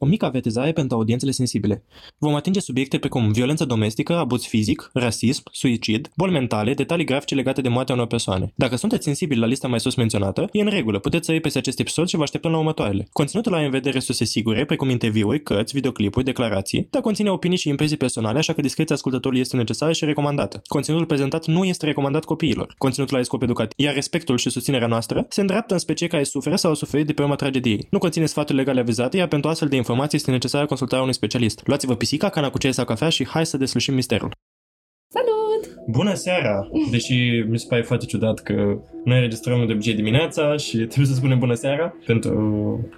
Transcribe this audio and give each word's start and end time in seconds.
O 0.00 0.06
mică 0.06 0.24
avertizare 0.24 0.72
pentru 0.72 0.96
audiențele 0.96 1.30
sensibile. 1.30 1.84
Vom 2.18 2.34
atinge 2.34 2.60
subiecte 2.60 2.98
precum 2.98 3.32
violență 3.32 3.64
domestică, 3.64 4.16
abuz 4.16 4.44
fizic, 4.44 4.90
rasism, 4.92 5.42
suicid, 5.52 6.10
boli 6.16 6.32
mentale, 6.32 6.74
detalii 6.74 7.04
grafice 7.04 7.34
legate 7.34 7.60
de 7.60 7.68
moartea 7.68 7.94
unor 7.94 8.06
persoane. 8.06 8.52
Dacă 8.54 8.76
sunteți 8.76 9.04
sensibili 9.04 9.40
la 9.40 9.46
lista 9.46 9.68
mai 9.68 9.80
sus 9.80 9.94
menționată, 9.94 10.48
e 10.52 10.60
în 10.60 10.68
regulă, 10.68 10.98
puteți 10.98 11.26
să 11.26 11.38
peste 11.42 11.58
acest 11.58 11.78
episod 11.78 12.08
și 12.08 12.16
vă 12.16 12.22
așteptăm 12.22 12.50
la 12.50 12.58
următoarele. 12.58 13.08
Conținutul 13.12 13.54
are 13.54 13.64
în 13.64 13.70
vedere 13.70 13.98
surse 13.98 14.24
sigure, 14.24 14.64
precum 14.64 14.88
interviuri, 14.88 15.42
cărți, 15.42 15.74
videoclipuri, 15.74 16.24
declarații, 16.24 16.86
dar 16.90 17.02
conține 17.02 17.30
opinii 17.30 17.58
și 17.58 17.68
impresii 17.68 17.96
personale, 17.96 18.38
așa 18.38 18.52
că 18.52 18.60
discreția 18.60 18.94
ascultătorului 18.94 19.40
este 19.40 19.56
necesară 19.56 19.92
și 19.92 20.04
recomandată. 20.04 20.62
Conținutul 20.66 21.06
prezentat 21.06 21.46
nu 21.46 21.64
este 21.64 21.86
recomandat 21.86 22.24
copiilor. 22.24 22.74
Conținutul 22.78 23.14
are 23.14 23.24
scop 23.24 23.42
educativ, 23.42 23.78
iar 23.78 23.94
respectul 23.94 24.36
și 24.36 24.50
susținerea 24.50 24.86
noastră 24.86 25.26
se 25.28 25.40
îndreaptă 25.40 25.72
în 25.72 25.80
specie 25.80 26.06
care 26.06 26.24
suferă 26.24 26.56
sau 26.56 26.70
au 26.70 26.76
suferit 26.76 27.06
de 27.06 27.12
pe 27.12 27.22
urma 27.22 27.34
tragediei. 27.34 27.86
Nu 27.90 27.98
conține 27.98 28.26
sfaturi 28.26 28.58
legale 28.58 28.80
avizate, 28.80 29.16
iar 29.16 29.28
pentru 29.28 29.50
astfel 29.50 29.68
de 29.68 29.76
informații 29.88 30.18
este 30.18 30.30
necesară 30.30 30.66
consultarea 30.66 31.02
unui 31.02 31.14
specialist. 31.14 31.66
Luați-vă 31.66 31.94
pisica, 31.94 32.28
cana 32.28 32.50
cu 32.50 32.58
ceai 32.58 32.74
sau 32.74 32.84
cafea 32.84 33.08
și 33.08 33.26
hai 33.26 33.46
să 33.46 33.56
deslușim 33.56 33.94
misterul. 33.94 34.30
Salut! 35.12 35.86
Bună 35.86 36.14
seara! 36.14 36.68
Deși 36.90 37.44
mi 37.48 37.58
se 37.58 37.66
pare 37.68 37.82
foarte 37.82 38.06
ciudat 38.06 38.38
că 38.40 38.52
noi 39.04 39.16
înregistrăm 39.16 39.66
de 39.66 39.72
obicei 39.72 39.94
dimineața 39.94 40.56
și 40.56 40.76
trebuie 40.76 41.06
să 41.06 41.14
spunem 41.14 41.38
bună 41.38 41.54
seara 41.54 41.94
pentru... 42.06 42.30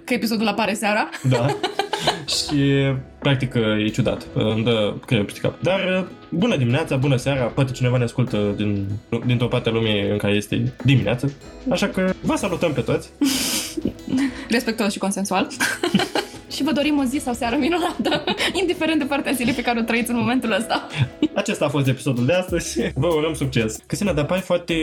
Că 0.05 0.13
episodul 0.13 0.47
apare 0.47 0.73
seara. 0.73 1.09
Da. 1.29 1.45
și 2.37 2.93
practic 3.19 3.53
e 3.85 3.87
ciudat. 3.87 4.27
Îmi 4.33 4.63
dă 4.63 4.93
creierul 5.05 5.31
peste 5.31 5.47
cap. 5.47 5.61
Dar 5.61 6.07
bună 6.29 6.57
dimineața, 6.57 6.95
bună 6.95 7.15
seara, 7.15 7.43
poate 7.43 7.71
cineva 7.71 7.97
ne 7.97 8.03
ascultă 8.03 8.53
din, 8.55 8.87
dintr-o 9.25 9.47
parte 9.47 9.69
a 9.69 9.71
lumii 9.71 10.09
în 10.09 10.17
care 10.17 10.33
este 10.33 10.73
dimineață. 10.83 11.33
Așa 11.69 11.87
că 11.87 12.13
vă 12.21 12.35
salutăm 12.35 12.73
pe 12.73 12.81
toți. 12.81 13.09
Respectuos 14.49 14.91
și 14.91 14.99
consensual. 14.99 15.47
și 16.51 16.63
vă 16.63 16.71
dorim 16.71 16.97
o 16.97 17.03
zi 17.03 17.17
sau 17.17 17.33
seară 17.33 17.55
minunată, 17.59 18.23
indiferent 18.61 18.99
de 18.99 19.05
partea 19.05 19.31
zilei 19.31 19.53
pe 19.53 19.61
care 19.61 19.79
o 19.79 19.83
trăiți 19.83 20.11
în 20.11 20.17
momentul 20.17 20.51
ăsta. 20.51 20.87
Acesta 21.35 21.65
a 21.65 21.69
fost 21.69 21.87
episodul 21.87 22.25
de 22.25 22.33
astăzi. 22.33 22.91
Vă 22.95 23.07
urăm 23.07 23.33
succes. 23.33 23.77
Cristina, 23.85 24.13
dar 24.13 24.25
pari 24.25 24.41
foarte 24.41 24.73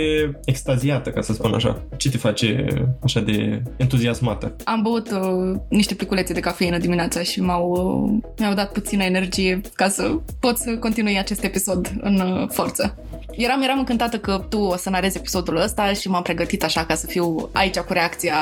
extaziată, 0.44 1.10
ca 1.10 1.20
să 1.20 1.32
spun 1.32 1.54
așa. 1.54 1.82
Ce 1.96 2.10
te 2.10 2.18
face 2.18 2.64
așa 3.02 3.20
de 3.20 3.62
entuziasmată? 3.76 4.56
Am 4.64 4.82
băut 4.82 5.10
uh, 5.10 5.60
niște 5.68 5.94
pliculețe 5.94 6.32
de 6.32 6.40
cafeină 6.40 6.78
dimineața 6.78 7.22
și 7.22 7.40
m-au, 7.40 7.70
uh, 7.70 8.30
mi-au 8.38 8.54
dat 8.54 8.72
puțină 8.72 9.02
energie 9.02 9.60
ca 9.74 9.88
să 9.88 10.10
pot 10.40 10.56
să 10.56 10.76
continui 10.76 11.18
acest 11.18 11.44
episod 11.44 11.90
în 12.00 12.20
uh, 12.20 12.48
forță. 12.48 12.96
Eram, 13.38 13.62
eram 13.62 13.78
încântată 13.78 14.18
că 14.18 14.44
tu 14.48 14.58
o 14.58 14.76
să 14.76 14.90
narezi 14.90 15.16
episodul 15.16 15.56
ăsta 15.56 15.92
și 15.92 16.08
m-am 16.08 16.22
pregătit 16.22 16.64
așa 16.64 16.84
ca 16.84 16.94
să 16.94 17.06
fiu 17.06 17.48
aici 17.52 17.78
cu 17.78 17.92
reacția 17.92 18.34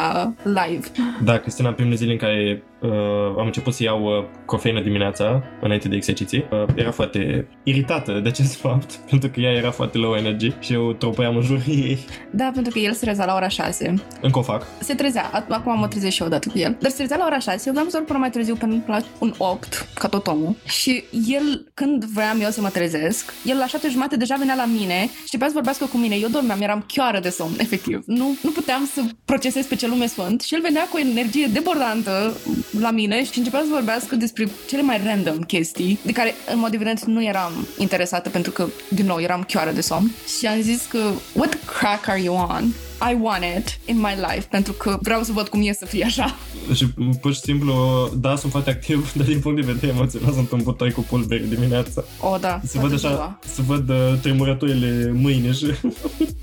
live. 0.43 0.87
Da, 1.25 1.39
Cristina, 1.39 1.73
primele 1.73 1.95
zile 1.97 2.13
în 2.13 2.19
care 2.19 2.63
uh, 2.81 2.91
am 3.39 3.47
început 3.47 3.73
să 3.73 3.83
iau 3.83 4.03
uh, 4.03 4.25
cofeină 4.45 4.81
dimineața, 4.81 5.43
înainte 5.61 5.89
de 5.89 5.97
exerciții, 5.97 6.45
uh, 6.51 6.65
era 6.75 6.91
foarte 6.91 7.49
iritată 7.63 8.13
de 8.13 8.29
acest 8.29 8.55
fapt, 8.65 8.95
pentru 9.11 9.29
că 9.29 9.41
ea 9.41 9.53
era 9.53 9.71
foarte 9.71 9.99
low 9.99 10.15
energy 10.15 10.53
și 10.61 10.73
eu 10.73 10.93
tropăiam 10.93 11.37
în 11.37 11.43
jurul 11.43 11.63
ei. 11.67 11.99
Da, 12.31 12.51
pentru 12.55 12.73
că 12.73 12.79
el 12.79 12.93
se 12.93 13.05
trezea 13.05 13.25
la 13.25 13.35
ora 13.35 13.49
6. 13.49 13.95
Încă 14.21 14.39
o 14.39 14.43
fac. 14.43 14.67
Se 14.79 14.95
trezea, 14.95 15.47
acum 15.49 15.79
mă 15.79 15.89
trezesc 15.89 16.15
și 16.15 16.21
eu 16.21 16.27
odată 16.27 16.49
cu 16.49 16.59
el. 16.59 16.77
Dar 16.81 16.91
se 16.91 16.97
trezea 16.97 17.17
la 17.17 17.25
ora 17.25 17.39
6, 17.39 17.63
eu 17.67 17.73
vreau 17.73 17.89
să 17.89 18.01
până 18.01 18.19
mai 18.19 18.31
târziu 18.31 18.55
până 18.55 18.83
la 18.87 19.01
un 19.19 19.35
8, 19.39 19.89
ca 19.95 20.09
tot 20.09 20.27
omul. 20.27 20.55
Și 20.65 21.05
el, 21.29 21.71
când 21.75 22.05
vreau 22.05 22.35
eu 22.41 22.51
să 22.51 22.61
mă 22.61 22.69
trezesc, 22.69 23.33
el 23.45 23.57
la 23.59 23.67
7 23.67 23.89
jumate 23.89 24.17
deja 24.17 24.35
venea 24.39 24.55
la 24.55 24.65
mine 24.65 25.09
și 25.23 25.29
trebuia 25.29 25.49
să 25.49 25.55
vorbească 25.55 25.85
cu 25.85 25.97
mine. 25.97 26.15
Eu 26.15 26.29
dormeam, 26.29 26.61
eram 26.61 26.85
chioară 26.87 27.19
de 27.19 27.29
somn, 27.29 27.55
efectiv. 27.59 28.03
Nu, 28.07 28.37
nu 28.43 28.51
puteam 28.51 28.89
să 28.95 29.01
procesez 29.25 29.67
pe 29.67 29.75
ce 29.75 29.89
lume 29.89 30.07
sunt 30.07 30.41
și 30.41 30.55
el 30.55 30.61
venea 30.61 30.83
cu 30.83 30.97
o 30.97 31.01
energie 31.01 31.47
debordantă 31.47 32.37
la 32.81 32.91
mine 32.91 33.25
și 33.25 33.39
începea 33.39 33.61
să 33.61 33.67
vorbească 33.71 34.15
despre 34.15 34.49
cele 34.69 34.83
mai 34.83 35.01
random 35.05 35.39
chestii 35.39 35.99
de 36.03 36.13
care, 36.13 36.35
în 36.53 36.59
mod 36.59 36.75
evident, 36.75 37.05
nu 37.05 37.23
eram 37.25 37.67
interesată 37.79 38.29
pentru 38.29 38.51
că, 38.51 38.67
din 38.89 39.07
nou, 39.07 39.21
eram 39.21 39.43
chioară 39.43 39.71
de 39.71 39.81
somn. 39.81 40.11
Și 40.39 40.47
am 40.47 40.61
zis 40.61 40.87
că, 40.87 41.11
what 41.33 41.59
crack 41.79 42.09
are 42.09 42.21
you 42.23 42.37
on? 42.37 42.73
I 43.01 43.17
want 43.21 43.45
it 43.59 43.79
in 43.85 43.97
my 43.97 44.15
life 44.29 44.47
pentru 44.51 44.73
că 44.73 44.99
vreau 45.03 45.23
să 45.23 45.33
văd 45.33 45.49
cum 45.49 45.67
e 45.67 45.73
să 45.73 45.87
fie 45.87 46.05
așa. 46.05 46.37
Și 46.75 46.87
pur 47.21 47.33
și 47.33 47.41
simplu, 47.41 48.09
da, 48.17 48.37
sunt 48.37 48.51
foarte 48.51 48.71
activ, 48.71 49.13
dar 49.17 49.27
din 49.27 49.41
punct 49.41 49.65
de 49.65 49.73
vedere 49.73 49.93
emoțional 49.93 50.33
sunt 50.33 50.51
un 50.51 50.61
butoi 50.63 50.93
cu 50.93 51.01
pulbere 51.01 51.45
dimineața. 51.49 52.05
O, 52.21 52.29
oh, 52.29 52.41
da. 52.41 52.61
Se 52.65 52.79
văd 52.79 52.93
așa, 52.93 53.09
ziua. 53.09 53.39
se 53.55 53.63
văd 53.63 53.89
uh, 53.89 54.15
tremurătorile 54.23 55.13
mâine 55.15 55.53
și... 55.53 55.67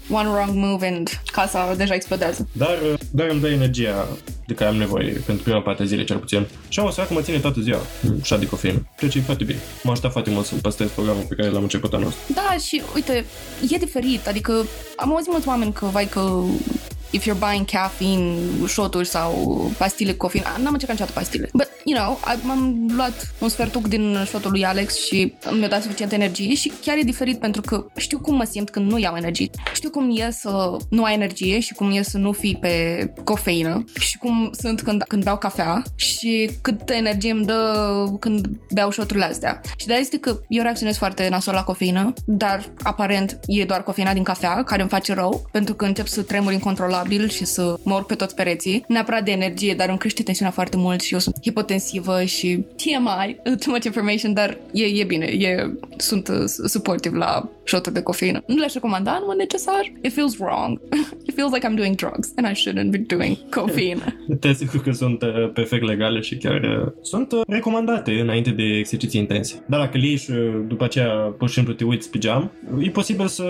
One 0.10 0.28
wrong 0.28 0.50
move 0.54 0.88
and 0.88 1.22
casa 1.32 1.74
deja 1.78 1.94
explodează. 1.94 2.48
Dar, 2.52 2.78
uh, 2.92 3.00
dar 3.12 3.28
îmi 3.30 3.40
dă 3.42 3.50
energia 3.50 4.08
de 4.48 4.54
care 4.54 4.70
am 4.70 4.76
nevoie 4.76 5.12
pentru 5.26 5.44
prima 5.44 5.62
parte 5.62 5.82
a 5.82 5.86
zilei, 5.86 6.06
cel 6.06 6.18
puțin. 6.18 6.48
Și 6.70 6.80
am 6.80 6.86
o 6.86 6.90
că 6.90 7.14
mă 7.14 7.22
ține 7.22 7.38
toată 7.38 7.62
ziua, 7.62 7.80
șa 8.24 8.38
de 8.38 8.46
cofeină. 8.46 8.88
Ceea 8.98 9.12
ce 9.12 9.18
e 9.18 9.22
foarte 9.22 9.44
bine. 9.44 9.60
M-a 9.84 9.92
ajutat 9.92 10.12
foarte 10.12 10.30
mult 10.30 10.46
să 10.46 10.56
păstrez 10.62 10.90
programul 10.90 11.24
pe 11.30 11.36
care 11.36 11.50
l-am 11.50 11.62
început 11.62 11.94
anul 11.94 12.14
Da, 12.34 12.56
și 12.66 12.82
uite, 12.96 13.26
e 13.70 13.78
diferit. 13.78 14.28
Adică 14.28 14.66
am 14.96 15.12
auzit 15.12 15.32
mulți 15.32 15.48
oameni 15.48 15.74
că, 15.74 15.86
vai, 15.86 16.06
că 16.06 16.43
Oh. 16.46 16.83
If 17.14 17.26
you're 17.26 17.40
buying 17.40 17.66
caffeine, 17.66 18.36
shoturi 18.68 19.08
sau 19.08 19.32
pastile 19.78 20.12
cu 20.12 20.18
cofeină. 20.18 20.48
N-am 20.62 20.74
încercat 20.74 20.96
niciodată 20.96 21.20
pastile. 21.20 21.50
But, 21.54 21.70
you 21.84 22.00
know, 22.00 22.20
am 22.26 22.86
luat 22.96 23.34
un 23.40 23.50
sfertuc 23.50 23.88
din 23.88 24.18
shotul 24.26 24.52
lui 24.52 24.66
Alex 24.66 25.06
și 25.06 25.34
mi-a 25.52 25.68
dat 25.68 25.82
suficientă 25.82 26.16
energie 26.16 26.56
și 26.56 26.72
chiar 26.82 26.98
e 26.98 27.02
diferit 27.02 27.40
pentru 27.40 27.62
că 27.62 27.86
știu 27.98 28.20
cum 28.20 28.36
mă 28.36 28.44
simt 28.44 28.70
când 28.70 28.92
nu 28.92 28.98
iau 28.98 29.16
energie. 29.16 29.50
Știu 29.74 29.90
cum 29.90 30.18
e 30.18 30.32
să 30.32 30.78
nu 30.90 31.04
ai 31.04 31.14
energie 31.14 31.60
și 31.60 31.74
cum 31.74 31.92
e 31.92 32.02
să 32.02 32.18
nu 32.18 32.32
fii 32.32 32.58
pe 32.62 33.14
cofeină 33.24 33.84
și 34.00 34.18
cum 34.18 34.52
sunt 34.60 34.82
când, 34.82 35.04
când 35.08 35.24
beau 35.24 35.38
cafea 35.38 35.84
și 35.96 36.50
câtă 36.62 36.94
energie 36.94 37.32
îmi 37.32 37.46
dă 37.46 38.06
când 38.20 38.48
beau 38.74 38.92
shoturile 38.92 39.26
astea. 39.26 39.62
Și 39.78 39.88
de 39.88 39.94
este 39.94 40.18
că 40.18 40.40
eu 40.48 40.64
reacționez 40.64 40.98
foarte 40.98 41.28
nasol 41.30 41.54
la 41.54 41.64
cofeină, 41.64 42.14
dar 42.26 42.66
aparent 42.84 43.40
e 43.46 43.66
doar 43.66 43.84
cofeina 43.84 44.14
din 44.14 44.24
cafea 44.24 44.64
care 44.64 44.82
îmi 44.82 44.90
face 44.90 45.14
rău 45.14 45.50
pentru 45.52 45.74
că 45.74 45.86
încep 45.86 46.08
să 46.08 46.22
tremur 46.22 46.52
incontrolabil 46.52 47.03
incontrolabil 47.04 47.30
și 47.30 47.46
să 47.46 47.76
mor 47.84 48.06
pe 48.06 48.16
toți 48.16 48.36
pereții. 48.36 48.86
Neapărat 48.88 49.24
de 49.24 49.32
energie, 49.32 49.74
dar 49.74 49.90
îmi 49.90 49.98
crește 49.98 50.24
tensiunea 50.24 50.54
foarte 50.54 50.78
mult 50.78 51.02
și 51.02 51.14
eu 51.14 51.20
sunt 51.20 51.36
hipotensivă 51.42 52.24
și 52.24 52.66
TMI, 52.76 53.36
too 53.44 53.74
much 53.74 53.86
information, 53.86 54.34
dar 54.34 54.58
e, 54.72 54.84
e 54.84 55.04
bine, 55.04 55.26
e, 55.26 55.70
sunt 55.98 56.28
uh, 56.28 56.44
supportive 56.66 57.18
la 57.18 57.50
shoturi 57.66 57.94
de 57.94 58.02
cofeină. 58.02 58.44
Nu 58.48 58.56
le-aș 58.56 58.74
recomanda 58.74 59.12
în 59.12 59.24
mod 59.26 59.36
necesar. 59.36 59.92
It 60.02 60.14
feels 60.14 60.38
wrong. 60.40 60.80
It 61.28 61.34
feels 61.36 61.52
like 61.54 61.68
I'm 61.68 61.76
doing 61.76 61.96
drugs 61.96 62.34
and 62.36 62.48
I 62.48 62.54
shouldn't 62.62 62.90
be 62.90 63.16
doing 63.16 63.38
coffeine. 63.50 64.16
Te 64.40 64.48
asigur 64.48 64.82
că 64.82 64.92
sunt 64.92 65.22
uh, 65.22 65.52
perfect 65.54 65.84
legale 65.84 66.20
și 66.20 66.38
chiar 66.38 66.62
uh, 66.62 66.92
sunt 67.02 67.32
uh, 67.32 67.42
recomandate 67.48 68.12
înainte 68.12 68.50
de 68.50 68.64
exerciții 68.64 69.20
intense. 69.20 69.64
Dar 69.66 69.80
dacă 69.80 69.98
le 69.98 70.08
ieși 70.08 70.24
și 70.24 70.32
uh, 70.32 70.62
după 70.68 70.84
aceea 70.84 71.10
pur 71.38 71.48
și 71.48 71.54
simplu 71.54 71.74
te 71.74 71.84
uiți 71.84 72.10
pe 72.10 72.18
geam, 72.18 72.52
e 72.80 72.90
posibil 72.90 73.28
să 73.28 73.44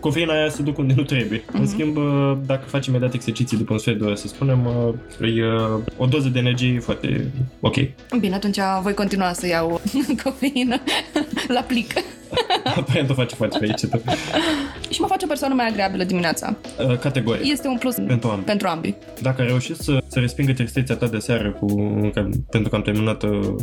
cofeina 0.00 0.32
aia 0.32 0.48
să 0.48 0.62
ducă 0.62 0.80
unde 0.80 0.94
nu 0.96 1.02
trebuie. 1.02 1.38
Uh-huh. 1.38 1.52
În 1.52 1.60
mhm. 1.60 1.70
schimb, 1.70 1.96
uh, 1.96 2.36
dacă 2.46 2.64
faci 2.66 2.88
imediat 2.92 3.14
exerciții 3.14 3.56
după 3.56 3.72
un 3.72 3.78
sfert 3.78 3.98
de 3.98 4.04
oră, 4.04 4.14
să 4.14 4.26
spunem, 4.26 4.66
uh, 4.66 5.34
e 5.36 5.46
uh, 5.46 5.80
o 5.96 6.06
doză 6.06 6.28
de 6.28 6.38
energie 6.38 6.80
foarte 6.80 7.30
ok. 7.60 7.76
Bine, 8.20 8.34
atunci 8.34 8.58
voi 8.82 8.94
continua 8.94 9.32
să 9.32 9.46
iau 9.46 9.80
cofeină 10.22 10.80
la 11.48 11.60
plic. 11.60 11.92
Aparent 12.76 13.10
o 13.10 13.14
face 13.14 13.34
foarte 13.34 13.58
fericită. 13.58 14.02
și 14.90 15.00
mă 15.00 15.06
face 15.06 15.24
o 15.24 15.28
persoană 15.28 15.54
mai 15.54 15.66
agreabilă 15.66 16.04
dimineața. 16.04 16.56
Uh, 16.88 16.98
categorie. 16.98 17.50
Este 17.50 17.68
un 17.68 17.78
plus 17.78 17.94
pentru 17.94 18.28
ambii. 18.28 18.44
Pentru 18.44 18.68
ambii. 18.68 18.96
Dacă 19.20 19.40
ai 19.40 19.46
reușit 19.46 19.76
să, 19.76 20.02
să 20.06 20.18
respingă 20.18 20.52
tristețea 20.52 20.96
ta 20.96 21.06
de 21.06 21.18
seară 21.18 21.50
cu, 21.50 21.66
ca, 22.14 22.28
pentru 22.50 22.70
că 22.70 22.76
am 22.76 22.82
terminat 22.82 23.22
uh, 23.22 23.54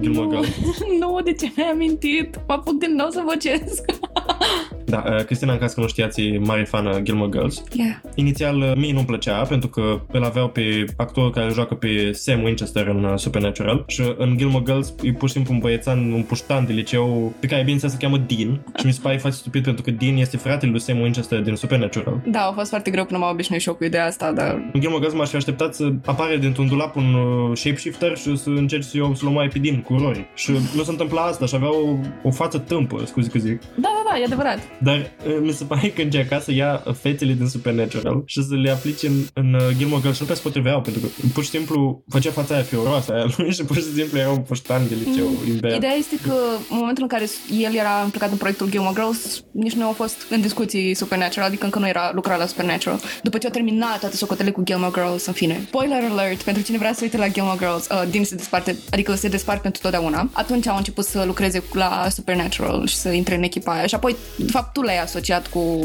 Gilmore 0.00 0.28
Girls. 0.28 0.48
nu, 1.00 1.20
de 1.24 1.32
ce 1.32 1.52
mi-ai 1.56 1.70
amintit? 1.70 2.40
Mă 2.46 2.54
apuc 2.54 2.78
din 2.78 2.94
nou 2.96 3.08
să 3.10 3.22
vocesc. 3.26 3.84
da, 4.84 5.04
uh, 5.06 5.24
Cristina, 5.24 5.52
în 5.52 5.58
caz 5.58 5.72
că 5.72 5.80
nu 5.80 5.86
știați, 5.86 6.20
e 6.20 6.38
mare 6.38 6.64
fană 6.64 7.00
Gilmore 7.00 7.30
Girls. 7.30 7.62
Yeah. 7.72 7.94
Inițial, 8.14 8.60
uh, 8.60 8.72
mie 8.76 8.92
nu-mi 8.92 9.06
plăcea 9.06 9.42
pentru 9.42 9.68
că 9.68 10.00
îl 10.12 10.24
aveau 10.24 10.48
pe 10.48 10.84
actorul 10.96 11.30
care 11.30 11.52
joacă 11.52 11.74
pe 11.74 12.12
Sam 12.12 12.42
Winchester 12.42 12.86
în 12.86 13.04
uh, 13.04 13.18
Supernatural 13.18 13.84
și 13.86 14.14
în 14.16 14.36
Gilmore 14.36 14.64
Girls 14.64 14.94
e 15.02 15.12
pur 15.12 15.28
și 15.28 15.34
simplu 15.34 15.54
un 15.54 15.58
băiețan, 15.58 16.12
un 16.12 16.22
puștan 16.22 16.66
de 16.66 16.72
liceu 16.72 17.32
pe 17.40 17.46
care 17.46 17.62
bine 17.62 17.78
se 17.78 17.96
cheamă 17.98 18.13
Dean 18.16 18.64
și 18.78 18.86
mi 18.86 18.92
se 18.92 19.00
pare 19.02 19.16
foarte 19.16 19.38
stupid 19.38 19.62
pentru 19.64 19.82
că 19.82 19.90
Dean 19.90 20.16
este 20.16 20.36
fratele 20.36 20.70
lui 20.70 20.80
Sam 20.80 21.00
Winchester 21.00 21.40
din 21.40 21.54
Supernatural. 21.54 22.20
Da, 22.26 22.40
a 22.40 22.52
fost 22.52 22.68
foarte 22.68 22.90
greu 22.90 23.04
până 23.04 23.18
m-am 23.18 23.32
obișnuit 23.32 23.60
și 23.60 23.68
eu 23.68 23.74
cu 23.74 23.84
ideea 23.84 24.06
asta, 24.06 24.32
dar... 24.32 24.70
În 24.72 24.80
Game 24.80 24.94
of 24.94 25.00
Thrones 25.00 25.18
m-aș 25.18 25.28
fi 25.28 25.36
așteptat 25.36 25.74
să 25.74 25.92
apare 26.04 26.36
dintr-un 26.36 26.68
dulap 26.68 26.96
un 26.96 27.14
uh, 27.14 27.56
shapeshifter 27.56 28.16
și 28.16 28.36
să 28.36 28.48
încerci 28.48 28.84
să 28.84 28.96
iau 28.96 29.14
să 29.14 29.24
mai 29.24 29.48
pe 29.48 29.82
cu 29.84 29.96
Rory. 29.96 30.26
Și 30.34 30.50
nu 30.50 30.82
se 30.82 30.90
întâmpla 30.90 31.22
asta 31.22 31.46
și 31.46 31.54
avea 31.54 31.74
o, 31.74 31.96
o 32.22 32.30
față 32.30 32.58
tâmpă, 32.58 33.02
scuze 33.06 33.28
că 33.28 33.38
zic. 33.38 33.60
Da, 33.60 33.88
da, 33.96 34.10
da, 34.10 34.18
e 34.18 34.24
adevărat. 34.24 34.58
Dar 34.78 34.96
uh, 34.96 35.36
mi 35.42 35.50
se 35.50 35.64
pare 35.64 35.88
că 35.88 36.02
încerca 36.02 36.38
să 36.38 36.52
ia 36.52 36.82
fețele 36.92 37.32
din 37.32 37.46
Supernatural 37.46 38.22
și 38.26 38.42
să 38.42 38.54
le 38.54 38.70
aplice 38.70 39.06
în, 39.06 39.14
în 39.32 39.54
uh, 39.54 39.60
Gilmore 39.76 40.00
Girls 40.00 40.14
și 40.14 40.20
nu 40.20 40.26
prea 40.26 40.38
se 40.38 40.42
potriveau, 40.42 40.80
pentru 40.80 41.02
că 41.02 41.08
pur 41.32 41.42
și 41.42 41.48
simplu 41.48 42.04
făcea 42.08 42.30
fața 42.30 42.54
aia 42.54 42.62
fioroasă 42.62 43.12
aia 43.12 43.26
lui 43.36 43.52
și 43.56 43.64
pur 43.64 43.76
și 43.76 43.82
simplu 43.82 44.18
era 44.18 44.30
un 44.30 44.40
poștan 44.40 44.88
de 44.88 44.94
liceu. 45.04 45.26
Mm. 45.26 45.56
Ideea 45.56 45.94
este 45.98 46.16
că 46.22 46.34
în 46.70 46.76
momentul 46.80 47.02
în 47.02 47.08
care 47.08 47.26
el 47.64 47.74
era 47.74 48.03
implicat 48.04 48.30
în 48.30 48.36
proiectul 48.36 48.70
Gilmore 48.70 48.94
Girls, 48.94 49.44
nici 49.52 49.72
nu 49.72 49.86
au 49.86 49.92
fost 49.92 50.16
în 50.30 50.40
discuții 50.40 50.94
Supernatural, 50.94 51.48
adică 51.48 51.64
încă 51.64 51.78
nu 51.78 51.88
era 51.88 52.10
lucrat 52.14 52.38
la 52.38 52.46
Supernatural. 52.46 53.00
După 53.22 53.38
ce 53.38 53.46
au 53.46 53.52
terminat 53.52 53.98
toate 53.98 54.16
socotele 54.16 54.50
cu 54.50 54.62
Gilmore 54.62 54.92
Girls, 54.94 55.26
în 55.26 55.32
fine. 55.32 55.60
Spoiler 55.66 56.02
alert, 56.10 56.42
pentru 56.42 56.62
cine 56.62 56.78
vrea 56.78 56.92
să 56.92 56.98
uite 57.02 57.16
la 57.16 57.28
Gilmore 57.28 57.58
Girls, 57.58 57.86
uh, 57.90 58.02
Dean 58.10 58.24
se 58.24 58.34
desparte, 58.34 58.76
adică 58.90 59.14
se 59.14 59.28
despart 59.28 59.62
pentru 59.62 59.80
totdeauna. 59.80 60.30
Atunci 60.32 60.66
au 60.66 60.76
început 60.76 61.04
să 61.04 61.24
lucreze 61.26 61.62
la 61.72 62.06
Supernatural 62.10 62.86
și 62.86 62.96
să 62.96 63.08
intre 63.08 63.34
în 63.34 63.42
echipa 63.42 63.72
aia. 63.72 63.86
Și 63.86 63.94
apoi, 63.94 64.16
de 64.38 64.50
fapt, 64.50 64.72
tu 64.72 64.80
l-ai 64.80 65.02
asociat 65.02 65.46
cu 65.46 65.78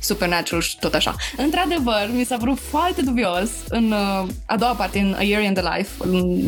Supernatural 0.00 0.62
și 0.62 0.78
tot 0.78 0.94
așa. 0.94 1.14
Într-adevăr, 1.36 2.10
mi 2.12 2.24
s-a 2.24 2.36
părut 2.36 2.58
foarte 2.58 3.02
dubios 3.02 3.50
în 3.68 3.92
uh, 3.92 4.28
a 4.46 4.56
doua 4.56 4.72
parte, 4.72 4.98
în 4.98 5.14
A 5.18 5.22
Year 5.22 5.42
in 5.42 5.54
the 5.54 5.62
Life, 5.76 5.90
în 5.98 6.42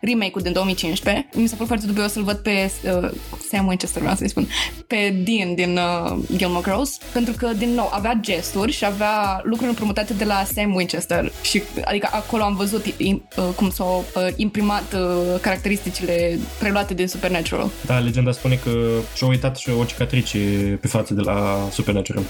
remake-ul 0.00 0.42
din 0.42 0.52
2015. 0.52 1.28
Mi 1.34 1.46
s-a 1.46 1.54
părut 1.54 1.66
foarte 1.66 1.86
dubios 1.86 2.12
să-l 2.12 2.22
văd 2.22 2.36
pe 2.36 2.70
uh, 2.84 3.10
Sam 3.50 3.66
Winchester, 3.66 4.00
vreau 4.00 4.16
să-i 4.16 4.26
spun, 4.30 4.48
pe 4.86 5.22
Dean 5.24 5.54
din 5.54 5.76
uh, 5.76 6.18
Gilmore 6.36 6.70
Girls, 6.70 6.98
pentru 7.12 7.34
că, 7.36 7.50
din 7.58 7.68
nou, 7.74 7.88
avea 7.92 8.18
gesturi 8.20 8.72
și 8.72 8.84
avea 8.84 9.40
lucruri 9.42 9.68
împrumutate 9.68 10.14
de 10.14 10.24
la 10.24 10.44
Sam 10.54 10.74
Winchester 10.74 11.32
și, 11.42 11.62
adică, 11.84 12.08
acolo 12.12 12.42
am 12.42 12.56
văzut 12.56 12.86
uh, 12.86 13.22
cum 13.56 13.70
s-au 13.70 14.04
uh, 14.14 14.26
imprimat 14.36 14.94
uh, 14.94 15.40
caracteristicile 15.40 16.38
preluate 16.58 16.94
din 16.94 17.08
Supernatural. 17.08 17.70
Da, 17.86 17.98
legenda 17.98 18.32
spune 18.32 18.54
că 18.54 18.70
și-a 19.16 19.26
uitat 19.26 19.56
și 19.56 19.70
o 19.70 19.84
cicatrice 19.84 20.38
pe 20.80 20.86
față 20.86 21.14
de 21.14 21.20
la 21.20 21.68
Supernatural. 21.72 22.22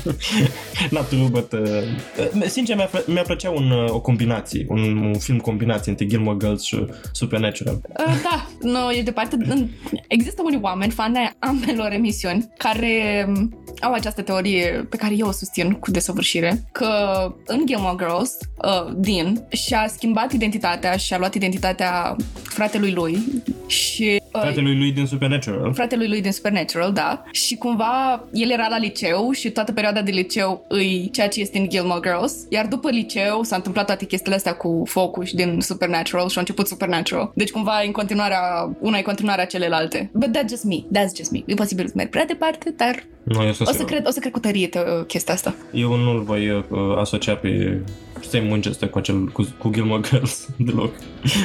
Not 0.90 1.08
true, 1.08 1.28
but... 1.30 1.52
Uh, 1.52 2.46
sincer, 2.46 2.76
mi-a, 2.76 2.90
mi-a 3.06 3.22
plăcea 3.22 3.50
un, 3.50 3.70
uh, 3.70 3.90
o 3.90 4.00
combinație, 4.00 4.66
un, 4.68 4.96
un 4.96 5.18
film 5.18 5.38
combinație 5.38 5.90
între 5.90 6.06
Gilmore 6.06 6.38
Girls 6.38 6.62
și 6.62 6.86
Supernatural. 7.12 7.80
Uh, 7.88 8.14
da, 8.22 8.46
nu, 8.60 8.92
e 8.92 9.02
departe. 9.02 9.36
Există 10.08 10.42
unii 10.44 10.58
oameni, 10.62 10.92
fani 10.92 11.15
ai 11.16 11.32
ambelor 11.38 11.92
emisiuni, 11.92 12.44
care 12.56 13.24
um, 13.28 13.50
au 13.80 13.92
această 13.92 14.22
teorie 14.22 14.86
pe 14.90 14.96
care 14.96 15.14
eu 15.16 15.26
o 15.26 15.32
susțin 15.32 15.72
cu 15.72 15.90
desăvârșire, 15.90 16.64
că 16.72 16.88
în 17.46 17.66
Gilmore 17.66 17.96
Girls, 17.98 18.36
uh, 18.64 18.92
Dean 18.94 19.46
și-a 19.48 19.86
schimbat 19.88 20.32
identitatea 20.32 20.96
și 20.96 21.14
a 21.14 21.18
luat 21.18 21.34
identitatea 21.34 22.16
fratelui 22.42 22.92
lui 22.92 23.18
și... 23.66 24.20
Uh, 24.32 24.40
fratelui 24.40 24.76
lui 24.76 24.92
din 24.92 25.06
Supernatural. 25.06 25.74
Fratelui 25.74 26.08
lui 26.08 26.20
din 26.20 26.32
Supernatural, 26.32 26.92
da. 26.92 27.22
Și 27.30 27.56
cumva 27.56 28.24
el 28.32 28.50
era 28.50 28.68
la 28.68 28.78
liceu 28.78 29.30
și 29.30 29.50
toată 29.50 29.72
perioada 29.72 30.02
de 30.02 30.10
liceu 30.10 30.64
îi 30.68 31.10
ceea 31.12 31.28
ce 31.28 31.40
este 31.40 31.58
în 31.58 31.68
Gilmore 31.68 32.00
Girls, 32.08 32.34
iar 32.48 32.66
după 32.66 32.90
liceu 32.90 33.42
s-a 33.42 33.56
întâmplat 33.56 33.86
toate 33.86 34.04
chestiile 34.04 34.36
astea 34.36 34.54
cu 34.54 34.82
Focus 34.86 35.32
din 35.32 35.60
Supernatural 35.60 36.28
și 36.28 36.36
a 36.36 36.40
început 36.40 36.68
Supernatural. 36.68 37.30
Deci 37.34 37.50
cumva 37.50 37.82
în 37.84 37.92
continuarea, 37.92 38.76
una 38.80 38.98
e 38.98 39.02
continuarea 39.02 39.44
celelalte. 39.44 40.10
But 40.12 40.36
that's 40.36 40.48
just 40.48 40.64
me, 40.64 40.76
that's 40.76 41.16
just 41.16 41.30
me. 41.30 41.42
E 41.46 41.54
posibil 41.54 41.86
să 41.86 41.92
merg 41.96 42.10
prea 42.10 42.24
departe, 42.24 42.74
dar 42.76 43.04
nu, 43.26 43.42
eu 43.42 43.52
o, 43.66 43.72
să 43.72 43.84
cred, 43.84 44.06
o 44.06 44.10
să 44.10 44.20
cred 44.20 44.32
cu 44.32 44.38
tărie 44.38 44.68
uh, 44.74 45.06
chestia 45.06 45.34
asta. 45.34 45.54
Eu 45.72 45.96
nu-l 45.96 46.22
voi 46.22 46.50
uh, 46.50 46.64
asocia 46.98 47.34
pe 47.34 47.80
Sam 48.20 48.50
Winchester 48.50 48.88
cu, 48.88 48.98
acel, 48.98 49.24
cu, 49.24 49.48
cu 49.58 49.70
Gilmore 49.70 50.08
Girls 50.08 50.48
deloc. 50.66 50.92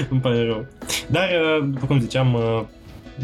Îmi 0.09 0.19
pare 0.19 0.45
rău. 0.45 0.65
Dar, 1.07 1.29
uh, 1.29 1.68
după 1.73 1.85
cum 1.85 2.00
ziceam, 2.00 2.33
uh, 2.33 2.62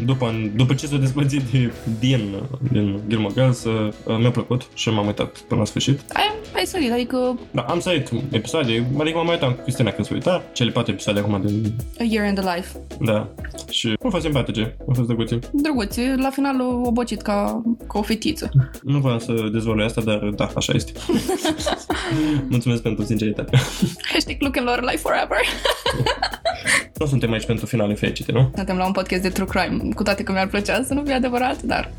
după, 0.04 0.50
după 0.54 0.74
ce 0.74 0.86
s-a 0.86 0.96
despărțit 0.96 1.42
de 1.42 1.72
din, 1.98 2.34
din 2.72 3.00
Gilmore 3.08 3.34
Girls, 3.34 3.64
uh, 3.64 3.92
mi-a 4.18 4.30
plăcut 4.30 4.68
și 4.74 4.90
m-am 4.90 5.06
uitat 5.06 5.38
până 5.38 5.60
la 5.60 5.66
sfârșit. 5.66 6.00
Ai, 6.12 6.34
ai 6.54 6.64
sărit, 6.64 6.92
adică... 6.92 7.38
Da, 7.50 7.62
am 7.62 7.80
sărit 7.80 8.10
episoade, 8.30 8.86
adică 8.98 9.16
m-am 9.16 9.28
uitat 9.28 9.56
cu 9.56 9.62
Cristina 9.62 9.90
când 9.90 10.06
s-a 10.06 10.14
uitat, 10.14 10.52
cele 10.52 10.70
patru 10.70 10.92
episoade 10.92 11.18
acum 11.18 11.42
din... 11.44 11.74
A 11.98 12.02
Year 12.02 12.28
in 12.28 12.34
the 12.34 12.54
Life. 12.54 12.68
Da, 13.00 13.28
și 13.70 13.96
au 14.02 14.10
fost 14.10 14.24
simpatice, 14.24 14.76
au 14.78 14.94
fost 14.94 15.06
drăguțe. 15.06 15.38
Drăguțe, 15.52 16.14
la 16.16 16.30
final 16.30 16.60
o 16.60 16.90
bocit 16.90 17.22
ca, 17.22 17.62
ca 17.88 17.98
o 17.98 18.02
fetiță. 18.02 18.50
Nu 18.82 18.98
vreau 18.98 19.18
să 19.18 19.32
dezvolui 19.52 19.84
asta, 19.84 20.00
dar 20.00 20.18
da, 20.18 20.50
așa 20.54 20.72
este. 20.74 20.92
Mulțumesc 22.48 22.82
pentru 22.82 23.04
sinceritate. 23.04 23.58
Hashtag 24.12 24.36
look 24.40 24.56
in 24.56 24.64
Lorelai 24.64 24.96
forever. 24.96 25.38
nu 26.98 27.06
suntem 27.06 27.32
aici 27.32 27.46
pentru 27.46 27.66
finale 27.66 27.94
fericite, 27.94 28.32
nu? 28.32 28.50
Suntem 28.54 28.76
la 28.76 28.86
un 28.86 28.92
podcast 28.92 29.22
de 29.22 29.28
true 29.28 29.46
crime, 29.46 29.92
cu 29.94 30.02
toate 30.02 30.22
că 30.22 30.32
mi-ar 30.32 30.46
plăcea 30.46 30.82
să 30.82 30.94
nu 30.94 31.02
fie 31.04 31.14
adevărat, 31.14 31.62
dar 31.62 31.90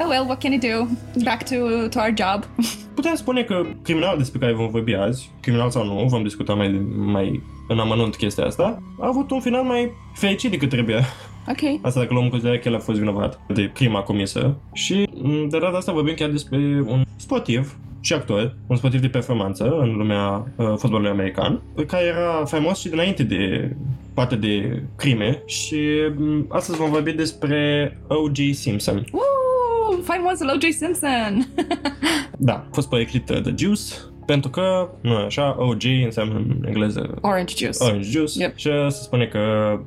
oh 0.00 0.06
well, 0.08 0.24
what 0.26 0.38
can 0.42 0.52
you 0.52 0.60
do? 0.60 0.88
Back 1.24 1.48
to, 1.48 1.88
to 1.88 1.98
our 2.00 2.14
job. 2.16 2.44
Putem 2.98 3.14
spune 3.14 3.42
că 3.42 3.66
criminalul 3.82 4.18
despre 4.18 4.38
care 4.38 4.52
vom 4.52 4.68
vorbi 4.68 4.94
azi, 4.94 5.30
criminal 5.40 5.70
sau 5.70 5.84
nu, 5.84 6.06
vom 6.08 6.22
discuta 6.22 6.54
mai, 6.54 6.82
mai 6.96 7.42
în 7.68 7.78
amănunt 7.78 8.16
chestia 8.16 8.44
asta, 8.44 8.82
a 9.00 9.06
avut 9.06 9.30
un 9.30 9.40
final 9.40 9.62
mai 9.62 9.90
fericit 10.14 10.50
decât 10.50 10.68
trebuia. 10.68 11.04
Ok. 11.48 11.80
Asta 11.82 12.00
dacă 12.00 12.12
luăm 12.12 12.24
în 12.24 12.30
considerare 12.30 12.60
că 12.60 12.68
el 12.68 12.74
a 12.74 12.78
fost 12.78 12.98
vinovat 12.98 13.40
de 13.46 13.70
crima 13.74 14.00
comisă. 14.00 14.56
Și 14.72 15.08
de 15.48 15.58
data 15.58 15.76
asta 15.76 15.92
vorbim 15.92 16.14
chiar 16.14 16.30
despre 16.30 16.56
un 16.86 17.04
sportiv 17.16 17.76
și 18.08 18.14
actor, 18.14 18.56
un 18.66 18.76
sportiv 18.76 19.00
de 19.00 19.08
performanță 19.08 19.64
în 19.64 19.96
lumea 19.96 20.52
uh, 20.56 20.66
fotbalului 20.76 21.10
american, 21.10 21.62
care 21.86 22.04
era 22.04 22.44
faimos 22.44 22.78
și 22.78 22.88
dinainte 22.88 23.22
de 23.22 23.72
partea 24.14 24.36
de 24.36 24.82
crime 24.96 25.42
și 25.46 25.78
um, 26.18 26.46
astăzi 26.48 26.78
vom 26.78 26.90
vorbi 26.90 27.12
despre 27.12 27.92
O.J. 28.06 28.54
Simpson. 28.54 29.04
Woo! 29.12 30.02
Faimosul 30.02 30.48
O.J. 30.48 30.74
Simpson! 30.74 31.48
da, 32.48 32.52
a 32.52 32.68
fost 32.72 32.88
poeclit 32.88 33.28
uh, 33.28 33.40
The 33.40 33.54
Juice, 33.56 33.82
pentru 34.26 34.50
că, 34.50 34.88
nu 35.00 35.16
așa, 35.16 35.56
OG 35.58 35.82
înseamnă 36.04 36.34
în 36.34 36.64
engleză 36.66 37.18
Orange 37.20 37.54
juice. 37.56 37.84
Orange 37.84 38.08
juice. 38.08 38.42
Yep. 38.42 38.56
Și 38.56 38.68
se 38.88 39.02
spune 39.02 39.26
că 39.26 39.40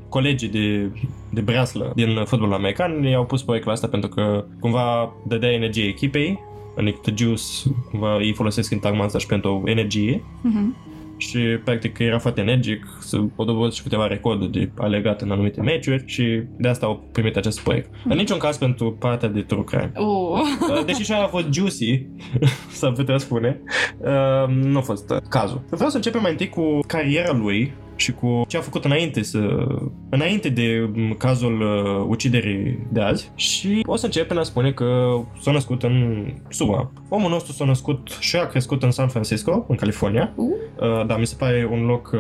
colegii 0.09 0.50
de, 0.50 0.89
de 1.31 1.41
breaslă 1.41 1.91
din 1.95 2.23
fotbalul 2.25 2.53
american 2.53 3.03
i-au 3.03 3.25
pus 3.25 3.44
poecla 3.44 3.71
asta 3.71 3.88
pentru 3.88 4.09
că 4.09 4.45
cumva 4.59 5.13
dădea 5.27 5.51
energie 5.51 5.88
echipei 5.88 6.50
Adică 6.81 7.00
the 7.01 7.13
juice, 7.16 7.44
cumva 7.89 8.22
ei 8.22 8.33
folosesc 8.33 8.72
întagma 8.72 9.04
asta 9.04 9.18
și 9.18 9.25
pentru 9.25 9.62
energie. 9.66 10.24
Mm-hmm. 10.24 10.89
Și 11.18 11.39
practic 11.39 12.00
era 12.00 12.19
foarte 12.19 12.42
energic, 12.42 12.86
să 13.00 13.18
o 13.36 13.44
dobândă 13.44 13.74
și 13.74 13.81
câteva 13.81 14.07
recorduri 14.07 14.51
de 14.51 14.72
alegat 14.78 15.22
în 15.22 15.31
anumite 15.31 15.62
meciuri 15.62 16.04
și 16.06 16.44
de 16.57 16.68
asta 16.68 16.86
au 16.86 17.04
primit 17.12 17.38
acest 17.38 17.62
proiect. 17.62 17.89
Mm-hmm. 17.89 18.10
În 18.10 18.18
niciun 18.18 18.38
caz 18.38 18.57
pentru 18.57 18.92
partea 18.92 19.30
de 19.30 19.42
true 19.42 19.63
crime. 19.63 19.92
Uh. 19.95 20.86
Deși 20.86 21.04
și 21.04 21.12
a 21.12 21.28
fost 21.28 21.45
juicy, 21.51 22.06
s-ar 22.80 22.92
putea 22.92 23.18
spune, 23.18 23.62
uh, 23.98 24.56
nu 24.56 24.78
a 24.78 24.81
fost 24.81 25.13
cazul. 25.30 25.62
Vreau 25.69 25.89
să 25.89 25.95
începem 25.95 26.22
mai 26.22 26.31
întâi 26.31 26.50
cu 26.50 26.80
cariera 26.88 27.33
lui 27.33 27.74
și 28.01 28.12
cu 28.12 28.44
ce 28.48 28.57
a 28.57 28.62
făcut 28.62 28.86
înainte 28.86 29.24
să 29.24 29.68
înainte 30.09 30.50
de 30.50 30.89
cazul 31.18 31.62
uh, 31.62 32.06
uciderii 32.07 32.88
de 32.92 33.01
azi 33.01 33.31
și 33.36 33.83
o 33.86 33.95
să 33.95 34.06
încep 34.06 34.25
prin 34.27 34.39
a 34.39 34.44
spune 34.44 34.71
că 34.71 35.19
s-a 35.42 35.51
născut 35.51 35.83
în 35.83 36.25
SUA. 36.50 36.92
Omul 37.09 37.30
nostru 37.30 37.51
s-a 37.51 37.65
născut 37.65 38.18
și 38.19 38.36
a 38.36 38.45
crescut 38.45 38.83
în 38.83 38.92
San 38.92 39.07
Francisco, 39.07 39.65
în 39.68 39.75
California. 39.75 40.33
Uh. 40.36 40.45
Uh, 40.80 41.06
da, 41.06 41.18
mi 41.18 41.27
se 41.27 41.36
pare 41.38 41.69
un 41.71 41.86
loc... 41.86 42.12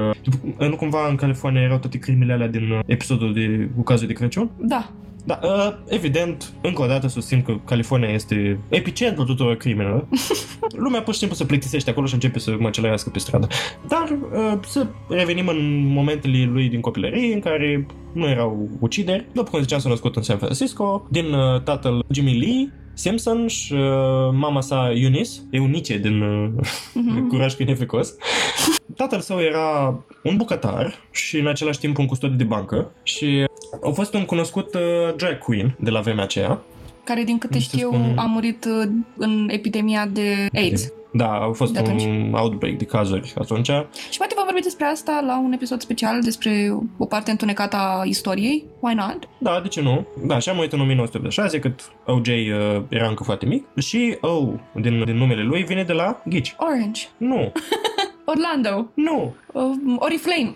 Uh, 0.57 0.67
nu 0.69 0.75
cumva 0.75 1.07
în 1.09 1.15
California 1.15 1.61
erau 1.61 1.77
toate 1.77 1.97
crimele 1.97 2.33
alea 2.33 2.47
din 2.47 2.71
uh, 2.71 2.79
episodul 2.85 3.33
de 3.33 3.69
cu 3.75 3.81
cazul 3.81 4.07
de 4.07 4.13
Crăciun? 4.13 4.51
Da. 4.59 4.91
Da, 5.25 5.39
uh, 5.43 5.73
evident, 5.87 6.53
încă 6.61 6.81
o 6.81 6.85
dată 6.85 7.07
susțin 7.07 7.41
că 7.41 7.55
California 7.65 8.09
este 8.09 8.59
epicentrul 8.69 9.25
tuturor 9.25 9.55
crimelor. 9.55 10.07
Lumea 10.83 11.01
pur 11.01 11.13
și 11.13 11.19
simplu 11.19 11.37
se 11.37 11.45
plictisește 11.45 11.89
acolo 11.89 12.05
și 12.05 12.13
începe 12.13 12.39
să 12.39 12.55
măcelărească 12.59 13.09
pe 13.09 13.19
stradă. 13.19 13.47
Dar 13.87 14.17
uh, 14.33 14.59
să 14.67 14.87
revenim 15.09 15.47
în 15.47 15.85
momentele 15.85 16.49
lui 16.51 16.69
din 16.69 16.81
copilărie 16.81 17.33
în 17.33 17.39
care 17.39 17.85
nu 18.13 18.27
erau 18.27 18.69
ucideri. 18.79 19.25
După 19.33 19.49
cum 19.49 19.61
ziceam, 19.61 19.79
s-a 19.79 19.89
născut 19.89 20.15
în 20.15 20.21
San 20.21 20.37
Francisco, 20.37 21.07
din 21.09 21.33
uh, 21.33 21.61
tatăl 21.61 22.05
Jimmy 22.09 22.39
Lee, 22.39 22.73
Simpson 22.93 23.47
și 23.47 23.73
uh, 23.73 23.79
mama 24.31 24.61
sa 24.61 24.91
Eunice, 24.93 25.31
Eunice 25.49 25.97
din 25.97 26.21
uh, 26.21 26.49
mm-hmm. 26.59 27.27
Curaj 27.29 27.53
cu 27.53 27.63
Neficos. 27.63 28.15
Tatăl 28.95 29.19
său 29.19 29.39
era 29.39 30.03
un 30.23 30.37
bucătar 30.37 30.93
și 31.11 31.39
în 31.39 31.47
același 31.47 31.79
timp 31.79 31.97
un 31.97 32.05
custodiu 32.05 32.35
de 32.35 32.43
bancă 32.43 32.91
și 33.03 33.45
a 33.83 33.89
fost 33.89 34.13
un 34.13 34.25
cunoscut 34.25 34.73
uh, 34.73 35.15
drag 35.15 35.37
queen 35.37 35.75
de 35.79 35.89
la 35.89 35.99
vremea 35.99 36.23
aceea. 36.23 36.61
Care, 37.03 37.23
din 37.23 37.37
câte 37.37 37.59
știu, 37.59 37.87
spune... 37.87 38.13
a 38.17 38.21
murit 38.25 38.65
uh, 38.65 38.89
în 39.17 39.47
epidemia 39.51 40.05
de 40.05 40.47
AIDS. 40.53 40.91
Da, 41.13 41.31
a 41.31 41.51
fost 41.51 41.77
un 41.77 42.33
outbreak 42.33 42.75
de 42.75 42.85
cazuri 42.85 43.33
atunci. 43.37 43.71
Și 44.09 44.17
poate 44.17 44.33
vom 44.35 44.43
vorbi 44.45 44.61
despre 44.61 44.85
asta 44.85 45.23
la 45.25 45.39
un 45.39 45.51
episod 45.51 45.81
special 45.81 46.21
despre 46.21 46.77
o 46.97 47.05
parte 47.05 47.31
întunecată 47.31 47.75
a 47.75 48.03
istoriei. 48.05 48.63
Why 48.79 48.93
not? 48.93 49.17
Da, 49.37 49.59
de 49.61 49.67
ce 49.67 49.81
nu? 49.81 50.07
Da, 50.25 50.39
și 50.39 50.49
am 50.49 50.57
uitat 50.57 50.73
în 50.73 50.79
1986, 50.79 51.59
cât 51.59 51.91
OJ 52.05 52.27
uh, 52.27 52.83
era 52.89 53.07
încă 53.07 53.23
foarte 53.23 53.45
mic. 53.45 53.65
Și 53.77 54.17
O, 54.21 54.47
din, 54.73 55.03
din 55.05 55.15
numele 55.17 55.43
lui, 55.43 55.63
vine 55.63 55.83
de 55.83 55.93
la 55.93 56.21
Ghici. 56.25 56.55
Orange. 56.57 57.01
Nu. 57.17 57.51
Orlando. 58.31 58.91
Nu. 58.93 59.33
Um, 59.53 59.97
Oriflame. 59.99 60.53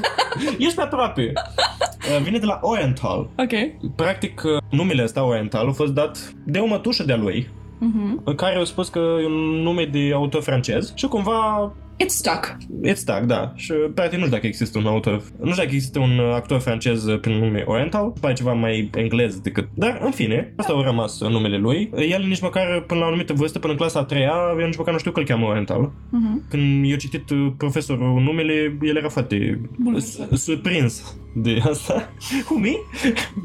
Ești 0.58 0.80
aproape. 0.80 1.32
Uh, 2.10 2.22
vine 2.22 2.38
de 2.38 2.46
la 2.46 2.58
Oriental. 2.62 3.18
Ok. 3.36 3.52
Practic, 3.96 4.42
uh, 4.44 4.50
numele 4.70 5.02
ăsta 5.02 5.24
Oriental 5.24 5.68
a 5.68 5.72
fost 5.72 5.92
dat 5.92 6.32
de 6.46 6.58
o 6.58 6.66
mătușă 6.66 7.02
de-a 7.04 7.16
lui, 7.16 7.48
Mhm. 7.78 8.34
care 8.34 8.56
au 8.56 8.64
spus 8.64 8.88
că 8.88 8.98
e 9.22 9.26
un 9.26 9.62
nume 9.62 9.84
de 9.84 10.10
autor 10.14 10.42
francez 10.42 10.92
și 10.96 11.06
cumva 11.06 11.72
It's 12.02 12.06
stuck. 12.06 12.56
It's 12.88 12.94
stuck, 12.94 13.20
da. 13.20 13.52
Și 13.54 13.72
practic 13.94 14.18
nu 14.18 14.24
știu 14.24 14.34
dacă 14.36 14.46
există 14.46 14.78
un 14.78 14.86
autor, 14.86 15.12
nu 15.40 15.50
știu 15.50 15.62
dacă 15.62 15.74
există 15.74 15.98
un 15.98 16.18
actor 16.34 16.58
francez 16.60 17.04
prin 17.20 17.36
nume 17.38 17.62
Oriental, 17.66 18.12
pare 18.20 18.34
ceva 18.34 18.52
mai 18.52 18.90
englez 18.94 19.40
decât... 19.40 19.68
Dar, 19.74 20.00
în 20.04 20.10
fine, 20.10 20.52
asta 20.56 20.72
a 20.72 20.82
rămas 20.82 21.20
numele 21.20 21.56
lui. 21.56 21.90
El 22.10 22.24
nici 22.28 22.40
măcar 22.40 22.84
până 22.86 23.00
la 23.00 23.06
o 23.06 23.08
anumită 23.08 23.32
vârstă, 23.32 23.58
până 23.58 23.72
în 23.72 23.78
clasa 23.78 23.98
a 23.98 24.04
treia, 24.04 24.32
eu 24.60 24.66
nici 24.66 24.76
măcar 24.76 24.92
nu 24.92 24.98
știu 24.98 25.10
că 25.10 25.20
îl 25.20 25.26
cheamă 25.26 25.46
Oriental. 25.46 25.92
Mhm. 26.10 26.42
Când 26.50 26.90
eu 26.90 26.96
citit 26.96 27.30
uh, 27.30 27.52
profesorul 27.56 28.20
numele, 28.20 28.78
el 28.82 28.96
era 28.96 29.08
foarte 29.08 29.60
Bulversat. 29.78 30.28
s- 30.32 30.42
surprins 30.42 31.16
de 31.32 31.60
asta. 31.68 32.12
Who, 32.48 32.58
me? 32.58 32.72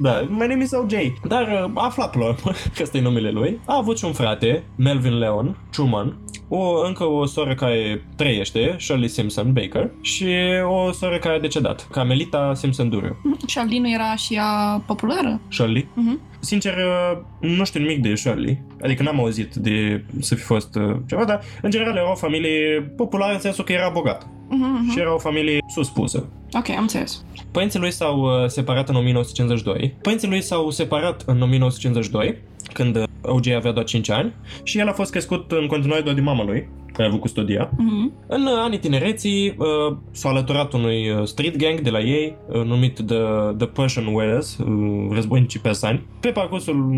Da, 0.02 0.22
my 0.30 0.48
name 0.48 0.64
is 0.64 0.72
OJ. 0.72 0.94
Dar 1.28 1.48
uh, 1.48 1.72
a 1.74 1.86
aflat 1.86 2.12
până 2.12 2.24
la 2.24 2.30
urmă 2.30 2.52
că 2.76 2.84
ăsta 2.84 2.98
e 2.98 3.02
numele 3.02 3.32
lui. 3.32 3.60
A 3.66 3.76
avut 3.78 3.98
și 3.98 4.06
un 4.06 4.14
frate, 4.14 4.64
Melvin 4.76 5.18
Leon, 5.18 5.58
Truman, 5.72 6.18
o, 6.50 6.86
încă 6.86 7.04
o 7.04 7.26
soră 7.26 7.56
care 7.56 8.06
trăiește, 8.16 8.76
Shirley 8.80 9.08
Simpson 9.08 9.54
Baker, 9.54 9.92
și 10.02 10.28
o 10.68 10.92
soră 10.92 11.18
care 11.18 11.36
a 11.36 11.40
decedat, 11.40 11.88
Camelita 11.92 12.54
Simpson 12.54 12.90
Duriu. 12.90 13.22
Și 13.48 13.58
Alinu 13.58 13.90
era 13.90 14.16
și 14.16 14.34
ea 14.34 14.84
populară. 14.86 15.42
Shirley. 15.50 15.88
Mhm. 15.94 16.20
Sincer, 16.40 16.74
uh, 16.74 17.18
nu 17.40 17.64
știu 17.64 17.80
nimic 17.80 18.02
de 18.02 18.16
Shirley. 18.16 18.62
Adică 18.82 19.04
n-am 19.04 19.20
auzit 19.20 19.54
de 19.54 20.06
să 20.20 20.36
fi 20.36 20.42
fost 20.42 20.76
uh, 20.76 20.96
ceva, 21.08 21.26
dar 21.26 21.42
în 21.62 21.70
general 21.70 21.96
era 21.96 22.12
o 22.12 22.16
familie 22.16 22.82
populară 22.96 23.34
în 23.34 23.40
sensul 23.40 23.64
că 23.64 23.72
era 23.72 23.90
bogat. 23.90 24.28
Mhm, 24.50 24.64
mhm. 24.82 24.92
Și 24.92 25.00
era 25.00 25.14
o 25.14 25.18
familie 25.18 25.60
suspusă. 25.74 26.26
Ok, 26.54 26.70
am 26.70 26.82
înțeles. 26.82 27.24
Părinții 27.52 27.80
lui 27.80 27.92
s-au 27.92 28.20
uh, 28.22 28.48
separat 28.48 28.90
în 28.90 28.96
1952. 28.96 29.96
Părinții 30.02 30.28
lui 30.28 30.42
s-au 30.42 30.70
separat 30.70 31.24
în 31.26 31.42
1952, 31.42 32.38
când 32.74 32.96
uh, 32.96 33.04
OJ 33.22 33.48
avea 33.48 33.72
doar 33.72 33.86
5 33.86 34.10
ani, 34.10 34.34
și 34.64 34.80
el 34.80 34.88
a 34.88 34.92
fost 34.92 35.12
crescut 35.12 35.52
în 35.52 35.68
continuare 35.68 36.02
doar 36.02 36.16
de 36.16 36.22
mama 36.22 36.44
lui, 36.44 36.68
care 36.94 37.04
a 37.04 37.08
avut 37.08 37.20
custodia. 37.22 37.70
Mhm. 37.78 38.12
În 38.28 38.42
uh, 38.42 38.52
anii 38.58 38.80
tinereții 38.80 39.56
uh, 39.58 39.98
s-a 40.12 40.30
alăturat 40.30 40.74
unui 40.74 41.10
uh, 41.10 41.24
street 41.24 41.56
gang 41.58 41.80
de 41.82 41.90
la 41.90 42.00
ei, 42.00 42.36
uh, 42.48 42.64
numit 42.64 42.94
The, 43.06 43.18
The 43.58 43.68
Persian 43.68 44.06
Warriors, 44.06 44.58
uh, 44.58 44.68
războinicii 45.12 45.60
persani. 45.60 46.06
Pe 46.20 46.30
parcursul 46.30 46.94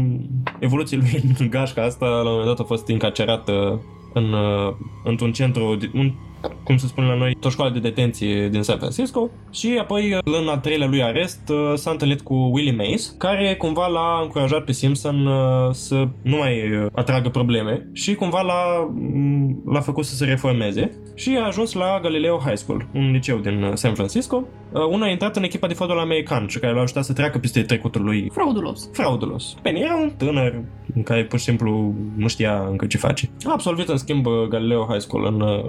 evoluției 0.60 1.00
lui 1.00 1.24
în 1.40 1.50
gașca 1.50 1.84
asta, 1.84 2.06
la 2.06 2.18
un 2.20 2.28
moment 2.30 2.46
dat 2.48 2.60
a 2.60 2.64
fost 2.64 2.88
încarcerat 2.88 3.50
uh, 3.50 3.78
în, 4.14 4.34
uh, 4.34 4.74
într-un 5.04 5.32
centru, 5.32 5.76
de- 5.80 5.92
un, 5.94 6.12
cum 6.64 6.78
se 6.78 6.88
spune 6.88 7.08
la 7.08 7.16
noi, 7.16 7.38
o 7.44 7.50
școală 7.50 7.74
de 7.74 7.80
detenție 7.80 8.50
din 8.50 8.62
San 8.62 8.78
Francisco 8.78 9.30
și 9.52 9.78
apoi 9.80 10.14
uh, 10.14 10.20
în 10.42 10.48
al 10.48 10.58
treilea 10.58 10.88
lui 10.88 11.04
arest 11.04 11.50
uh, 11.50 11.74
s-a 11.76 11.92
întâlnit 11.92 12.22
cu 12.22 12.34
Willie 12.34 12.76
Mays, 12.76 13.16
care 13.18 13.56
cumva 13.56 13.88
l-a 13.88 14.20
încurajat 14.24 14.64
pe 14.64 14.72
Simpson 14.72 15.26
uh, 15.26 15.70
să 15.72 16.08
nu 16.22 16.38
mai 16.38 16.78
uh, 16.78 16.86
atragă 16.92 17.30
probleme 17.30 17.90
și 17.94 18.16
cumva 18.16 18.42
l-a, 18.42 18.92
m, 18.94 19.62
l-a 19.66 19.80
făcut 19.80 20.06
să 20.06 20.16
se 20.16 20.26
reformeze 20.26 20.92
și 21.16 21.38
a 21.42 21.46
ajuns 21.46 21.74
la 21.74 22.00
Galileo 22.02 22.38
High 22.38 22.58
School, 22.58 22.88
un 22.94 23.12
liceu 23.12 23.38
din 23.38 23.64
uh, 23.64 23.72
San 23.74 23.94
Francisco. 23.94 24.44
Uh, 24.72 24.86
Una 24.90 25.06
a 25.06 25.10
intrat 25.10 25.36
în 25.36 25.44
echipa 25.44 25.68
de 25.68 25.74
fotbal 25.74 26.00
american 26.00 26.48
și 26.48 26.60
care 26.60 26.74
l-a 26.74 26.82
ajutat 26.82 27.04
să 27.04 27.14
treacă 27.14 27.38
peste 27.38 27.62
trecutul 27.62 28.04
lui 28.04 28.30
Fraudulos. 28.34 28.90
fraudulos. 28.94 29.56
Bine, 29.64 29.80
era 29.80 29.96
un 29.96 30.12
tânăr 30.18 30.62
în 30.96 31.04
care 31.04 31.24
pur 31.24 31.40
și 31.40 31.46
simplu 31.46 31.94
nu 32.16 32.28
știa 32.28 32.68
încă 32.70 32.86
ce 32.86 32.98
face. 32.98 33.30
A 33.46 33.52
absolvit 33.52 33.88
în 33.88 33.98
schimb 33.98 34.26
Galileo 34.50 34.86
High 34.90 35.02
School 35.02 35.26
în 35.26 35.42
uh, 35.42 35.64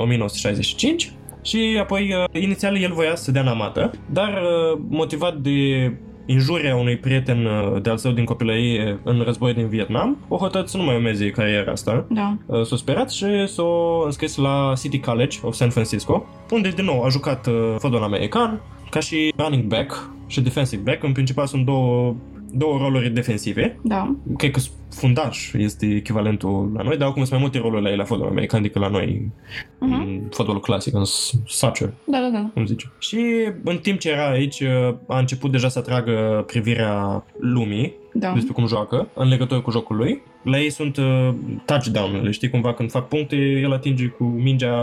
1965 0.60 1.12
și 1.42 1.78
apoi 1.80 2.14
uh, 2.14 2.42
inițial 2.42 2.76
el 2.76 2.92
voia 2.92 3.14
să 3.14 3.30
dea 3.30 3.42
în 3.42 3.48
amată, 3.48 3.90
dar 4.10 4.28
uh, 4.28 4.80
motivat 4.88 5.36
de 5.36 5.92
injuria 6.26 6.76
unui 6.76 6.96
prieten 6.96 7.44
uh, 7.44 7.82
de-al 7.82 7.96
său 7.96 8.12
din 8.12 8.24
copilărie 8.24 9.00
în 9.04 9.22
războiul 9.22 9.54
din 9.56 9.68
Vietnam, 9.68 10.18
o 10.28 10.36
hotărât 10.36 10.68
să 10.68 10.76
nu 10.76 10.82
mai 10.82 10.94
urmeze 10.94 11.30
cariera 11.30 11.72
asta. 11.72 12.06
Da. 12.08 12.36
Uh, 12.46 12.62
S-a 12.62 12.76
sperat 12.76 13.10
și 13.10 13.46
s-a 13.46 13.62
înscris 14.04 14.36
la 14.36 14.72
City 14.80 15.00
College 15.00 15.38
of 15.42 15.54
San 15.54 15.70
Francisco, 15.70 16.26
unde 16.50 16.68
din 16.68 16.84
nou 16.84 17.02
a 17.02 17.08
jucat 17.08 17.46
uh, 17.46 17.74
fotbal 17.78 18.02
american, 18.02 18.60
ca 18.90 19.00
și 19.00 19.32
running 19.36 19.64
back 19.64 20.10
și 20.26 20.40
defensive 20.40 20.82
back. 20.82 21.02
În 21.02 21.12
principal 21.12 21.46
sunt 21.46 21.64
două, 21.64 22.14
două 22.52 22.78
roluri 22.78 23.11
defensive. 23.11 23.78
Da. 23.83 24.16
Cred 24.37 24.50
că 24.50 24.61
fundaș 24.90 25.52
este 25.52 25.87
echivalentul 25.87 26.71
la 26.75 26.83
noi, 26.83 26.97
dar 26.97 27.09
acum 27.09 27.21
sunt 27.25 27.30
mai 27.33 27.40
multe 27.40 27.59
roluri 27.59 27.83
la 27.83 27.90
ei 27.90 27.97
la 27.97 28.04
fotbal 28.04 28.28
american 28.28 28.62
decât 28.62 28.80
la 28.80 28.88
noi 28.88 29.30
Mhm. 29.78 29.92
în 29.92 30.21
fotbalul 30.30 30.61
clasic, 30.61 30.95
în 30.95 31.04
s- 31.04 31.33
soccer, 31.47 31.92
Da, 32.04 32.19
da, 32.21 32.28
da. 32.38 32.50
cum 32.54 32.66
zice. 32.66 32.90
Și 32.99 33.21
în 33.64 33.78
timp 33.78 33.99
ce 33.99 34.11
era 34.11 34.28
aici, 34.30 34.61
uh, 34.61 34.95
a 35.07 35.19
început 35.19 35.50
deja 35.50 35.69
să 35.69 35.78
atragă 35.78 36.45
privirea 36.47 37.25
lumii 37.38 37.95
Da. 38.12 38.32
despre 38.32 38.52
cum 38.52 38.66
joacă, 38.66 39.08
în 39.14 39.28
legătură 39.28 39.60
cu 39.60 39.70
jocul 39.70 39.96
lui. 39.96 40.22
La 40.42 40.58
ei 40.60 40.70
sunt 40.70 40.96
uh, 40.96 41.28
touchdown-urile, 41.64 42.30
știi, 42.30 42.50
cumva 42.50 42.74
când 42.74 42.90
fac 42.90 43.08
puncte, 43.08 43.36
el 43.36 43.72
atinge 43.72 44.06
cu 44.06 44.24
mingea 44.24 44.74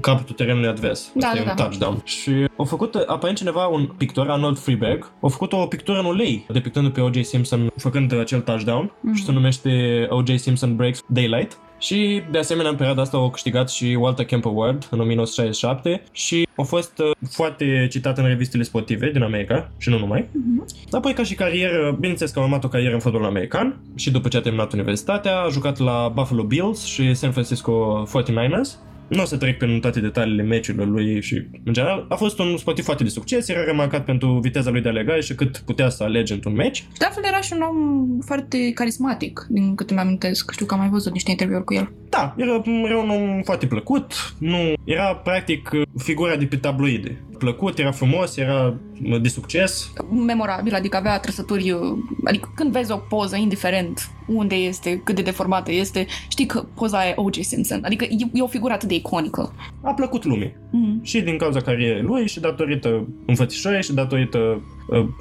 capătul 0.00 0.34
terenului 0.34 0.68
advers. 0.68 1.12
Da, 1.14 1.26
Asta 1.26 1.38
da, 1.42 1.46
e 1.46 1.50
un 1.50 1.56
da. 1.56 1.62
touchdown. 1.62 2.00
Și 2.04 2.30
a 2.56 2.62
făcut, 2.62 2.94
uh, 2.94 3.02
aparent 3.06 3.38
cineva, 3.38 3.66
un 3.66 3.90
pictor, 3.96 4.30
Arnold 4.30 4.58
Freeberg, 4.58 5.10
a 5.22 5.26
făcut 5.28 5.52
o 5.52 5.66
pictură 5.66 5.98
în 5.98 6.04
ulei, 6.04 6.46
depictându 6.52 6.90
pe 6.90 7.00
O.J. 7.00 7.20
Simpson 7.22 7.70
făcând 7.76 8.18
acel 8.18 8.40
touchdown 8.40 8.92
Mhm. 9.00 9.14
și 9.14 9.24
se 9.24 9.32
numește 9.32 10.06
O.J. 10.10 10.34
Simpson 10.34 10.76
Breaks 10.76 11.00
Daylight. 11.06 11.58
Și, 11.84 12.22
de 12.30 12.38
asemenea, 12.38 12.70
în 12.70 12.76
perioada 12.76 13.02
asta 13.02 13.16
au 13.16 13.30
câștigat 13.30 13.70
și 13.70 13.96
Walter 14.00 14.24
Camp 14.24 14.46
Award 14.46 14.88
în 14.90 15.00
1967 15.00 16.02
și 16.12 16.48
a 16.56 16.62
fost 16.62 16.98
uh, 16.98 17.10
foarte 17.30 17.86
citat 17.90 18.18
în 18.18 18.26
revistele 18.26 18.62
sportive 18.62 19.10
din 19.10 19.22
America 19.22 19.70
și 19.78 19.88
nu 19.88 19.98
numai. 19.98 20.28
Mhm. 20.32 20.66
Apoi, 20.90 21.12
ca 21.12 21.22
și 21.22 21.34
carieră, 21.34 21.96
bineînțeles 22.00 22.32
că 22.32 22.38
a 22.38 22.42
urmat 22.42 22.64
o 22.64 22.68
carieră 22.68 22.94
în 22.94 23.00
fotbal 23.00 23.24
american 23.24 23.76
și 23.94 24.10
după 24.10 24.28
ce 24.28 24.36
a 24.36 24.40
terminat 24.40 24.72
universitatea, 24.72 25.40
a 25.40 25.48
jucat 25.48 25.78
la 25.78 26.12
Buffalo 26.14 26.42
Bills 26.42 26.84
și 26.84 27.14
San 27.14 27.32
Francisco 27.32 28.04
49ers. 28.08 28.93
Nu 29.14 29.22
o 29.22 29.24
să 29.24 29.36
trec 29.36 29.58
prin 29.58 29.80
toate 29.80 30.00
detaliile 30.00 30.42
meciurilor 30.42 30.86
lui 30.86 31.22
și, 31.22 31.34
în 31.64 31.72
general, 31.72 32.06
a 32.08 32.14
fost 32.14 32.38
un 32.38 32.56
sportiv 32.56 32.84
foarte 32.84 33.02
de 33.02 33.08
succes, 33.08 33.48
era 33.48 33.64
remarcat 33.64 34.04
pentru 34.04 34.38
viteza 34.42 34.70
lui 34.70 34.80
de 34.80 34.88
alegare 34.88 35.20
și 35.20 35.34
cât 35.34 35.58
putea 35.58 35.88
să 35.88 36.02
alege 36.02 36.32
într-un 36.32 36.54
meci. 36.54 36.76
Și 36.76 36.98
de 36.98 37.04
altfel 37.04 37.24
era 37.26 37.40
și 37.40 37.52
un 37.52 37.60
om 37.60 38.08
foarte 38.24 38.72
carismatic, 38.72 39.46
din 39.48 39.74
câte 39.74 39.94
mi 39.94 40.00
amintesc. 40.00 40.50
Știu 40.52 40.66
că 40.66 40.74
am 40.74 40.80
mai 40.80 40.88
văzut 40.88 41.12
niște 41.12 41.30
interviuri 41.30 41.64
cu 41.64 41.74
el. 41.74 41.92
Da, 42.08 42.34
era, 42.36 42.62
era 42.84 42.98
un 42.98 43.10
om 43.10 43.42
foarte 43.42 43.66
plăcut, 43.66 44.34
nu, 44.38 44.72
era 44.84 45.14
practic 45.14 45.70
figura 45.98 46.36
de 46.36 46.44
pe 46.44 46.56
tabloide. 46.56 47.22
Plăcut, 47.44 47.78
era 47.78 47.90
frumos, 47.90 48.36
era 48.36 48.74
de 49.20 49.28
succes. 49.28 49.92
Memorabil, 50.26 50.74
adică 50.74 50.96
avea 50.96 51.18
trăsături, 51.18 51.70
uh, 51.70 51.80
adică 52.24 52.52
când 52.54 52.72
vezi 52.72 52.92
o 52.92 52.96
poză, 52.96 53.36
indiferent 53.36 54.10
unde 54.26 54.54
este, 54.54 55.00
cât 55.04 55.14
de 55.14 55.22
deformată 55.22 55.72
este, 55.72 56.06
știi 56.28 56.46
că 56.46 56.64
poza 56.74 57.08
e 57.08 57.12
O.J. 57.16 57.40
Simpson. 57.40 57.80
Adică 57.84 58.04
e, 58.04 58.16
e 58.32 58.42
o 58.42 58.46
figură 58.46 58.72
atât 58.72 58.88
de 58.88 58.94
iconică. 58.94 59.52
A 59.82 59.92
plăcut 59.92 60.24
lumii. 60.24 60.56
Mhm. 60.70 61.02
Și 61.02 61.20
din 61.20 61.36
cauza 61.36 61.60
carierei 61.60 62.02
lui 62.02 62.26
și 62.26 62.40
datorită 62.40 63.08
înfățișării 63.26 63.82
și 63.82 63.92
datorită 63.92 64.38
uh, 64.38 64.62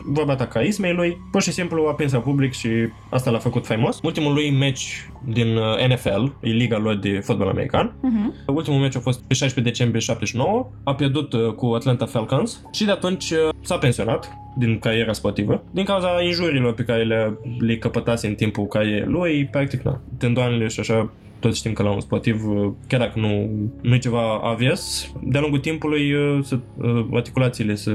vorba 0.05 0.35
ta 0.35 0.47
carismei 0.47 0.93
lui, 0.93 1.17
pur 1.31 1.41
și 1.41 1.51
simplu 1.51 1.85
a 1.89 1.93
prins 1.93 2.11
la 2.11 2.19
public 2.19 2.53
și 2.53 2.69
asta 3.09 3.31
l-a 3.31 3.37
făcut 3.37 3.65
faimos. 3.65 3.99
Ultimul 4.03 4.33
lui 4.33 4.51
meci 4.51 5.09
din 5.25 5.55
uh, 5.57 5.87
NFL, 5.89 6.23
e 6.41 6.49
liga 6.49 6.77
lor 6.77 6.95
de 6.95 7.19
fotbal 7.19 7.47
american, 7.47 7.95
Mhm. 8.01 8.33
Ultimul 8.47 8.79
meci 8.79 8.95
a 8.95 8.99
fost 8.99 9.19
pe 9.27 9.33
16 9.33 9.73
decembrie 9.73 10.01
79, 10.01 10.69
a 10.83 10.95
pierdut 10.95 11.33
uh, 11.33 11.53
cu 11.53 11.65
Atlanta 11.65 12.05
Falcons 12.05 12.61
și 12.71 12.85
de 12.85 12.91
atunci 12.91 13.29
uh, 13.31 13.49
s-a 13.61 13.77
pensionat 13.77 14.31
din 14.57 14.79
cariera 14.79 15.13
sportivă, 15.13 15.63
din 15.71 15.83
cauza 15.83 16.21
injurilor 16.21 16.73
pe 16.73 16.83
care 16.83 17.03
le, 17.03 17.37
le 17.59 17.77
căpătase 17.77 18.27
în 18.27 18.35
timpul 18.35 18.65
carierei 18.67 19.07
lui, 19.07 19.45
practic, 19.45 19.81
na, 19.81 20.01
tendoanele 20.17 20.67
și 20.67 20.79
așa, 20.79 21.11
toți 21.43 21.57
știm 21.57 21.73
că 21.73 21.83
la 21.83 21.91
un 21.91 21.99
sportiv, 21.99 22.47
uh, 22.47 22.71
chiar 22.87 22.99
dacă 22.99 23.19
nu, 23.19 23.49
nu 23.81 23.93
e 23.93 23.97
ceva 23.97 24.39
avies, 24.43 25.11
de-a 25.21 25.41
lungul 25.41 25.59
timpului 25.59 26.13
uh, 26.13 26.43
să, 26.43 26.59
uh, 26.77 27.05
articulațiile 27.13 27.75
să... 27.75 27.91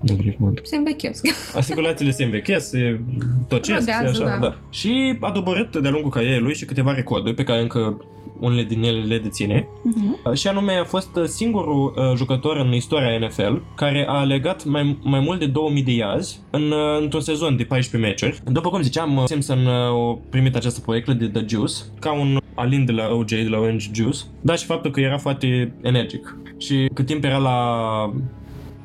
Nu 0.00 0.14
vine 0.14 0.30
cuvântul. 0.30 0.64
Se 0.64 0.76
învechesc. 0.76 1.26
Articulațiile 1.54 2.10
se 2.10 2.24
învechesc, 2.24 2.68
se 2.68 3.00
tocesc, 3.48 3.84
se 3.84 3.92
Rodează, 3.92 4.22
așa, 4.22 4.38
da. 4.38 4.46
da. 4.46 4.58
Și 4.70 5.16
a 5.20 5.30
doborât 5.30 5.76
de-a 5.76 5.90
lungul 5.90 6.10
carierei 6.10 6.40
lui 6.40 6.54
și 6.54 6.64
câteva 6.64 6.94
recorduri 6.94 7.34
pe 7.34 7.42
care 7.42 7.60
încă 7.60 8.04
unele 8.40 8.62
din 8.62 8.82
ele 8.82 9.00
le 9.00 9.18
deține. 9.18 9.68
Mhm. 9.82 10.34
Și 10.34 10.48
anume 10.48 10.72
a 10.72 10.84
fost 10.84 11.18
singurul 11.24 11.94
uh, 11.96 12.16
jucător 12.16 12.56
în 12.56 12.72
istoria 12.72 13.18
NFL 13.18 13.62
care 13.74 14.06
a 14.08 14.22
legat 14.22 14.64
mai, 14.64 14.98
mai 15.02 15.20
mult 15.20 15.38
de 15.38 15.46
2000 15.46 15.82
de 15.82 15.92
yards 15.92 16.40
în, 16.50 16.62
uh, 16.62 17.00
într-un 17.00 17.20
sezon 17.20 17.56
de 17.56 17.64
14 17.64 18.10
meciuri. 18.10 18.52
După 18.52 18.68
cum 18.68 18.82
ziceam, 18.82 19.16
uh, 19.16 19.24
Simpson 19.26 19.66
uh, 19.66 19.72
a 19.72 20.18
primit 20.30 20.56
această 20.56 20.80
proiectă 20.80 21.12
de 21.12 21.28
The 21.28 21.44
Juice 21.48 21.74
ca 21.98 22.12
un 22.12 22.38
alin 22.54 22.84
de 22.84 22.92
la 22.92 23.08
OJ, 23.12 23.28
de 23.28 23.48
la 23.48 23.58
Orange 23.58 23.90
Juice, 23.92 24.18
dar 24.40 24.58
și 24.58 24.64
faptul 24.64 24.90
că 24.90 25.00
era 25.00 25.18
foarte 25.18 25.74
energic. 25.82 26.36
Și 26.58 26.90
cât 26.94 27.06
timp 27.06 27.24
era 27.24 27.36
la 27.36 27.58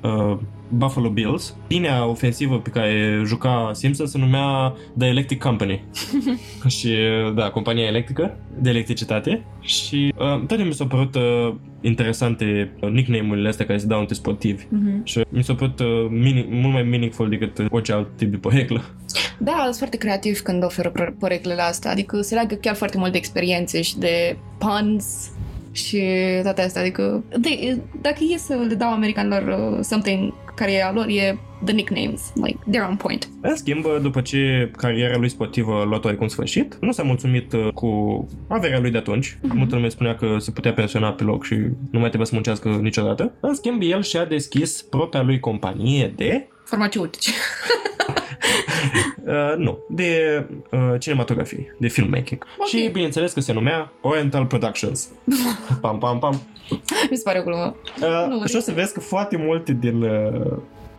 uh, 0.02 0.38
Buffalo 0.70 1.10
Bills. 1.10 1.56
Linia 1.68 2.06
ofensivă 2.06 2.60
pe 2.60 2.70
care 2.70 3.22
juca 3.26 3.70
Simpson 3.74 4.06
se 4.06 4.18
numea 4.18 4.74
The 4.98 5.08
Electric 5.08 5.40
Company. 5.40 5.84
și, 6.78 6.96
da, 7.36 7.50
compania 7.50 7.86
electrică 7.86 8.38
de 8.60 8.70
electricitate. 8.70 9.46
Și 9.62 10.14
uh, 10.18 10.46
toate 10.48 10.64
mi 10.64 10.74
s-au 10.74 10.88
părut 10.88 11.16
uh, 11.16 11.56
interesante 11.82 12.72
uh, 12.82 12.90
nickname-urile 12.90 13.48
astea 13.48 13.66
care 13.66 13.78
se 13.78 13.86
dau 13.86 14.00
între 14.00 14.16
sportivi. 14.16 14.64
Mhm. 14.70 15.04
Și 15.04 15.22
mi 15.30 15.44
s-a 15.44 15.54
părut 15.56 15.80
uh, 15.80 16.08
mini- 16.10 16.48
mult 16.50 16.74
mai 16.74 16.84
meaningful 16.84 17.30
decât 17.30 17.58
uh, 17.58 17.66
orice 17.70 17.94
alt 17.94 18.08
tip 18.18 18.32
de 18.32 18.38
poreclă. 18.38 18.84
Da, 19.40 19.60
sunt 19.64 19.76
foarte 19.76 19.98
creativi 19.98 20.42
când 20.42 20.64
oferă 20.64 20.92
pă- 20.92 21.14
poreclele 21.20 21.62
astea, 21.62 21.92
adică 21.92 22.22
se 22.22 22.34
leagă 22.34 22.56
chiar 22.56 22.76
foarte 22.76 22.98
mult 22.98 23.12
de 23.12 23.18
experiențe 23.18 23.82
și 23.82 23.98
de 23.98 24.38
puns 24.58 25.30
și 25.72 26.04
toate 26.44 26.62
astea, 26.62 26.82
adică 26.82 27.24
de, 27.40 27.82
dacă 28.02 28.18
e 28.34 28.38
să 28.38 28.54
le 28.68 28.74
dau 28.74 28.92
americanilor 28.92 29.74
uh, 29.74 29.80
something 29.84 30.34
care 30.56 30.72
e 30.72 30.84
a 30.84 30.92
lor, 30.92 31.06
e 31.08 31.38
the 31.64 31.74
nicknames, 31.74 32.32
like, 32.36 32.60
they're 32.72 32.90
on 32.90 32.96
point. 32.96 33.30
În 33.42 33.56
schimb, 33.56 33.86
după 34.02 34.22
ce 34.22 34.72
cariera 34.78 35.18
lui 35.18 35.30
sportivă 35.30 35.74
a 35.74 35.84
luat 35.84 36.06
oarecum 36.06 36.28
sfârșit, 36.28 36.78
nu 36.82 36.92
s-a 36.92 37.04
mulțumit 37.04 37.54
uh, 37.54 37.68
cu 37.74 38.28
averea 38.48 38.80
lui 38.80 38.92
de 38.92 38.98
atunci. 38.98 39.38
Mhm. 39.42 39.58
Multă 39.58 39.76
lume 39.76 39.90
spunea 39.90 40.16
că 40.16 40.36
se 40.40 40.52
putea 40.52 40.74
pensiona 40.74 41.12
pe 41.12 41.24
loc 41.24 41.46
și 41.46 41.54
nu 41.90 42.00
mai 42.00 42.08
trebuie 42.08 42.26
să 42.26 42.34
muncească 42.34 42.70
niciodată. 42.70 43.34
În 43.40 43.54
schimb, 43.54 43.82
el 43.82 44.02
și-a 44.02 44.26
deschis 44.26 44.82
propria 44.82 45.22
lui 45.22 45.40
companie 45.40 46.14
de... 46.16 46.48
Farmaceutici. 46.64 47.30
Uh, 49.26 49.54
nu, 49.58 49.80
de 49.90 50.46
uh, 50.72 50.80
cinematografie, 51.00 51.76
de 51.80 51.88
filmmaking. 51.88 52.46
Ok. 52.58 52.68
Și 52.68 52.90
bineînțeles 52.92 53.34
că 53.34 53.40
se 53.40 53.54
numea 53.54 53.92
Oriental 54.02 54.46
Productions. 54.46 55.10
pam, 55.82 55.98
pam, 55.98 56.20
pam. 56.20 56.42
Mi 57.12 57.18
se 57.18 57.22
pare 57.24 57.40
o 57.40 57.44
glumă. 57.44 57.76
Uh, 58.02 58.26
Nu, 58.30 58.46
și 58.46 58.56
o 58.56 58.60
să 58.60 58.72
vezi 58.72 58.94
că 58.94 59.00
foarte 59.00 59.38
multe 59.38 59.74
din 59.74 60.02
uh, 60.02 60.58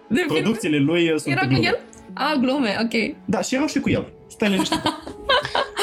De 0.08 0.14
film? 0.14 0.26
producțiile 0.26 0.78
lui 0.78 1.10
uh, 1.10 1.18
sunt 1.18 1.34
Era 1.34 1.40
cu 1.42 1.48
glume. 1.48 1.66
el? 1.66 1.78
A, 2.14 2.34
glume, 2.40 2.76
ok. 2.82 3.16
Da, 3.24 3.40
și 3.40 3.54
erau 3.54 3.66
și 3.66 3.80
cu 3.80 3.90
el. 3.90 4.06
Stai 4.26 4.48
liniștit. 4.48 4.82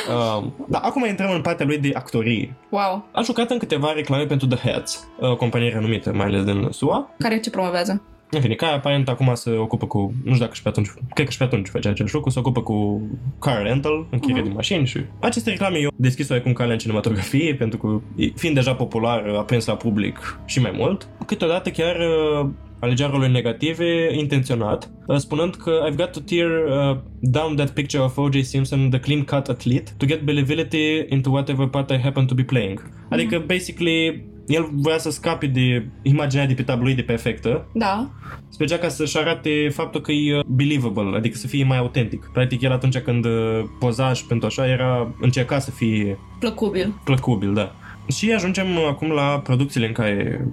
uh, 0.10 0.44
da, 0.68 0.78
acum 0.80 1.06
intrăm 1.06 1.32
în 1.32 1.42
partea 1.42 1.66
lui 1.66 1.78
de 1.78 1.92
actorie. 1.94 2.54
Wow. 2.70 3.08
A 3.12 3.22
jucat 3.22 3.50
în 3.52 3.58
câteva 3.58 3.94
reclame 3.94 4.25
pentru 4.25 4.48
The 4.48 4.70
Heads, 4.70 5.08
o 5.20 5.36
companie 5.36 5.70
renumită, 5.70 6.13
mai 6.13 6.25
ales 6.25 6.44
din 6.44 6.68
SUA. 6.72 7.10
Care 7.20 7.40
ce 7.40 7.50
promovează? 7.50 8.02
În 8.34 8.42
fine, 8.42 8.54
care 8.54 8.75
aparent 8.75 9.10
acum 9.10 9.32
se 9.34 9.50
ocupă 9.52 9.86
cu, 9.88 10.13
nu 10.24 10.32
știu 10.32 10.40
dacă 10.46 10.54
și 10.54 10.62
pe 10.62 10.68
atunci, 10.70 10.88
cred 11.13 11.25
că 11.25 11.32
și 11.32 11.38
pe 11.38 11.44
atunci 11.44 11.68
făcea 11.68 11.90
același 11.90 12.13
lucru, 12.13 12.30
se 12.30 12.40
ocupă 12.40 12.62
cu 12.62 13.02
car 13.40 13.62
rental, 13.62 14.08
închiriere 14.10 14.40
Mhm. 14.42 14.50
de 14.50 14.56
mașini 14.56 14.86
și 14.86 15.00
aceste 15.20 15.50
reclame 15.50 15.78
eu 15.80 15.90
deschis 15.96 16.30
oarecum 16.30 16.54
calea 16.54 16.72
în 16.74 16.78
cinematografie, 16.80 17.56
pentru 17.56 17.78
că 17.78 18.02
fiind 18.36 18.56
deja 18.56 18.74
popular, 18.74 19.24
a 19.38 19.42
prins 19.44 19.66
la 19.66 19.75
public 19.75 20.40
și 20.46 20.60
mai 20.62 20.72
mult. 20.75 21.08
Câteodată 21.25 21.70
chiar 21.70 21.96
uh, 21.96 22.50
alegea 22.80 23.08
roluri 23.10 23.32
negative 23.32 24.10
intenționat, 24.18 24.92
uh, 25.08 25.18
spunând 25.18 25.56
că 25.56 25.72
I've 25.92 25.96
got 25.96 26.12
to 26.12 26.20
tear 26.20 26.50
uh, 26.50 26.98
down 27.20 27.56
that 27.56 27.70
picture 27.70 28.04
of 28.04 28.18
O.J. 28.18 28.42
Simpson, 28.42 28.90
the 28.90 29.00
clean-cut 29.00 29.48
athlete, 29.50 29.92
to 29.98 30.06
get 30.06 30.22
believability 30.25 31.06
into 31.10 31.30
whatever 31.30 31.68
part 31.68 31.90
I 31.92 31.98
happen 31.98 32.25
to 32.25 32.34
be 32.36 32.44
playing. 32.44 32.90
Adică, 33.10 33.44
basically, 33.48 34.24
el 34.47 34.69
voia 34.71 34.97
să 34.97 35.12
scape 35.12 35.45
de 35.47 35.85
imaginea 36.01 36.45
de 36.47 36.53
pe 36.53 36.63
tabloide 36.63 37.01
perfectă, 37.01 37.65
Da. 37.73 38.09
Specea 38.50 38.77
ca 38.77 38.88
să-și 38.88 39.17
arate 39.17 39.69
faptul 39.73 40.01
că 40.01 40.12
e 40.12 40.38
uh, 40.38 40.43
believable, 40.47 41.17
adică 41.17 41.38
să 41.38 41.47
fie 41.47 41.63
mai 41.63 41.77
autentic. 41.77 42.29
Practic, 42.33 42.62
el 42.62 42.71
atunci 42.71 42.97
când 42.97 43.25
uh, 43.25 43.63
poza 43.79 44.13
și 44.13 44.25
pentru 44.25 44.47
așa, 44.47 44.67
era, 44.67 45.13
încerca 45.21 45.59
să 45.59 45.71
fie 45.71 46.17
Plăcubil. 46.39 46.93
plăcubil, 47.03 47.53
da. 47.53 47.75
Și 48.07 48.31
ajungem 48.31 48.67
acum 48.89 49.09
la 49.12 49.39
producțiile 49.43 49.88
în 49.88 49.93
care 49.93 50.47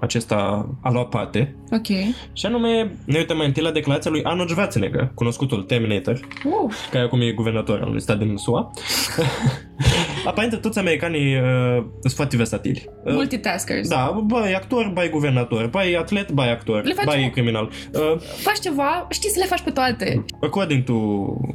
acesta 0.00 0.68
a 0.80 0.90
luat 0.90 1.08
parte. 1.08 1.56
Ok. 1.70 1.86
Și 2.32 2.46
anume, 2.46 2.96
ne 3.04 3.18
uităm 3.18 3.36
mai 3.36 3.46
întâi 3.46 3.62
la 3.62 3.70
declarația 3.70 4.10
lui 4.10 4.24
Arnold 4.24 4.48
Schwarzenegger, 4.48 5.10
cunoscutul 5.14 5.62
Terminator, 5.62 6.20
Uh, 6.44 6.72
care 6.90 7.04
acum 7.04 7.20
e 7.20 7.32
guvernator 7.32 7.80
al 7.80 7.88
unui 7.88 8.00
stat 8.00 8.18
din 8.18 8.36
SUA. 8.36 8.70
Aparent, 10.26 10.60
toți 10.60 10.78
americanii 10.78 11.34
uh, 11.36 11.84
sunt 12.00 12.12
foarte 12.12 12.36
versatili. 12.36 12.84
Uh, 13.04 13.12
multitaskers. 13.12 13.88
da, 13.88 14.20
bai 14.26 14.52
actor, 14.54 14.90
bai 14.94 15.08
guvernator, 15.08 15.66
bai 15.66 15.94
atlet, 15.94 16.32
bai 16.32 16.50
actor, 16.52 16.84
Le 16.84 16.92
faci- 16.94 17.04
bai 17.04 17.30
criminal. 17.32 17.70
Uh, 17.94 18.20
Faci 18.20 18.58
ceva, 18.60 19.06
știi 19.10 19.30
să 19.30 19.38
le 19.38 19.44
faci 19.46 19.60
pe 19.60 19.70
toate. 19.70 20.24
According 20.42 20.82
to 20.84 20.94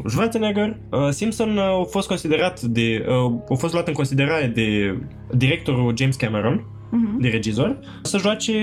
Schwarzenegger, 0.08 0.78
uh, 0.92 1.10
Simpson 1.10 1.58
uh, 1.58 1.64
a 1.64 1.84
fost 1.90 2.08
considerat 2.08 2.62
de, 2.62 3.06
uh, 3.08 3.32
a 3.50 3.54
fost 3.54 3.74
luat 3.74 3.88
în 3.88 3.94
considerare 3.94 4.46
de 4.56 4.98
directorul 5.32 5.94
James 5.98 6.16
Cameron, 6.16 6.66
Mhm. 6.92 7.20
de 7.22 7.28
regizor, 7.28 7.80
să 8.02 8.18
joace, 8.18 8.54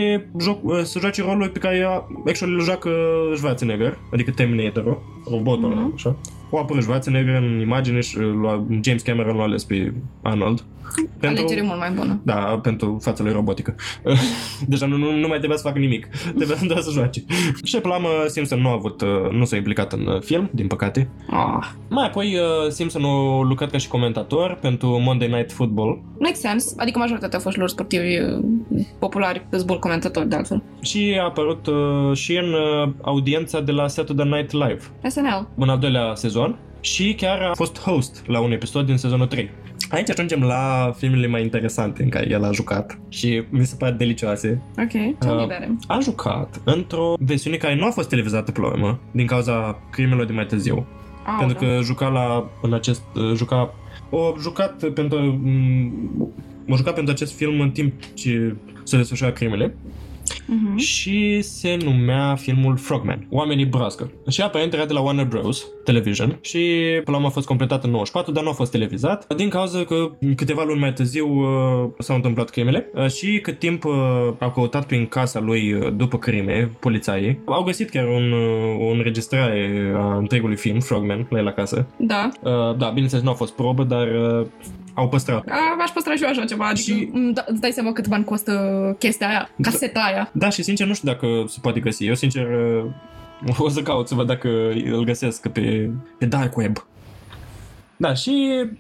joc, 0.41 0.59
uh, 0.65 0.81
să 0.83 0.99
joace 0.99 1.23
rolul 1.23 1.49
pe 1.49 1.59
care 1.59 1.83
a- 1.89 2.05
actually 2.27 2.55
îl 2.55 2.61
joacă 2.61 2.91
Schwarzenegger, 3.37 3.99
adică 4.13 4.31
Terminator-ul, 4.31 5.03
robotul 5.31 5.65
ăla, 5.73 5.81
Mhm. 5.81 5.93
așa. 5.95 6.17
O 6.55 6.59
apărut 6.59 6.83
Schwarzenegger 6.83 7.35
în 7.35 7.61
imagine 7.61 8.01
și 8.01 8.19
uh, 8.19 8.25
lua, 8.25 8.67
James 8.81 9.03
Cameron 9.03 9.37
l-a 9.37 9.43
ales 9.43 9.65
pe 9.65 9.93
Arnold. 10.23 10.65
Alegere 11.23 11.63
mult 11.63 11.79
mai 11.79 11.91
bună. 11.91 12.21
Da, 12.23 12.59
pentru 12.63 12.99
fața 13.03 13.23
lui 13.23 13.33
robotică. 13.33 13.75
Deja 14.67 14.87
nu, 14.87 14.97
nu, 14.97 15.17
nu 15.17 15.29
mai 15.29 15.39
trebuia 15.39 15.59
să 15.59 15.67
facă 15.67 15.79
nimic. 15.79 16.07
Trebuia 16.37 16.57
doar 16.67 16.81
să 16.81 16.91
joace. 16.91 17.25
Și 17.65 17.79
pe 17.79 17.89
la 17.89 17.95
urmă, 17.95 18.09
Simpson 18.27 18.61
nu 18.61 18.69
a 18.69 18.73
avut, 18.73 19.01
uh, 19.01 19.31
nu 19.31 19.45
s-a 19.45 19.57
implicat 19.57 19.93
în 19.93 20.07
uh, 20.07 20.21
film, 20.21 20.51
din 20.53 20.67
păcate. 20.67 21.09
Oh. 21.31 21.67
Mai 21.89 22.07
apoi, 22.07 22.35
uh, 22.35 22.71
Simpson 22.71 23.05
a 23.05 23.43
lucrat 23.43 23.71
ca 23.71 23.79
și 23.79 23.89
comentator 23.89 24.59
pentru 24.61 24.99
Monday 24.99 25.29
Night 25.29 25.53
Football 25.53 26.03
Make 26.19 26.35
sense. 26.35 26.75
Adică 26.77 26.99
majoritatea 26.99 27.39
foștilor 27.39 27.69
sportivi 27.69 28.19
uh, 28.21 28.45
populari 28.99 29.47
sunt 29.51 29.65
buni 29.65 29.79
comentatori 29.79 30.29
de 30.29 30.37
altfel. 30.37 30.63
și 30.81 31.17
a 31.21 31.25
apărut 31.25 31.67
uh, 31.67 32.17
și 32.17 32.37
în 32.37 32.53
uh, 32.53 32.93
audiența 33.03 33.61
de 33.61 33.73
la 33.73 33.89
Saturday 33.89 34.29
Night 34.29 34.53
Live, 34.53 34.81
SNL. 35.09 35.49
în 35.57 35.69
al 35.69 35.79
doilea 35.79 36.15
sezon, 36.15 36.59
și 36.85 37.15
chiar 37.15 37.41
a 37.41 37.55
fost 37.55 37.79
host 37.81 38.23
la 38.27 38.41
un 38.41 38.53
episod 38.53 38.87
din 38.87 38.97
sezonul 38.97 39.27
3. 39.27 39.51
Aici 39.91 40.11
ajungem 40.11 40.43
la 40.43 40.93
filmele 40.97 41.27
mai 41.27 41.43
interesante 41.43 42.03
în 42.03 42.09
care 42.09 42.31
el 42.31 42.45
a 42.45 42.51
jucat 42.53 42.99
și 43.09 43.43
mi 43.51 43.65
se 43.65 43.75
pare 43.79 43.93
delicioase. 43.93 44.63
Ok. 44.79 44.89
Tell 44.91 45.35
me 45.35 45.43
Uh, 45.43 45.43
about 45.43 45.51
it. 45.81 45.85
A 45.87 45.99
jucat 46.03 46.61
într-o 46.65 47.15
versiune 47.19 47.57
care 47.57 47.75
nu 47.75 47.87
a 47.87 47.91
fost 47.91 48.09
televizată 48.09 48.53
pe 48.53 48.61
la 48.61 48.67
urmă, 48.67 49.01
din 49.11 49.27
cauza 49.27 49.83
crimelor 49.91 50.25
de 50.25 50.33
mai 50.33 50.47
târziu. 50.47 50.87
Aoleu. 51.27 51.47
pentru 51.47 51.67
că 51.67 51.81
juca 51.83 52.09
la 52.09 52.51
în 52.63 52.73
acest 52.73 53.03
uh, 53.15 53.33
juca 53.35 53.75
o 54.11 54.33
jucat 54.41 54.85
pentru 54.89 55.41
m- 55.45 56.71
a 56.73 56.75
jucat 56.77 56.95
pentru 56.95 57.13
acest 57.13 57.37
film 57.37 57.61
în 57.61 57.71
timp 57.71 57.93
ce 58.15 58.57
se 58.85 58.97
desfășura 58.97 59.31
crimele 59.33 59.75
Mhm. 60.47 60.77
și 60.77 61.43
se 61.43 61.79
numea 61.85 62.35
filmul 62.35 62.77
Frogman, 62.77 63.27
Oamenii 63.31 63.65
broască. 63.65 64.11
Și 64.31 64.43
aparent 64.43 64.73
era 64.73 64.85
de 64.85 64.93
la 64.93 65.01
Warner 65.01 65.27
Bros. 65.27 65.67
Television 65.85 66.39
și 66.41 66.59
până 66.95 67.03
la 67.07 67.15
urmă 67.15 67.27
a 67.27 67.31
fost 67.31 67.47
completat 67.47 67.85
în 67.85 67.91
94, 67.91 68.33
dar 68.33 68.43
nu 68.43 68.49
a 68.49 68.53
fost 68.53 68.71
televizat 68.71 69.35
din 69.35 69.49
cauza 69.49 69.85
că 69.85 70.11
câteva 70.37 70.63
luni 70.67 70.81
mai 70.81 70.93
târziu 70.93 71.29
uh, 71.29 71.91
s-au 71.99 72.17
întâmplat 72.17 72.51
crimele 72.51 72.91
uh, 72.95 73.07
și 73.11 73.39
cât 73.43 73.59
timp 73.59 73.85
uh, 73.85 73.93
au 74.39 74.51
căutat 74.51 74.87
prin 74.87 75.07
casa 75.07 75.41
lui 75.41 75.73
uh, 75.73 75.93
după 75.97 76.19
crime, 76.19 76.71
polițaii, 76.81 77.39
au 77.45 77.63
găsit 77.63 77.91
chiar 77.91 78.09
un, 78.09 78.33
uh, 78.33 78.87
o 78.89 78.91
înregistrare 78.91 79.93
a 79.97 80.17
întregului 80.17 80.57
film, 80.57 80.81
Frogman, 80.81 81.27
la 81.31 81.39
el 81.39 81.47
acasă. 81.47 81.87
Da. 81.97 82.29
Uh, 82.43 82.77
da, 82.77 82.89
bineînțeles, 82.89 83.25
nu 83.25 83.31
a 83.31 83.35
fost 83.35 83.53
probă, 83.53 83.85
dar 83.85 84.09
uh, 84.09 84.47
au 84.95 85.09
păstrat. 85.09 85.49
A, 85.49 85.77
aș 85.83 85.91
păstra 85.91 86.15
și 86.15 86.23
eu 86.23 86.29
așa 86.29 86.45
ceva, 86.45 86.67
adică 86.67 86.93
Și- 86.93 86.99
și... 86.99 87.11
da, 87.33 87.45
îți 87.47 87.61
dai 87.61 87.71
seama 87.71 87.93
cât 87.93 88.09
bani 88.09 88.25
costă 88.25 88.53
chestia 88.99 89.29
aia, 89.29 89.51
caseta 89.63 90.01
aia. 90.01 90.31
Da, 90.33 90.49
și 90.49 90.63
sincer 90.63 90.87
nu 90.87 90.95
știu 90.95 91.09
dacă 91.13 91.27
se 91.49 91.59
poate 91.63 91.81
găsi. 91.81 92.07
Eu 92.07 92.15
sincer 92.15 92.47
uh, 92.49 93.55
o 93.59 93.69
să 93.69 93.83
caut 93.83 94.09
să 94.09 94.15
văd 94.15 94.27
dacă 94.27 94.49
îl 94.71 95.05
găsesc 95.05 95.49
pe, 95.49 95.91
pe 96.19 96.25
Dark 96.27 96.57
Web. 96.57 96.87
Da, 98.03 98.15
și 98.15 98.33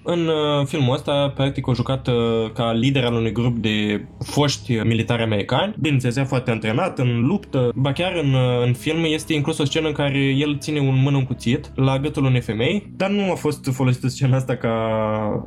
în 0.03 0.27
uh, 0.27 0.67
filmul 0.67 0.95
ăsta, 0.95 1.33
practic, 1.35 1.69
a 1.69 1.73
jucat 1.73 2.07
uh, 2.07 2.15
ca 2.55 2.73
lider 2.73 3.05
al 3.05 3.15
unui 3.15 3.33
grup 3.33 3.57
de 3.57 4.05
foști 4.25 4.75
militari 4.75 5.23
americani. 5.23 5.75
Bineînțeles, 5.81 6.17
era 6.17 6.25
foarte 6.25 6.51
antrenat 6.51 6.99
în 6.99 7.21
luptă. 7.27 7.71
Ba 7.75 7.93
chiar 7.93 8.13
în, 8.23 8.33
uh, 8.33 8.67
în 8.67 8.73
film 8.73 9.05
este 9.05 9.33
inclus 9.35 9.59
o 9.59 9.65
scenă 9.65 9.87
în 9.87 9.93
care 9.93 10.19
el 10.19 10.59
ține 10.59 10.79
un 10.81 11.01
mână 11.03 11.17
un 11.17 11.25
cuțit 11.25 11.71
la 11.75 11.99
gâtul 11.99 12.25
unei 12.25 12.41
femei, 12.41 12.93
dar 12.97 13.11
nu 13.11 13.31
a 13.31 13.35
fost 13.35 13.69
folosită 13.73 14.09
scena 14.09 14.37
asta 14.37 14.57
ca 14.57 14.73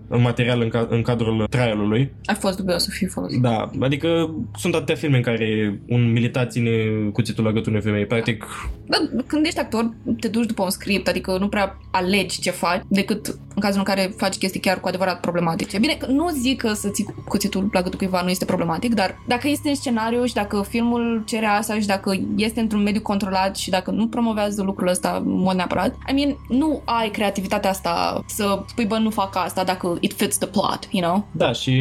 material 0.07 0.61
în, 0.61 0.69
ca, 0.69 0.87
în 0.89 1.01
cadrul 1.01 1.45
trialului. 1.49 2.13
A 2.25 2.33
fost 2.33 2.57
dubios 2.57 2.83
să 2.83 2.89
fie 2.91 3.07
folosit. 3.07 3.41
Da, 3.41 3.69
adică 3.79 4.35
sunt 4.57 4.75
atâtea 4.75 4.95
filme 4.95 5.17
în 5.17 5.23
care 5.23 5.79
un 5.87 6.11
militar 6.11 6.45
ține 6.45 6.71
cuțitul 7.13 7.43
la 7.43 7.51
gâtul 7.51 7.71
unei 7.71 7.83
femei. 7.83 8.05
Practic, 8.05 8.45
Da, 8.85 8.97
când 9.27 9.45
ești 9.45 9.59
actor, 9.59 9.93
te 10.19 10.27
duci 10.27 10.45
după 10.45 10.63
un 10.63 10.69
script, 10.69 11.07
adică 11.07 11.37
nu 11.39 11.47
prea 11.47 11.77
alegi 11.91 12.41
ce 12.41 12.51
faci 12.51 12.81
decât 12.87 13.37
în 13.55 13.61
cazul 13.65 13.83
în 13.85 13.93
care 13.93 14.13
faci 14.17 14.37
chestii 14.37 14.59
chiar 14.59 14.79
cu 14.79 14.87
adevărat 14.87 15.19
problematice. 15.19 15.79
Bine, 15.79 15.97
nu 16.07 16.29
zic 16.29 16.61
că 16.61 16.73
să 16.73 16.89
ții 16.89 17.05
cuțitul 17.27 17.69
la 17.71 17.81
gâtul 17.81 17.97
cuiva 17.97 18.21
nu 18.21 18.29
este 18.29 18.45
problematic, 18.45 18.93
dar 18.93 19.21
dacă 19.27 19.47
este 19.47 19.69
în 19.69 19.75
scenariu 19.75 20.25
și 20.25 20.33
dacă 20.33 20.65
filmul 20.69 21.23
cere 21.25 21.45
asta 21.45 21.79
și 21.79 21.87
dacă 21.87 22.19
este 22.35 22.59
într-un 22.59 22.83
mediu 22.83 23.01
controlat 23.01 23.55
și 23.57 23.69
dacă 23.69 23.91
nu 23.91 24.07
promovează 24.07 24.63
lucrul 24.63 24.87
ăsta 24.87 25.21
în 25.25 25.39
mod 25.39 25.55
neapărat, 25.55 25.95
I 26.09 26.13
mean, 26.13 26.37
nu 26.49 26.81
ai 26.85 27.09
creativitatea 27.09 27.69
asta 27.69 28.23
să 28.27 28.63
spui, 28.67 28.85
bă, 28.85 28.97
nu 28.97 29.09
fac 29.09 29.35
asta 29.35 29.63
dacă 29.63 29.97
it 29.99 30.13
fits 30.13 30.37
the 30.37 30.47
plot, 30.47 30.87
you 30.91 31.03
know? 31.03 31.27
Da, 31.31 31.51
și 31.51 31.73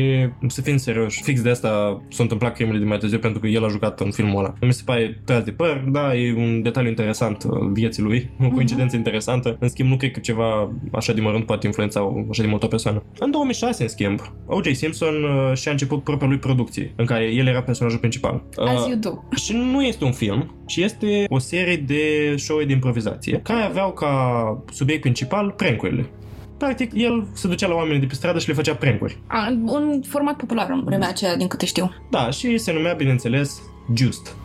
să 0.47 0.61
fim 0.61 0.77
serioși, 0.77 1.23
fix 1.23 1.43
de 1.43 1.51
asta 1.51 2.03
s-a 2.09 2.23
întâmplat 2.23 2.55
crimele 2.55 2.79
de 2.79 2.85
mai 2.85 2.99
târziu 2.99 3.19
pentru 3.19 3.41
că 3.41 3.47
el 3.47 3.65
a 3.65 3.69
jucat 3.69 4.01
în 4.01 4.11
filmul 4.11 4.39
ăla. 4.39 4.55
Mi 4.61 4.73
se 4.73 4.83
pare 4.85 5.21
tras 5.25 5.43
de 5.43 5.51
păr, 5.51 5.85
da, 5.89 6.15
e 6.15 6.35
un 6.37 6.63
detaliu 6.63 6.89
interesant 6.89 7.47
al 7.51 7.71
vieții 7.73 8.03
lui, 8.03 8.31
o 8.45 8.49
coincidență 8.49 8.95
mm-hmm. 8.95 8.99
interesantă. 8.99 9.57
În 9.61 9.69
schimb, 9.69 9.89
nu 9.89 9.97
cred 9.97 10.11
că 10.11 10.21
ceva 10.21 10.73
așa 10.93 11.13
de 11.13 11.21
mărunt 11.21 11.47
poate 11.47 11.67
influența 11.75 12.27
așa 12.31 12.43
de 12.43 12.49
mult 12.49 12.63
o 12.63 12.67
persoană. 12.67 13.03
În 13.19 13.31
2006, 13.31 13.83
în 13.83 13.89
schimb, 13.89 14.21
O.J. 14.47 14.75
Simpson 14.75 15.15
uh, 15.25 15.57
și-a 15.57 15.71
început 15.71 16.03
propria 16.03 16.29
lui 16.29 16.39
producție, 16.39 16.93
în 16.97 17.05
care 17.05 17.25
el 17.25 17.47
era 17.47 17.63
personajul 17.63 17.99
principal. 17.99 18.43
As 18.57 18.81
uh, 18.81 18.89
you 18.89 18.99
do. 18.99 19.11
Și 19.37 19.53
nu 19.53 19.83
este 19.83 20.05
un 20.05 20.13
film, 20.13 20.55
ci 20.67 20.77
este 20.77 21.25
o 21.29 21.39
serie 21.39 21.77
de 21.77 22.35
show 22.37 22.63
de 22.63 22.73
improvizație, 22.73 23.41
care 23.43 23.63
aveau 23.63 23.93
ca 23.93 24.65
subiect 24.73 25.01
principal 25.01 25.51
prank-urile 25.51 26.11
practic, 26.57 26.91
el 26.95 27.27
se 27.33 27.49
ducea 27.49 27.67
la 27.67 27.75
oamenii 27.75 28.01
de 28.01 28.07
pe 28.07 28.15
stradă 28.15 28.39
și 28.39 28.49
le 28.49 28.55
făcea 28.55 28.75
prank-uri. 28.75 29.19
A, 29.27 29.59
un 29.65 30.01
format 30.07 30.37
popular 30.37 30.71
în 30.71 30.85
vremea 30.85 31.09
aceea, 31.09 31.37
din 31.37 31.47
câte 31.47 31.67
știu. 31.67 31.95
Da, 32.11 32.31
și 32.31 32.59
se 32.59 32.73
numea, 32.73 32.93
bineînțeles, 32.93 33.63
Just. 33.95 34.37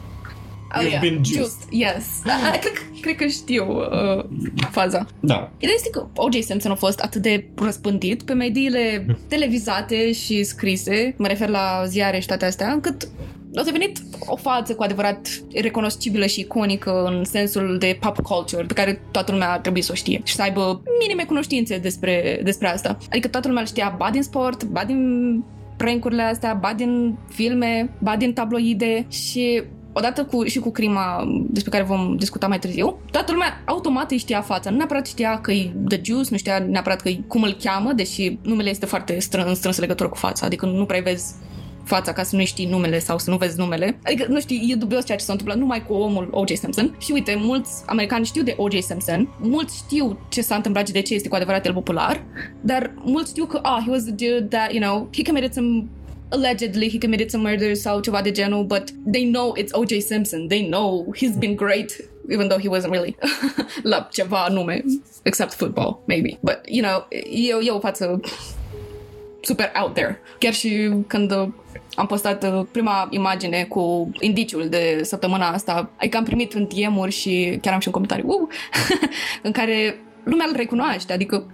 Oh, 0.76 0.82
You've 0.82 0.90
yeah. 0.90 1.02
been 1.02 1.24
juiced. 1.24 1.44
Just, 1.44 1.68
yes. 1.70 2.06
Da, 2.26 2.58
cred, 2.60 2.74
cred 3.02 3.16
că 3.16 3.26
știu 3.26 3.66
uh, 3.78 4.26
faza. 4.72 5.06
Da. 5.20 5.52
Ideea 5.58 5.76
este 5.76 5.90
că 5.90 6.08
O.J. 6.16 6.40
Simpson 6.44 6.72
a 6.72 6.76
fost 6.76 7.00
atât 7.00 7.22
de 7.22 7.50
răspândit 7.56 8.24
pe 8.24 8.34
mediile 8.34 9.06
televizate 9.28 10.12
și 10.12 10.44
scrise, 10.44 11.16
mă 11.18 11.28
refer 11.28 11.50
la 11.50 11.84
ziare 11.86 12.20
și 12.20 12.28
toate 12.28 12.46
astea, 12.46 12.72
încât 12.72 13.08
a 13.56 13.64
devenit 13.64 13.98
o 14.20 14.36
față 14.36 14.76
cu 14.76 14.84
adevărat 14.84 15.28
recunoscibilă 15.54 16.26
și 16.26 16.40
iconică 16.40 17.04
în 17.04 17.24
sensul 17.24 17.78
de 17.80 17.98
pop 18.00 18.22
culture, 18.22 18.64
pe 18.64 18.74
care 18.74 19.02
toată 19.12 19.32
lumea 19.32 19.52
ar 19.52 19.60
trebui 19.60 19.82
să 19.82 19.92
o 19.92 19.96
știe 19.96 20.22
și 20.24 20.36
să 20.36 20.42
aibă 20.42 20.82
minime 21.00 21.24
cunoștințe 21.24 21.78
despre, 21.78 22.42
despre 22.44 22.68
asta. 22.68 22.98
Adică 23.10 23.28
toată 23.28 23.48
lumea 23.48 23.62
îl 23.62 23.68
știa 23.68 23.96
ba 23.98 24.10
din 24.10 24.24
sport, 24.24 24.64
ba 24.64 24.84
din 24.84 25.44
prank-urile 25.78 26.22
astea, 26.22 26.54
ba 26.54 26.74
din 26.74 27.18
filme, 27.30 27.90
ba 28.00 28.16
din 28.16 28.34
tabloide 28.34 29.06
și 29.10 29.64
odată 29.94 30.24
cu, 30.24 30.44
și 30.44 30.60
cu 30.60 30.72
crima 30.72 31.28
despre 31.50 31.72
care 31.72 31.84
vom 31.84 32.16
discuta 32.18 32.48
mai 32.48 32.60
târziu, 32.60 33.00
toată 33.12 33.32
lumea 33.32 33.62
automat 33.66 34.12
îi 34.12 34.18
știa 34.18 34.42
fața. 34.42 34.70
Nu 34.70 34.76
neapărat 34.76 35.08
știa 35.08 35.40
că 35.42 35.52
e 35.52 35.72
The 35.88 36.02
Juice, 36.04 36.28
nu 36.32 36.38
știa 36.38 36.60
neapărat 36.60 37.02
că 37.02 37.10
cum 37.28 37.44
îl 37.44 37.58
cheamă, 37.64 37.94
deși 37.94 38.38
numele 38.42 38.70
este 38.70 38.86
foarte 38.86 39.20
strâns, 39.20 39.58
strâns 39.58 39.78
legătură 39.80 40.10
cu 40.10 40.16
fața, 40.16 40.46
adică 40.46 40.66
nu 40.66 40.86
prea 40.86 41.02
vezi 41.02 41.36
fața 41.90 42.14
ca 42.14 42.24
să 42.24 42.36
nu 42.36 42.46
știi 42.46 42.66
numele 42.66 43.00
sau 43.00 43.18
să 43.18 43.30
nu 43.30 43.38
vezi 43.38 43.58
numele. 43.58 44.00
Adică, 44.04 44.26
nu 44.30 44.40
știi, 44.40 44.70
e 44.72 44.76
dubios 44.76 45.06
ceea 45.06 45.18
ce 45.18 45.24
s-a 45.24 45.32
întâmplat 45.32 45.58
numai 45.58 45.86
cu 45.86 45.94
omul 45.94 46.30
O.J. 46.32 46.54
Simpson. 46.54 46.96
Și 47.00 47.12
uite, 47.12 47.36
mulți 47.38 47.72
americani 47.86 48.26
știu 48.26 48.44
de 48.44 48.54
O.J. 48.58 48.78
Simpson, 48.80 49.30
mulți 49.40 49.78
știu 49.78 50.20
ce 50.30 50.42
s-a 50.42 50.56
întâmplat 50.56 50.88
și 50.88 50.94
de 50.94 51.02
ce 51.02 51.14
este 51.14 51.28
cu 51.28 51.36
adevărat 51.36 51.66
el 51.66 51.74
popular, 51.74 52.24
dar 52.62 52.94
mulți 53.04 53.30
știu 53.30 53.46
că, 53.46 53.60
ah, 53.64 53.82
he 53.86 53.92
was 53.92 54.04
the 54.04 54.12
dude 54.12 54.46
that, 54.50 54.72
you 54.74 54.82
know, 54.82 55.08
he 55.14 55.24
committed 55.24 55.54
some 55.54 55.86
allegedly 56.30 56.90
he 56.90 56.98
committed 56.98 57.30
some 57.30 57.50
murder 57.50 57.76
sau 57.76 58.00
ceva 58.00 58.22
de 58.22 58.32
genul, 58.32 58.64
but 58.64 58.92
they 59.12 59.26
know 59.26 59.54
it's 59.58 59.72
O.J. 59.74 60.00
Simpson. 60.00 60.48
They 60.48 60.68
know 60.68 61.14
he's 61.16 61.38
been 61.38 61.56
great 61.56 62.10
even 62.32 62.48
though 62.48 62.60
he 62.60 62.70
wasn't 62.70 62.92
really 62.92 63.16
la 63.84 64.08
ceva 64.12 64.48
nume, 64.50 64.84
except 65.24 65.54
football, 65.54 66.02
maybe. 66.06 66.38
But, 66.42 66.60
you 66.68 66.82
know, 66.82 67.06
e, 67.10 67.54
e 67.62 67.72
o 67.72 67.80
față 67.80 68.20
super 69.42 69.72
out 69.76 69.94
there. 69.94 70.20
Chiar 70.40 70.54
și 70.54 70.90
când 71.08 71.32
am 71.96 72.06
postat 72.08 72.44
uh, 72.44 72.66
prima 72.72 73.08
imagine 73.10 73.64
cu 73.64 74.12
indiciul 74.20 74.70
de 74.70 75.00
săptămâna 75.04 75.50
asta, 75.50 75.90
adică 75.98 76.18
am 76.18 76.24
primit 76.24 76.54
în 76.54 76.68
dm 76.68 77.08
și 77.08 77.58
chiar 77.62 77.74
am 77.74 77.80
și 77.80 77.88
un 77.88 77.94
comentariu 77.94 78.28
uh, 78.28 78.56
în 79.44 79.52
care 79.52 80.00
lumea 80.24 80.46
îl 80.50 80.56
recunoaște, 80.56 81.14
adică 81.14 81.52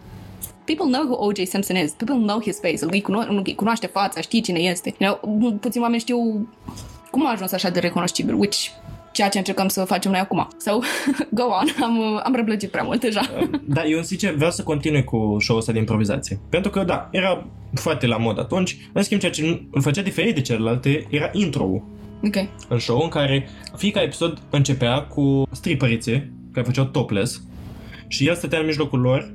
people 0.66 0.86
know 0.92 1.04
who 1.08 1.26
O.J. 1.28 1.44
Simpson 1.44 1.76
is. 1.76 1.92
People 1.92 2.16
know 2.16 2.42
his 2.42 2.60
face. 2.60 2.78
Îl 2.82 2.90
cuno- 2.90 3.44
îi 3.44 3.56
cunoaște 3.56 3.88
fața, 3.88 4.22
știi 4.22 4.42
cine 4.42 4.60
este. 4.60 4.94
You 4.98 5.20
know, 5.22 5.52
puțin 5.62 5.82
oameni 5.82 6.00
știu 6.02 6.48
cum 7.12 7.28
a 7.28 7.32
ajuns 7.32 7.52
așa 7.52 7.70
de 7.70 7.80
recunoscibil, 7.80 8.34
which 8.34 8.58
ceea 9.12 9.30
ce 9.30 9.38
încercăm 9.38 9.68
să 9.68 9.84
facem 9.84 10.12
noi 10.12 10.20
acum. 10.20 10.48
So, 10.58 10.72
go 11.40 11.44
on, 11.44 11.84
am, 11.84 12.22
am 12.24 12.36
răblăgit 12.36 12.70
prea 12.72 12.84
mult 12.84 13.00
deja. 13.00 13.22
da, 13.66 13.86
eu 13.86 14.02
sincer 14.02 14.34
vreau 14.34 14.52
să 14.52 14.64
continui 14.64 15.04
cu 15.04 15.36
show-ul 15.40 15.60
ăsta 15.62 15.72
de 15.72 15.80
improvizație. 15.80 16.40
Pentru 16.50 16.72
că, 16.72 16.84
da, 16.84 17.10
era 17.12 17.48
foarte 17.74 18.08
la 18.08 18.18
mod 18.18 18.40
atunci. 18.40 18.78
În 18.94 19.04
schimb, 19.04 19.20
ceea 19.20 19.32
ce 19.32 19.68
îl 19.72 19.82
făcea 19.82 20.02
diferit 20.02 20.36
de 20.36 20.42
celelalte 20.42 21.06
era 21.10 21.30
intro-ul. 21.34 21.84
Ok. 22.24 22.36
În 22.68 22.80
show 22.80 23.02
în 23.02 23.10
care 23.10 23.48
fiecare 23.76 24.06
episod 24.06 24.42
începea 24.50 25.02
cu 25.02 25.48
stripărițe 25.52 26.32
care 26.54 26.66
făceau 26.66 26.86
topless 26.86 27.42
și 28.08 28.28
el 28.28 28.36
stătea 28.36 28.60
în 28.60 28.66
mijlocul 28.66 29.00
lor 29.00 29.34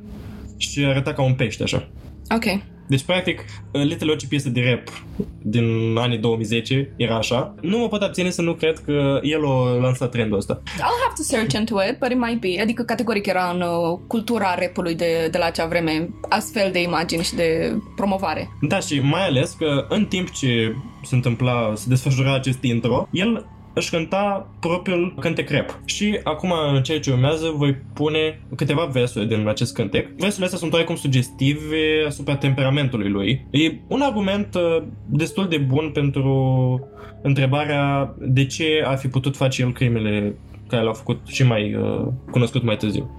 și 0.60 0.84
arăta 0.84 1.12
ca 1.12 1.22
un 1.22 1.34
pește 1.34 1.62
așa. 1.62 1.88
Ok. 2.34 2.44
Deci, 2.90 3.02
practic, 3.02 3.44
Little 3.72 4.10
orice 4.10 4.26
piesă 4.26 4.48
de 4.48 4.60
rap 4.68 5.04
din 5.42 5.96
anii 5.98 6.18
2010 6.18 6.92
era 6.96 7.16
așa. 7.16 7.54
Nu 7.60 7.78
mă 7.78 7.88
pot 7.88 8.02
abține 8.02 8.30
să 8.30 8.42
nu 8.42 8.54
cred 8.54 8.78
că 8.78 9.20
el 9.22 9.46
a 9.46 9.76
lansat 9.80 10.10
trendul 10.10 10.38
ăsta. 10.38 10.62
I'll 10.64 11.02
have 11.02 11.14
to 11.16 11.22
search 11.22 11.54
into 11.54 11.74
it, 11.90 11.98
but 11.98 12.10
it 12.10 12.18
might 12.18 12.40
be. 12.40 12.60
Adică, 12.60 12.82
categoric 12.82 13.26
era 13.26 13.50
în 13.54 13.60
uh, 13.60 13.98
cultura 14.06 14.54
rapului 14.58 14.94
de, 14.94 15.28
de 15.30 15.38
la 15.38 15.44
acea 15.44 15.66
vreme 15.66 16.08
astfel 16.28 16.72
de 16.72 16.82
imagini 16.82 17.22
și 17.22 17.34
de 17.34 17.76
promovare. 17.96 18.48
Da, 18.60 18.78
și 18.78 19.00
mai 19.00 19.26
ales 19.26 19.56
că 19.58 19.86
în 19.88 20.04
timp 20.04 20.30
ce 20.30 20.74
se 21.04 21.14
întâmpla, 21.14 21.72
se 21.76 21.84
desfășura 21.88 22.34
acest 22.34 22.62
intro, 22.62 23.08
el 23.10 23.46
își 23.72 23.90
cânta 23.90 24.50
propriul 24.60 25.14
cântec 25.20 25.50
rap. 25.50 25.80
Și 25.84 26.20
acum, 26.24 26.52
în 26.74 26.82
ceea 26.82 27.00
ce 27.00 27.10
urmează, 27.10 27.52
voi 27.56 27.76
pune 27.94 28.40
câteva 28.56 28.84
versuri 28.84 29.28
din 29.28 29.48
acest 29.48 29.74
cântec. 29.74 30.06
Versurile 30.08 30.44
astea 30.44 30.58
sunt 30.58 30.72
oarecum 30.72 30.96
sugestive 30.96 32.04
asupra 32.06 32.36
temperamentului 32.36 33.08
lui. 33.08 33.46
E 33.50 33.72
un 33.86 34.00
argument 34.00 34.54
uh, 34.54 34.82
destul 35.06 35.48
de 35.48 35.56
bun 35.56 35.90
pentru 35.92 36.88
întrebarea 37.22 38.14
de 38.18 38.46
ce 38.46 38.82
ar 38.84 38.98
fi 38.98 39.08
putut 39.08 39.36
face 39.36 39.62
el 39.62 39.72
crimele 39.72 40.34
care 40.68 40.82
l-au 40.82 40.94
făcut 40.94 41.20
și 41.26 41.42
mai 41.42 41.74
uh, 41.74 42.06
cunoscut 42.30 42.62
mai 42.62 42.76
târziu. 42.76 43.10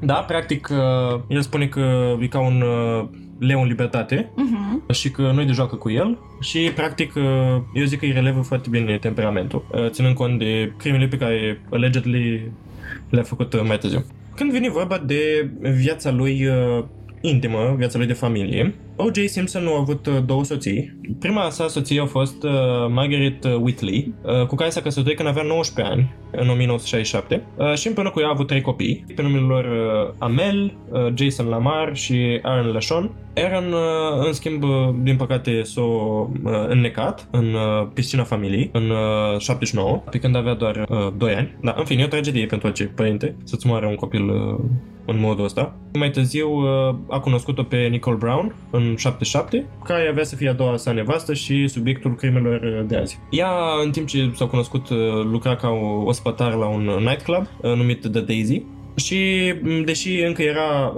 Da, 0.00 0.14
practic, 0.14 0.68
uh, 0.70 1.20
el 1.28 1.42
spune 1.42 1.66
că 1.66 2.16
e 2.20 2.26
ca 2.26 2.40
un 2.40 2.60
uh, 2.60 3.08
leu 3.38 3.60
în 3.62 3.68
libertate 3.68 4.32
uh-huh. 4.32 4.94
și 4.94 5.10
că 5.10 5.22
nu-i 5.34 5.46
de 5.46 5.52
joacă 5.52 5.76
cu 5.76 5.90
el 5.90 6.18
și, 6.40 6.72
practic, 6.74 7.14
uh, 7.14 7.22
eu 7.74 7.84
zic 7.84 7.98
că 7.98 8.04
îi 8.04 8.12
relevă 8.12 8.40
foarte 8.40 8.68
bine 8.68 8.98
temperamentul, 8.98 9.88
ținând 9.90 10.14
cont 10.14 10.38
de 10.38 10.72
crimele 10.76 11.06
pe 11.06 11.16
care 11.16 11.60
allegedly 11.70 12.52
le-a 13.10 13.22
făcut 13.22 13.66
mai 13.66 13.78
târziu. 13.78 14.04
Când 14.36 14.52
vine 14.52 14.70
vorba 14.70 14.98
de 14.98 15.50
viața 15.60 16.10
lui 16.10 16.48
intimă, 17.22 17.74
viața 17.76 17.98
lui 17.98 18.06
de 18.06 18.12
familie, 18.12 18.74
O.J. 18.96 19.26
Simpson 19.26 19.66
a 19.66 19.78
avut 19.78 20.06
uh, 20.06 20.14
două 20.26 20.44
soții. 20.44 20.96
Prima 21.18 21.50
sa 21.50 21.68
soție 21.68 22.00
a 22.00 22.06
fost 22.06 22.42
uh, 22.42 22.50
Margaret 22.88 23.44
uh, 23.44 23.54
Whitley, 23.60 24.14
uh, 24.22 24.46
cu 24.46 24.54
care 24.54 24.70
s-a 24.70 24.80
căsătorit 24.80 25.16
când 25.16 25.28
avea 25.28 25.42
19 25.42 25.94
ani, 25.94 26.14
în 26.30 26.48
1967, 26.48 27.42
uh, 27.56 27.74
și 27.74 27.86
împreună 27.86 28.12
cu 28.12 28.20
ea 28.20 28.26
a 28.26 28.30
avut 28.30 28.46
trei 28.46 28.60
copii, 28.60 29.04
pe 29.14 29.22
numele 29.22 29.42
lor 29.42 29.64
uh, 29.64 30.14
Amel, 30.18 30.76
uh, 30.90 31.06
Jason 31.14 31.46
Lamar 31.46 31.96
și 31.96 32.38
Aaron 32.42 32.72
LaShawn. 32.72 33.10
Aaron, 33.36 33.72
uh, 33.72 34.26
în 34.26 34.32
schimb, 34.32 34.62
uh, 34.62 34.70
din 35.02 35.16
păcate 35.16 35.62
s-a 35.62 35.80
uh, 35.80 36.28
înnecat 36.68 37.28
în 37.30 37.54
uh, 37.54 37.88
piscina 37.94 38.22
familiei 38.22 38.70
în 38.72 38.90
uh, 38.90 39.38
79, 39.38 40.02
pe 40.10 40.18
când 40.18 40.36
avea 40.36 40.54
doar 40.54 40.86
uh, 40.88 41.12
2 41.16 41.34
ani. 41.34 41.56
Da, 41.62 41.74
în 41.78 41.84
fine, 41.84 42.02
e 42.02 42.04
o 42.04 42.08
tragedie 42.08 42.46
pentru 42.46 42.66
orice 42.66 42.84
părinte 42.84 43.36
să-ți 43.44 43.66
moare 43.66 43.86
un 43.86 43.94
copil 43.94 44.28
uh, 44.28 44.60
în 45.06 45.20
modul 45.20 45.44
ăsta. 45.44 45.76
Mai 45.92 46.10
târziu 46.10 46.50
uh, 46.50 46.94
a 47.08 47.20
cunoscut-o 47.20 47.62
pe 47.62 47.76
Nicole 47.76 48.16
Brown 48.16 48.54
în 48.70 48.96
77, 48.96 49.66
care 49.84 50.08
avea 50.08 50.24
să 50.24 50.36
fie 50.36 50.48
a 50.48 50.52
doua 50.52 50.76
sa 50.76 50.92
nevastă 50.92 51.34
și 51.34 51.68
subiectul 51.68 52.14
crimelor 52.14 52.60
uh, 52.60 52.84
de 52.86 52.96
azi. 52.96 53.18
Ea, 53.30 53.50
în 53.84 53.90
timp 53.90 54.06
ce 54.06 54.30
s-au 54.34 54.46
cunoscut, 54.46 54.88
uh, 54.88 54.98
lucra 55.24 55.56
ca 55.56 55.68
o, 55.68 56.02
o 56.04 56.12
spătar 56.12 56.54
la 56.54 56.66
un 56.66 56.90
nightclub 56.98 57.46
numit 57.62 58.00
The 58.00 58.20
Daisy 58.20 58.62
și, 58.96 59.52
deși 59.84 60.20
încă 60.20 60.42
era 60.42 60.94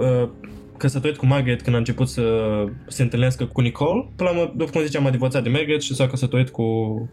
căsătorit 0.77 1.17
cu 1.17 1.25
Margaret 1.25 1.61
când 1.61 1.75
a 1.75 1.77
început 1.77 2.07
să 2.07 2.23
se 2.87 3.01
întâlnească 3.01 3.45
cu 3.45 3.61
Nicole. 3.61 4.07
Până 4.15 4.29
la 4.29 4.35
urmă, 4.35 4.53
după 4.55 4.71
cum 4.71 4.81
ziceam, 4.81 5.05
a 5.05 5.09
divorțat 5.09 5.43
de 5.43 5.49
Margaret 5.49 5.81
și 5.81 5.95
s-a 5.95 6.07
căsătorit 6.07 6.49
cu 6.49 6.63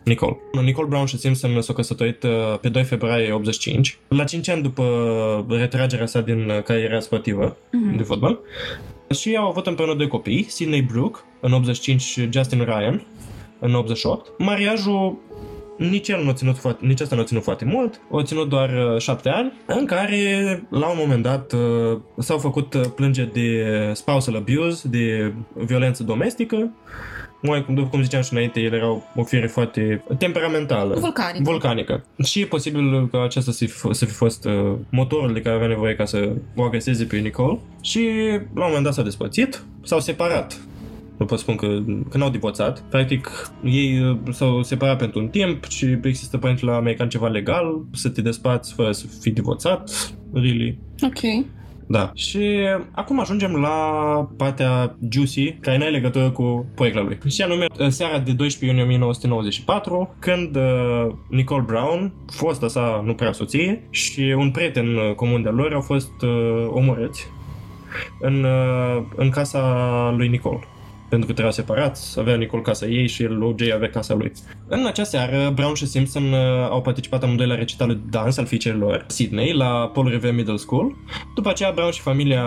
Nicole. 0.05 0.37
Nicole 0.63 0.89
Brown 0.89 1.07
și 1.07 1.19
Simpson 1.19 1.61
s-au 1.61 1.75
căsătorit 1.75 2.23
uh, 2.23 2.59
pe 2.61 2.69
2 2.69 2.83
februarie 2.83 3.33
85, 3.33 3.99
la 4.09 4.25
5 4.25 4.49
ani 4.49 4.63
după 4.63 5.47
retragerea 5.49 6.07
sa 6.07 6.21
din 6.21 6.63
cariera 6.65 7.01
sportivă 7.01 7.57
mm-hmm. 7.57 7.97
de 7.97 8.03
fotbal. 8.03 8.39
Și 9.11 9.37
au 9.37 9.49
avut 9.49 9.67
împreună 9.67 9.95
doi 9.95 10.09
copii, 10.09 10.47
Sidney 10.49 10.83
Brooke 10.83 11.19
în 11.41 11.53
85 11.53 12.01
și 12.01 12.29
Justin 12.33 12.65
Ryan 12.65 13.07
în 13.59 13.75
88. 13.75 14.33
Mariajul 14.39 15.19
nici 15.91 16.09
el 16.09 16.23
nu 16.23 16.29
a 16.29 16.33
ținut 16.33 16.59
foarte, 16.59 16.87
nici 16.87 17.01
asta 17.01 17.15
nu 17.15 17.21
a 17.21 17.25
ținut 17.25 17.43
foarte 17.43 17.65
mult, 17.65 18.01
a 18.13 18.23
ținut 18.23 18.49
doar 18.49 18.69
uh, 18.69 19.01
șapte 19.01 19.29
ani, 19.29 19.53
în 19.67 19.85
care 19.85 20.67
la 20.71 20.89
un 20.89 20.97
moment 20.99 21.23
dat 21.23 21.53
uh, 21.53 21.99
s-au 22.19 22.39
făcut 22.39 22.75
uh, 22.75 22.83
plângeri 22.95 23.33
de 23.33 23.67
spousal 23.95 24.37
abuse, 24.37 24.89
de 24.89 25.33
violență 25.55 26.03
domestică, 26.03 26.71
mai, 27.43 27.67
după 27.69 27.89
cum 27.89 28.03
ziceam 28.03 28.23
și 28.23 28.33
înainte, 28.33 28.61
el 28.61 28.73
era 28.73 29.03
o 29.17 29.25
fire 29.25 29.47
foarte 29.47 30.05
temperamentală. 30.19 30.95
Vulcanică. 30.99 31.43
Vulcanică. 31.43 32.05
Și 32.25 32.41
e 32.41 32.47
posibil 32.47 33.09
ca 33.09 33.23
acesta 33.23 33.53
să 33.53 33.65
fi, 33.65 33.95
să 33.95 34.05
fi 34.05 34.13
fost 34.13 34.45
uh, 34.45 34.75
motorul 34.91 35.33
de 35.33 35.41
care 35.41 35.55
avea 35.55 35.67
nevoie 35.67 35.95
ca 35.95 36.05
să 36.05 36.33
o 36.57 36.63
agreseze 36.63 37.05
pe 37.05 37.17
Nicole. 37.17 37.59
Și 37.81 38.09
la 38.55 38.61
un 38.61 38.67
moment 38.67 38.85
dat 38.85 38.95
s-au 38.95 39.05
despărțit, 39.05 39.63
s-au 39.83 40.01
separat. 40.01 40.61
Nu 41.23 41.29
pot 41.29 41.39
spun 41.39 41.57
că, 41.57 41.79
că 42.09 42.19
n-au 42.19 42.31
divorțat. 42.31 42.81
Practic, 42.81 43.51
ei 43.65 44.01
uh, 44.01 44.19
s-au 44.31 44.63
separat 44.63 44.99
pentru 44.99 45.21
un 45.21 45.29
timp 45.29 45.65
și 45.69 45.99
există 46.03 46.39
părinte 46.39 46.65
la 46.65 46.77
american 46.77 47.09
ceva 47.09 47.29
legal 47.29 47.85
să 47.93 48.09
te 48.09 48.23
despați 48.23 48.75
fără 48.75 48.93
să 48.93 49.07
fii 49.21 49.33
divorțat. 49.33 49.91
Really. 50.33 50.79
Ok. 51.03 51.47
Da. 51.87 52.11
Și 52.15 52.67
acum 52.91 53.21
ajungem 53.21 53.57
la 53.57 53.77
partea 54.37 54.97
juicy, 55.11 55.53
care 55.53 55.77
nu 55.77 55.83
are 55.83 55.93
legătură 55.93 56.31
cu 56.31 56.67
porecla 56.75 57.03
lui. 57.03 57.19
Și 57.29 57.43
anume, 57.43 57.67
seara 57.89 58.19
de 58.19 58.33
12 58.33 58.65
iunie 58.67 58.83
1994, 58.83 60.15
când 60.19 60.57
uh, 60.57 61.07
Nicole 61.29 61.65
Brown, 61.67 62.13
fosta 62.27 62.69
sa 62.69 63.03
nu 63.05 63.15
prea 63.15 63.33
soție, 63.33 63.87
și 63.91 64.35
un 64.37 64.51
prieten 64.51 64.87
uh, 64.97 65.15
comun 65.15 65.43
de 65.43 65.49
lor 65.49 65.73
au 65.73 65.81
fost 65.81 66.23
uh, 66.23 66.67
omorâți 66.69 67.27
în, 68.21 68.45
uh, 68.45 69.03
în 69.17 69.31
casa 69.31 70.15
lui 70.17 70.29
Nicole 70.29 70.67
pentru 71.13 71.31
că 71.31 71.37
trebuia 71.37 71.57
separați, 71.63 72.19
avea 72.19 72.37
Nicole 72.37 72.63
casa 72.63 72.87
ei 72.87 73.07
și 73.09 73.23
el, 73.23 73.43
OJ, 73.43 73.71
avea 73.75 73.91
casa 73.91 74.15
lui. 74.15 74.33
În 74.69 74.87
acea 74.87 75.05
seară, 75.05 75.53
Brown 75.55 75.75
și 75.75 75.87
Simpson 75.87 76.23
uh, 76.23 76.39
au 76.71 76.81
participat 76.83 77.23
amândoi 77.23 77.47
la 77.47 77.55
recitalul 77.55 77.95
de 77.95 78.03
dans 78.11 78.37
al 78.37 78.47
fiicelor 78.47 79.05
Sydney, 79.09 79.53
la 79.53 79.91
Paul 79.93 80.09
Revere 80.09 80.33
Middle 80.33 80.57
School. 80.57 80.97
După 81.35 81.49
aceea, 81.49 81.71
Brown 81.75 81.91
și 81.91 82.01
familia 82.01 82.45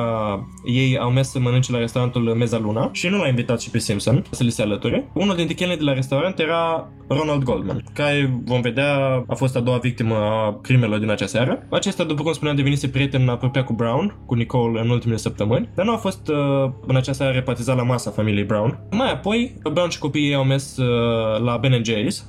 ei 0.65 0.97
au 0.97 1.11
mers 1.11 1.29
să 1.29 1.39
mănânce 1.39 1.71
la 1.71 1.77
restaurantul 1.77 2.21
Meza 2.21 2.57
Luna 2.59 2.89
și 2.91 3.07
nu 3.07 3.17
l-a 3.17 3.27
invitat 3.27 3.61
și 3.61 3.69
pe 3.69 3.79
Simpson 3.79 4.23
să 4.29 4.43
li 4.43 4.49
se 4.49 4.61
alăture. 4.61 5.09
Unul 5.13 5.35
dintre 5.35 5.53
chelnii 5.53 5.77
de 5.77 5.83
la 5.83 5.93
restaurant 5.93 6.39
era 6.39 6.89
Ronald 7.07 7.43
Goldman, 7.43 7.83
care, 7.93 8.41
vom 8.45 8.61
vedea, 8.61 9.23
a 9.27 9.35
fost 9.35 9.55
a 9.55 9.59
doua 9.59 9.77
victimă 9.77 10.15
a 10.15 10.59
crimelor 10.61 10.99
din 10.99 11.09
acea 11.09 11.25
seară. 11.25 11.65
Acesta, 11.69 12.03
după 12.03 12.23
cum 12.23 12.33
spuneam, 12.33 12.55
devenise 12.55 12.87
prieten 12.87 13.29
apropiat 13.29 13.65
cu 13.65 13.73
Brown, 13.73 14.17
cu 14.25 14.33
Nicole 14.33 14.81
în 14.81 14.89
ultimele 14.89 15.19
săptămâni, 15.19 15.69
dar 15.75 15.85
nu 15.85 15.91
a 15.91 15.97
fost 15.97 16.27
uh, 16.27 16.71
în 16.87 16.95
acea 16.95 17.11
seară 17.11 17.33
repartizat 17.33 17.75
la 17.75 17.83
masa 17.83 18.11
familiei 18.11 18.43
Brown. 18.43 18.54
Mai 18.91 19.11
apoi, 19.11 19.55
Brown 19.73 19.89
și 19.89 19.99
copiii 19.99 20.33
au 20.33 20.43
mers 20.43 20.77
uh, 20.77 21.41
la 21.43 21.57
Ben 21.57 21.81
Jerry's. 21.81 22.23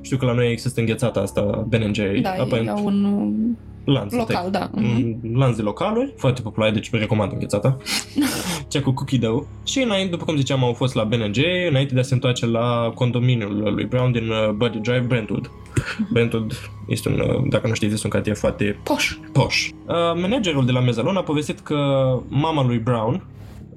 Știu 0.00 0.16
că 0.16 0.24
la 0.24 0.32
noi 0.32 0.50
există 0.50 0.80
înghețata 0.80 1.20
asta 1.20 1.64
Ben 1.68 1.94
Jerry. 1.94 2.20
Da, 2.20 2.34
e 2.36 2.72
un 2.82 3.04
uh, 3.04 3.92
lanț. 3.94 4.12
Local, 4.12 4.50
da. 4.50 4.70
Un 4.74 5.16
lanț 5.34 5.56
de 5.56 5.62
localuri, 5.62 6.14
foarte 6.16 6.40
popular, 6.40 6.70
deci 6.70 6.90
recomand 6.90 7.32
înghețata. 7.32 7.76
Cea 8.68 8.80
cu 8.82 8.92
cookie 8.92 9.18
dough. 9.18 9.44
Și 9.64 9.82
înainte, 9.82 10.10
după 10.10 10.24
cum 10.24 10.36
ziceam, 10.36 10.64
au 10.64 10.72
fost 10.72 10.94
la 10.94 11.04
Ben 11.04 11.32
Jerry, 11.32 11.68
înainte 11.68 11.94
de 11.94 12.00
a 12.00 12.02
se 12.02 12.14
întoarce 12.14 12.46
la 12.46 12.92
condominiul 12.94 13.72
lui 13.74 13.84
Brown 13.84 14.12
din 14.12 14.28
uh, 14.28 14.50
Buddy 14.50 14.78
Drive, 14.78 15.04
Brentwood. 15.06 15.50
Brentwood 16.12 16.70
este 16.88 17.08
un, 17.08 17.20
uh, 17.20 17.42
dacă 17.48 17.66
nu 17.66 17.74
știți, 17.74 17.92
este 17.92 18.06
un 18.06 18.12
cartier 18.12 18.36
foarte 18.36 18.80
Poș. 18.82 19.16
poș. 19.32 19.68
Uh, 19.68 19.94
managerul 20.20 20.66
de 20.66 20.72
la 20.72 20.80
Mezalon 20.80 21.16
a 21.16 21.22
povestit 21.22 21.60
că 21.60 21.76
mama 22.28 22.64
lui 22.64 22.78
Brown, 22.78 23.24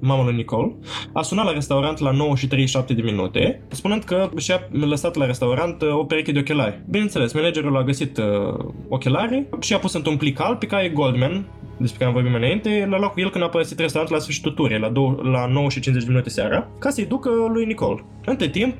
mama 0.02 0.24
lui 0.24 0.34
Nicole, 0.34 0.74
a 1.12 1.22
sunat 1.22 1.44
la 1.44 1.52
restaurant 1.52 1.98
la 1.98 2.10
9 2.10 2.36
și 2.36 2.46
37 2.46 2.94
de 2.94 3.02
minute, 3.02 3.62
spunând 3.68 4.02
că 4.04 4.30
și-a 4.36 4.68
lăsat 4.70 5.14
la 5.14 5.26
restaurant 5.26 5.82
uh, 5.82 5.94
o 5.94 6.04
pereche 6.04 6.32
de 6.32 6.38
ochelari. 6.38 6.82
Bineînțeles, 6.90 7.32
managerul 7.32 7.76
a 7.76 7.82
găsit 7.82 8.16
uh, 8.16 8.24
ochelari 8.88 9.46
și 9.60 9.74
a 9.74 9.78
pus 9.78 9.92
într-un 9.92 10.16
plic 10.16 10.40
alb 10.40 10.58
pe 10.58 10.66
care 10.66 10.88
Goldman, 10.88 11.46
despre 11.76 11.98
care 11.98 12.10
am 12.10 12.12
vorbit 12.12 12.32
mai 12.32 12.40
înainte, 12.40 12.86
l-a 12.90 12.98
luat 12.98 13.12
cu 13.12 13.20
el 13.20 13.30
când 13.30 13.44
a 13.44 13.48
părăsit 13.48 13.78
restaurantul 13.78 14.16
la 14.16 14.22
sfârșitul 14.22 14.52
turii, 14.52 14.78
la, 14.78 14.88
dou- 14.88 15.20
la 15.22 15.46
9 15.46 15.68
și 15.68 15.80
50 15.80 16.04
de 16.04 16.10
minute 16.10 16.30
seara, 16.30 16.68
ca 16.78 16.90
să-i 16.90 17.06
ducă 17.06 17.30
lui 17.52 17.64
Nicole. 17.64 18.04
Între 18.24 18.48
timp, 18.48 18.74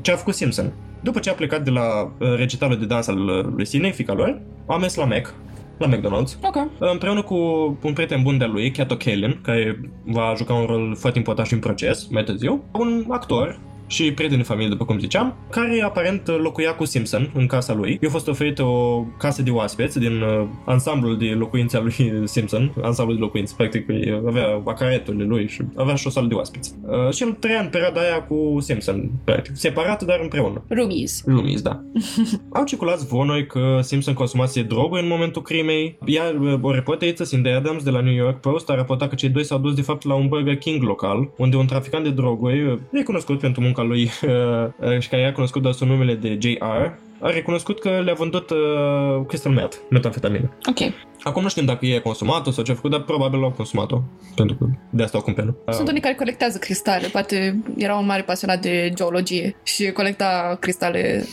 ce 0.00 0.12
a 0.12 0.16
făcut 0.16 0.34
Simpson? 0.34 0.72
După 1.00 1.18
ce 1.18 1.30
a 1.30 1.34
plecat 1.34 1.64
de 1.64 1.70
la 1.70 2.02
uh, 2.02 2.36
recitalul 2.36 2.78
de 2.78 2.84
dans 2.84 3.06
al 3.06 3.28
uh, 3.28 3.44
lui 3.56 3.66
Sidney, 3.66 3.92
fica 3.92 4.12
lor, 4.12 4.40
a 4.66 4.76
mers 4.76 4.94
la 4.94 5.04
Mac, 5.04 5.34
la 5.78 5.88
McDonald's, 5.88 6.38
Ok. 6.42 6.68
împreună 6.78 7.22
cu 7.22 7.34
un 7.82 7.92
prieten 7.92 8.22
bun 8.22 8.38
de 8.38 8.44
lui, 8.44 8.70
Cat 8.70 8.96
O'Kellen, 8.96 9.40
care 9.42 9.80
va 10.04 10.34
juca 10.36 10.54
un 10.54 10.66
rol 10.66 10.96
foarte 10.96 11.18
important 11.18 11.46
și 11.46 11.54
în 11.54 11.60
proces 11.60 12.08
mai 12.08 12.24
târziu, 12.24 12.64
un 12.72 13.04
actor 13.08 13.58
și 13.92 14.12
prieten 14.12 14.38
de 14.38 14.42
familie, 14.42 14.68
după 14.68 14.84
cum 14.84 14.98
ziceam, 14.98 15.36
care 15.50 15.82
aparent 15.84 16.26
locuia 16.26 16.74
cu 16.74 16.84
Simpson 16.84 17.30
în 17.34 17.46
casa 17.46 17.74
lui. 17.74 17.98
I-a 18.02 18.08
fost 18.08 18.28
oferită 18.28 18.62
o 18.62 19.04
casă 19.18 19.42
de 19.42 19.50
oaspeți 19.50 19.98
din 19.98 20.20
uh, 20.20 20.46
ansamblul 20.66 21.18
de 21.18 21.26
locuințe 21.26 21.76
al 21.76 21.82
lui 21.82 22.12
Simpson, 22.34 22.72
ansamblul 22.82 23.16
de 23.16 23.22
locuințe, 23.22 23.54
practic 23.56 23.88
uh, 23.88 23.96
avea 24.26 24.62
acareturile 24.64 25.24
lui 25.24 25.48
și 25.48 25.62
avea 25.76 25.94
și 25.94 26.06
o 26.06 26.10
sală 26.10 26.26
de 26.26 26.34
oaspeți. 26.34 26.74
Uh, 26.82 27.14
și 27.14 27.22
el 27.22 27.32
trăia 27.32 27.60
în 27.60 27.68
perioada 27.68 28.00
aia 28.00 28.22
cu 28.22 28.56
Simpson, 28.60 29.10
practic, 29.24 29.56
separat, 29.56 30.02
dar 30.02 30.18
împreună. 30.22 30.64
Roomies. 30.68 31.22
Lumis, 31.24 31.62
da. 31.62 31.82
Au 32.58 32.64
circulat 32.64 32.98
zvonuri 32.98 33.46
că 33.46 33.78
Simpson 33.82 34.14
consumase 34.14 34.62
droguri 34.62 35.02
în 35.02 35.08
momentul 35.08 35.42
crimei, 35.42 35.98
iar 36.04 36.34
uh, 36.34 36.58
o 36.60 36.72
reporteriță, 36.72 37.24
Cindy 37.24 37.48
Adams, 37.48 37.82
de 37.82 37.90
la 37.90 38.00
New 38.00 38.14
York 38.14 38.40
Post, 38.40 38.70
a 38.70 38.74
raportat 38.74 39.08
că 39.08 39.14
cei 39.14 39.28
doi 39.28 39.44
s-au 39.44 39.58
dus 39.58 39.74
de 39.74 39.82
fapt 39.82 40.04
la 40.04 40.14
un 40.14 40.28
Burger 40.28 40.56
King 40.56 40.82
local, 40.82 41.30
unde 41.36 41.56
un 41.56 41.66
traficant 41.66 42.04
de 42.04 42.10
droguri, 42.10 42.62
uh, 42.62 42.78
recunoscut 42.90 43.38
pentru 43.38 43.60
munca 43.60 43.81
lui 43.82 44.10
uh, 44.22 44.66
uh, 44.94 44.98
și 45.00 45.08
care 45.08 45.22
era 45.22 45.32
cunoscut 45.32 45.62
doar 45.62 45.74
sub 45.74 45.88
numele 45.88 46.14
de 46.14 46.38
JR, 46.40 46.92
a 47.22 47.30
recunoscut 47.30 47.80
că 47.80 48.00
le-a 48.04 48.14
vândut 48.14 48.50
uh, 48.50 49.26
crystal 49.26 49.52
meth, 49.52 49.76
metamfetamină. 49.90 50.52
Ok. 50.68 50.92
Acum 51.22 51.42
nu 51.42 51.48
știm 51.48 51.64
dacă 51.64 51.86
ei 51.86 51.96
a 51.96 52.02
consumat-o 52.02 52.50
sau 52.50 52.64
ce 52.64 52.70
a 52.72 52.74
făcut, 52.74 52.90
dar 52.90 53.02
probabil 53.02 53.42
au 53.42 53.50
consumat-o, 53.50 54.02
pentru 54.34 54.56
că 54.56 54.66
de 54.90 55.02
asta 55.02 55.18
o 55.18 55.22
cumpără. 55.22 55.56
Sunt 55.70 55.88
unii 55.88 56.00
care 56.00 56.14
colectează 56.14 56.58
cristale. 56.58 57.06
Poate 57.06 57.62
era 57.76 57.94
un 57.96 58.06
mare 58.06 58.22
pasionat 58.22 58.60
de 58.60 58.92
geologie 58.94 59.56
și 59.62 59.90
colecta 59.90 60.56
cristale 60.60 61.24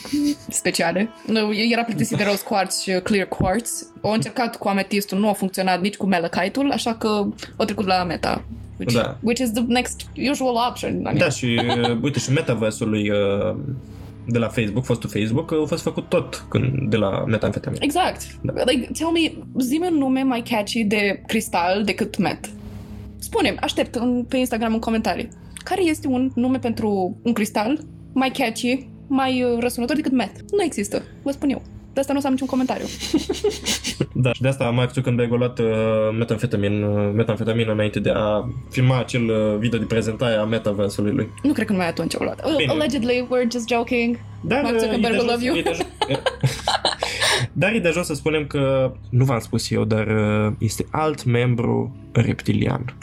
speciale. 0.48 1.10
Nu, 1.26 1.54
Era 1.70 1.82
plictisit 1.84 2.16
de 2.16 2.24
rose 2.24 2.44
quartz 2.44 2.80
și 2.82 2.90
clear 2.92 3.26
quartz. 3.26 3.92
Au 4.02 4.12
încercat 4.12 4.56
cu 4.56 4.68
ametistul, 4.68 5.18
nu 5.18 5.28
a 5.28 5.32
funcționat 5.32 5.80
nici 5.80 5.96
cu 5.96 6.08
malachite-ul, 6.08 6.70
așa 6.70 6.94
că 6.94 7.08
au 7.56 7.64
trecut 7.64 7.86
la 7.86 8.04
meta. 8.04 8.44
Which, 8.78 8.94
Da. 8.94 9.16
which 9.22 9.40
is 9.40 9.50
the 9.52 9.62
next 9.66 10.00
usual 10.30 10.54
option. 10.68 10.92
I 10.98 11.02
mean, 11.02 11.18
Da, 11.18 11.28
și 11.28 11.60
uh, 11.68 11.98
uite, 12.02 12.18
și 12.18 12.32
metaversul 12.32 12.88
lui 12.88 13.10
uh, 13.10 13.56
de 14.26 14.38
la 14.38 14.48
Facebook, 14.48 14.84
fostul 14.84 15.10
Facebook, 15.10 15.52
a 15.52 15.64
fost 15.66 15.82
făcut 15.82 16.08
tot 16.08 16.44
când, 16.48 16.90
de 16.90 16.96
la 16.96 17.24
metamfetamină. 17.26 17.84
Exact. 17.84 18.38
Like, 18.42 18.90
tell 18.92 19.10
me, 19.10 19.32
zi 19.58 19.80
un 19.90 19.96
nume 19.98 20.22
mai 20.22 20.42
catchy 20.42 20.84
de 20.84 21.22
cristal 21.26 21.84
decât 21.84 22.18
met. 22.18 22.50
Spune-mi, 23.18 23.56
aștept 23.56 23.94
în, 23.94 24.24
pe 24.28 24.36
Instagram 24.36 24.72
în 24.72 24.78
comentarii. 24.78 25.28
Care 25.64 25.82
este 25.82 26.06
un 26.06 26.30
nume 26.34 26.58
pentru 26.58 27.18
un 27.22 27.32
cristal 27.32 27.80
mai 28.12 28.30
catchy, 28.30 28.86
mai 29.06 29.42
uh, 29.42 29.58
răsunător 29.60 29.96
decât 29.96 30.12
met? 30.12 30.32
Nu 30.50 30.62
există, 30.62 31.02
vă 31.22 31.30
spun 31.30 31.50
eu. 31.50 31.62
De 31.92 32.00
asta 32.00 32.12
nu 32.12 32.18
o 32.18 32.20
să 32.20 32.26
am 32.26 32.32
niciun 32.32 32.48
comentariu. 32.48 32.86
Da, 34.12 34.32
și 34.32 34.40
de 34.42 34.48
asta 34.48 34.64
Mark 34.70 34.92
Zuckerberg 34.92 35.32
a 35.32 35.36
luat 35.36 35.58
uh, 35.58 35.66
metamfetamin, 36.18 36.82
uh, 36.82 37.10
metamfetamină 37.14 37.72
înainte 37.72 38.00
de 38.00 38.10
a 38.14 38.48
filma 38.70 38.98
acel 38.98 39.28
uh, 39.28 39.58
video 39.58 39.78
de 39.78 39.84
prezentare 39.84 40.34
a 40.34 40.44
metaversului 40.44 41.12
lui. 41.12 41.28
nu 41.42 41.52
cred 41.52 41.66
că 41.66 41.72
numai 41.72 41.88
atunci 41.88 42.14
au 42.16 42.22
luat. 42.24 42.44
Uh, 42.46 42.56
Bine. 42.56 42.72
allegedly, 42.72 43.26
we're 43.26 43.50
just 43.52 43.68
joking. 43.68 44.18
Dar, 44.40 44.62
Mark 44.62 44.74
uh, 44.74 44.80
Zuckerberg 44.80 45.14
e 45.14 45.16
de 45.16 45.22
will 45.22 45.30
love 45.30 45.44
you. 45.44 45.54
ajuns- 45.54 45.68
e 45.68 45.72
de 45.72 46.10
ajuns- 46.10 46.58
Dar 47.60 47.74
e 47.74 47.78
de 47.78 47.88
ajuns 47.88 48.06
să 48.06 48.14
spunem 48.14 48.46
că, 48.46 48.92
nu 49.10 49.24
v-am 49.24 49.38
spus 49.38 49.70
eu, 49.70 49.84
dar 49.84 50.06
uh, 50.06 50.52
este 50.58 50.86
alt 50.90 51.24
membru 51.24 51.96
reptilian. 52.12 52.96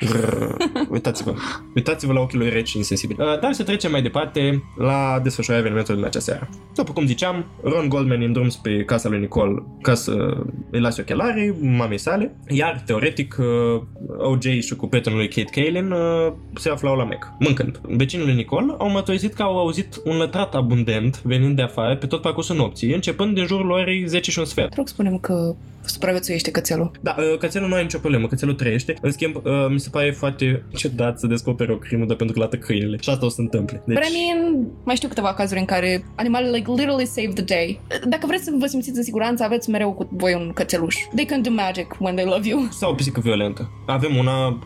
Grrr. 0.00 0.54
Uitați-vă. 0.88 1.34
Uitați-vă 1.74 2.12
la 2.12 2.20
ochii 2.20 2.38
lui 2.38 2.48
reci 2.48 2.68
și 2.68 2.76
insensibili. 2.76 3.18
Uh, 3.22 3.40
Dar 3.40 3.52
să 3.52 3.62
trecem 3.62 3.90
mai 3.90 4.02
departe 4.02 4.62
la 4.76 5.20
desfășurarea 5.22 5.60
evenimentului 5.60 6.00
din 6.00 6.08
acea 6.08 6.20
seară. 6.20 6.48
După 6.74 6.92
cum 6.92 7.06
ziceam, 7.06 7.44
Ron 7.62 7.88
Goldman 7.88 8.20
e 8.20 8.24
în 8.24 8.32
drum 8.32 8.48
spre 8.48 8.84
casa 8.84 9.08
lui 9.08 9.18
Nicole 9.18 9.62
ca 9.80 9.94
să 9.94 10.36
îi 10.70 10.80
lase 10.80 11.00
ochelarii 11.00 11.54
mamei 11.60 11.98
sale, 11.98 12.36
iar 12.48 12.82
teoretic 12.86 13.36
uh, 13.38 13.82
OJ 14.18 14.44
și 14.60 14.76
cu 14.76 14.86
prietenul 14.86 15.18
lui 15.18 15.28
Kate 15.28 15.60
Kalin 15.60 15.90
uh, 15.90 16.32
se 16.54 16.70
aflau 16.70 16.96
la 16.96 17.04
Mac, 17.04 17.32
mâncând. 17.38 17.80
Vecinii 17.82 18.26
lui 18.26 18.34
Nicole 18.34 18.74
au 18.78 18.90
mărturisit 18.90 19.34
că 19.34 19.42
au 19.42 19.58
auzit 19.58 20.00
un 20.04 20.16
lătrat 20.16 20.54
abundent 20.54 21.22
venind 21.22 21.56
de 21.56 21.62
afară 21.62 21.96
pe 21.96 22.06
tot 22.06 22.20
parcursul 22.20 22.56
nopții, 22.56 22.94
începând 22.94 23.34
din 23.34 23.46
jurul 23.46 23.70
orei 23.70 23.95
10 24.06 24.30
și 24.30 24.38
un 24.38 24.44
sfert. 24.44 24.68
Te 24.70 24.76
rog, 24.76 24.88
spune 24.88 25.18
că 25.20 25.54
supraviețuiește 25.84 26.50
cățelul. 26.50 26.90
Da, 27.00 27.14
uh, 27.18 27.38
cățelul 27.38 27.68
nu 27.68 27.74
are 27.74 27.82
nicio 27.82 27.98
problemă, 27.98 28.26
cățelul 28.26 28.54
trăiește. 28.54 28.94
În 29.00 29.10
schimb, 29.12 29.34
uh, 29.36 29.42
mi 29.68 29.80
se 29.80 29.88
pare 29.90 30.10
foarte 30.10 30.62
ciudat 30.76 31.18
să 31.18 31.26
descoperi 31.26 31.72
o 31.72 31.76
crimă, 31.76 32.04
dar 32.04 32.16
pentru 32.16 32.34
că 32.34 32.40
lată 32.42 32.56
câinile. 32.56 32.96
Și 33.00 33.10
asta 33.10 33.26
o 33.26 33.28
să 33.28 33.34
se 33.34 33.40
întâmple. 33.40 33.82
Deci, 33.86 33.96
But 33.96 34.06
I 34.06 34.12
mean, 34.34 34.66
mai 34.84 34.96
știu 34.96 35.08
câteva 35.08 35.34
cazuri 35.34 35.60
în 35.60 35.66
care 35.66 36.04
animalele 36.14 36.56
like 36.56 36.70
literally 36.70 37.06
save 37.06 37.28
the 37.32 37.42
day. 37.44 37.80
Dacă 38.08 38.26
vreți 38.26 38.44
să 38.44 38.52
vă 38.58 38.66
simțiți 38.66 38.96
în 38.96 39.02
siguranță, 39.04 39.42
aveți 39.44 39.70
mereu 39.70 39.92
cu 39.92 40.08
voi 40.10 40.34
un 40.34 40.50
cățeluș. 40.54 40.96
They 41.14 41.24
can 41.24 41.42
do 41.42 41.50
magic 41.50 41.96
when 42.00 42.14
they 42.14 42.26
love 42.26 42.48
you. 42.48 42.68
sau 42.70 42.90
o 42.90 42.94
pisică 42.94 43.20
violentă. 43.20 43.70
Avem 43.86 44.16
una, 44.16 44.58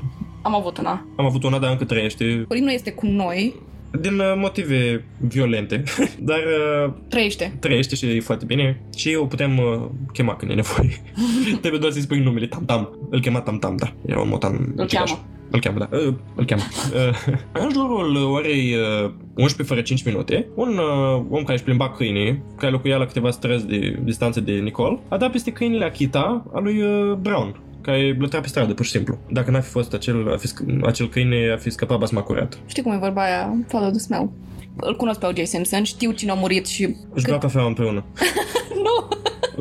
Am 0.43 0.55
avut 0.55 0.79
una. 0.79 1.07
am 1.16 1.25
avut 1.25 1.43
una, 1.45 1.59
dar 1.59 1.71
încă 1.71 1.85
trăiește. 1.85 2.45
Corin 2.49 2.64
nu 2.64 2.71
este 2.71 2.93
cu 2.93 3.07
noi, 3.07 3.55
din 4.00 4.18
uh, 4.18 4.33
motive 4.37 5.05
violente, 5.18 5.83
dar 6.29 6.38
uh, 6.87 6.92
Trăiește. 7.09 7.57
trăiește 7.61 7.94
și 7.94 8.07
e 8.07 8.20
foarte 8.20 8.44
bine 8.44 8.81
și 8.96 9.14
o 9.20 9.24
putem 9.24 9.59
uh, 9.59 9.88
chema 10.12 10.37
când 10.37 10.50
e 10.50 10.55
nevoie. 10.55 11.03
Trebuie 11.61 11.81
doar 11.81 11.92
să-i 11.92 12.03
spui 12.03 12.18
numele 12.20 12.46
Tam 12.46 12.64
Tam. 12.64 12.98
Îl 13.11 13.20
chema 13.20 13.40
Tam 13.40 13.59
Tam, 13.59 13.76
da. 13.76 13.92
Era 14.07 14.20
un 14.20 14.29
motan 14.29 14.72
Îl 14.76 14.85
ucigaș. 14.85 15.09
cheamă. 15.11 15.24
Îl 15.53 15.61
cheamă, 15.61 15.79
da. 15.79 15.88
Uh, 15.96 16.14
îl 16.35 16.44
cheamă. 16.44 16.62
Uh, 16.94 17.35
în 17.62 17.68
jurul 17.72 18.16
orei 18.16 18.74
uh, 19.05 19.11
11 19.35 19.62
fără 19.62 19.81
5 19.81 20.05
minute, 20.05 20.46
un 20.55 20.68
uh, 20.79 21.22
om 21.31 21.40
care 21.42 21.53
își 21.53 21.62
plimba 21.62 21.90
câinii, 21.90 22.42
care 22.57 22.72
locuia 22.72 22.96
la 22.96 23.07
câteva 23.07 23.31
străzi 23.31 23.66
de 23.66 23.98
distanță 24.05 24.40
de 24.40 24.53
Nicole, 24.53 24.98
a 25.09 25.16
dat 25.16 25.31
peste 25.31 25.53
câinile 25.53 25.85
Akita 25.85 26.46
a 26.55 26.59
lui 26.61 26.83
uh, 26.83 27.12
Brown 27.20 27.61
care 27.81 28.14
blătea 28.19 28.40
pe 28.40 28.49
stradă, 28.49 28.75
pur 28.75 28.85
și 28.85 28.90
simplu. 28.90 29.19
Dacă 29.31 29.51
n-ar 29.51 29.62
fi 29.62 29.71
fost 29.71 29.93
acel, 29.93 30.33
a 30.33 30.37
fi, 30.37 30.47
sc- 30.49 30.81
acel 30.83 31.09
câine, 31.09 31.51
a 31.55 31.57
fi 31.57 31.71
scăpat 31.71 31.99
basma 31.99 32.23
curat. 32.23 32.59
Știi 32.66 32.83
cum 32.83 32.93
e 32.93 32.97
vorba 32.97 33.23
aia? 33.23 33.57
Follow 33.69 33.90
the 33.90 33.99
smell. 33.99 34.31
Îl 34.77 34.97
cunosc 34.97 35.19
pe 35.21 35.27
O.J. 35.27 35.47
Simpson, 35.47 35.83
știu 35.83 36.11
cine 36.12 36.31
a 36.31 36.35
murit 36.35 36.66
și... 36.66 36.97
Își 37.12 37.25
beau 37.25 37.38
cafeaua 37.38 37.66
împreună. 37.66 38.05
nu! 38.85 39.09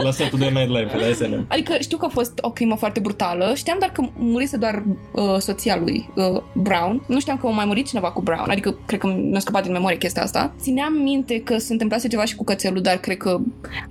La 0.04 0.12
setul 0.12 0.40
de 0.40 0.46
Night 0.46 0.68
Live, 0.68 1.08
la 1.08 1.14
SNM. 1.14 1.46
Adică 1.48 1.74
știu 1.80 1.98
că 1.98 2.06
a 2.06 2.10
fost 2.10 2.40
o 2.42 2.52
crimă 2.52 2.76
foarte 2.76 3.00
brutală. 3.00 3.54
Știam 3.56 3.78
doar 3.80 3.92
că 3.92 4.04
murise 4.16 4.58
doar 4.58 4.84
uh, 5.12 5.36
soția 5.38 5.78
lui 5.84 6.10
uh, 6.16 6.42
Brown. 6.54 7.04
Nu 7.08 7.20
știam 7.20 7.38
că 7.38 7.48
a 7.48 7.50
mai 7.50 7.66
murit 7.66 7.88
cineva 7.88 8.12
cu 8.12 8.22
Brown. 8.22 8.50
Adică 8.50 8.78
cred 8.86 9.00
că 9.00 9.08
mi-a 9.08 9.40
scăpat 9.40 9.64
din 9.64 9.72
memorie 9.72 9.98
chestia 9.98 10.24
asta. 10.24 10.54
Țineam 10.60 10.94
minte 10.94 11.42
că 11.42 11.58
se 11.58 11.72
întâmplase 11.72 12.08
ceva 12.08 12.26
și 12.26 12.36
cu 12.36 12.44
cățelul, 12.44 12.82
dar 12.82 12.98
cred 12.98 13.18
că 13.18 13.40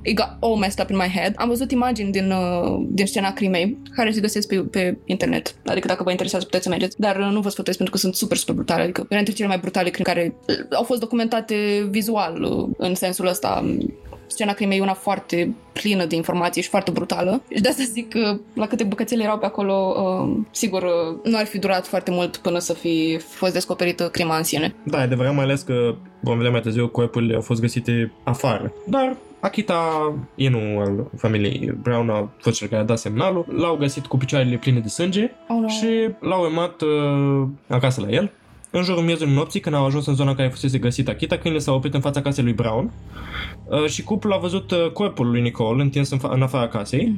it 0.02 0.16
got 0.16 0.36
all 0.40 0.56
messed 0.56 0.84
up 0.84 0.90
in 0.90 0.96
my 0.96 1.08
head. 1.14 1.32
Am 1.36 1.48
văzut 1.48 1.70
imagini 1.70 2.10
din, 2.10 2.30
uh, 2.30 2.86
din 2.88 3.06
scena 3.06 3.32
crimei 3.32 3.78
care 3.94 4.10
se 4.10 4.20
găsesc 4.20 4.48
pe, 4.48 4.56
pe 4.56 4.98
internet. 5.04 5.54
Adică 5.66 5.86
dacă 5.86 6.02
vă 6.02 6.10
interesează 6.10 6.44
puteți 6.44 6.64
să 6.64 6.68
mergeți. 6.68 7.00
Dar 7.00 7.16
uh, 7.16 7.28
nu 7.32 7.40
vă 7.40 7.48
sfătuiesc 7.48 7.78
pentru 7.78 7.96
că 7.96 8.00
sunt 8.00 8.14
super, 8.14 8.36
super 8.36 8.54
brutale. 8.54 8.82
Adică 8.82 9.00
una 9.00 9.16
dintre 9.16 9.34
cele 9.34 9.48
mai 9.48 9.58
brutale 9.58 9.90
crime 9.90 10.12
care 10.12 10.34
uh, 10.48 10.76
au 10.76 10.82
fost 10.82 11.00
documentate 11.00 11.86
vizual 11.90 12.42
uh, 12.42 12.68
în 12.76 12.94
sensul 12.94 13.26
ăsta 13.26 13.64
scena 14.28 14.52
crimei 14.52 14.78
e 14.78 14.82
una 14.82 14.92
foarte 14.94 15.54
plină 15.72 16.04
de 16.04 16.14
informații 16.14 16.62
și 16.62 16.68
foarte 16.68 16.90
brutală. 16.90 17.42
Și 17.54 17.60
de 17.60 17.68
asta 17.68 17.82
zic 17.82 18.08
că 18.08 18.38
la 18.54 18.66
câte 18.66 18.84
bucățele 18.84 19.22
erau 19.22 19.38
pe 19.38 19.46
acolo, 19.46 19.94
uh, 19.96 20.36
sigur, 20.50 20.82
uh, 20.82 21.30
nu 21.30 21.36
ar 21.36 21.44
fi 21.46 21.58
durat 21.58 21.86
foarte 21.86 22.10
mult 22.10 22.36
până 22.36 22.58
să 22.58 22.72
fi 22.72 23.18
fost 23.18 23.52
descoperită 23.52 24.08
crima 24.08 24.36
în 24.36 24.42
sine. 24.42 24.74
Da, 24.82 24.98
e 24.98 25.02
adevărat, 25.02 25.34
mai 25.34 25.44
ales 25.44 25.62
că 25.62 25.94
vom 26.20 26.36
vedea 26.36 26.50
mai 26.50 26.60
târziu, 26.60 26.88
corpurile 26.88 27.34
au 27.34 27.40
fost 27.40 27.60
găsite 27.60 28.12
afară. 28.24 28.72
Dar 28.86 29.16
Akita, 29.40 30.12
Inu 30.34 30.78
al 30.78 31.10
familiei 31.16 31.72
Brown 31.82 32.10
a 32.10 32.30
fost 32.38 32.56
cel 32.56 32.68
care 32.68 32.80
a 32.80 32.84
dat 32.84 32.98
semnalul, 32.98 33.44
l-au 33.56 33.76
găsit 33.76 34.06
cu 34.06 34.16
picioarele 34.16 34.56
pline 34.56 34.78
de 34.78 34.88
sânge 34.88 35.30
Oh, 35.48 35.56
no. 35.60 35.68
și 35.68 36.10
l-au 36.20 36.44
emat 36.44 36.80
uh, 36.80 37.46
acasă 37.68 38.00
la 38.00 38.08
el. 38.08 38.32
În 38.70 38.82
jurul 38.82 39.02
miezului 39.02 39.34
nopții, 39.34 39.60
când 39.60 39.74
au 39.74 39.84
ajuns 39.84 40.06
în 40.06 40.14
zona 40.14 40.30
în 40.30 40.36
care 40.36 40.48
fusese 40.48 40.78
găsit 40.78 41.08
Akita, 41.08 41.36
câinele 41.36 41.62
s-a 41.62 41.72
oprit 41.72 41.94
în 41.94 42.00
fața 42.00 42.20
casei 42.22 42.44
lui 42.44 42.52
Brown 42.52 42.92
uh, 43.64 43.86
și 43.86 44.02
cuplul 44.02 44.32
a 44.32 44.36
văzut 44.36 44.70
uh, 44.70 44.90
corpul 44.92 45.30
lui 45.30 45.40
Nicole 45.40 45.82
întins 45.82 46.10
în, 46.10 46.18
fa- 46.18 46.30
în 46.30 46.42
afara 46.42 46.68
casei. 46.68 47.14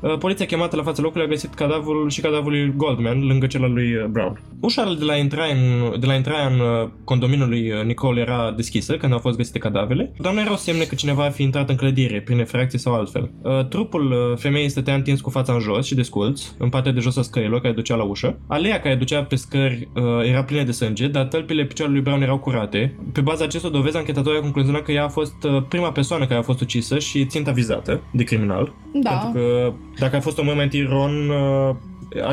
Uh, 0.00 0.18
poliția 0.18 0.46
chemată 0.46 0.76
la 0.76 0.82
fața 0.82 1.02
locului 1.02 1.26
a 1.26 1.28
găsit 1.28 1.54
cadavrul 1.54 2.10
și 2.10 2.20
cadavrul 2.20 2.50
lui 2.50 2.72
Goldman 2.76 3.26
lângă 3.26 3.46
cel 3.46 3.62
al 3.62 3.72
lui 3.72 3.94
uh, 3.94 4.04
Brown. 4.04 4.40
Ușa 4.60 4.94
de 4.98 5.04
la 5.04 5.16
intrarea 5.16 5.54
în, 5.54 6.00
de 6.00 6.06
la 6.06 6.14
intrarea 6.14 6.46
în 6.46 6.60
uh, 6.60 6.88
condominiul 7.04 7.48
lui 7.48 7.70
uh, 7.70 7.84
Nicole 7.84 8.20
era 8.20 8.52
deschisă 8.56 8.96
când 8.96 9.12
au 9.12 9.18
fost 9.18 9.36
găsite 9.36 9.58
cadavrele, 9.58 10.12
dar 10.20 10.32
nu 10.32 10.40
erau 10.40 10.56
semne 10.56 10.84
că 10.84 10.94
cineva 10.94 11.24
ar 11.24 11.32
fi 11.32 11.42
intrat 11.42 11.68
în 11.68 11.76
clădire 11.76 12.20
prin 12.20 12.38
efracție 12.38 12.78
sau 12.78 12.94
altfel. 12.94 13.30
Uh, 13.42 13.66
Trupul 13.66 14.10
uh, 14.10 14.38
femeii 14.38 14.68
stătea 14.68 14.94
întins 14.94 15.20
cu 15.20 15.30
fața 15.30 15.52
în 15.52 15.60
jos 15.60 15.86
și 15.86 15.94
desculț, 15.94 16.42
în 16.58 16.68
partea 16.68 16.92
de 16.92 17.00
jos 17.00 17.16
a 17.16 17.22
scărilor 17.22 17.60
care 17.60 17.74
ducea 17.74 17.94
la 17.94 18.02
ușă. 18.02 18.38
Aleea 18.46 18.80
care 18.80 18.94
ducea 18.94 19.22
pe 19.22 19.36
scări 19.36 19.88
uh, 19.94 20.02
era 20.28 20.44
plină 20.44 20.62
de 20.62 20.72
sânge, 20.82 21.06
dar 21.08 21.24
tălpile 21.24 21.64
picioarelor 21.64 22.02
lui 22.02 22.10
Brown 22.10 22.22
erau 22.26 22.38
curate. 22.38 22.94
Pe 23.12 23.20
baza 23.20 23.44
acestor 23.44 23.70
dovezi, 23.70 23.96
anchetatorii 23.96 24.36
au 24.36 24.42
concluzionat 24.42 24.82
că 24.82 24.92
ea 24.92 25.04
a 25.04 25.08
fost 25.08 25.44
uh, 25.44 25.62
prima 25.68 25.92
persoană 25.92 26.26
care 26.26 26.38
a 26.38 26.42
fost 26.42 26.60
ucisă 26.60 26.98
și 26.98 27.26
ținta 27.26 27.50
vizată 27.50 28.00
de 28.10 28.24
criminal. 28.24 28.72
Da. 28.94 29.10
Pentru 29.10 29.40
că 29.40 29.72
dacă 29.98 30.16
a 30.16 30.20
fost 30.20 30.38
un 30.38 30.44
moment 30.46 30.72
Ron, 30.88 31.28
uh, 31.28 31.74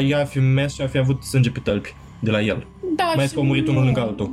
ea 0.09 0.19
ar 0.19 0.25
fi 0.25 0.39
mers 0.39 0.73
și 0.73 0.81
ar 0.81 0.87
fi 0.89 0.97
avut 0.97 1.23
sânge 1.23 1.49
pe 1.49 1.59
tălpi 1.63 1.93
de 2.19 2.31
la 2.31 2.41
el. 2.41 2.65
da, 2.95 3.03
Mai 3.03 3.13
ales 3.13 3.27
și 3.27 3.33
că 3.33 3.39
au 3.39 3.45
murit 3.45 3.67
unul 3.67 3.79
nu- 3.79 3.85
lângă 3.85 4.01
altul. 4.01 4.31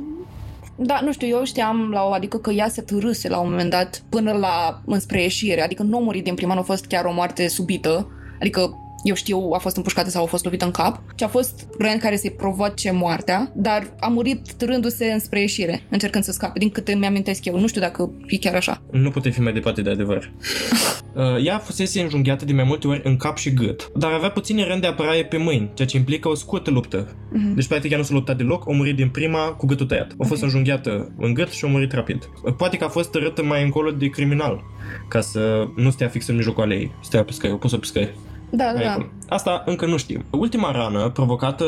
Da, 0.75 0.99
nu 1.03 1.11
știu, 1.11 1.27
eu 1.27 1.43
știam 1.43 1.89
la 1.91 2.03
o, 2.03 2.11
adică 2.11 2.37
că 2.37 2.51
ea 2.51 2.67
se 2.67 2.81
târâse 2.81 3.29
la 3.29 3.37
un 3.39 3.49
moment 3.49 3.69
dat 3.69 4.03
până 4.09 4.31
la 4.31 4.81
înspre 4.85 5.21
ieșire, 5.21 5.61
adică 5.63 5.83
nu 5.83 5.97
a 5.97 5.99
murit 5.99 6.23
din 6.23 6.33
prima, 6.35 6.53
nu 6.53 6.59
a 6.59 6.63
fost 6.63 6.85
chiar 6.85 7.05
o 7.05 7.13
moarte 7.13 7.47
subită, 7.47 8.07
adică 8.39 8.73
eu 9.03 9.15
știu, 9.15 9.49
a 9.53 9.57
fost 9.57 9.75
împușcată 9.75 10.09
sau 10.09 10.23
a 10.23 10.27
fost 10.27 10.43
lovită 10.43 10.65
în 10.65 10.71
cap, 10.71 11.01
ci 11.15 11.21
a 11.21 11.27
fost 11.27 11.67
Brand 11.77 11.99
care 11.99 12.17
să-i 12.17 12.31
provoace 12.31 12.91
moartea, 12.91 13.51
dar 13.55 13.93
a 13.99 14.07
murit 14.07 14.53
târându-se 14.53 15.05
înspre 15.05 15.39
ieșire, 15.39 15.81
încercând 15.89 16.23
să 16.23 16.31
scape, 16.31 16.59
din 16.59 16.69
câte 16.69 16.93
mi-amintesc 16.93 17.45
eu. 17.45 17.59
Nu 17.59 17.67
știu 17.67 17.81
dacă 17.81 18.11
e 18.27 18.37
chiar 18.37 18.55
așa. 18.55 18.81
Nu 18.91 19.09
putea 19.09 19.31
fi 19.31 19.41
mai 19.41 19.53
departe 19.53 19.81
de 19.81 19.89
adevăr. 19.89 20.31
Uh, 21.17 21.45
Ea 21.45 21.57
fusese 21.57 22.01
înjunghiată 22.01 22.45
de 22.45 22.53
mai 22.53 22.63
multe 22.63 22.87
ori 22.87 23.01
în 23.03 23.17
cap 23.17 23.37
și 23.37 23.53
gât, 23.53 23.91
dar 23.95 24.11
avea 24.11 24.29
puține 24.29 24.63
rând 24.63 24.81
de 24.81 24.87
apărare 24.87 25.25
pe 25.25 25.37
mâini, 25.37 25.69
ceea 25.73 25.87
ce 25.87 25.97
implică 25.97 26.29
o 26.29 26.35
scurtă 26.35 26.69
luptă. 26.71 27.15
Mhm. 27.31 27.53
Deci, 27.53 27.67
practic, 27.67 27.91
ea 27.91 27.97
nu 27.97 28.03
s-a 28.03 28.13
luptat 28.13 28.37
deloc, 28.37 28.69
a 28.69 28.71
murit 28.71 28.95
din 28.95 29.09
prima 29.09 29.39
cu 29.39 29.65
gâtul 29.65 29.85
tăiat. 29.85 30.11
A 30.17 30.25
fost 30.25 30.41
înjunghiată 30.41 31.15
în 31.17 31.33
gât 31.33 31.49
și 31.49 31.65
a 31.65 31.67
murit 31.67 31.91
rapid. 31.91 32.29
Uh, 32.43 32.53
Poate 32.57 32.77
că 32.77 32.83
a 32.83 32.87
fost 32.87 33.11
tărâtă 33.11 33.43
mai 33.43 33.63
încolo 33.63 33.91
de 33.91 34.07
criminal, 34.07 34.63
ca 35.07 35.21
să 35.21 35.67
nu 35.75 35.89
stea 35.89 36.07
fix 36.07 36.27
în 36.27 36.35
mijlocul 36.35 36.63
aleei. 36.63 36.91
Stea 37.03 37.23
pe 37.23 37.31
scări, 37.31 37.53
o 37.53 37.57
pus-o 37.57 37.77
pe 37.77 37.85
scări. 37.85 38.13
Da, 38.49 38.65
da, 38.65 38.71
Mai 38.73 38.83
da. 38.83 38.91
acolo. 38.91 39.07
Asta 39.29 39.63
încă 39.65 39.85
nu 39.85 39.97
știm. 39.97 40.23
Ultima 40.31 40.71
rană 40.71 41.09
provocată 41.09 41.65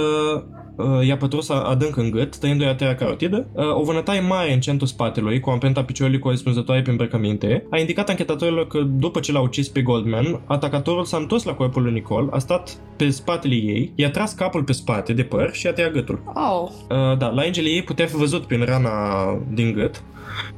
uh, 0.75 1.07
i-a 1.07 1.17
pătros 1.17 1.49
adânc 1.49 1.95
în 1.97 2.11
gât, 2.11 2.37
tăindu-i 2.37 2.67
arteria 2.67 2.95
carotidă. 2.95 3.47
Uh, 3.53 3.75
o 3.75 3.83
vânătaie 3.83 4.19
mare 4.19 4.53
în 4.53 4.59
centrul 4.59 4.87
spatelui, 4.87 5.39
cu 5.39 5.49
amprenta 5.49 5.83
piciorului 5.83 6.19
corespunzătoare 6.19 6.81
pe 6.81 6.89
îmbrăcăminte, 6.89 7.65
a 7.69 7.77
indicat 7.77 8.09
anchetatorilor 8.09 8.67
că 8.67 8.79
după 8.79 9.19
ce 9.19 9.31
l-a 9.31 9.41
ucis 9.41 9.67
pe 9.67 9.81
Goldman, 9.81 10.41
atacatorul 10.45 11.03
s-a 11.05 11.17
întors 11.17 11.43
la 11.43 11.53
corpul 11.53 11.81
lui 11.81 11.91
Nicole, 11.93 12.27
a 12.31 12.37
stat 12.37 12.77
pe 12.95 13.09
spatele 13.09 13.55
ei, 13.55 13.91
i-a 13.95 14.09
tras 14.11 14.33
capul 14.33 14.63
pe 14.63 14.71
spate 14.71 15.13
de 15.13 15.23
păr 15.23 15.49
și 15.53 15.67
a 15.67 15.73
tăiat 15.73 15.91
gâtul. 15.91 16.21
Oh, 16.33 16.69
Uh, 16.89 17.17
da, 17.17 17.27
la 17.27 17.43
ingele 17.45 17.69
ei 17.69 17.83
putea 17.83 18.05
fi 18.05 18.15
văzut 18.15 18.43
prin 18.43 18.65
rana 18.65 18.91
din 19.53 19.71
gât. 19.73 20.03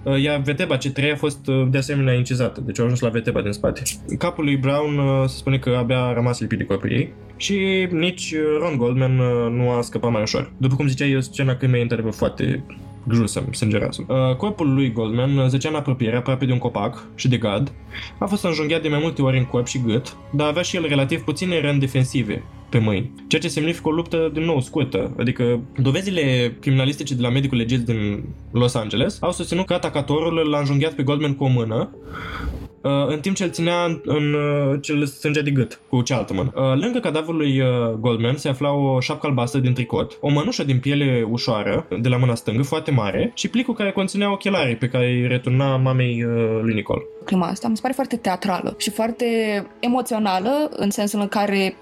Uh, 0.04 0.22
iar 0.22 0.40
veteba 0.40 0.78
C3 0.78 1.12
a 1.14 1.16
fost 1.16 1.48
uh, 1.48 1.68
de 1.70 1.78
asemenea 1.78 2.14
incizată, 2.14 2.62
deci 2.66 2.80
a 2.80 2.84
ajuns 2.84 3.00
la 3.00 3.10
veteba 3.10 3.42
din 3.42 3.52
spate. 3.52 3.82
Capul 4.18 4.44
lui 4.44 4.58
Brown 4.58 4.98
uh, 4.98 5.28
se 5.28 5.36
spune 5.38 5.58
că 5.58 5.70
abia 5.70 6.00
a 6.00 6.14
rămas 6.14 6.40
lipit 6.40 6.58
de 6.58 6.64
corpul 6.64 6.92
ei 6.92 7.14
și 7.36 7.88
nici 7.92 8.32
uh, 8.32 8.40
Ron 8.60 8.78
Goldman 8.78 9.20
uh, 9.20 9.52
nu 9.52 9.70
a 9.70 9.82
scăpat 9.82 10.12
mai 10.12 10.22
ușor. 10.22 10.52
După 10.58 10.76
cum 10.76 10.88
ziceai, 10.88 11.12
e 11.12 11.18
o 11.18 11.20
scenă 11.20 11.56
că 11.56 11.66
e 11.66 11.82
într 11.82 12.10
foarte 12.10 12.64
grusă, 13.08 13.44
sângeroasă. 13.52 14.06
Uh, 14.08 14.36
corpul 14.36 14.74
lui 14.74 14.92
Goldman 14.92 15.38
uh, 15.38 15.48
zăcea 15.48 15.70
în 15.70 15.76
apropiere, 15.76 16.16
aproape 16.16 16.46
de 16.46 16.52
un 16.52 16.58
copac 16.58 17.08
și 17.16 17.28
de 17.28 17.38
gard. 17.38 17.72
A 18.20 18.26
fost 18.26 18.44
înjunghiat 18.44 18.82
de 18.82 18.88
mai 18.88 19.00
multe 19.02 19.22
ori 19.22 19.38
în 19.38 19.46
corp 19.46 19.68
și 19.68 19.82
gât, 19.86 20.16
dar 20.32 20.48
avea 20.48 20.62
și 20.62 20.76
el 20.76 20.88
relativ 20.88 21.24
puține 21.24 21.62
răni 21.62 21.80
defensive 21.80 22.44
pe 22.72 22.78
mâini, 22.78 23.12
ceea 23.28 23.42
ce 23.42 23.48
semnifică 23.48 23.88
o 23.88 23.92
luptă 23.92 24.30
din 24.34 24.44
nou 24.44 24.62
scurtă, 24.62 25.16
adică 25.20 25.60
dovezile 25.78 26.56
criminalistice 26.60 27.14
de 27.14 27.22
la 27.22 27.30
medicul 27.30 27.58
legist 27.58 27.86
din 27.86 28.24
Los 28.52 28.76
Angeles 28.76 29.18
au 29.22 29.32
susținut 29.32 29.66
că 29.66 29.74
atacatorul 29.74 30.50
l-a 30.50 30.60
înjunghiat 30.60 30.94
pe 30.94 31.04
Goldman 31.04 31.36
cu 31.36 31.44
o 31.44 31.48
mână, 31.48 31.96
uh, 32.82 33.08
în 33.08 33.20
timp 33.20 33.36
ce 33.36 33.44
îl 33.44 33.50
ținea 33.50 33.84
în, 33.84 34.02
în 34.04 34.34
uh, 34.34 34.78
ce 34.82 34.92
îl 34.92 35.06
strângea 35.06 35.42
de 35.42 35.52
gât 35.52 35.80
cu 35.90 36.02
cealaltă 36.02 36.34
mână. 36.34 36.52
Uh, 36.56 36.82
Lângă 36.82 37.00
cadavrul 37.00 37.36
lui 37.36 37.62
uh, 37.62 37.68
Goldman 38.00 38.36
se 38.36 38.50
afla 38.50 38.72
o 38.72 39.00
șapcă 39.00 39.28
albastră 39.28 39.60
din 39.60 39.74
tricot, 39.74 40.18
o 40.22 40.30
mănușă 40.30 40.64
din 40.64 40.80
piele 40.80 41.28
ușoară 41.30 41.88
de 42.02 42.10
la 42.10 42.18
mâna 42.18 42.36
stângă, 42.36 42.64
foarte 42.64 42.92
mare, 42.92 43.32
și 43.36 43.48
plicul 43.48 43.74
care 43.74 43.92
conținea 43.92 44.32
ochelarii 44.32 44.76
pe 44.76 44.88
care 44.88 45.06
îi 45.06 45.28
returna 45.28 45.78
mamei 45.78 46.24
uh, 46.24 46.60
lui 46.62 46.74
Nicole. 46.74 47.02
clima 47.26 47.48
asta 47.48 47.68
mi 47.68 47.76
se 47.76 47.82
pare 47.82 47.94
foarte 47.94 48.16
teatrală 48.16 48.76
și 48.78 48.90
foarte 48.90 49.26
emoțională 49.80 50.70
în 50.76 50.90
sensul 50.90 51.20
în 51.20 51.28
care 51.28 51.76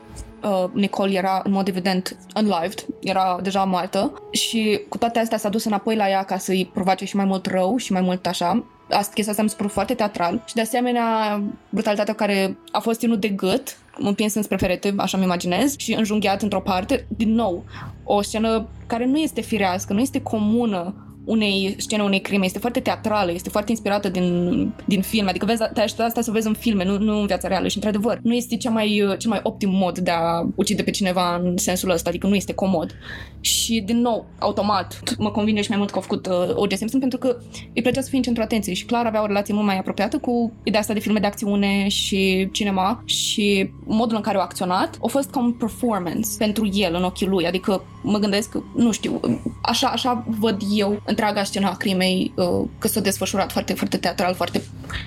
uh, 0.44 0.66
Nicole 0.74 1.14
era 1.14 1.42
în 1.44 1.52
mod 1.52 1.68
evident 1.68 2.18
unlived, 2.36 2.86
era 3.00 3.40
deja 3.42 3.64
moartă 3.64 4.14
și 4.32 4.82
cu 4.90 4.98
toate 4.98 5.20
astea 5.20 5.38
s-a 5.38 5.50
dus 5.50 5.66
înapoi 5.66 5.96
la 5.96 6.10
ea 6.10 6.24
ca 6.24 6.38
să-i 6.38 6.70
provoace 6.74 7.06
și 7.06 7.16
mai 7.16 7.26
mult 7.26 7.46
rău 7.46 7.78
și 7.78 7.92
mai 7.92 8.02
mult 8.02 8.28
așa. 8.28 8.64
Asta, 8.90 9.12
chestia 9.14 9.32
asta 9.32 9.44
mi 9.44 9.50
se 9.50 9.56
pare 9.56 9.70
foarte 9.70 9.94
teatral 9.94 10.44
și 10.46 10.54
de 10.54 10.62
asemenea 10.62 11.42
brutalitatea 11.70 12.14
care 12.14 12.58
a 12.72 12.80
fost 12.80 13.00
ținut 13.00 13.20
de 13.20 13.28
gât 13.28 13.78
împins 13.98 14.34
înspre 14.34 14.56
perete, 14.56 14.94
așa 14.98 15.18
mi 15.18 15.24
imaginez, 15.24 15.78
și 15.78 15.94
înjunghiat 15.94 16.42
într-o 16.42 16.62
parte. 16.62 17.06
Din 17.08 17.34
nou, 17.34 17.64
o 18.04 18.22
scenă 18.22 18.68
care 18.88 19.06
nu 19.06 19.18
este 19.18 19.42
firească, 19.42 19.94
nu 19.94 20.00
este 20.00 20.22
comună 20.22 20.94
unei 21.30 21.76
scene 21.78 22.04
unei 22.04 22.22
crime. 22.22 22.46
Este 22.46 22.60
foarte 22.60 22.80
teatrală, 22.80 23.32
este 23.32 23.50
foarte 23.50 23.72
inspirată 23.72 24.10
din, 24.10 24.74
din 24.86 25.02
film. 25.02 25.28
Adică 25.28 25.46
vezi, 25.46 25.62
te 25.74 25.82
aștepta 25.82 26.04
asta 26.04 26.22
să 26.22 26.30
o 26.30 26.34
vezi 26.34 26.48
în 26.48 26.54
filme, 26.54 26.84
nu, 26.84 26.98
nu 26.98 27.20
în 27.20 27.26
viața 27.26 27.48
reală. 27.48 27.68
Și 27.68 27.76
într-adevăr, 27.76 28.20
nu 28.24 28.34
este 28.34 28.58
cea 28.58 28.70
mai, 28.70 29.16
cel 29.18 29.30
mai 29.30 29.40
optim 29.44 29.70
mod 29.70 29.98
de 29.98 30.12
a 30.12 30.48
ucide 30.56 30.84
pe 30.84 30.92
cineva 30.92 31.36
în 31.36 31.58
sensul 31.58 31.90
ăsta, 31.90 32.10
adică 32.10 32.28
nu 32.28 32.36
este 32.36 32.54
comod. 32.54 32.96
Și 33.40 33.82
din 33.86 33.98
nou, 33.98 34.26
automat, 34.40 35.04
mă 35.18 35.32
convine 35.32 35.62
și 35.62 35.70
mai 35.70 35.78
mult 35.78 35.92
că 35.92 35.98
a 35.98 36.02
făcut 36.02 36.28
uh, 36.28 36.56
O.J. 36.56 36.74
Simpson 36.74 37.00
pentru 37.00 37.18
că 37.18 37.38
îi 37.74 37.82
plăcea 37.82 38.02
să 38.02 38.08
fie 38.08 38.18
în 38.18 38.24
centrul 38.24 38.46
atenției 38.46 38.76
și 38.76 38.86
clar 38.86 39.06
avea 39.06 39.22
o 39.22 39.26
relație 39.26 39.54
mult 39.54 39.66
mai 39.66 39.78
apropiată 39.78 40.18
cu 40.18 40.52
ideea 40.64 40.82
asta 40.82 40.94
de 40.94 41.00
filme 41.00 41.20
de 41.20 41.28
acțiune 41.28 41.88
și 41.88 42.50
cinema 42.52 43.04
și 43.06 43.72
modul 43.86 44.16
în 44.16 44.22
care 44.22 44.38
a 44.38 44.42
acționat 44.42 44.98
a 45.04 45.08
fost 45.08 45.30
ca 45.30 45.40
un 45.40 45.52
performance 45.52 46.30
pentru 46.38 46.70
el 46.74 46.96
în 46.96 47.04
ochii 47.04 47.28
lui, 47.28 47.48
adică 47.48 47.84
mă 48.04 48.18
gândesc, 48.18 48.58
nu 48.76 48.92
știu, 48.92 49.20
așa, 49.62 49.88
așa 49.88 50.26
văd 50.40 50.62
eu 50.76 51.02
întreaga 51.20 51.44
scena 51.44 51.70
a 51.70 51.76
crimei, 51.76 52.32
uh, 52.36 52.68
că 52.80 52.88
s-a 52.88 53.00
desfășurat 53.00 53.52
foarte, 53.52 53.74
foarte 53.74 53.98
teatral, 53.98 54.34
foarte, 54.34 54.62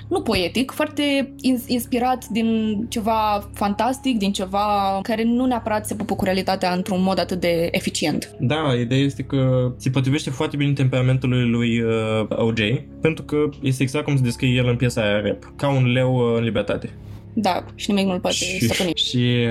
nu 0.07 0.21
poetic, 0.21 0.71
foarte 0.71 1.33
inspirat 1.67 2.27
din 2.27 2.77
ceva 2.89 3.49
fantastic, 3.53 4.17
din 4.17 4.31
ceva 4.31 4.99
care 5.01 5.23
nu 5.23 5.45
neapărat 5.45 5.85
se 5.85 5.95
pupă 5.95 6.15
cu 6.15 6.23
realitatea 6.23 6.73
într-un 6.73 7.01
mod 7.01 7.19
atât 7.19 7.39
de 7.39 7.67
eficient. 7.71 8.35
Da, 8.39 8.73
ideea 8.79 9.01
este 9.01 9.23
că 9.23 9.71
se 9.77 9.89
potrivește 9.89 10.29
foarte 10.29 10.57
bine 10.57 10.73
temperamentului 10.73 11.49
lui 11.49 11.81
uh, 11.81 12.27
OJ, 12.29 12.59
pentru 13.01 13.23
că 13.23 13.37
este 13.61 13.83
exact 13.83 14.05
cum 14.05 14.15
se 14.15 14.23
descrie 14.23 14.55
el 14.55 14.67
în 14.67 14.75
piesa 14.75 15.01
aia 15.01 15.21
rap, 15.21 15.53
ca 15.55 15.69
un 15.69 15.91
leu 15.91 16.15
uh, 16.15 16.37
în 16.37 16.43
libertate. 16.43 16.89
Da, 17.33 17.65
și 17.75 17.91
nimic 17.91 18.05
nu-l 18.05 18.19
poate 18.19 18.35
și, 18.35 18.65
stăpâni. 18.65 18.91
Și 18.95 19.47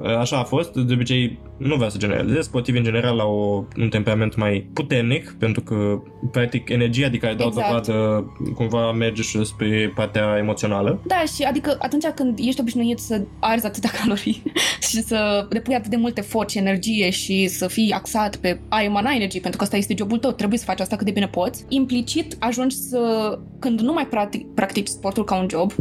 uh, 0.00 0.16
așa 0.18 0.38
a 0.38 0.44
fost, 0.44 0.72
de 0.74 0.92
obicei 0.92 1.38
nu 1.56 1.74
vreau 1.74 1.90
să 1.90 1.98
generalizez, 1.98 2.44
sportivi 2.44 2.78
în 2.78 2.84
general 2.84 3.20
au 3.20 3.68
un 3.76 3.88
temperament 3.88 4.36
mai 4.36 4.68
puternic, 4.72 5.36
pentru 5.38 5.62
că, 5.62 6.02
practic, 6.30 6.68
energia 6.68 7.08
de 7.08 7.16
care 7.16 7.34
dau 7.34 7.46
exact. 7.46 7.66
dovadă 7.66 8.24
cumva 8.54 8.92
merge 8.92 9.22
și 9.22 9.44
spre 9.44 9.92
partea 9.94 10.36
emoțională. 10.38 11.00
Da, 11.06 11.22
și 11.36 11.42
adică 11.42 11.76
atunci 11.78 12.06
când 12.06 12.38
ești 12.38 12.60
obișnuit 12.60 12.98
să 12.98 13.22
arzi 13.40 13.66
atâtea 13.66 13.90
calorii 14.00 14.42
și 14.88 15.02
să 15.02 15.46
depui 15.50 15.74
atât 15.74 15.90
de 15.90 15.96
multe 15.96 16.20
efort 16.20 16.50
și 16.50 16.58
energie 16.58 17.10
și 17.10 17.46
să 17.46 17.66
fii 17.66 17.92
axat 17.92 18.36
pe 18.36 18.60
a 18.68 18.82
emana 18.82 19.14
energie, 19.14 19.40
pentru 19.40 19.58
că 19.58 19.64
asta 19.64 19.76
este 19.76 19.94
jobul 19.98 20.18
tău, 20.18 20.32
trebuie 20.32 20.58
să 20.58 20.64
faci 20.64 20.80
asta 20.80 20.96
cât 20.96 21.06
de 21.06 21.12
bine 21.12 21.28
poți, 21.28 21.64
implicit 21.68 22.36
ajungi 22.38 22.76
să, 22.76 23.38
când 23.58 23.80
nu 23.80 23.92
mai 23.92 24.06
practic, 24.06 24.46
practici 24.54 24.86
sportul 24.86 25.24
ca 25.24 25.36
un 25.36 25.46
job, 25.50 25.72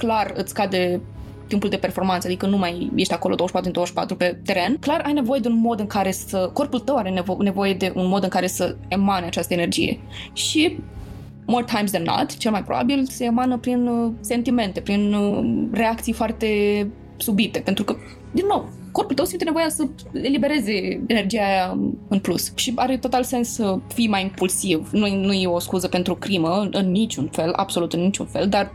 clar 0.00 0.32
îți 0.36 0.50
scade 0.50 1.00
timpul 1.50 1.68
de 1.68 1.76
performanță, 1.76 2.26
adică 2.26 2.46
nu 2.46 2.56
mai 2.56 2.90
ești 2.94 3.12
acolo 3.12 3.34
24 3.34 3.68
în 3.68 3.74
24 3.74 4.16
pe 4.16 4.38
teren, 4.44 4.76
clar 4.80 5.00
ai 5.04 5.12
nevoie 5.12 5.40
de 5.40 5.48
un 5.48 5.60
mod 5.60 5.80
în 5.80 5.86
care 5.86 6.10
să, 6.10 6.50
corpul 6.52 6.78
tău 6.78 6.96
are 6.96 7.10
nevo- 7.10 7.38
nevoie 7.38 7.74
de 7.74 7.92
un 7.94 8.08
mod 8.08 8.22
în 8.22 8.28
care 8.28 8.46
să 8.46 8.76
emane 8.88 9.26
această 9.26 9.54
energie. 9.54 10.00
Și 10.32 10.78
more 11.46 11.64
times 11.64 11.90
than 11.90 12.02
not, 12.02 12.36
cel 12.36 12.50
mai 12.50 12.64
probabil 12.64 13.06
se 13.06 13.24
emană 13.24 13.58
prin 13.58 13.86
uh, 13.86 14.12
sentimente, 14.20 14.80
prin 14.80 15.12
uh, 15.14 15.68
reacții 15.72 16.12
foarte 16.12 16.46
subite, 17.16 17.58
pentru 17.58 17.84
că, 17.84 17.96
din 18.32 18.44
nou, 18.48 18.68
corpul 18.92 19.14
tău 19.14 19.24
simte 19.24 19.44
nevoia 19.44 19.68
să 19.68 19.88
elibereze 20.12 21.00
energia 21.06 21.42
aia 21.44 21.78
în 22.08 22.18
plus. 22.18 22.52
Și 22.54 22.72
are 22.74 22.96
total 22.96 23.22
sens 23.22 23.48
să 23.48 23.78
fii 23.94 24.08
mai 24.08 24.22
impulsiv. 24.22 24.88
Nu, 24.92 25.14
nu 25.14 25.32
e 25.32 25.46
o 25.46 25.58
scuză 25.58 25.88
pentru 25.88 26.14
crimă, 26.14 26.68
în 26.70 26.90
niciun 26.90 27.28
fel, 27.32 27.52
absolut 27.52 27.92
în 27.92 28.00
niciun 28.00 28.26
fel, 28.26 28.48
dar 28.48 28.72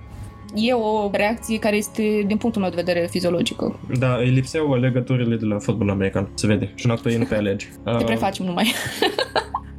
e 0.56 0.74
o 0.74 1.10
reacție 1.12 1.60
care 1.60 1.76
este, 1.76 2.24
din 2.28 2.38
punctul 2.38 2.62
meu 2.62 2.70
de 2.70 2.84
vedere, 2.86 3.08
fiziologică. 3.12 3.80
Da, 4.00 4.16
îi 4.16 4.30
lipseau 4.30 4.76
legăturile 4.76 5.36
de 5.36 5.46
la 5.46 5.60
fotbal 5.60 5.90
american, 5.90 6.30
se 6.34 6.48
vede. 6.48 6.72
Și 6.76 6.86
în 6.86 6.92
actul 6.92 7.12
ei 7.12 7.18
nu 7.18 7.26
pe 7.26 7.36
alegi. 7.36 7.68
Te 7.84 7.90
uh, 7.90 8.04
prefacem 8.04 8.46
numai. 8.46 8.74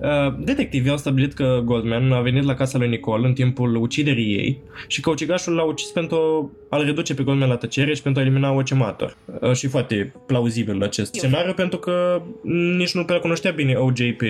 Uh, 0.00 0.34
detectivii 0.38 0.90
au 0.90 0.96
stabilit 0.96 1.32
că 1.32 1.62
Goldman 1.64 2.12
a 2.12 2.20
venit 2.20 2.44
la 2.44 2.54
casa 2.54 2.78
lui 2.78 2.88
Nicole 2.88 3.26
în 3.26 3.32
timpul 3.32 3.76
uciderii 3.76 4.34
ei 4.34 4.58
și 4.86 5.00
că 5.00 5.10
ucigașul 5.10 5.54
l-a 5.54 5.62
ucis 5.62 5.88
pentru 5.88 6.50
a-l 6.68 6.84
reduce 6.84 7.14
pe 7.14 7.22
Goldman 7.22 7.48
la 7.48 7.56
tăcere 7.56 7.94
și 7.94 8.02
pentru 8.02 8.22
a 8.22 8.24
elimina 8.24 8.52
orice 8.52 8.74
martor. 8.74 9.16
Uh, 9.40 9.52
și 9.52 9.66
foarte 9.66 10.12
plauzibil 10.26 10.82
acest 10.82 11.14
Eu. 11.14 11.20
scenariu 11.20 11.52
pentru 11.52 11.78
că 11.78 12.22
nici 12.76 12.94
nu 12.94 13.04
prea 13.04 13.18
cunoștea 13.18 13.50
bine 13.50 13.74
OJ 13.74 14.16
pe 14.16 14.28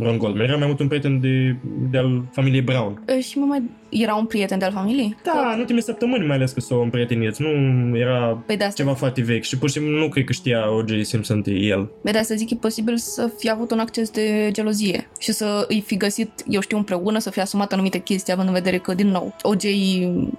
Ron 0.00 0.18
Goldman. 0.18 0.44
Era 0.44 0.56
mai 0.56 0.66
mult 0.66 0.80
un 0.80 0.88
prieten 0.88 1.20
de, 1.20 1.56
de 1.90 1.98
al 1.98 2.22
familiei 2.32 2.60
Brown. 2.60 3.04
Uh, 3.16 3.24
și 3.24 3.38
mă 3.38 3.44
mai 3.44 3.62
era 3.90 4.14
un 4.14 4.26
prieten 4.26 4.58
de-al 4.58 4.72
familiei? 4.72 5.16
Da, 5.22 5.50
în 5.52 5.58
ultimele 5.58 5.84
săptămâni 5.84 6.26
mai 6.26 6.36
ales 6.36 6.52
că 6.52 6.60
s-au 6.60 6.82
împrietenit. 6.82 7.36
Nu 7.36 7.48
era 7.96 8.42
păi 8.46 8.56
de 8.56 8.68
ceva 8.74 8.94
foarte 8.94 9.22
vechi 9.22 9.42
și 9.42 9.58
pur 9.58 9.68
și 9.68 9.74
simplu 9.74 9.98
nu 9.98 10.08
cred 10.08 10.24
că 10.24 10.32
știa 10.32 10.74
O.J. 10.74 11.02
Simpson 11.02 11.42
de 11.42 11.50
el. 11.50 11.90
Păi 12.02 12.12
de 12.12 12.18
asta 12.18 12.34
zic, 12.34 12.50
e 12.50 12.54
posibil 12.54 12.96
să 12.96 13.30
fi 13.38 13.50
avut 13.50 13.70
un 13.70 13.78
acces 13.78 14.10
de 14.10 14.48
gelozie 14.52 15.08
și 15.18 15.32
să 15.32 15.64
îi 15.68 15.82
fi 15.86 15.96
găsit, 15.96 16.30
eu 16.48 16.60
știu, 16.60 16.76
împreună, 16.76 17.18
să 17.18 17.30
fi 17.30 17.40
asumat 17.40 17.72
anumite 17.72 17.98
chestii, 17.98 18.32
având 18.32 18.48
în 18.48 18.54
vedere 18.54 18.78
că, 18.78 18.94
din 18.94 19.08
nou, 19.08 19.36
O.J. 19.42 19.64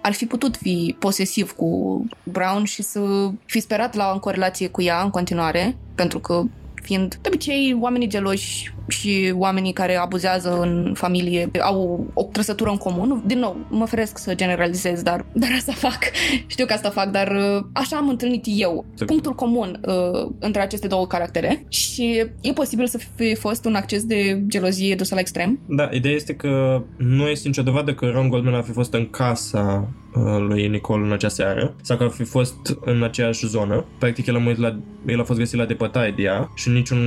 ar 0.01 0.13
fi 0.13 0.25
putut 0.25 0.57
fi 0.57 0.95
posesiv 0.99 1.51
cu 1.51 2.03
Brown 2.23 2.63
și 2.63 2.81
să 2.81 3.29
fi 3.45 3.59
sperat 3.59 3.95
la 3.95 4.11
o 4.15 4.19
corelație 4.19 4.67
cu 4.67 4.81
ea 4.81 5.01
în 5.01 5.09
continuare, 5.09 5.75
pentru 5.95 6.19
că 6.19 6.43
fiind 6.81 7.15
de 7.21 7.27
obicei 7.27 7.77
oamenii 7.79 8.07
geloși 8.07 8.73
și 8.89 9.33
oamenii 9.35 9.73
care 9.73 9.95
abuzează 9.95 10.59
în 10.61 10.93
familie 10.95 11.49
au 11.61 12.07
o 12.13 12.23
trăsătură 12.23 12.69
în 12.69 12.77
comun. 12.77 13.23
Din 13.25 13.39
nou, 13.39 13.57
mă 13.69 13.85
feresc 13.85 14.17
să 14.17 14.35
generalizez, 14.35 15.01
dar, 15.01 15.25
dar 15.41 15.49
asta 15.57 15.71
fac. 15.71 15.99
Știu 16.47 16.65
că 16.65 16.73
asta 16.73 16.89
fac, 16.89 17.11
dar 17.11 17.27
uh, 17.27 17.65
așa 17.73 17.97
am 17.97 18.09
întâlnit 18.09 18.45
eu. 18.47 18.85
Punctul 19.05 19.33
comun 19.33 19.79
uh, 19.85 20.31
între 20.39 20.61
aceste 20.61 20.87
două 20.87 21.07
caractere 21.07 21.65
și 21.67 22.25
e 22.41 22.51
posibil 22.53 22.87
să 22.87 22.99
fi 23.15 23.35
fost 23.35 23.65
un 23.65 23.75
acces 23.75 24.03
de 24.03 24.43
gelozie 24.47 24.95
dus 24.95 25.09
la 25.09 25.19
extrem. 25.19 25.59
Da, 25.65 25.89
ideea 25.91 26.15
este 26.15 26.33
că 26.33 26.83
nu 26.97 27.27
este 27.27 27.47
nicio 27.47 27.61
dovadă 27.61 27.93
că 27.93 28.05
Ron 28.05 28.29
Goldman 28.29 28.53
a 28.53 28.61
fi 28.61 28.71
fost 28.71 28.93
în 28.93 29.09
casa 29.09 29.89
uh, 30.15 30.45
lui 30.47 30.67
Nicole 30.67 31.05
în 31.05 31.11
acea 31.11 31.27
seară 31.27 31.75
sau 31.81 31.97
că 31.97 32.03
a 32.03 32.09
fi 32.09 32.23
fost 32.23 32.77
în 32.81 33.03
aceeași 33.03 33.47
zonă. 33.47 33.85
Practic 33.99 34.25
el 34.25 34.35
a, 34.35 34.53
la, 34.57 34.79
el 35.07 35.19
a 35.19 35.23
fost 35.23 35.39
găsit 35.39 35.57
la 35.57 35.65
depătaie 35.65 36.13
de 36.15 36.21
ea 36.21 36.51
și 36.55 36.69
niciun, 36.69 36.99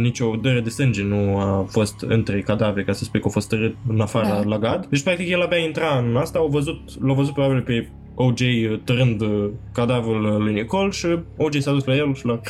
nicio 0.00 0.36
dără 0.42 0.60
de 0.60 0.68
sânge 0.68 1.02
nu 1.02 1.19
a 1.38 1.66
fost 1.68 2.00
între 2.00 2.40
cadavre, 2.40 2.84
ca 2.84 2.92
să 2.92 3.04
spui 3.04 3.20
că 3.20 3.26
a 3.28 3.30
fost 3.30 3.48
tărât 3.48 3.76
în 3.88 4.00
afară 4.00 4.26
da. 4.26 4.42
la 4.44 4.58
gard. 4.58 4.86
Deci, 4.86 5.02
practic, 5.02 5.28
el 5.28 5.42
abia 5.42 5.58
intra 5.58 5.98
în 5.98 6.16
asta, 6.16 6.38
au 6.38 6.48
văzut, 6.48 7.02
l-au 7.02 7.14
văzut 7.14 7.32
probabil 7.32 7.62
pe 7.62 7.88
OJ 8.22 8.40
tărând 8.84 9.22
cadavrul 9.72 10.42
lui 10.42 10.52
Nicole 10.52 10.90
și 10.90 11.06
OJ 11.36 11.56
s-a 11.58 11.72
dus 11.72 11.84
la 11.84 11.94
el 11.94 12.14
și 12.14 12.26
l-a... 12.26 12.40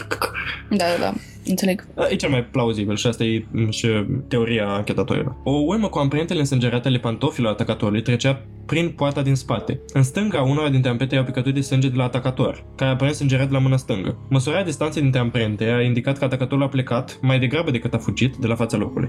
Da, 0.68 0.76
da, 0.76 1.00
da. 1.00 1.12
Înțeleg. 1.46 1.86
E 2.10 2.14
cel 2.14 2.30
mai 2.30 2.44
plauzibil 2.44 2.96
și 2.96 3.06
asta 3.06 3.24
e 3.24 3.44
și 3.70 3.88
teoria 4.28 4.68
anchetatorilor. 4.68 5.36
O 5.44 5.50
urmă 5.50 5.88
cu 5.88 5.98
amprentele 5.98 6.38
însângerate 6.38 6.88
ale 6.88 6.98
pantofilor 6.98 7.52
atacatorului 7.52 8.02
trecea 8.02 8.42
prin 8.66 8.88
poarta 8.88 9.22
din 9.22 9.34
spate. 9.34 9.80
În 9.92 10.02
stânga, 10.02 10.42
unora 10.42 10.68
dintre 10.68 10.90
amprente 10.90 11.16
au 11.16 11.24
picături 11.24 11.54
de 11.54 11.60
sânge 11.60 11.88
de 11.88 11.96
la 11.96 12.04
atacator, 12.04 12.64
care 12.76 12.90
a 12.90 12.92
apărut 12.92 13.14
sângerat 13.14 13.46
de 13.46 13.52
la 13.52 13.58
mâna 13.58 13.76
stângă. 13.76 14.18
Măsurarea 14.28 14.64
distanței 14.64 15.02
dintre 15.02 15.20
amprente 15.20 15.64
a 15.64 15.82
indicat 15.82 16.18
că 16.18 16.24
atacatorul 16.24 16.64
a 16.64 16.68
plecat 16.68 17.18
mai 17.22 17.38
degrabă 17.38 17.70
decât 17.70 17.94
a 17.94 17.98
fugit 17.98 18.36
de 18.36 18.46
la 18.46 18.54
fața 18.54 18.76
locului. 18.76 19.08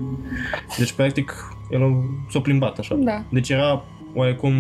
Deci, 0.78 0.92
practic, 0.92 1.34
el 1.72 1.82
s-a 2.30 2.40
plimbat 2.40 2.78
așa. 2.78 2.96
Da. 2.96 3.24
Deci 3.32 3.50
era 3.50 3.84
oarecum... 4.14 4.54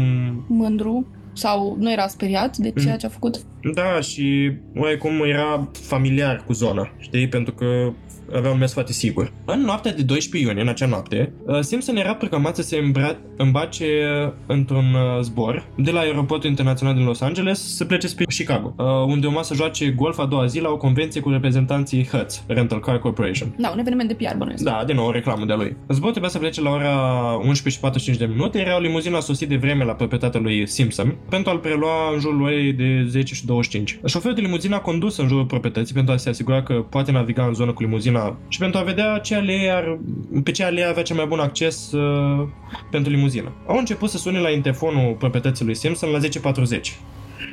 Mândru 0.47 1.05
sau 1.33 1.75
nu 1.79 1.91
era 1.91 2.07
speriat 2.07 2.57
de 2.57 2.73
ceea 2.81 2.97
ce 2.97 3.05
a 3.05 3.09
făcut? 3.09 3.41
Da, 3.73 3.99
și 3.99 4.51
oarecum 4.75 5.23
era 5.23 5.69
familiar 5.71 6.43
cu 6.45 6.53
zona, 6.53 6.91
știi? 6.97 7.27
Pentru 7.27 7.53
că 7.53 7.93
avea 8.35 8.51
un 8.51 8.57
mers 8.57 8.73
foarte 8.73 8.93
sigur. 8.93 9.31
În 9.45 9.61
noaptea 9.61 9.93
de 9.93 10.01
12 10.01 10.49
iunie, 10.49 10.63
în 10.63 10.69
acea 10.69 10.85
noapte, 10.85 11.31
uh, 11.45 11.59
Simpson 11.59 11.95
era 11.95 12.13
programat 12.13 12.55
să 12.55 12.61
se 12.61 12.77
îmbra- 12.77 13.17
îmbace 13.37 13.85
într-un 14.45 14.93
uh, 14.93 15.21
zbor 15.21 15.65
de 15.75 15.91
la 15.91 15.99
aeroportul 15.99 16.49
internațional 16.49 16.95
din 16.95 17.05
Los 17.05 17.21
Angeles 17.21 17.75
să 17.75 17.85
plece 17.85 18.07
spre 18.07 18.25
Chicago, 18.25 18.73
uh, 18.77 18.85
unde 19.07 19.27
urma 19.27 19.41
să 19.41 19.53
joace 19.53 19.89
golf 19.89 20.19
a 20.19 20.25
doua 20.25 20.45
zi 20.45 20.59
la 20.59 20.69
o 20.69 20.77
convenție 20.77 21.21
cu 21.21 21.29
reprezentanții 21.29 22.07
Hertz, 22.07 22.43
Rental 22.47 22.79
Car 22.79 22.99
Corporation. 22.99 23.53
Da, 23.57 23.69
un 23.69 23.79
eveniment 23.79 24.09
de 24.09 24.15
PR 24.15 24.37
bănuiesc. 24.37 24.63
Da, 24.63 24.83
din 24.85 24.95
nou 24.95 25.07
o 25.07 25.11
reclamă 25.11 25.45
de-a 25.45 25.55
lui. 25.55 25.75
Zborul 25.87 26.11
trebuia 26.11 26.31
să 26.31 26.37
plece 26.37 26.61
la 26.61 26.69
ora 26.69 26.95
11 27.35 27.69
și 27.69 27.79
45 27.79 28.17
de 28.17 28.25
minute, 28.25 28.59
era 28.59 28.75
o 28.75 28.79
limuzină 28.79 29.17
a 29.17 29.19
sosit 29.19 29.49
de 29.49 29.55
vreme 29.55 29.83
la 29.83 29.93
proprietatea 29.93 30.39
lui 30.39 30.67
Simpson 30.67 31.15
pentru 31.29 31.51
a-l 31.51 31.57
prelua 31.57 32.13
în 32.13 32.19
jurul 32.19 32.41
orei 32.41 32.73
de 32.73 33.05
10 33.07 33.33
și 33.33 33.45
25. 33.45 33.99
Șoferul 34.05 34.35
de 34.35 34.41
limuzină 34.41 34.75
a 34.75 34.79
condus 34.79 35.17
în 35.17 35.27
jurul 35.27 35.45
proprietății 35.45 35.93
pentru 35.93 36.13
a 36.13 36.17
se 36.17 36.29
asigura 36.29 36.63
că 36.63 36.73
poate 36.73 37.11
naviga 37.11 37.45
în 37.45 37.53
zonă 37.53 37.71
cu 37.71 37.81
limuzina 37.81 38.20
zona 38.21 38.37
și 38.47 38.59
pentru 38.59 38.79
a 38.79 38.83
vedea 38.83 39.17
ce 39.17 39.35
alee 39.35 39.71
ar, 39.71 39.99
pe 40.43 40.51
ce 40.51 40.63
alee 40.63 40.85
avea 40.85 41.03
cel 41.03 41.15
mai 41.15 41.25
bun 41.25 41.39
acces 41.39 41.91
uh, 41.91 42.47
pentru 42.91 43.11
limuzină. 43.11 43.51
Au 43.67 43.77
început 43.77 44.09
să 44.09 44.17
sune 44.17 44.39
la 44.39 44.49
interfonul 44.49 45.15
proprietății 45.19 45.65
lui 45.65 45.75
Simpson 45.75 46.09
la 46.09 46.19
10.40, 46.51 46.81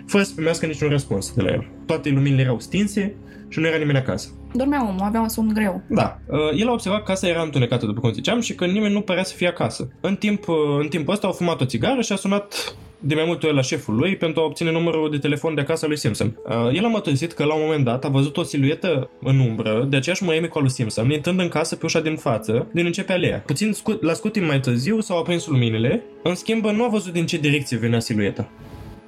fără 0.07 0.23
să 0.23 0.33
primească 0.35 0.67
niciun 0.67 0.89
răspuns 0.89 1.33
de 1.35 1.43
la 1.43 1.51
el. 1.51 1.69
Toate 1.87 2.09
luminile 2.09 2.43
erau 2.43 2.61
stinse 2.61 3.15
și 3.49 3.59
nu 3.59 3.67
era 3.67 3.77
nimeni 3.77 3.99
acasă. 3.99 4.29
Dormea 4.55 4.87
omul, 4.89 5.03
avea 5.03 5.21
un 5.21 5.29
somn 5.29 5.53
greu. 5.55 5.83
Da. 5.89 6.19
Uh, 6.27 6.39
el 6.61 6.69
a 6.69 6.73
observat 6.73 6.99
că 6.99 7.13
casa 7.13 7.29
era 7.29 7.43
întunecată, 7.43 7.87
după 7.87 8.01
cum 8.01 8.13
ziceam, 8.13 8.41
și 8.41 8.55
că 8.55 8.67
nimeni 8.67 8.93
nu 8.93 9.01
părea 9.01 9.25
să 9.25 9.35
fie 9.35 9.49
acasă. 9.49 9.89
În, 10.01 10.17
timp, 10.17 10.49
uh, 10.49 10.57
în 10.81 10.89
timpul 10.89 11.13
ăsta 11.13 11.27
au 11.27 11.33
fumat 11.33 11.61
o 11.61 11.65
țigară 11.65 12.01
și 12.01 12.13
a 12.13 12.17
sunat 12.17 12.75
de 13.01 13.15
mai 13.15 13.25
multe 13.27 13.47
ori 13.47 13.55
la 13.55 13.61
șeful 13.63 13.95
lui 13.95 14.17
pentru 14.17 14.41
a 14.41 14.45
obține 14.45 14.71
numărul 14.73 15.11
de 15.11 15.19
telefon 15.19 15.55
de 15.55 15.61
acasă 15.61 15.87
lui 15.87 15.97
Simpson. 15.99 16.37
Uh, 16.49 16.55
el 16.77 16.85
a 16.85 16.89
mărturisit 16.89 17.33
că 17.33 17.45
la 17.45 17.55
un 17.55 17.61
moment 17.65 17.85
dat 17.85 18.05
a 18.05 18.09
văzut 18.09 18.37
o 18.37 18.43
siluetă 18.43 19.11
în 19.23 19.39
umbră 19.39 19.87
de 19.89 19.97
aceeași 19.97 20.23
mărime 20.23 20.47
cu 20.47 20.59
lui 20.59 20.71
Simpson, 20.71 21.11
intrând 21.11 21.41
în 21.41 21.49
casă 21.49 21.77
pe 21.77 21.85
ușa 21.85 22.01
din 22.01 22.17
față, 22.17 22.67
din 22.73 22.87
începe 22.87 23.13
alea. 23.13 23.43
Puțin 23.47 23.73
scut, 23.73 24.03
la 24.03 24.13
scurt 24.13 24.33
timp 24.33 24.47
mai 24.47 24.61
târziu 24.61 25.01
s-au 25.01 25.19
aprins 25.19 25.47
luminile, 25.47 26.03
în 26.23 26.35
schimb 26.35 26.65
nu 26.65 26.85
a 26.85 26.89
văzut 26.89 27.13
din 27.13 27.27
ce 27.27 27.37
direcție 27.39 27.77
venea 27.77 28.01
silueta. 28.01 28.49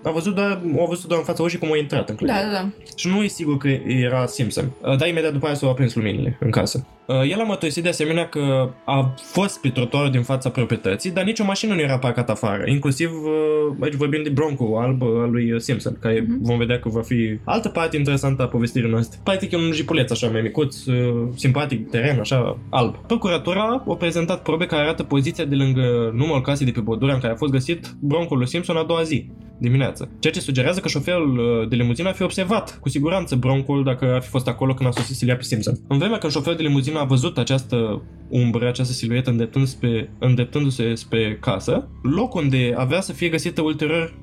a 0.03 0.11
văzut 0.11 0.35
doar, 0.35 0.61
a 0.81 0.85
văzut 0.89 1.07
doar 1.09 1.19
în 1.19 1.27
fața 1.27 1.43
ușii 1.43 1.59
cum 1.59 1.73
a 1.73 1.77
intrat 1.77 2.09
în 2.09 2.17
Da, 2.21 2.25
clădire. 2.25 2.47
da, 2.53 2.61
da. 2.63 2.69
Și 2.97 3.09
nu 3.09 3.23
e 3.23 3.27
sigur 3.27 3.57
că 3.57 3.69
era 3.87 4.27
Simpson. 4.27 4.71
Uh, 4.83 4.97
Dar 4.97 5.09
imediat 5.09 5.33
după 5.33 5.47
aia 5.47 5.55
s-au 5.55 5.71
aprins 5.71 5.95
luminile 5.95 6.37
în 6.41 6.51
casă. 6.51 6.87
Uh, 7.11 7.31
El 7.31 7.41
a 7.41 7.43
mărturisit 7.43 7.83
de 7.83 7.89
asemenea 7.89 8.29
că 8.29 8.71
a 8.85 9.15
fost 9.17 9.61
pe 9.61 9.69
trotuarul 9.69 10.11
din 10.11 10.23
fața 10.23 10.51
proprietății, 10.51 11.11
dar 11.11 11.25
nicio 11.25 11.45
mașină 11.45 11.75
nu 11.75 11.81
era 11.81 11.99
parcată 11.99 12.33
afară. 12.33 12.63
Inclusiv, 12.67 13.11
uh, 13.11 13.77
aici 13.81 13.95
vorbim 13.95 14.23
de 14.23 14.29
Bronco 14.29 14.79
alb 14.79 15.03
al 15.03 15.31
lui 15.31 15.61
Simpson, 15.61 15.97
care 16.01 16.25
Mhm. 16.29 16.39
vom 16.43 16.59
vedea 16.59 16.79
că 16.79 16.89
va 16.89 17.01
fi 17.03 17.39
altă 17.45 17.69
parte 17.69 17.97
interesantă 17.97 18.43
a 18.43 18.47
povestirii 18.47 18.91
noastre. 18.91 19.19
Practic 19.25 19.53
e 19.53 19.57
un 19.57 19.71
jipuleț 19.73 20.11
așa 20.11 20.29
mai 20.29 20.41
micuț, 20.41 20.85
uh, 20.85 20.95
simpatic, 21.35 21.91
teren, 21.91 22.19
așa, 22.21 22.59
alb. 22.71 22.97
Procuratura 23.07 23.85
a 23.89 23.95
prezentat 23.95 24.43
probe 24.43 24.67
care 24.67 24.83
arată 24.83 25.03
poziția 25.03 25.45
de 25.45 25.55
lângă 25.55 26.11
numărul 26.15 26.43
casei 26.43 26.67
de 26.67 26.73
pe 26.73 26.81
bordura 26.81 27.13
în 27.13 27.21
care 27.21 27.33
a 27.33 27.37
fost 27.37 27.53
găsit 27.53 27.95
Bronco 28.01 28.35
lui 28.35 28.47
Simpson 28.49 28.77
a 28.77 28.83
doua 28.85 29.03
zi 29.03 29.27
dimineață. 29.59 30.09
Ceea 30.19 30.33
ce 30.33 30.41
sugerează 30.41 30.81
că 30.81 30.89
șoferul 30.89 31.39
uh, 31.39 31.69
de 31.69 31.77
limuzină 31.77 32.09
a 32.09 32.13
fi 32.13 32.23
observat 32.23 32.79
cu 32.81 32.89
siguranță 32.89 33.37
Broncoul 33.37 33.85
dacă 33.85 34.05
ar 34.15 34.23
fi 34.23 34.29
fost 34.29 34.49
acolo 34.49 34.75
când 34.75 34.89
a 34.89 34.93
sosit 34.93 35.17
să-l 35.17 35.29
ia 35.29 35.37
pe 35.37 35.43
Simpson. 35.43 35.75
În 35.89 35.99
vremea 35.99 36.19
când 36.19 36.33
șoferul 36.33 36.57
de 36.57 36.63
limuzină 36.63 36.99
a 37.01 37.05
văzut 37.05 37.39
această 37.39 38.03
umbră, 38.29 38.69
această 38.69 38.93
siluetă 38.93 39.31
îndreptându-se, 39.31 39.75
spre, 39.75 40.13
îndreptându-se 40.19 40.95
spre 40.95 41.37
casă, 41.41 41.89
locul 42.03 42.43
unde 42.43 42.75
avea 42.77 43.01
să 43.01 43.13
fie 43.13 43.29
găsită 43.29 43.63
ulterior 43.63 44.15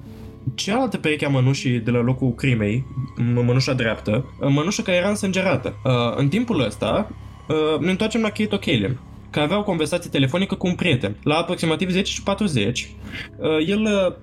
cealaltă 0.55 0.97
pereche 0.97 1.25
a 1.25 1.29
mănușii 1.29 1.79
de 1.79 1.91
la 1.91 2.01
locul 2.01 2.33
crimei, 2.35 2.85
m- 3.21 3.45
mănușa 3.45 3.73
dreaptă, 3.73 4.25
mănușa 4.39 4.83
care 4.83 4.97
era 4.97 5.09
însângerată. 5.09 5.73
Uh, 5.83 5.91
În 6.15 6.27
timpul 6.27 6.61
ăsta, 6.65 7.09
uh, 7.47 7.79
ne 7.79 7.89
întoarcem 7.89 8.21
la 8.21 8.29
Kate 8.29 8.57
O'Callaghan 8.57 8.97
care 9.29 9.45
avea 9.45 9.59
o 9.59 9.63
conversație 9.63 10.09
telefonică 10.09 10.55
cu 10.55 10.67
un 10.67 10.75
prieten. 10.75 11.15
La 11.23 11.35
aproximativ 11.35 11.89
10 11.89 12.11
și 12.11 12.23
40, 12.23 12.89
uh, 13.37 13.47
el 13.67 13.81
uh, 13.81 14.13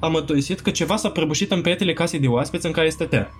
a 0.00 0.06
mărturisit 0.06 0.60
că 0.60 0.70
ceva 0.70 0.96
s-a 0.96 1.08
prăbușit 1.10 1.52
în 1.52 1.60
peretele 1.60 1.92
casei 1.92 2.20
de 2.20 2.26
oaspeți 2.26 2.66
în 2.66 2.72
care 2.72 2.88
stătea. 2.88 3.30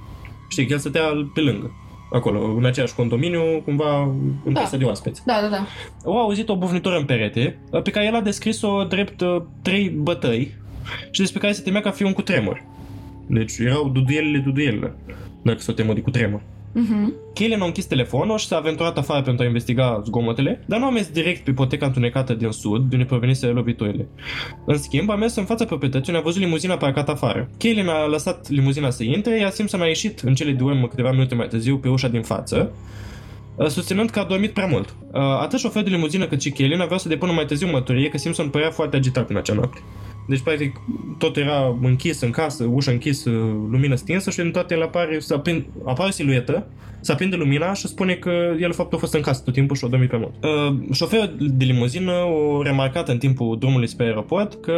Știi, 0.48 0.66
că 0.66 0.72
el 0.72 0.78
stătea 0.78 1.02
pe 1.34 1.40
lângă, 1.40 1.70
acolo, 2.12 2.54
în 2.56 2.64
aceeași 2.64 2.94
condominiu, 2.94 3.40
cumva 3.64 4.02
în 4.44 4.52
Da. 4.52 4.60
casa 4.60 4.76
de 4.76 4.84
oaspeți. 4.84 5.22
Da, 5.26 5.38
da, 5.42 5.48
da. 5.48 5.66
Au 6.04 6.20
auzit 6.20 6.48
o 6.48 6.56
bufnitură 6.56 6.96
în 6.96 7.04
perete, 7.04 7.58
pe 7.82 7.90
care 7.90 8.06
el 8.06 8.14
a 8.14 8.20
descris-o 8.20 8.84
drept 8.84 9.20
uh, 9.20 9.42
trei 9.62 9.88
bătăi 9.88 10.54
și 11.10 11.20
despre 11.20 11.40
care 11.40 11.52
se 11.52 11.62
temea 11.62 11.80
că 11.80 11.88
a 11.88 11.90
fi 11.90 12.02
un 12.02 12.12
cutremur. 12.12 12.64
Deci 13.26 13.52
erau 13.58 13.88
duduielile, 13.88 14.38
duduielile, 14.38 14.94
dacă 15.42 15.58
s-o 15.58 15.72
temă 15.72 15.92
de 15.92 16.00
cutremur. 16.00 16.40
Mhm. 16.72 17.12
Kaylin 17.34 17.60
a 17.60 17.64
închis 17.64 17.84
telefonul 17.84 18.38
și 18.38 18.46
s-a 18.46 18.56
aventurat 18.56 18.98
afară 18.98 19.22
pentru 19.22 19.44
a 19.44 19.46
investiga 19.46 20.02
zgomotele, 20.04 20.64
dar 20.66 20.78
nu 20.78 20.86
a 20.86 20.90
mers 20.90 21.08
direct 21.08 21.44
pe 21.44 21.52
poteca 21.52 21.86
întunecată 21.86 22.34
din 22.34 22.50
sud, 22.50 22.82
de 22.82 22.96
unde 22.96 23.06
proveniseră 23.06 23.52
loviturile. 23.52 24.08
În 24.66 24.78
schimb, 24.78 25.10
a 25.10 25.14
mers 25.14 25.36
în 25.36 25.44
fața 25.44 25.64
proprietății 25.64 26.12
unde 26.12 26.20
a 26.20 26.24
văzut 26.24 26.40
limuzina 26.40 26.76
parcată 26.76 27.10
afară. 27.10 27.50
Kaylin 27.58 27.88
a 27.88 28.06
lăsat 28.06 28.48
limuzina 28.48 28.90
să 28.90 29.02
intre, 29.02 29.38
iar 29.38 29.50
Simpson 29.50 29.80
a 29.80 29.86
ieșit 29.86 30.20
în 30.20 30.34
cele 30.34 30.52
de 30.52 30.62
urmă 30.62 30.86
câteva 30.86 31.10
minute 31.10 31.34
mai 31.34 31.46
târziu 31.48 31.76
pe 31.76 31.88
ușa 31.88 32.08
din 32.08 32.22
față, 32.22 32.72
uh, 33.56 33.66
susținând 33.66 34.10
că 34.10 34.18
a 34.18 34.24
dormit 34.24 34.52
prea 34.52 34.66
mult. 34.66 34.94
Uh, 35.12 35.20
Atât 35.20 35.58
șoferul 35.58 35.88
de 35.88 35.94
limuzină 35.94 36.26
cât 36.26 36.40
și 36.40 36.50
Kaylin 36.50 36.80
aveau 36.80 36.98
să 36.98 37.08
depună 37.08 37.32
mai 37.32 37.44
târziu 37.44 37.70
mărturie 37.70 38.08
că 38.08 38.18
Simpson 38.18 38.48
părea 38.48 38.70
foarte 38.70 38.96
agitat 38.96 39.30
în 39.30 39.36
acea 39.36 39.54
noapte. 39.54 39.80
Deci, 40.32 40.40
practic, 40.40 40.80
tot 41.18 41.36
era 41.36 41.78
închis 41.82 42.20
în 42.20 42.30
casă, 42.30 42.64
ușa 42.64 42.90
închisă, 42.90 43.30
lumină 43.70 43.94
stinsă 43.94 44.30
și 44.30 44.40
în 44.40 44.50
toate 44.50 44.74
el 44.74 44.82
apare, 44.82 45.18
se 45.18 45.34
aprind, 45.34 45.64
apare 45.84 46.08
o 46.08 46.12
siluetă, 46.12 46.66
se 47.02 47.12
aprinde 47.12 47.36
lumina 47.36 47.72
și 47.72 47.86
spune 47.86 48.14
că 48.14 48.30
el, 48.60 48.68
de 48.68 48.74
fapt, 48.74 48.92
a 48.92 48.96
fost 48.96 49.14
în 49.14 49.20
casă 49.20 49.42
tot 49.44 49.52
timpul 49.52 49.76
și 49.76 49.84
a 49.84 49.88
dormit 49.88 50.08
pe 50.08 50.16
mult. 50.16 50.34
Uh, 50.44 50.94
șoferul 50.94 51.34
de 51.38 51.64
limuzină 51.64 52.12
a 52.12 52.62
remarcat 52.62 53.08
în 53.08 53.18
timpul 53.18 53.56
drumului 53.58 53.86
spre 53.86 54.04
aeroport 54.04 54.62
că 54.62 54.74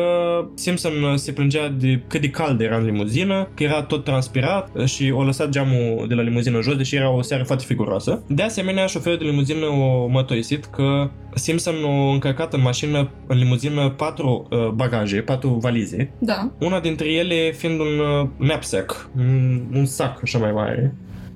Simpson 0.54 0.92
se 1.16 1.32
plângea 1.32 1.68
de 1.68 2.02
cât 2.06 2.20
de 2.20 2.30
cald 2.30 2.60
era 2.60 2.76
în 2.76 2.84
limuzină, 2.84 3.48
că 3.54 3.62
era 3.62 3.82
tot 3.82 4.04
transpirat 4.04 4.70
uh, 4.74 4.84
și 4.84 5.12
a 5.18 5.22
lăsat 5.22 5.48
geamul 5.48 6.04
de 6.08 6.14
la 6.14 6.22
limuzină 6.22 6.60
jos, 6.60 6.76
deși 6.76 6.96
era 6.96 7.10
o 7.10 7.22
seară 7.22 7.44
foarte 7.44 7.64
figuroasă. 7.64 8.22
De 8.28 8.42
asemenea, 8.42 8.86
șoferul 8.86 9.18
de 9.18 9.24
limuzină 9.24 9.66
a 9.66 10.06
mărturisit 10.06 10.64
că 10.64 11.10
Simpson 11.34 11.74
a 11.84 12.12
încărcat 12.12 12.54
în 12.54 12.60
mașină, 12.60 13.10
în 13.26 13.38
limuzină, 13.38 13.90
patru 13.90 14.48
uh, 14.50 14.68
bagaje, 14.68 15.20
patru 15.20 15.48
valize, 15.48 16.12
Da, 16.18 16.52
una 16.60 16.80
dintre 16.80 17.08
ele 17.08 17.50
fiind 17.50 17.80
un 17.80 17.98
uh, 17.98 18.28
knapsack, 18.38 19.10
un, 19.16 19.62
un 19.74 19.84
sac 19.84 20.20
așa 20.22 20.38
mai 20.38 20.52
mare, 20.52 20.94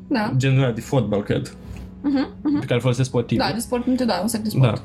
da. 0.09 0.33
gen 0.37 0.73
de 0.75 0.81
fotbal, 0.81 1.23
cred, 1.23 1.53
Mhm, 2.03 2.27
mhm. 2.43 2.59
pe 2.59 2.65
care 2.65 2.75
îl 2.75 2.81
folosesc 2.81 3.09
sportiv. 3.09 3.39
Da, 3.39 3.51
de 3.53 3.59
sport, 3.59 3.87
da, 3.87 4.19
un 4.23 4.29
sac 4.29 4.41
de 4.41 4.49
sport. 4.49 4.75
Da. 4.75 4.83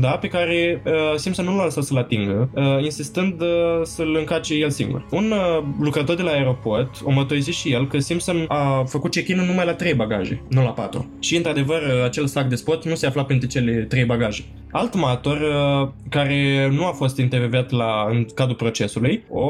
Da, 0.00 0.08
pe 0.08 0.28
care 0.28 0.82
uh, 0.86 0.92
Simpson 1.16 1.44
nu 1.44 1.56
l-a 1.56 1.64
lăsat 1.64 1.84
să-l 1.84 1.96
atingă, 1.96 2.48
uh, 2.54 2.64
insistând 2.82 3.40
uh, 3.40 3.48
să-l 3.82 4.16
încace 4.18 4.54
el 4.54 4.70
singur. 4.70 5.06
Un 5.10 5.30
uh, 5.30 5.64
lucrător 5.80 6.14
de 6.16 6.22
la 6.22 6.30
aeroport 6.30 6.96
o 7.04 7.10
mărturisit 7.10 7.54
și 7.54 7.72
el 7.72 7.86
că 7.86 7.98
Simpson 7.98 8.44
a 8.48 8.84
făcut 8.88 9.10
check-in 9.10 9.36
numai 9.36 9.64
la 9.64 9.74
trei 9.74 9.94
bagaje, 9.94 10.42
nu 10.48 10.62
la 10.62 10.70
patru. 10.70 11.10
Și, 11.20 11.36
într-adevăr, 11.36 11.82
uh, 11.82 12.04
acel 12.04 12.26
sac 12.26 12.46
de 12.46 12.54
sport 12.54 12.84
nu 12.84 12.94
se 12.94 13.06
afla 13.06 13.24
printre 13.24 13.48
cele 13.48 13.72
trei 13.72 14.04
bagaje. 14.04 14.44
Alt 14.70 14.94
martor, 14.94 15.36
uh, 15.36 15.88
care 16.08 16.68
nu 16.72 16.86
a 16.86 16.90
fost 16.92 17.18
intervievat 17.18 17.70
la, 17.70 18.06
în 18.10 18.26
cadrul 18.34 18.56
procesului, 18.56 19.24
o 19.30 19.48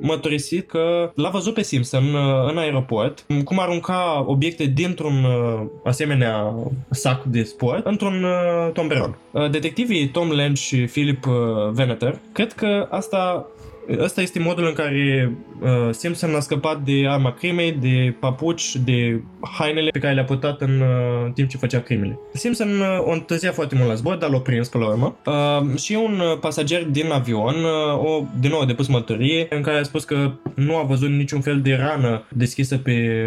mărturisit 0.00 0.68
că 0.68 1.12
l-a 1.14 1.28
văzut 1.28 1.54
pe 1.54 1.62
Simpson 1.62 2.04
uh, 2.04 2.50
în 2.50 2.58
aeroport, 2.58 3.26
cum 3.44 3.60
arunca 3.60 4.24
obiecte 4.26 4.64
dintr-un 4.64 5.24
uh, 5.24 5.66
asemenea 5.84 6.54
sac 6.90 7.24
de 7.24 7.42
sport 7.42 7.86
într-un 7.86 8.24
uh, 8.24 8.72
tomberon. 8.72 9.18
Uh, 9.30 9.50
Detectivii 9.86 10.12
Tom 10.12 10.30
Lynch 10.30 10.60
și 10.60 10.84
Philip 10.84 11.26
uh, 11.26 11.34
Veneter 11.70 12.18
cred 12.32 12.52
că 12.52 12.86
asta 12.90 13.46
Ăsta 13.98 14.20
este 14.20 14.38
modul 14.38 14.66
în 14.66 14.72
care 14.72 15.32
uh, 15.60 15.68
Simpson 15.90 16.34
a 16.34 16.40
scăpat 16.40 16.80
de 16.80 17.06
arma 17.08 17.32
crimei, 17.32 17.72
de 17.72 18.14
papuci, 18.20 18.76
de 18.76 19.20
hainele 19.58 19.90
pe 19.90 19.98
care 19.98 20.14
le-a 20.14 20.24
purtat 20.24 20.60
în 20.60 20.80
uh, 20.80 21.32
timp 21.34 21.48
ce 21.48 21.56
făcea 21.56 21.80
crimele. 21.80 22.18
Simpson 22.32 22.68
uh, 22.68 22.98
o 23.00 23.10
întârzia 23.10 23.52
foarte 23.52 23.74
mult 23.74 23.88
la 23.88 23.94
zbor, 23.94 24.16
dar 24.16 24.30
l-a 24.30 24.38
prins 24.38 24.68
până 24.68 24.84
la 24.84 24.90
urmă. 24.90 25.16
Uh, 25.26 25.78
și 25.78 25.98
un 26.04 26.18
uh, 26.18 26.38
pasager 26.40 26.84
din 26.84 27.10
avion 27.10 27.54
uh, 27.54 28.04
o, 28.04 28.24
din 28.40 28.50
nou 28.50 28.60
a 28.60 28.66
depus 28.66 28.86
mărturie 28.86 29.46
în 29.50 29.62
care 29.62 29.78
a 29.78 29.82
spus 29.82 30.04
că 30.04 30.32
nu 30.54 30.76
a 30.76 30.82
văzut 30.82 31.10
niciun 31.10 31.40
fel 31.40 31.60
de 31.60 31.74
rană 31.74 32.24
deschisă 32.28 32.76
pe 32.76 33.24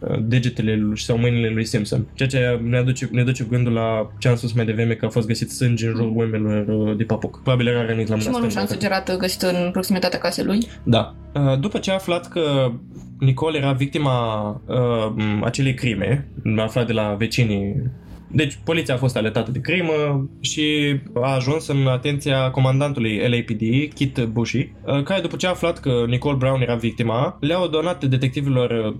uh, 0.00 0.18
degetele 0.20 0.76
lui 0.76 1.00
sau 1.00 1.18
mâinile 1.18 1.48
lui 1.48 1.64
Simpson. 1.64 2.06
Ceea 2.14 2.28
ce 2.28 2.60
ne 2.62 2.76
aduce, 2.76 3.08
ne 3.12 3.22
duce 3.22 3.46
gândul 3.50 3.72
la 3.72 4.10
ce 4.18 4.28
am 4.28 4.36
spus 4.36 4.52
mai 4.52 4.64
devreme 4.64 4.94
că 4.94 5.04
a 5.04 5.08
fost 5.08 5.26
găsit 5.26 5.50
sânge 5.50 5.86
în 5.86 5.94
jurul 5.94 6.12
urmelor 6.16 6.66
uh, 6.68 6.96
de 6.96 7.04
papuc. 7.04 7.40
Probabil 7.42 7.66
era 7.66 7.86
rănit 7.86 8.08
la 8.08 8.16
Și 8.18 8.24
mâna 8.26 8.38
mănușa 8.38 8.50
stângă. 8.50 8.72
însugerată 8.72 9.16
găsită 9.16 9.48
în 9.50 9.70
proximitatea 9.88 10.18
casei 10.18 10.44
lui. 10.44 10.66
Da. 10.82 11.14
Uh, 11.34 11.58
După 11.60 11.78
ce 11.78 11.90
a 11.90 11.94
aflat 11.94 12.28
că 12.28 12.72
Nicole 13.18 13.58
era 13.58 13.72
victima 13.72 14.48
uh, 14.66 15.12
acelei 15.42 15.74
crime, 15.74 16.28
a 16.56 16.62
aflat 16.62 16.86
de 16.86 16.92
la 16.92 17.14
vecinii 17.18 17.90
deci, 18.30 18.58
poliția 18.64 18.94
a 18.94 18.98
fost 18.98 19.16
alertată 19.16 19.50
de 19.50 19.60
crimă 19.60 20.28
și 20.40 20.96
a 21.14 21.34
ajuns 21.34 21.68
în 21.68 21.86
atenția 21.86 22.50
comandantului 22.50 23.16
LAPD, 23.16 23.92
Kit 23.94 24.20
Bushy, 24.20 24.58
uh, 24.58 25.02
care 25.02 25.20
după 25.20 25.36
ce 25.36 25.46
a 25.46 25.50
aflat 25.50 25.78
că 25.78 26.04
Nicole 26.06 26.36
Brown 26.36 26.60
era 26.60 26.74
victima, 26.74 27.36
le-au 27.40 27.68
donat 27.68 28.04
detectivilor 28.04 28.70
uh, 28.70 28.94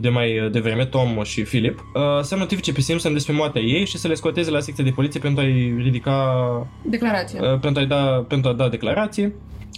de 0.00 0.08
mai 0.08 0.48
devreme, 0.52 0.84
Tom 0.84 1.22
și 1.22 1.42
Philip, 1.42 1.78
uh, 1.78 2.22
să 2.22 2.36
notifice 2.36 2.72
pe 2.72 2.80
Simpson 2.80 3.12
despre 3.12 3.32
moartea 3.32 3.62
ei 3.62 3.86
și 3.86 3.98
să 3.98 4.08
le 4.08 4.14
scoteze 4.14 4.50
la 4.50 4.60
secția 4.60 4.84
de 4.84 4.90
poliție 4.90 5.20
pentru 5.20 5.44
a-i 5.44 5.74
ridica 5.78 6.66
Declarație. 6.84 7.40
Uh, 7.40 7.58
pentru, 7.58 7.82
a 7.82 7.84
da, 7.86 8.24
pentru 8.28 8.50
a 8.50 8.52
da 8.52 8.68
declarații 8.68 9.32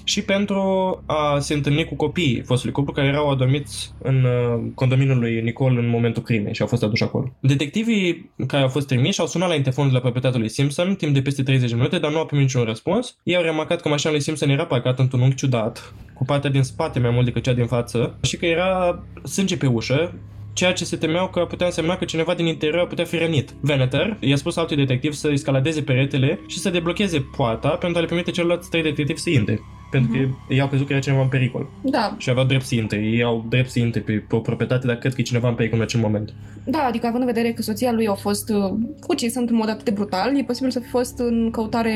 și 0.04 0.22
pentru 0.22 0.60
a 1.06 1.38
se 1.38 1.54
întâlni 1.54 1.84
cu 1.84 1.94
copiii 1.94 2.42
fostului 2.42 2.74
cuplu 2.74 2.92
care 2.92 3.06
erau 3.06 3.30
adormiți 3.30 3.92
în 4.02 4.24
uh, 4.24 4.70
condominiul 4.74 5.18
lui 5.18 5.40
Nicole 5.40 5.78
în 5.78 5.88
momentul 5.88 6.22
crimei 6.22 6.54
și 6.54 6.60
au 6.60 6.66
fost 6.66 6.82
aduși 6.82 7.02
acolo. 7.02 7.36
Detectivii 7.40 8.30
care 8.46 8.62
au 8.62 8.68
fost 8.68 8.86
trimiși 8.86 9.20
au 9.20 9.26
sunat 9.26 9.48
la 9.48 9.54
interfonul 9.54 9.90
de 9.90 9.96
la 9.96 10.02
proprietatea 10.02 10.38
lui 10.38 10.48
Simpson 10.48 10.94
timp 10.94 11.14
de 11.14 11.22
peste 11.22 11.42
30 11.42 11.68
de 11.68 11.76
minute, 11.76 11.98
dar 11.98 12.10
nu 12.10 12.18
au 12.18 12.26
primit 12.26 12.44
niciun 12.44 12.64
răspuns. 12.64 13.16
Ei 13.22 13.36
au 13.36 13.42
remarcat 13.42 13.80
că 13.80 13.88
mașina 13.88 14.12
lui 14.12 14.20
Simpson 14.20 14.48
era 14.48 14.66
parcată 14.66 15.02
într-un 15.02 15.20
unghi 15.20 15.34
ciudat, 15.34 15.94
cu 16.14 16.24
partea 16.24 16.50
din 16.50 16.62
spate 16.62 16.98
mai 16.98 17.10
mult 17.10 17.24
decât 17.24 17.42
cea 17.42 17.52
din 17.52 17.66
față 17.66 18.18
și 18.22 18.36
că 18.36 18.46
era 18.46 19.02
sânge 19.24 19.56
pe 19.56 19.66
ușă, 19.66 20.14
ceea 20.52 20.72
ce 20.72 20.84
se 20.84 20.96
temeau 20.96 21.28
că 21.28 21.40
putea 21.40 21.66
însemna 21.66 21.96
că 21.96 22.04
cineva 22.04 22.34
din 22.34 22.46
interior 22.46 22.86
putea 22.86 23.04
fi 23.04 23.16
rănit. 23.16 23.54
Veneter 23.60 24.16
i-a 24.20 24.36
spus 24.36 24.56
altui 24.56 24.76
detectiv 24.76 25.12
să 25.12 25.30
escaladeze 25.30 25.82
peretele 25.82 26.40
și 26.46 26.58
să 26.58 26.70
deblocheze 26.70 27.26
poarta 27.36 27.68
pentru 27.68 27.98
a 27.98 28.00
le 28.00 28.06
permite 28.06 28.30
celorlalți 28.30 28.70
trei 28.70 28.82
detectivi 28.82 29.20
să 29.20 29.30
intre. 29.30 29.60
Pentru 29.90 30.10
că 30.12 30.18
ei 30.48 30.60
au 30.60 30.68
crezut 30.68 30.86
că 30.86 30.92
era 30.92 31.02
cineva 31.02 31.22
în 31.22 31.28
pericol 31.28 31.66
Da, 31.82 32.14
și 32.18 32.30
aveau 32.30 32.46
drept 32.46 32.64
să 32.64 32.74
intre. 32.74 32.98
Ei 32.98 33.22
au 33.22 33.44
drept 33.48 33.70
să 33.70 33.78
intre 33.78 34.00
pe, 34.00 34.12
pe 34.28 34.36
o 34.36 34.38
proprietate, 34.38 34.86
dar 34.86 34.96
cred 34.96 35.14
că 35.14 35.20
e 35.20 35.24
cineva 35.24 35.48
în 35.48 35.54
pericol 35.54 35.78
în 35.78 35.84
acel 35.84 36.00
moment. 36.00 36.34
da, 36.64 36.78
adică 36.78 37.06
având 37.06 37.22
în 37.22 37.32
vedere 37.32 37.52
că 37.52 37.62
soția 37.62 37.92
lui 37.92 38.06
a 38.06 38.14
fost 38.14 38.48
uh, 38.48 38.72
ucisă 39.08 39.38
într-un 39.38 39.56
mod 39.56 39.68
atât 39.68 39.84
de 39.84 39.90
brutal, 39.90 40.38
e 40.38 40.42
posibil 40.42 40.70
să 40.70 40.80
fi 40.80 40.88
fost 40.88 41.18
în 41.18 41.50
căutare 41.50 41.94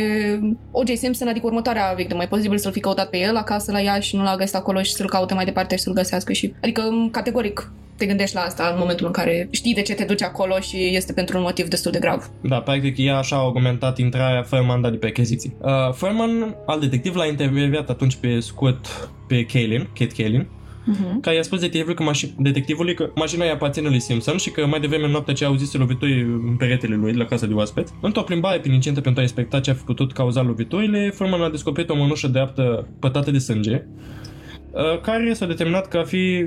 O.J. 0.71 0.91
Simpson, 0.93 1.29
adică 1.29 1.47
următoarea 1.47 1.93
victimă. 1.97 2.23
E 2.23 2.27
posibil 2.27 2.59
să-l 2.59 2.73
fi 2.73 2.81
căutat 2.81 3.11
pe 3.11 3.19
el 3.19 3.37
acasă 3.37 3.73
la 3.73 3.81
ea 3.81 3.99
și 4.01 4.17
nu 4.17 4.23
l-a 4.23 4.37
găsit 4.37 4.55
acolo 4.55 4.83
și 4.83 4.93
să-l 4.93 5.09
caute 5.09 5.35
mai 5.35 5.45
departe 5.45 5.77
și 5.77 5.83
să-l 5.83 5.93
găsească 5.93 6.33
și... 6.33 6.55
Adică, 6.63 6.83
categoric, 7.11 7.73
te 7.97 8.09
gândești 8.09 8.35
la 8.35 8.41
asta 8.41 8.69
în 8.73 8.77
momentul 8.79 9.07
în 9.07 9.13
care 9.13 9.49
știi 9.51 9.75
de 9.75 9.83
ce 9.83 9.95
te 9.95 10.05
duci 10.05 10.23
acolo 10.23 10.61
și 10.61 10.97
este 10.97 11.13
pentru 11.13 11.37
un 11.37 11.43
motiv 11.43 11.69
destul 11.69 11.93
de 11.93 11.99
grav. 11.99 12.31
Da, 12.41 12.57
practic 12.57 12.99
ea 12.99 13.17
așa 13.17 13.37
a 13.37 13.45
argumentat 13.45 13.99
intrarea 13.99 14.43
fără 14.43 14.63
mandat 14.63 14.91
de 14.91 14.97
percheziții. 14.97 15.57
Uh, 15.61 15.93
Furman, 15.95 16.57
alt 16.67 16.81
detectiv, 16.81 17.15
l-a 17.15 17.27
intervievat 17.27 17.82
atunci 17.89 18.17
pe 18.17 18.41
scurt 18.41 19.11
pe 19.29 19.45
Kaylin, 19.45 19.89
Kate 19.99 20.23
Kaylin, 20.23 20.47
Mhm. 20.85 21.21
care 21.21 21.37
i-a 21.37 21.43
spus 21.43 21.61
detectivului 21.61 21.95
că, 21.95 22.03
maș- 22.11 22.35
detectivului 22.39 22.95
că 22.95 23.11
mașina 23.15 23.45
i 23.45 23.51
aparține 23.51 23.89
lui 23.89 24.01
Simpson 24.01 24.37
și 24.37 24.51
că 24.51 24.67
mai 24.67 24.81
devreme 24.81 25.05
în 25.05 25.11
noaptea 25.11 25.35
ce 25.35 25.45
auzise 25.45 25.79
lovituri 25.79 26.21
în 26.23 26.55
peretele 26.59 26.95
lui 26.95 27.13
de 27.13 27.19
la 27.19 27.25
casa 27.25 27.47
de 27.47 27.55
oaspeți. 27.55 27.93
Într-o 28.01 28.23
plimbare 28.23 28.59
prin 28.59 28.73
incentă 28.73 29.01
pentru 29.01 29.21
a 29.21 29.23
inspecta 29.23 29.61
ce 29.61 29.71
a 29.71 29.75
fi 29.75 29.83
putut 29.83 30.13
cauza 30.13 30.43
loviturile, 30.43 31.11
Furman 31.15 31.41
a 31.43 31.51
descoperit 31.51 31.91
o 31.91 31.95
mănușă 31.97 32.29
dreaptă 32.29 32.89
pătată 32.99 33.31
de 33.31 33.39
sânge, 33.39 33.83
uh, 34.71 35.01
care 35.01 35.33
s-a 35.33 35.47
determinat 35.47 35.89
că 35.89 35.99
a 35.99 36.05
fi 36.05 36.47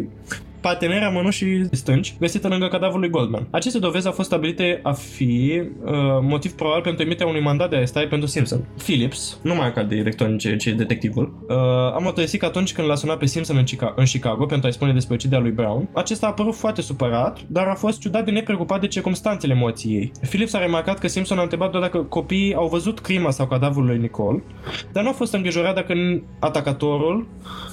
partenera 0.62 1.10
mănușii 1.10 1.68
stângi, 1.72 2.16
găsită 2.20 2.48
lângă 2.48 2.68
cadavrul 2.68 3.00
lui 3.00 3.10
Goldman. 3.10 3.48
Aceste 3.52 3.80
dovezi 3.80 4.06
au 4.06 4.12
fost 4.12 4.28
stabilite 4.28 4.80
a 4.84 4.92
fi 4.92 5.62
uh, 5.84 5.92
motiv 6.22 6.52
probabil 6.52 6.84
pentru 6.84 7.04
emiterea 7.04 7.32
unui 7.32 7.42
mandat 7.42 7.70
de 7.70 7.76
arestare 7.76 8.08
pentru 8.08 8.28
Simpson. 8.28 8.68
Phillips, 8.78 9.40
nu 9.44 9.56
mai 9.56 9.74
ca 9.74 9.84
director, 9.84 10.36
ci, 10.38 10.58
ci 10.58 10.68
detectivul, 10.68 11.46
uh, 11.50 11.56
a 11.96 12.00
mărturisit 12.02 12.40
că 12.40 12.46
atunci 12.46 12.74
când 12.74 12.88
l-a 12.88 12.96
sunat 12.96 13.18
pe 13.18 13.26
Simpson 13.26 13.58
în, 13.58 13.64
Chica- 13.64 13.94
în 13.96 14.06
Chicago 14.06 14.46
pentru 14.46 14.68
a-i 14.68 14.74
spune 14.74 14.94
despre 14.94 15.14
uciderea 15.14 15.44
lui 15.44 15.52
Brown, 15.52 15.90
acesta 15.94 16.26
a 16.26 16.30
apărut 16.30 16.56
foarte 16.56 16.82
supărat, 16.82 17.40
dar 17.48 17.68
a 17.68 17.76
fost 17.76 18.00
ciudat 18.00 18.26
de 18.26 18.32
nepreocupat 18.32 18.82
de 18.82 18.88
circumstanțele 18.88 19.54
morții 19.54 19.94
ei. 19.96 20.12
Phillips 20.22 20.54
a 20.54 20.60
remarcat 20.60 21.00
că 21.00 21.08
Simpson 21.08 21.38
a 21.38 21.42
întrebat 21.42 21.72
doar 21.72 21.84
dacă 21.84 21.98
copiii 21.98 22.54
au 22.54 22.68
văzut 22.68 23.00
crima 23.00 23.32
sau 23.32 23.48
cadavrul 23.48 23.86
lui 23.86 23.98
Nicole, 23.98 24.44
dar 24.92 25.04
nu 25.04 25.10
a 25.10 25.14
fost 25.14 25.34
îngrijorat 25.34 25.76
dacă 25.76 25.94
atacatorul 26.40 27.28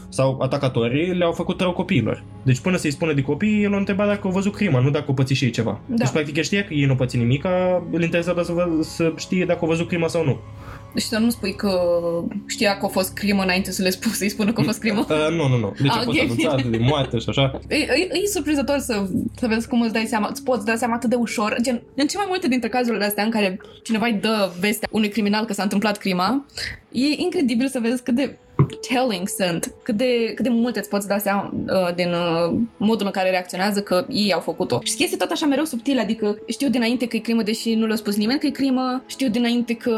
sau 0.09 0.39
atacatorii 0.41 1.15
le-au 1.15 1.33
făcut 1.33 1.61
rău 1.61 1.73
copiilor. 1.73 2.25
Deci 2.43 2.61
până 2.61 2.77
să-i 2.83 2.91
spună 2.91 3.13
de 3.13 3.23
copii, 3.23 3.63
el 3.63 3.75
a 3.75 3.77
întrebat 3.77 4.07
dacă 4.07 4.21
au 4.25 4.31
văzut 4.31 4.55
crima, 4.55 4.81
nu 4.81 4.91
dacă 4.91 5.05
au 5.09 5.15
pățit 5.15 5.37
și 5.37 5.45
ei 5.45 5.51
ceva. 5.51 5.81
Da. 5.87 5.95
Deci 5.97 6.09
practic 6.09 6.37
el 6.37 6.43
știa 6.43 6.65
că 6.65 6.75
ei 6.75 6.85
nu 6.85 6.95
pățit 6.95 7.19
nimic, 7.21 7.45
îl 7.91 8.03
interesa 8.03 8.33
doar 8.33 8.45
să, 8.45 8.53
vă, 8.53 8.69
să 8.81 9.13
știe 9.17 9.45
dacă 9.45 9.59
au 9.63 9.69
văzut 9.69 9.89
crima 9.89 10.09
sau 10.09 10.25
nu. 10.25 10.39
Deci 10.95 11.03
să 11.03 11.19
nu 11.19 11.31
spui 11.31 11.55
că 11.55 11.81
știa 12.47 12.79
că 12.79 12.85
a 12.85 12.89
fost 12.89 13.15
crimă 13.15 13.43
înainte 13.43 13.71
să 13.73 13.83
le 13.83 13.91
spun, 13.91 14.13
să-i 14.13 14.29
spună 14.29 14.53
că 14.53 14.61
a 14.61 14.65
fost 14.65 14.81
crimă. 14.81 15.07
Uh, 15.11 15.37
nu, 15.37 15.49
nu, 15.49 15.57
nu. 15.57 15.75
Deci 15.81 15.91
Ah, 15.91 15.97
a 15.97 16.03
fost 16.03 16.19
ok. 16.19 16.25
anunțat 16.25 16.63
de 16.63 16.79
moarte 16.79 17.19
și 17.19 17.29
așa. 17.29 17.61
E, 17.69 17.75
e, 17.75 18.09
e 18.23 18.27
surprinzător 18.27 18.79
să, 18.79 19.09
să 19.37 19.47
vezi 19.47 19.69
cum 19.69 19.81
îți 19.81 19.93
dai 19.93 20.05
seama, 20.09 20.29
îți 20.31 20.43
poți 20.45 20.65
da 20.65 20.77
seama 20.77 20.95
atât 20.95 21.11
de 21.11 21.17
ușor. 21.17 21.57
Gen, 21.63 21.83
în 21.95 22.07
ce 22.07 22.17
mai 22.17 22.27
multe 22.29 22.49
dintre 22.49 22.69
cazurile 22.69 23.05
astea 23.05 23.25
în 23.25 23.31
care 23.31 23.61
cineva 23.83 24.07
îi 24.07 24.19
dă 24.21 24.51
vestea 24.61 24.89
unui 24.91 25.09
criminal 25.09 25.45
că 25.45 25.53
s-a 25.53 25.63
întâmplat 25.63 25.97
crima, 25.99 26.45
e 26.93 27.07
incredibil 27.17 27.69
să 27.69 27.79
vezi 27.81 28.03
cât 28.03 28.15
de 28.15 28.37
telling 28.89 29.29
sunt, 29.29 29.75
cât 29.83 29.97
de, 29.97 30.33
cât 30.35 30.45
de 30.45 30.51
mult 30.51 30.77
îți 30.77 30.89
poți 30.89 31.09
da 31.09 31.19
seama 31.19 31.55
uh, 31.55 31.95
din 31.95 32.09
uh, 32.13 32.59
modul 32.77 33.07
în 33.07 33.13
care 33.13 33.31
reacționează 33.31 33.81
că 33.81 34.07
ei 34.09 34.33
au 34.33 34.41
făcut-o. 34.41 34.81
Și 34.83 34.95
chestii 34.95 35.19
tot 35.19 35.31
așa 35.31 35.47
mereu 35.47 35.65
subtile, 35.65 36.01
adică 36.01 36.39
știu 36.49 36.69
dinainte 36.69 37.07
că 37.07 37.17
e 37.17 37.19
crimă, 37.19 37.43
deși 37.43 37.75
nu 37.75 37.87
le-a 37.87 37.97
spus 37.97 38.17
nimeni 38.17 38.39
că 38.39 38.47
e 38.47 38.51
crimă, 38.51 39.03
știu 39.07 39.29
dinainte 39.29 39.75
că 39.75 39.97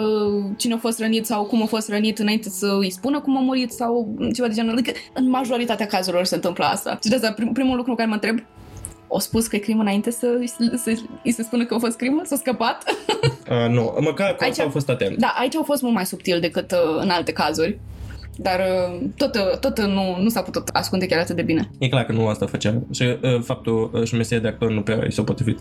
cine 0.56 0.74
a 0.74 0.76
fost 0.76 0.98
rănit 0.98 1.26
sau 1.26 1.44
cum 1.44 1.62
a 1.62 1.66
fost 1.66 1.88
rănit 1.88 2.18
înainte 2.18 2.48
să 2.48 2.76
îi 2.80 2.90
spună 2.90 3.20
cum 3.20 3.36
a 3.36 3.40
murit 3.40 3.72
sau 3.72 4.16
ceva 4.34 4.48
de 4.48 4.54
genul. 4.54 4.72
Adică 4.72 4.92
în 5.12 5.28
majoritatea 5.28 5.86
cazurilor 5.86 6.24
se 6.24 6.34
întâmplă 6.34 6.64
asta. 6.64 6.98
Și 7.02 7.08
de 7.08 7.14
asta 7.14 7.32
prim, 7.32 7.52
primul 7.52 7.76
lucru 7.76 7.94
care 7.94 8.08
mă 8.08 8.14
întreb, 8.14 8.38
o 9.16 9.18
spus 9.18 9.46
că 9.46 9.56
e 9.56 9.58
crimă 9.58 9.80
înainte 9.82 10.10
să, 10.10 10.26
să, 10.44 10.76
să 10.76 10.96
îi 11.24 11.32
se 11.32 11.42
spună 11.42 11.64
că 11.64 11.74
a 11.74 11.78
fost 11.78 11.96
crimă? 11.96 12.22
S-a 12.24 12.36
scăpat? 12.36 12.82
Uh, 13.50 13.68
nu, 13.68 13.96
măcar 14.00 14.34
cu 14.34 14.42
Aici- 14.44 14.50
asta 14.50 14.62
au 14.62 14.68
fost 14.70 14.88
atenți. 14.88 15.18
da, 15.18 15.34
aici 15.38 15.54
au 15.56 15.62
fost 15.62 15.82
mult 15.82 15.94
mai 15.94 16.06
subtil 16.06 16.40
decât 16.40 16.72
uh, 16.72 16.78
în 17.00 17.08
alte 17.10 17.32
cazuri. 17.32 17.78
Dar 18.36 18.60
uh, 18.60 19.06
tot, 19.16 19.34
uh, 19.34 19.58
tot 19.58 19.78
uh, 19.78 19.84
nu, 19.84 20.16
nu 20.22 20.28
s-a 20.28 20.42
putut 20.42 20.68
ascunde 20.72 21.06
chiar 21.06 21.20
atât 21.20 21.36
de 21.36 21.42
bine. 21.42 21.70
E 21.78 21.88
clar 21.88 22.04
că 22.04 22.12
nu 22.12 22.28
asta 22.28 22.46
făcea. 22.46 22.82
Și 22.92 23.02
uh, 23.02 23.40
faptul 23.42 23.90
uh, 23.92 24.04
și 24.04 24.14
meseria 24.14 24.42
de 24.42 24.48
actor 24.48 24.70
nu 24.70 24.80
prea 24.82 25.04
i 25.06 25.12
s-a 25.12 25.22
potrivit. 25.22 25.58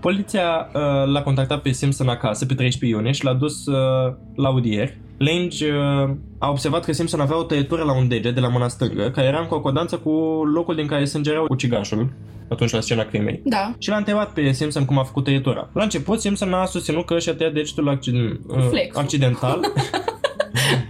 Poliția 0.00 0.68
uh, 0.74 0.80
l-a 1.12 1.22
contactat 1.22 1.62
pe 1.62 1.70
Simpson 1.70 2.08
acasă 2.08 2.46
pe 2.46 2.54
13 2.54 2.98
iunie 2.98 3.12
și 3.12 3.24
l-a 3.24 3.32
dus 3.34 3.66
uh, 3.66 4.12
la 4.34 4.48
audieri. 4.48 4.98
Lange 5.18 5.66
uh, 5.72 6.10
a 6.38 6.50
observat 6.50 6.84
că 6.84 6.92
Simpson 6.92 7.20
avea 7.20 7.38
o 7.38 7.42
tăietură 7.42 7.82
la 7.82 7.96
un 7.96 8.08
deget 8.08 8.34
de 8.34 8.40
la 8.40 8.48
mâna 8.48 8.68
stângă, 8.68 9.10
care 9.10 9.26
era 9.26 9.40
în 9.40 9.46
concordanță 9.46 9.96
cu 9.96 10.10
locul 10.54 10.74
din 10.74 10.86
care 10.86 11.04
sângereau 11.04 11.46
ucigașul 11.48 12.12
atunci 12.48 12.70
la 12.72 12.80
scena 12.80 13.04
crimei. 13.04 13.40
Da. 13.44 13.74
Și 13.78 13.88
l-a 13.88 13.96
întrebat 13.96 14.32
pe 14.32 14.52
Simpson 14.52 14.84
cum 14.84 14.98
a 14.98 15.02
făcut 15.02 15.24
tăietura. 15.24 15.68
La 15.72 15.82
început, 15.82 16.20
Simpson 16.20 16.52
a 16.52 16.64
susținut 16.64 17.06
că 17.06 17.18
și-a 17.18 17.34
tăiat 17.34 17.52
degetul 17.52 17.88
acciden- 17.88 18.40
uh, 18.48 18.66
Flexul. 18.68 19.02
accidental 19.02 19.58
Uh, 19.58 19.82
și-a, 19.82 20.17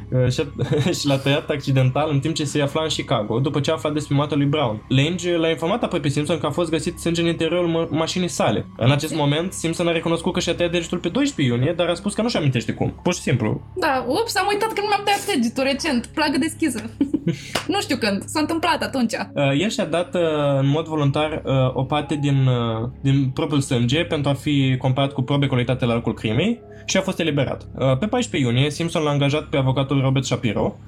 și 0.99 1.07
l-a 1.07 1.17
tăiat 1.17 1.51
accidental 1.51 2.11
în 2.11 2.19
timp 2.21 2.35
ce 2.35 2.45
se 2.45 2.63
afla 2.63 2.83
în 2.83 2.89
Chicago, 2.89 3.39
după 3.39 3.61
ce 3.61 3.71
a 3.71 3.75
aflat 3.75 3.93
despre 3.93 4.15
moartea 4.15 4.37
lui 4.37 4.47
Brown. 4.47 4.85
Lange 4.89 5.37
l-a 5.37 5.49
informat 5.49 5.83
apoi 5.83 6.01
pe 6.01 6.09
Simpson 6.09 6.39
că 6.39 6.47
a 6.47 6.51
fost 6.51 6.71
găsit 6.71 6.99
sânge 6.99 7.21
în 7.21 7.27
interiorul 7.27 7.69
ma- 7.71 7.91
mașinii 7.91 8.29
sale. 8.29 8.67
În 8.77 8.91
acest 8.91 9.15
moment, 9.15 9.53
Simpson 9.53 9.89
a 9.89 9.93
recunoscut 9.93 10.33
că 10.33 10.41
și-a 10.41 10.55
tăiat 10.55 10.73
degetul 10.73 10.99
pe 10.99 11.09
12 11.09 11.55
iunie, 11.55 11.73
dar 11.73 11.89
a 11.89 11.95
spus 11.95 12.15
că 12.15 12.23
nu-și 12.23 12.37
amintește 12.37 12.73
cum. 12.73 13.01
Pur 13.03 13.15
și 13.15 13.21
simplu. 13.21 13.61
Da, 13.77 14.05
ups, 14.09 14.37
am 14.37 14.47
uitat 14.49 14.73
că 14.73 14.81
nu 14.81 14.87
mi-am 14.87 15.03
tăiat 15.05 15.37
degetul 15.37 15.63
recent. 15.63 16.07
Plagă 16.07 16.39
deschisă. 16.39 16.91
nu 17.75 17.81
știu 17.81 17.97
când. 17.97 18.23
S-a 18.27 18.41
întâmplat 18.41 18.83
atunci. 18.83 19.13
Uh, 19.13 19.61
el 19.61 19.69
și-a 19.69 19.85
dat 19.85 20.15
uh, 20.15 20.21
în 20.59 20.67
mod 20.67 20.87
voluntar 20.87 21.43
uh, 21.45 21.75
o 21.75 21.83
parte 21.85 22.15
din, 22.15 22.47
uh, 22.47 22.89
din 23.01 23.31
propriul 23.35 23.61
sânge 23.61 24.05
pentru 24.05 24.31
a 24.31 24.35
fi 24.35 24.77
comparat 24.79 25.13
cu 25.13 25.23
probe 25.23 25.47
colectate 25.47 25.85
la 25.85 25.95
locul 25.95 26.15
crimei 26.15 26.61
și 26.89 26.97
a 26.97 27.01
fost 27.01 27.19
eliberat. 27.19 27.67
Uh, 27.75 27.99
pe 27.99 28.07
14 28.07 28.51
iunie, 28.51 28.71
Simpson 28.71 29.03
l-a 29.03 29.11
angajat 29.11 29.45
pe 29.45 29.57
avocatul 29.57 30.01
Robert 30.01 30.25
Shapiro, 30.25 30.79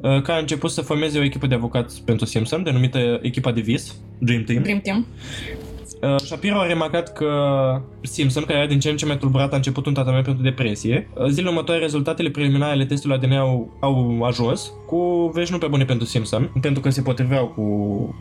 uh, 0.00 0.22
care 0.22 0.32
a 0.32 0.40
început 0.40 0.70
să 0.70 0.80
formeze 0.80 1.18
o 1.18 1.22
echipă 1.22 1.46
de 1.46 1.54
avocați 1.54 2.02
pentru 2.04 2.26
Simpson, 2.26 2.62
denumită 2.62 3.18
echipa 3.22 3.52
de 3.52 3.60
vis, 3.60 3.94
Dream 4.18 4.42
Team. 4.42 4.62
Dream 4.62 4.80
Team. 4.80 5.06
Uh, 6.02 6.14
Shapiro 6.20 6.58
a 6.58 6.66
remarcat 6.66 7.12
că 7.12 7.26
Simpson, 8.02 8.42
care 8.44 8.58
era 8.58 8.66
din 8.66 8.78
ce 8.80 8.90
în 8.90 8.96
ce 8.96 9.06
mai 9.06 9.18
tulburat, 9.18 9.52
a 9.52 9.56
început 9.56 9.86
un 9.86 9.94
tratament 9.94 10.24
pentru 10.24 10.42
depresie. 10.42 11.08
Uh, 11.14 11.26
Zilele 11.28 11.48
următoare, 11.48 11.80
rezultatele 11.80 12.30
preliminare 12.30 12.72
ale 12.72 12.84
testului 12.84 13.16
ADN 13.16 13.32
au, 13.32 13.76
au 13.80 14.22
ajuns, 14.22 14.72
cu 14.86 15.30
vești 15.34 15.52
nu 15.52 15.58
pe 15.58 15.66
bune 15.66 15.84
pentru 15.84 16.06
Simpson, 16.06 16.50
pentru 16.60 16.82
că 16.82 16.90
se 16.90 17.02
potriveau 17.02 17.46
cu 17.46 17.62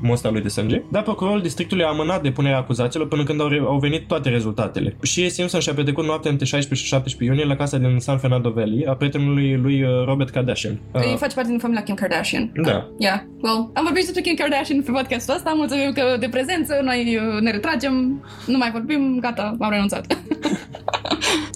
mostra 0.01 0.30
lui 0.30 0.41
de 0.41 0.47
sânge. 0.47 0.82
Dar 0.91 1.03
procurorul 1.03 1.41
districtului 1.41 1.84
a 1.84 1.88
amânat 1.88 2.21
depunerea 2.21 2.57
acuzațiilor 2.57 3.07
până 3.07 3.23
când 3.23 3.41
au, 3.41 3.47
re- 3.47 3.63
au 3.65 3.78
venit 3.78 4.07
toate 4.07 4.30
rezultatele. 4.30 4.95
Și 5.01 5.30
Simpson 5.30 5.59
și-a 5.59 5.73
petrecut 5.73 6.05
noaptea 6.05 6.32
între 6.32 6.45
16 6.45 6.88
și 6.88 6.93
17 6.93 7.38
iunie 7.38 7.53
la 7.53 7.55
casa 7.63 7.78
din 7.78 7.99
San 7.99 8.17
Fernando 8.17 8.49
Valley 8.49 8.86
a 8.86 8.93
prietenului 8.93 9.55
lui 9.61 9.84
uh, 9.84 9.89
Robert 10.05 10.30
Kardashian. 10.30 10.80
Uh. 10.91 11.01
Uh, 11.01 11.15
Face 11.17 11.36
parte 11.36 11.49
din 11.49 11.59
familia 11.59 11.84
Kim 11.84 11.95
Kardashian. 11.95 12.51
da. 12.61 12.88
Yeah, 12.97 13.19
well, 13.41 13.71
am 13.73 13.84
vorbit 13.84 14.03
despre 14.03 14.21
Kim 14.21 14.36
Kardashian 14.36 14.82
pe 14.82 14.91
podcastul 14.91 15.36
ăsta, 15.36 15.53
mulțumim 15.55 15.91
că 15.93 16.17
de 16.19 16.28
prezență, 16.32 16.80
noi 16.84 17.19
uh, 17.36 17.41
ne 17.41 17.51
retragem, 17.66 18.24
nu 18.45 18.57
mai 18.57 18.72
vorbim, 18.72 19.18
gata, 19.20 19.55
am 19.59 19.70
renunțat. 19.70 20.05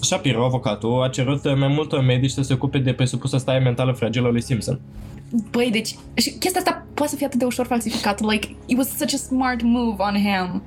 Shapiro, 0.00 0.44
avocatul, 0.44 1.02
a 1.02 1.08
cerut 1.08 1.44
uh, 1.44 1.56
mai 1.56 1.68
multor 1.68 2.00
medici 2.00 2.30
să 2.30 2.42
se 2.42 2.52
ocupe 2.52 2.78
de 2.78 2.92
presupusă 2.92 3.36
stare 3.36 3.58
mentală 3.58 3.92
fragilă 3.92 4.26
a 4.26 4.30
lui 4.30 4.42
Simpson. 4.42 4.80
Băi, 5.50 5.70
deci, 5.70 5.94
și 6.14 6.30
chestia 6.30 6.60
asta 6.60 6.86
poate 6.94 7.10
să 7.10 7.16
fie 7.16 7.26
atât 7.26 7.38
de 7.38 7.44
ușor 7.44 7.66
falsificat, 7.66 8.20
like, 8.20 8.56
it 8.66 8.76
was 8.76 8.96
such 8.96 9.14
a 9.14 9.16
smart 9.16 9.62
move 9.62 9.96
on 9.98 10.14
him 10.14 10.62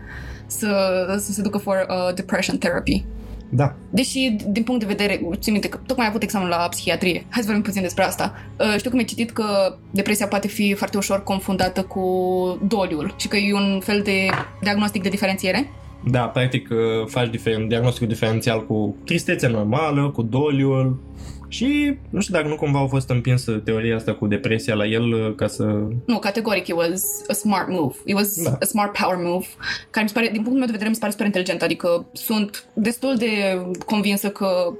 să, 0.47 1.05
să 1.19 1.31
se 1.31 1.41
ducă 1.41 1.57
for 1.57 1.85
uh, 1.89 2.13
depression 2.13 2.57
therapy. 2.57 3.05
Da. 3.55 3.75
Deși, 3.89 4.35
din 4.47 4.63
punct 4.63 4.79
de 4.79 4.93
vedere, 4.95 5.21
țin 5.39 5.51
minte 5.51 5.69
că 5.69 5.79
tocmai 5.85 6.05
am 6.05 6.11
avut 6.11 6.23
examen 6.23 6.47
la 6.47 6.67
psihiatrie. 6.69 7.25
Hai 7.29 7.41
să 7.41 7.45
vorbim 7.45 7.63
puțin 7.63 7.81
despre 7.81 8.03
asta. 8.03 8.33
Uh, 8.59 8.73
știu 8.77 8.89
că 8.89 8.95
mi-ai 8.95 9.07
citit 9.07 9.31
că 9.31 9.77
depresia 9.91 10.27
poate 10.27 10.47
fi 10.47 10.73
foarte 10.73 10.97
ușor 10.97 11.23
confundată 11.23 11.83
cu 11.83 12.01
doliul 12.67 13.15
și 13.17 13.27
că 13.27 13.37
e 13.37 13.53
un 13.53 13.79
fel 13.79 14.01
de 14.01 14.29
diagnostic 14.61 15.01
de 15.01 15.09
diferențiere. 15.09 15.69
Da, 16.05 16.19
practic 16.19 16.69
uh, 16.71 17.07
faci 17.07 17.29
diferen, 17.29 17.67
diagnosticul 17.67 18.07
diferențial 18.07 18.65
cu 18.65 18.95
tristețea 19.05 19.49
normală, 19.49 20.09
cu 20.09 20.21
doliul 20.21 21.01
și 21.53 21.97
nu 22.09 22.21
știu 22.21 22.33
dacă 22.33 22.47
nu 22.47 22.55
cumva 22.55 22.79
au 22.79 22.87
fost 22.87 23.09
împinsă 23.09 23.51
teoria 23.51 23.95
asta 23.95 24.13
cu 24.13 24.27
depresia 24.27 24.73
la 24.73 24.85
el 24.85 25.13
uh, 25.13 25.35
ca 25.35 25.47
să... 25.47 25.63
Nu, 26.05 26.19
categoric, 26.19 26.67
it 26.67 26.75
was 26.75 27.03
a 27.27 27.33
smart 27.33 27.69
move. 27.69 27.95
It 28.05 28.15
was 28.15 28.43
Da. 28.43 28.57
a 28.61 28.65
smart 28.65 28.97
power 28.97 29.17
move, 29.17 29.45
care 29.89 30.03
mi 30.03 30.09
se 30.09 30.13
pare, 30.13 30.25
din 30.25 30.35
punctul 30.35 30.57
meu 30.57 30.65
de 30.65 30.71
vedere, 30.71 30.89
mi 30.89 30.95
se 30.95 30.99
pare 30.99 31.11
super 31.11 31.25
inteligent. 31.25 31.61
Adică 31.61 32.05
sunt 32.13 32.65
destul 32.73 33.15
de 33.15 33.61
convinsă 33.85 34.29
că 34.29 34.73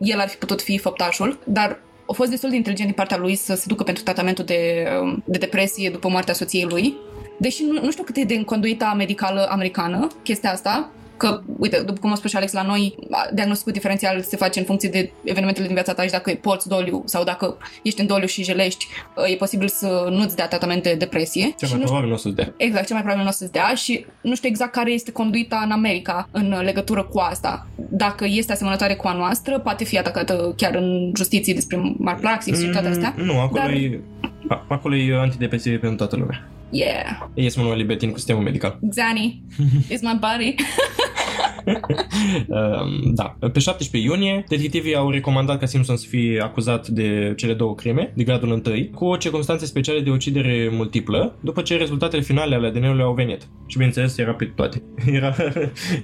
el 0.00 0.18
ar 0.18 0.28
fi 0.28 0.36
putut 0.36 0.62
fi 0.62 0.78
făptașul, 0.78 1.38
dar 1.44 1.80
a 2.08 2.12
fost 2.12 2.30
destul 2.30 2.50
de 2.50 2.56
inteligent 2.56 2.88
din 2.88 2.96
partea 2.96 3.16
lui 3.16 3.34
să 3.34 3.54
se 3.54 3.64
ducă 3.66 3.82
pentru 3.82 4.02
tratamentul 4.02 4.44
de, 4.44 4.86
um, 5.02 5.22
de 5.26 5.38
depresie 5.38 5.90
după 5.90 6.08
moartea 6.08 6.34
soției 6.34 6.64
lui. 6.64 6.94
Deși 7.38 7.62
nu, 7.64 7.80
nu 7.82 7.90
știu 7.90 8.04
cât 8.04 8.16
e 8.16 8.22
de 8.24 8.34
în 8.34 8.44
conduita 8.44 8.94
medicală 8.96 9.46
americană 9.50 10.06
chestia 10.22 10.52
asta, 10.52 10.90
că, 11.16 11.40
uite, 11.58 11.82
după 11.86 11.98
cum 12.00 12.10
a 12.12 12.14
spus 12.14 12.30
și 12.30 12.36
Alex, 12.36 12.52
la 12.52 12.62
noi 12.62 12.94
a, 13.10 13.28
diagnosticul 13.34 13.72
diferențial 13.72 14.20
se 14.22 14.36
face 14.36 14.58
în 14.58 14.64
funcție 14.64 14.88
de 14.88 15.10
evenimentele 15.24 15.66
din 15.66 15.74
viața 15.74 15.92
ta 15.94 16.02
și 16.02 16.10
dacă 16.10 16.30
poți 16.40 16.68
doliu 16.68 17.02
sau 17.06 17.24
dacă 17.24 17.56
ești 17.82 18.00
în 18.00 18.06
doliu 18.06 18.26
și 18.26 18.42
jelești, 18.44 18.86
e 19.32 19.34
posibil 19.36 19.68
să 19.68 20.08
nu-ți 20.10 20.36
dea 20.36 20.48
tratament 20.48 20.82
de 20.82 20.94
depresie. 20.94 21.42
Cel 21.58 21.68
și 21.68 21.74
mai 21.74 21.80
nu 21.80 21.86
știu, 21.86 21.86
probabil 21.86 22.08
nu 22.08 22.14
o 22.14 22.18
să-ți 22.18 22.34
dea. 22.34 22.54
exact, 22.56 22.86
cel 22.86 22.94
mai 22.94 23.02
probabil 23.04 23.24
nu 23.24 23.30
o 23.30 23.32
să-ți 23.38 23.52
dea 23.52 23.74
și 23.74 24.06
nu 24.20 24.34
știu 24.34 24.48
exact 24.48 24.72
care 24.72 24.90
este 24.92 25.12
conduita 25.12 25.60
în 25.64 25.70
America 25.70 26.28
în 26.32 26.60
legătură 26.62 27.02
cu 27.02 27.18
asta. 27.18 27.66
Dacă 27.90 28.24
este 28.28 28.52
asemănătoare 28.52 28.94
cu 28.94 29.06
a 29.08 29.12
noastră, 29.12 29.58
poate 29.58 29.84
fi 29.84 29.98
atacată 29.98 30.54
chiar 30.56 30.74
în 30.74 31.12
justiție 31.16 31.54
despre 31.54 31.94
malpraxis 31.98 32.60
și 32.62 32.68
toate 32.68 32.88
astea. 32.88 33.14
Mm, 33.16 33.24
Nu, 33.24 33.40
acolo 33.40 33.60
Dar- 33.60 33.70
e... 33.70 34.00
a- 34.48 34.64
Acolo 34.68 34.94
e 34.96 35.14
antidepresiv 35.18 35.80
pentru 35.80 35.96
toată 35.96 36.16
lumea. 36.16 36.48
Yeah, 36.76 37.28
Ei 37.34 37.48
sunt 37.50 37.66
mai 37.66 37.76
libertin 37.76 38.10
cu 38.10 38.16
sistemul 38.16 38.42
medical. 38.42 38.78
Xani 38.90 39.42
is 39.88 40.00
my 40.00 40.18
buddy. 40.20 40.54
Um, 42.48 43.14
da. 43.14 43.36
Pe 43.52 43.58
17 43.58 44.10
iunie, 44.10 44.44
detectivii 44.48 44.94
au 44.96 45.10
recomandat 45.10 45.58
ca 45.58 45.66
Simpson 45.66 45.96
să 45.96 46.06
fie 46.08 46.40
acuzat 46.40 46.88
de 46.88 47.32
cele 47.36 47.52
două 47.54 47.74
crime, 47.74 48.12
de 48.14 48.24
gradul 48.24 48.52
întâi, 48.52 48.90
cu 48.90 49.16
circunstanțe 49.16 49.66
speciale 49.66 50.00
de 50.00 50.10
ucidere 50.10 50.68
multiplă, 50.72 51.36
după 51.40 51.62
ce 51.62 51.76
rezultatele 51.76 52.22
finale 52.22 52.54
ale 52.54 52.66
ADN-ului 52.66 53.02
au 53.02 53.12
venit. 53.12 53.48
Și 53.66 53.76
bineînțeles, 53.76 54.18
era 54.18 54.32
pe 54.32 54.44
toate. 54.44 54.82
Era, 55.16 55.34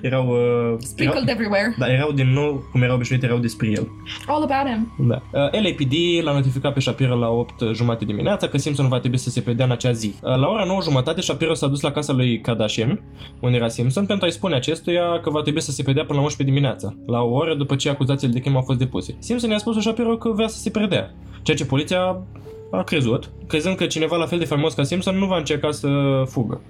erau... 0.02 0.28
Uh, 0.28 0.76
Sprinkled 0.78 1.28
erau, 1.28 1.34
everywhere. 1.34 1.74
da, 1.78 1.92
erau 1.92 2.12
din 2.12 2.32
nou, 2.32 2.68
cum 2.72 2.82
erau 2.82 2.94
obișnuite, 2.94 3.26
erau 3.26 3.38
despre 3.38 3.68
el. 3.68 3.88
All 4.26 4.42
about 4.42 4.72
him. 4.72 5.08
Da. 5.08 5.22
Uh, 5.32 5.62
LAPD 5.62 6.24
l-a 6.24 6.32
notificat 6.32 6.72
pe 6.72 6.80
Shapiro 6.80 7.16
la 7.16 7.28
8 7.28 7.62
jumate 7.74 8.04
dimineața 8.04 8.48
că 8.48 8.58
Simpson 8.58 8.88
va 8.88 8.98
trebui 8.98 9.18
să 9.18 9.30
se 9.30 9.40
predea 9.40 9.64
în 9.64 9.70
acea 9.70 9.92
zi. 9.92 10.14
Uh, 10.22 10.36
la 10.36 10.48
ora 10.48 10.64
9 10.64 10.82
jumătate, 10.82 11.20
Shapiro 11.20 11.54
s-a 11.54 11.66
dus 11.66 11.80
la 11.80 11.92
casa 11.92 12.12
lui 12.12 12.40
Kardashian, 12.40 13.00
unde 13.40 13.56
era 13.56 13.68
Simpson, 13.68 14.06
pentru 14.06 14.24
a-i 14.24 14.32
spune 14.32 14.54
acestuia 14.54 15.20
că 15.22 15.30
va 15.30 15.42
trebui 15.42 15.51
să 15.60 15.70
se 15.70 15.82
predea 15.82 16.04
până 16.04 16.18
la 16.18 16.24
11 16.24 16.56
dimineața, 16.56 16.94
la 17.06 17.20
o 17.20 17.32
oră 17.32 17.54
după 17.54 17.76
ce 17.76 17.88
acuzațiile 17.88 18.32
de 18.32 18.40
crimă 18.40 18.56
au 18.56 18.62
fost 18.62 18.78
depuse. 18.78 19.16
Simpson 19.18 19.50
i-a 19.50 19.58
spus 19.58 19.74
lui 19.74 19.82
Shapiro 19.82 20.16
că 20.16 20.28
vrea 20.28 20.48
să 20.48 20.58
se 20.58 20.70
predea, 20.70 21.14
ceea 21.42 21.56
ce 21.56 21.64
poliția 21.64 22.22
a 22.70 22.82
crezut, 22.82 23.30
crezând 23.46 23.76
că 23.76 23.86
cineva 23.86 24.16
la 24.16 24.26
fel 24.26 24.38
de 24.38 24.44
faimos 24.44 24.74
ca 24.74 24.82
Simpson 24.82 25.18
nu 25.18 25.26
va 25.26 25.36
încerca 25.36 25.70
să 25.70 25.88
fugă. 26.26 26.60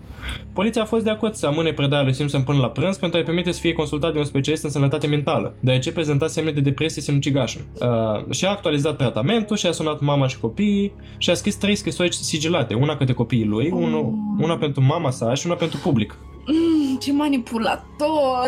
Poliția 0.53 0.83
a 0.83 0.85
fost 0.85 1.05
de 1.05 1.11
acord 1.11 1.35
să 1.35 1.47
amâne 1.47 1.72
predarea 1.72 2.05
lui 2.05 2.14
Simpson 2.14 2.43
până 2.43 2.59
la 2.59 2.68
prânz 2.68 2.97
pentru 2.97 3.18
a-i 3.18 3.24
permite 3.24 3.53
să 3.53 3.61
fie 3.61 3.72
consultat 3.72 4.12
de 4.12 4.18
un 4.18 4.24
specialist 4.24 4.64
în 4.64 4.70
sănătate 4.70 5.07
mentală, 5.07 5.55
deoarece 5.61 5.93
prezenta 5.93 6.26
semne 6.26 6.51
de 6.51 6.61
depresie 6.61 7.03
sinucigașă. 7.03 7.61
Uh, 7.80 8.33
și 8.33 8.45
a 8.45 8.51
actualizat 8.51 8.97
tratamentul 8.97 9.57
și 9.57 9.66
a 9.66 9.72
sunat 9.72 10.01
mama 10.01 10.26
și 10.26 10.39
copiii 10.39 10.93
și 11.18 11.30
a 11.30 11.35
scris 11.35 11.57
trei 11.57 11.74
scrisori 11.74 12.14
sigilate, 12.14 12.74
una 12.74 12.97
către 12.97 13.12
copiii 13.12 13.45
lui, 13.45 13.70
unu, 13.72 14.35
una 14.41 14.57
pentru 14.57 14.83
mama 14.83 15.11
sa 15.11 15.35
și 15.35 15.47
una 15.47 15.55
pentru 15.55 15.78
public. 15.83 16.16
Mm, 16.47 16.97
ce 16.99 17.12
manipulator! 17.12 18.47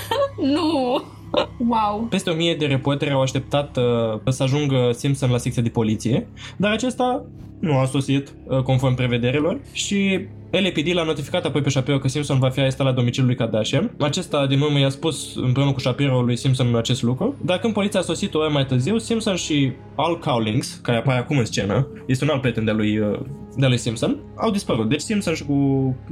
nu! 0.54 1.02
Wow! 1.58 2.06
Peste 2.10 2.30
o 2.30 2.34
mie 2.34 2.54
de 2.54 2.66
reporteri 2.66 3.10
au 3.10 3.20
așteptat 3.20 3.76
uh, 3.76 4.32
să 4.32 4.42
ajungă 4.42 4.90
Simpson 4.92 5.30
la 5.30 5.38
secția 5.38 5.62
de 5.62 5.68
poliție, 5.68 6.28
dar 6.56 6.72
acesta 6.72 7.24
nu 7.60 7.78
a 7.78 7.84
sosit 7.84 8.34
uh, 8.46 8.62
conform 8.62 8.94
prevederilor 8.94 9.60
și 9.72 10.26
LAPD 10.50 10.92
l-a 10.92 11.02
notificat 11.02 11.44
apoi 11.44 11.60
pe 11.60 11.68
Shapiro 11.68 11.98
că 11.98 12.08
Simpson 12.08 12.38
va 12.38 12.48
fi 12.48 12.60
arestat 12.60 12.86
la 12.86 12.92
domiciliul 12.92 13.26
lui 13.26 13.36
Kardashian. 13.36 13.90
Acesta 14.00 14.46
din 14.46 14.60
urmă 14.60 14.78
i-a 14.78 14.88
spus 14.88 15.36
împreună 15.36 15.72
cu 15.72 15.80
Shapiro 15.80 16.20
lui 16.20 16.36
Simpson 16.36 16.76
acest 16.76 17.02
lucru, 17.02 17.34
dar 17.44 17.58
când 17.58 17.72
poliția 17.72 18.00
a 18.00 18.02
sosit 18.02 18.34
o 18.34 18.38
oră 18.38 18.50
mai 18.52 18.66
târziu, 18.66 18.98
Simpson 18.98 19.34
și 19.34 19.72
Al 19.94 20.18
Cowlings, 20.18 20.80
care 20.82 20.98
apare 20.98 21.18
acum 21.18 21.38
în 21.38 21.44
scenă, 21.44 21.88
este 22.06 22.24
un 22.24 22.30
alt 22.30 22.40
prieten 22.40 22.64
de 22.64 22.70
lui, 22.70 22.98
uh, 22.98 23.18
de 23.56 23.66
lui 23.66 23.78
Simpson, 23.78 24.16
au 24.36 24.50
dispărut. 24.50 24.88
Deci 24.88 25.00
Simpson 25.00 25.34
și 25.34 25.44
cu 25.44 25.54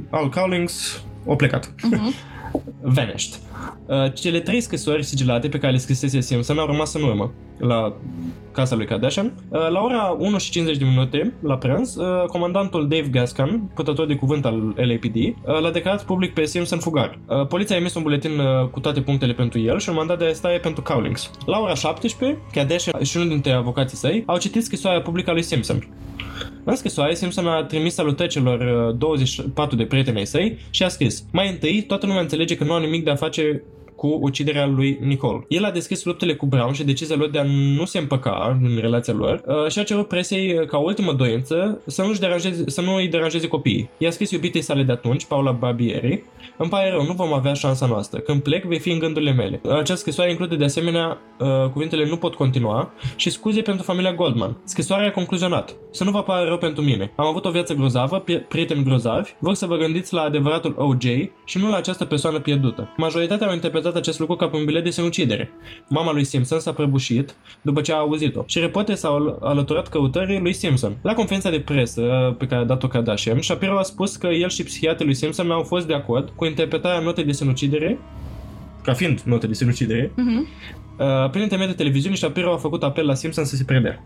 Al 0.09 0.29
Cowlings 0.29 1.03
au 1.27 1.35
plecat. 1.35 1.73
Uh-huh. 1.75 2.33
Vanished. 2.81 3.39
Uh, 3.85 4.13
cele 4.13 4.39
trei 4.39 4.61
scrisori 4.61 5.03
sigilate 5.03 5.47
pe 5.47 5.57
care 5.57 5.71
le 5.71 5.77
scrisese 5.77 6.19
Simpson 6.19 6.57
au 6.57 6.65
rămas 6.65 6.93
în 6.93 7.03
urmă 7.03 7.33
la 7.57 7.95
casa 8.51 8.75
lui 8.75 8.85
Kardashian. 8.85 9.33
Uh, 9.49 9.69
la 9.69 9.81
ora 9.81 10.15
1 10.19 10.37
și 10.37 10.51
50 10.51 10.77
de 10.77 10.85
minute, 10.85 11.33
la 11.43 11.57
prânz, 11.57 11.95
uh, 11.95 12.25
comandantul 12.27 12.87
Dave 12.87 13.07
Gascan, 13.07 13.71
purtător 13.73 14.07
de 14.07 14.15
cuvânt 14.15 14.45
al 14.45 14.73
LAPD, 14.75 15.15
uh, 15.15 15.59
l-a 15.61 15.71
declarat 15.71 16.03
public 16.03 16.33
pe 16.33 16.45
Simpson 16.45 16.79
fugar. 16.79 17.19
Uh, 17.25 17.47
poliția 17.47 17.75
a 17.75 17.79
emis 17.79 17.95
un 17.95 18.01
buletin 18.01 18.39
uh, 18.39 18.67
cu 18.67 18.79
toate 18.79 19.01
punctele 19.01 19.33
pentru 19.33 19.59
el 19.59 19.79
și 19.79 19.89
un 19.89 19.95
mandat 19.95 20.17
de 20.17 20.23
arestare 20.23 20.57
pentru 20.57 20.81
Cowlings. 20.81 21.31
La 21.45 21.59
ora 21.59 21.73
17, 21.73 22.39
Kardashian 22.53 23.03
și 23.03 23.17
unul 23.17 23.29
dintre 23.29 23.51
avocații 23.51 23.97
săi 23.97 24.23
au 24.25 24.37
citit 24.37 24.63
scrisoarea 24.63 25.01
publică 25.01 25.29
a 25.29 25.33
lui 25.33 25.41
Simpson. 25.41 25.87
În 26.67 26.75
scrisoare, 26.75 27.13
Simpson 27.13 27.47
a 27.47 27.63
trimis 27.63 27.93
salutări 27.93 28.29
celor 28.29 28.87
uh, 28.89 28.97
24 28.97 29.75
de 29.75 29.85
prieteni 29.85 30.17
ai 30.17 30.25
săi 30.25 30.57
și 30.69 30.83
a 30.83 30.87
scris 30.87 31.23
Mai 31.31 31.49
întâi, 31.49 31.83
toată 31.83 32.05
lumea 32.05 32.21
înțelege 32.21 32.55
că 32.55 32.63
nu 32.63 32.73
au 32.73 32.79
nimic 32.79 33.03
de 33.03 33.09
a 33.09 33.15
face 33.15 33.63
cu 33.95 34.19
uciderea 34.21 34.65
lui 34.65 34.97
Nicole. 35.01 35.45
El 35.47 35.65
a 35.65 35.71
descris 35.71 36.03
luptele 36.03 36.35
cu 36.35 36.45
Brown 36.45 36.73
și 36.73 36.83
decizia 36.83 37.15
lor 37.15 37.29
de 37.29 37.39
a 37.39 37.43
nu 37.77 37.85
se 37.85 37.97
împăca 37.97 38.57
în 38.61 38.77
relația 38.79 39.13
lor 39.13 39.41
uh, 39.45 39.71
și 39.71 39.79
a 39.79 39.83
cerut 39.83 40.07
presiei 40.07 40.57
uh, 40.57 40.67
ca 40.67 40.77
ultimă 40.77 41.13
doință 41.13 41.81
să 41.85 42.01
nu, 42.01 42.11
deranjeze, 42.11 42.63
să 42.69 42.81
nu 42.81 42.95
îi 42.95 43.07
deranjeze 43.07 43.47
copiii. 43.47 43.89
I-a 43.97 44.11
scris 44.11 44.31
iubitei 44.31 44.61
sale 44.61 44.83
de 44.83 44.91
atunci, 44.91 45.25
Paula 45.25 45.51
Barbieri, 45.51 46.23
îmi 46.57 46.69
pare 46.69 46.89
rău, 46.89 47.05
nu 47.05 47.13
vom 47.13 47.33
avea 47.33 47.53
șansa 47.53 47.85
noastră. 47.85 48.19
Când 48.19 48.41
plec, 48.41 48.63
vei 48.63 48.79
fi 48.79 48.91
în 48.91 48.99
gândurile 48.99 49.31
mele. 49.31 49.61
Această 49.63 49.95
scrisoare 49.95 50.29
include 50.29 50.55
de 50.55 50.63
asemenea 50.63 51.17
uh, 51.39 51.69
cuvintele 51.71 52.07
nu 52.07 52.17
pot 52.17 52.35
continua 52.35 52.91
și 53.15 53.29
scuze 53.29 53.61
pentru 53.61 53.83
familia 53.83 54.13
Goldman. 54.13 54.57
Scrisoarea 54.63 55.07
a 55.07 55.11
concluzionat. 55.11 55.75
Să 55.91 56.03
nu 56.03 56.11
vă 56.11 56.23
pară 56.23 56.47
rău 56.47 56.57
pentru 56.57 56.83
mine. 56.83 57.11
Am 57.15 57.25
avut 57.25 57.45
o 57.45 57.51
viață 57.51 57.73
grozavă, 57.73 58.23
pri- 58.23 58.47
prieteni 58.47 58.83
grozavi, 58.83 59.31
vor 59.39 59.53
să 59.53 59.65
vă 59.65 59.75
gândiți 59.75 60.13
la 60.13 60.21
adevăratul 60.21 60.75
OJ 60.77 61.05
și 61.45 61.57
nu 61.57 61.69
la 61.69 61.75
această 61.75 62.05
persoană 62.05 62.39
pierdută. 62.39 62.93
Majoritatea 62.97 63.47
au 63.47 63.53
interpretat 63.53 63.84
acest 63.93 64.19
lucru 64.19 64.35
ca 64.35 64.47
pe 64.47 64.55
un 64.57 64.65
bilet 64.65 64.83
de 64.83 64.89
sinucidere. 64.89 65.49
Mama 65.87 66.11
lui 66.11 66.23
Simpson 66.23 66.59
s-a 66.59 66.71
prăbușit 66.73 67.35
după 67.61 67.81
ce 67.81 67.91
a 67.93 67.95
auzit-o 67.95 68.43
și 68.45 68.59
reporterii 68.59 68.99
s-au 68.99 69.15
al- 69.15 69.37
alăturat 69.41 69.87
căutării 69.87 70.39
lui 70.39 70.53
Simpson. 70.53 70.97
La 71.01 71.13
conferința 71.13 71.49
de 71.49 71.59
presă 71.59 72.01
uh, 72.01 72.35
pe 72.37 72.47
care 72.47 72.61
a 72.61 72.65
dat-o 72.65 72.87
Kardashian, 72.87 73.41
Shapiro 73.41 73.77
a 73.77 73.81
spus 73.83 74.15
că 74.15 74.27
el 74.27 74.49
și 74.49 74.63
psihiatrii 74.63 75.05
lui 75.05 75.15
Simpson 75.15 75.51
au 75.51 75.63
fost 75.63 75.87
de 75.87 75.93
acord 75.93 76.29
cu 76.35 76.45
interpretarea 76.45 76.99
notei 76.99 77.23
de 77.23 77.31
sinucidere 77.31 77.99
ca 78.83 78.93
fiind 78.93 79.19
note 79.21 79.47
de 79.47 79.53
sinucidere, 79.53 80.11
Uh-huh. 80.11 80.47
uh, 80.99 81.29
prin 81.29 81.41
intermediul 81.41 81.75
televiziunii 81.75 82.17
Shapiro 82.17 82.53
a 82.53 82.57
făcut 82.57 82.83
apel 82.83 83.05
la 83.05 83.13
Simpson 83.13 83.45
să 83.45 83.55
se 83.55 83.63
predea. 83.63 84.03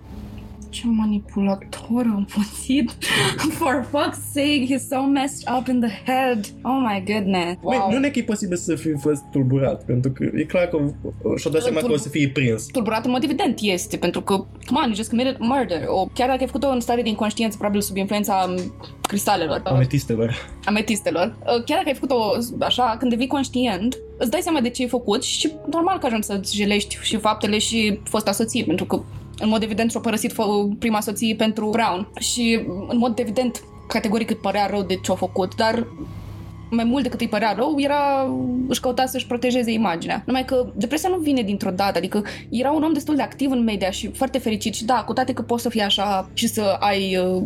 Ce 0.70 0.88
manipulator 0.88 2.04
împuțit. 2.16 2.92
For 3.60 3.86
fuck's 3.92 4.22
sake, 4.34 4.66
he's 4.70 4.88
so 4.90 5.02
messed 5.02 5.48
up 5.60 5.68
in 5.68 5.80
the 5.80 6.12
head. 6.12 6.46
Oh 6.62 6.80
my 6.90 7.04
goodness. 7.14 7.58
Wow. 7.62 7.92
Nu 7.92 8.06
e 8.06 8.10
că 8.10 8.20
e 8.20 8.24
posibil 8.24 8.58
să 8.58 8.76
fi 8.76 8.94
fost 8.98 9.22
tulburat, 9.32 9.86
pentru 9.86 10.12
că 10.12 10.24
e 10.36 10.44
clar 10.44 10.66
că 10.68 10.78
și-a 11.38 11.52
dat 11.52 11.62
seama 11.62 11.80
că 11.80 11.92
o 11.92 11.98
să 11.98 12.10
fie 12.10 12.30
prins. 12.30 12.66
tulburat 12.66 13.06
în 13.06 13.12
mod 13.12 13.24
evident 13.24 13.58
este, 13.62 13.98
pentru 13.98 14.22
că, 14.22 14.34
come 14.36 14.80
on, 14.80 14.86
you 14.86 14.94
just 14.96 15.10
committed 15.10 15.38
murder. 15.40 15.84
O, 15.88 16.06
chiar 16.14 16.28
dacă 16.28 16.40
ai 16.40 16.46
făcut-o 16.46 16.70
în 16.70 16.80
stare 16.80 17.02
de 17.02 17.10
inconștiență, 17.10 17.58
probabil 17.58 17.82
sub 17.82 17.96
influența 17.96 18.46
um, 18.50 18.74
cristalelor, 19.02 19.62
uh, 19.66 19.72
Ametistelor. 19.72 20.50
ametistelor, 20.66 21.36
uh, 21.40 21.64
chiar 21.64 21.78
dacă 21.78 21.88
ai 21.88 21.94
făcut-o 21.94 22.22
așa, 22.60 22.96
când 23.00 23.12
devii 23.12 23.28
conștient, 23.28 23.98
îți 24.18 24.30
dai 24.32 24.42
seama 24.42 24.62
de 24.62 24.70
ce 24.70 24.82
ai 24.82 24.88
făcut 24.88 25.24
și 25.24 25.52
normal 25.72 25.98
că 25.98 26.06
ajungi 26.06 26.26
să-ți 26.26 26.56
jelești 26.56 26.98
și 27.02 27.18
faptele 27.18 27.58
și 27.58 28.00
fosta 28.04 28.32
soție, 28.32 28.64
pentru 28.64 28.86
că 28.86 29.02
în 29.40 29.50
mod 29.50 29.64
evident 29.64 29.92
și-a 29.92 30.00
părăsit 30.00 30.34
fă- 30.34 30.80
prima 30.80 31.00
soție 31.00 31.36
pentru 31.36 31.70
Brown 31.70 32.08
și 32.20 32.60
în 32.88 32.98
mod 32.98 33.20
evident 33.20 33.64
categoric 33.88 34.30
îți 34.30 34.40
părea 34.40 34.66
rău 34.66 34.82
de 34.82 34.96
ce 34.96 35.12
a 35.12 35.16
făcut, 35.16 35.56
dar 35.56 35.88
mai 36.72 36.84
mult 36.84 37.04
decât 37.04 37.22
îi 37.22 37.28
părea 37.28 37.54
rău, 37.58 37.76
era, 37.78 38.34
își 38.68 38.80
căuta 38.80 39.06
să-și 39.06 39.28
protejeze 39.28 39.72
imaginea. 39.72 40.24
Numai 40.26 40.46
că 40.46 40.72
depresia 40.76 41.10
nu 41.10 41.18
vine 41.18 41.42
dintr-o 41.42 41.72
dată, 41.72 41.98
adică 41.98 42.24
era 42.50 42.72
un 42.72 42.84
om 42.84 42.94
destul 42.94 43.16
de 43.16 43.22
activ 43.22 43.52
în 43.52 43.64
media 43.64 43.92
și 43.92 44.12
foarte 44.12 44.38
fericit 44.38 44.74
și 44.74 44.86
da, 44.86 45.04
cu 45.06 45.14
toate 45.14 45.34
că 45.34 45.42
poți 45.42 45.64
să 45.64 45.70
fii 45.70 45.82
așa 45.82 46.30
și 46.34 46.48
să 46.48 46.78
ai 46.80 47.18
uh, 47.18 47.44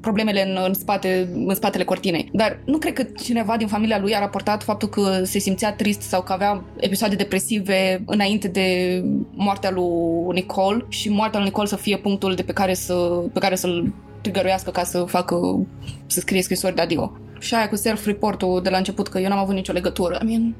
problemele 0.00 0.48
în, 0.48 0.58
în, 0.66 0.74
spate, 0.74 1.28
în 1.34 1.54
spatele 1.54 1.84
cortinei. 1.84 2.30
Dar 2.32 2.58
nu 2.64 2.78
cred 2.78 2.92
că 2.92 3.02
cineva 3.02 3.56
din 3.56 3.66
familia 3.66 3.98
lui 3.98 4.14
a 4.14 4.18
raportat 4.18 4.62
faptul 4.62 4.88
că 4.88 5.20
se 5.24 5.38
simțea 5.38 5.72
trist 5.72 6.00
sau 6.00 6.22
că 6.22 6.32
avea 6.32 6.64
episoade 6.76 7.14
depresive 7.14 8.02
înainte 8.06 8.48
de 8.48 9.00
moartea 9.34 9.70
lui 9.70 10.32
Nicole 10.32 10.84
și 10.88 11.08
moartea 11.08 11.38
lui 11.38 11.48
Nicole 11.48 11.68
să 11.68 11.76
fie 11.76 11.96
punctul 11.96 12.34
de 12.34 12.42
pe 12.42 12.52
care, 12.52 12.74
să, 12.74 12.94
pe 13.32 13.38
care 13.38 13.54
să-l 13.54 13.92
trigăruiască 14.20 14.70
ca 14.70 14.84
să 14.84 15.04
facă, 15.04 15.66
să 16.06 16.20
scrie 16.20 16.42
scrisori 16.42 16.74
de 16.74 16.80
adio. 16.80 17.12
Și 17.38 17.54
aia 17.54 17.68
cu 17.68 17.76
self-report-ul 17.76 18.62
de 18.62 18.70
la 18.70 18.76
început, 18.76 19.08
că 19.08 19.18
eu 19.18 19.28
n-am 19.28 19.38
avut 19.38 19.54
nicio 19.54 19.72
legătură. 19.72 20.18
I 20.22 20.26
mean, 20.26 20.54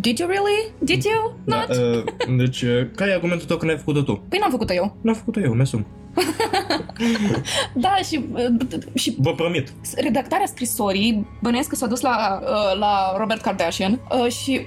did 0.00 0.18
you 0.18 0.28
really? 0.28 0.72
Did 0.78 1.04
you? 1.04 1.34
Not? 1.44 1.66
Da, 1.66 1.80
uh, 1.82 2.04
deci, 2.36 2.62
uh, 2.62 2.86
care 2.96 3.10
e 3.10 3.14
argumentul 3.14 3.46
tău 3.46 3.56
că 3.56 3.66
n-ai 3.66 3.76
făcut-o 3.76 4.02
tu? 4.02 4.22
Păi 4.28 4.38
n-am 4.38 4.50
făcut-o 4.50 4.72
eu. 4.72 4.96
N-am 5.00 5.14
făcut-o 5.14 5.40
eu, 5.40 5.52
mi-asum. 5.52 5.86
Da, 7.74 7.94
și, 8.08 8.24
uh, 8.32 8.46
și 8.94 9.14
Vă 9.18 9.32
promit. 9.34 9.72
redactarea 9.96 10.46
scrisorii, 10.46 11.26
bănuiesc 11.42 11.68
că 11.68 11.74
s-a 11.74 11.86
dus 11.86 12.00
la, 12.00 12.40
uh, 12.42 12.78
la 12.78 13.14
Robert 13.18 13.40
Kardashian 13.40 14.00
uh, 14.24 14.32
și 14.32 14.60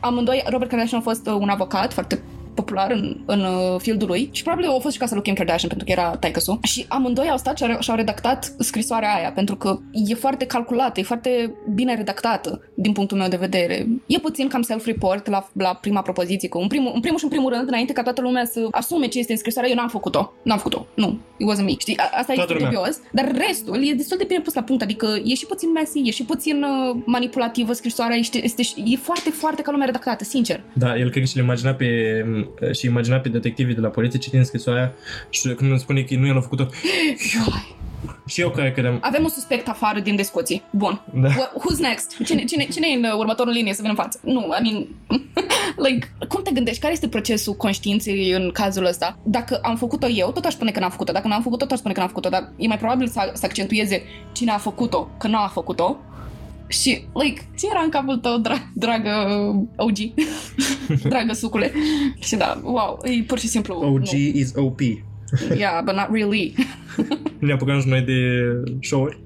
amândoi, 0.00 0.42
Robert 0.50 0.70
Kardashian 0.70 1.00
a 1.00 1.02
fost 1.02 1.26
uh, 1.26 1.36
un 1.40 1.48
avocat 1.48 1.92
foarte 1.92 2.22
popular 2.54 2.90
în, 2.90 3.16
în 3.26 3.40
uh, 3.40 3.80
fieldul 3.80 4.08
lui 4.08 4.28
și 4.32 4.42
probabil 4.42 4.68
a 4.68 4.78
fost 4.78 4.94
și 4.94 5.00
casa 5.00 5.14
lui 5.14 5.22
Kim 5.22 5.34
Kardashian 5.34 5.68
pentru 5.68 5.86
că 5.86 5.92
era 5.92 6.16
taică 6.16 6.40
și 6.62 6.84
amândoi 6.88 7.28
au 7.30 7.36
stat 7.36 7.56
și 7.56 7.64
au, 7.64 7.80
și-au 7.80 7.96
redactat 7.96 8.52
scrisoarea 8.58 9.14
aia 9.14 9.32
pentru 9.32 9.56
că 9.56 9.78
e 9.92 10.14
foarte 10.14 10.46
calculată, 10.46 11.00
e 11.00 11.02
foarte 11.02 11.54
bine 11.74 11.94
redactată 11.94 12.60
din 12.74 12.92
punctul 12.92 13.18
meu 13.18 13.28
de 13.28 13.36
vedere. 13.36 13.86
E 14.06 14.18
puțin 14.18 14.48
cam 14.48 14.62
self-report 14.62 15.26
la, 15.28 15.48
la 15.52 15.78
prima 15.80 16.02
propoziție, 16.02 16.48
că 16.48 16.58
în 16.58 16.66
primul, 16.68 16.92
în 16.94 17.00
primul 17.00 17.18
și 17.18 17.24
în 17.24 17.30
primul 17.30 17.52
rând, 17.52 17.68
înainte 17.68 17.92
ca 17.92 18.02
toată 18.02 18.20
lumea 18.20 18.44
să 18.44 18.66
asume 18.70 19.06
ce 19.06 19.18
este 19.18 19.32
în 19.32 19.38
scrisoare, 19.38 19.68
eu 19.68 19.74
n-am 19.74 19.88
făcut-o. 19.88 20.32
N-am 20.42 20.56
făcut-o. 20.58 20.86
Nu. 20.94 21.18
It 21.36 21.46
wasn't 21.52 21.64
me. 21.64 21.72
Știi, 21.78 21.96
a- 21.98 22.10
asta 22.18 22.32
Toată 22.34 22.52
e 22.52 22.54
lumea. 22.54 22.70
dubios, 22.70 23.00
dar 23.12 23.32
restul 23.48 23.88
e 23.88 23.92
destul 23.92 24.16
de 24.18 24.24
bine 24.28 24.40
pus 24.40 24.54
la 24.54 24.62
punct, 24.62 24.82
adică 24.82 25.20
e 25.24 25.34
și 25.34 25.46
puțin 25.46 25.70
messy, 25.72 25.98
e 26.04 26.10
și 26.10 26.24
puțin 26.24 26.62
uh, 26.62 26.96
manipulativă 27.04 27.72
scrisoarea, 27.72 28.16
este, 28.16 28.44
este, 28.44 28.62
e 28.84 28.96
foarte, 28.96 29.30
foarte 29.30 29.62
ca 29.62 29.70
lumea 29.70 29.86
redactată, 29.86 30.24
sincer. 30.24 30.62
Da, 30.72 30.96
el 30.96 31.10
cred 31.10 31.22
că 31.22 31.28
și-l 31.28 31.42
imagina 31.42 31.72
pe, 31.72 31.86
și 32.72 32.86
imagina 32.86 33.16
pe 33.16 33.28
detectivii 33.28 33.74
de 33.74 33.80
la 33.80 33.88
poliție 33.88 34.18
citind 34.18 34.44
scrisoarea 34.44 34.94
și 35.30 35.48
când 35.48 35.70
îmi 35.70 35.78
spune 35.78 36.02
că 36.02 36.14
nu 36.14 36.26
el 36.26 36.36
a 36.36 36.40
făcut-o, 36.40 36.66
Ai, 37.52 37.76
Și 38.26 38.40
eu 38.40 38.50
cred 38.50 38.74
că 38.74 38.80
de... 38.80 38.98
Avem 39.00 39.22
un 39.22 39.28
suspect 39.28 39.68
afară 39.68 40.00
din 40.00 40.16
discuții. 40.16 40.62
Bun. 40.70 41.00
Da. 41.14 41.28
Wh- 41.28 41.52
Who's 41.58 41.78
next? 41.78 42.16
Cine, 42.24 42.44
cine, 42.44 42.64
cine 42.64 42.86
e 42.90 42.96
în 42.96 43.04
uh, 43.04 43.12
următorul 43.18 43.52
linie 43.52 43.72
să 43.72 43.80
vină 43.82 43.92
în 43.96 44.02
față? 44.02 44.20
Nu, 44.22 44.54
I 44.60 44.62
mean... 44.62 44.86
like, 45.86 46.14
cum 46.28 46.42
te 46.42 46.50
gândești? 46.50 46.80
Care 46.80 46.92
este 46.92 47.08
procesul 47.08 47.54
conștiinței 47.54 48.30
în 48.30 48.50
cazul 48.50 48.84
ăsta? 48.84 49.18
Dacă 49.22 49.58
am 49.62 49.76
făcut-o 49.76 50.08
eu, 50.08 50.32
tot 50.32 50.44
aș 50.44 50.52
spune 50.52 50.70
că 50.70 50.80
n-am 50.80 50.90
făcut-o. 50.90 51.12
Dacă 51.12 51.28
n-am 51.28 51.42
făcut-o, 51.42 51.64
tot 51.64 51.72
aș 51.72 51.78
spune 51.78 51.94
că 51.94 52.00
n-am 52.00 52.08
făcut-o. 52.08 52.28
Dar 52.28 52.52
e 52.56 52.66
mai 52.66 52.78
probabil 52.78 53.08
să, 53.08 53.30
să 53.32 53.46
accentueze 53.46 54.02
cine 54.32 54.50
a 54.50 54.58
făcut-o, 54.58 55.08
că 55.18 55.28
n-a 55.28 55.48
făcut-o. 55.48 55.96
Și, 56.68 57.04
like, 57.12 57.40
ce 57.58 57.66
era 57.70 57.80
în 57.84 57.90
capul 57.90 58.16
tău, 58.16 58.40
dra- 58.40 58.72
dragă 58.74 59.10
OG? 59.76 59.96
dragă 61.08 61.32
sucule. 61.32 61.72
și 62.20 62.36
da, 62.36 62.60
wow, 62.62 62.98
e 63.02 63.22
pur 63.22 63.38
și 63.38 63.46
simplu... 63.46 63.74
OG 63.74 64.12
is 64.12 64.52
OP. 64.54 64.80
Nu. 65.48 65.54
Yeah, 65.56 65.84
but 65.84 65.94
not 65.94 66.08
really. 66.12 66.54
Ne 67.38 67.52
apucăm 67.52 67.80
și 67.80 67.88
noi 67.88 68.00
de 68.00 68.18
show-uri. 68.80 69.18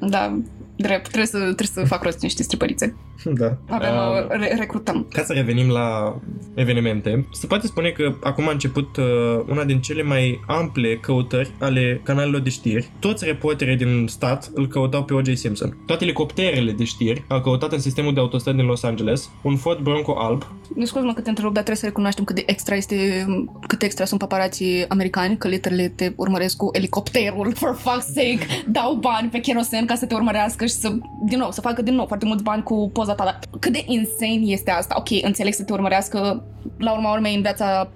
da, 0.00 0.38
drept. 0.76 1.02
Trebuie 1.02 1.26
să, 1.26 1.38
trebuie 1.38 1.66
să 1.66 1.84
fac 1.84 2.02
rost 2.02 2.22
niște 2.22 2.42
stripărițe. 2.42 2.96
Da. 3.24 3.56
Avem, 3.68 3.94
Uh, 3.96 4.22
uh, 4.22 4.26
re- 4.28 4.54
recrutăm. 4.58 5.06
Ca 5.12 5.22
să 5.22 5.32
revenim 5.32 5.68
la 5.70 6.16
evenimente, 6.54 7.26
se 7.32 7.46
poate 7.46 7.66
spune 7.66 7.88
că 7.90 8.14
acum 8.22 8.48
a 8.48 8.50
început 8.50 8.96
uh, 8.96 9.04
una 9.48 9.64
din 9.64 9.80
cele 9.80 10.02
mai 10.02 10.40
ample 10.46 10.96
căutări 10.96 11.50
ale 11.60 12.00
canalelor 12.04 12.40
de 12.40 12.50
știri. 12.50 12.90
Toți 12.98 13.24
reporterii 13.24 13.76
din 13.76 14.06
stat 14.08 14.50
îl 14.54 14.68
căutau 14.68 15.04
pe 15.04 15.14
O.J. 15.14 15.32
Simpson. 15.34 15.76
Toate 15.86 16.04
elicopterele 16.04 16.72
de 16.72 16.84
știri 16.84 17.24
au 17.28 17.40
căutat 17.40 17.72
în 17.72 17.78
sistemul 17.78 18.14
de 18.14 18.20
autostrăzi 18.20 18.56
din 18.56 18.66
Los 18.66 18.82
Angeles 18.82 19.30
un 19.42 19.56
Ford 19.56 19.78
Bronco 19.78 20.16
alb. 20.18 20.46
Ne 20.74 20.84
scuz 20.84 21.02
mă 21.02 21.12
că 21.12 21.20
te 21.20 21.28
întrerup, 21.28 21.54
dar 21.54 21.62
trebuie 21.62 21.82
să 21.82 21.86
recunoaștem 21.86 22.24
cât 22.24 22.34
de 22.34 22.42
extra 22.46 22.74
este, 22.74 23.26
cât 23.66 23.82
extra 23.82 24.04
sunt 24.04 24.20
paparații 24.20 24.84
americani, 24.88 25.36
că 25.36 25.48
literele 25.48 25.88
te 25.88 26.12
urmăresc 26.16 26.56
cu 26.56 26.68
elicopterul, 26.72 27.52
for 27.54 27.76
fuck's 27.78 28.12
sake, 28.14 28.38
dau 28.68 28.94
bani 28.94 29.28
pe 29.28 29.38
kerosen 29.40 29.86
ca 29.86 29.94
să 29.94 30.06
te 30.06 30.14
urmărească 30.14 30.65
și 30.66 30.74
să, 30.74 30.88
din 31.24 31.38
nou, 31.38 31.50
să 31.50 31.60
facă 31.60 31.82
din 31.82 31.94
nou 31.94 32.06
foarte 32.06 32.26
mulți 32.26 32.42
bani 32.42 32.62
cu 32.62 32.90
poza 32.92 33.14
ta. 33.14 33.24
Dar 33.24 33.38
cât 33.60 33.72
de 33.72 33.84
insane 33.86 34.40
este 34.40 34.70
asta? 34.70 34.94
Ok, 34.98 35.08
înțeleg 35.22 35.52
să 35.52 35.62
te 35.62 35.72
urmărească, 35.72 36.44
la 36.78 36.92
urma 36.92 37.12
urmei, 37.12 37.34
în 37.34 37.40
viața 37.40 37.88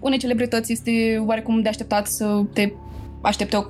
unei 0.00 0.18
celebrități 0.18 0.72
este 0.72 1.22
oarecum 1.26 1.60
de 1.60 1.68
așteptat 1.68 2.06
să 2.06 2.42
te 2.52 2.72
aștepte 3.20 3.56
o 3.56 3.62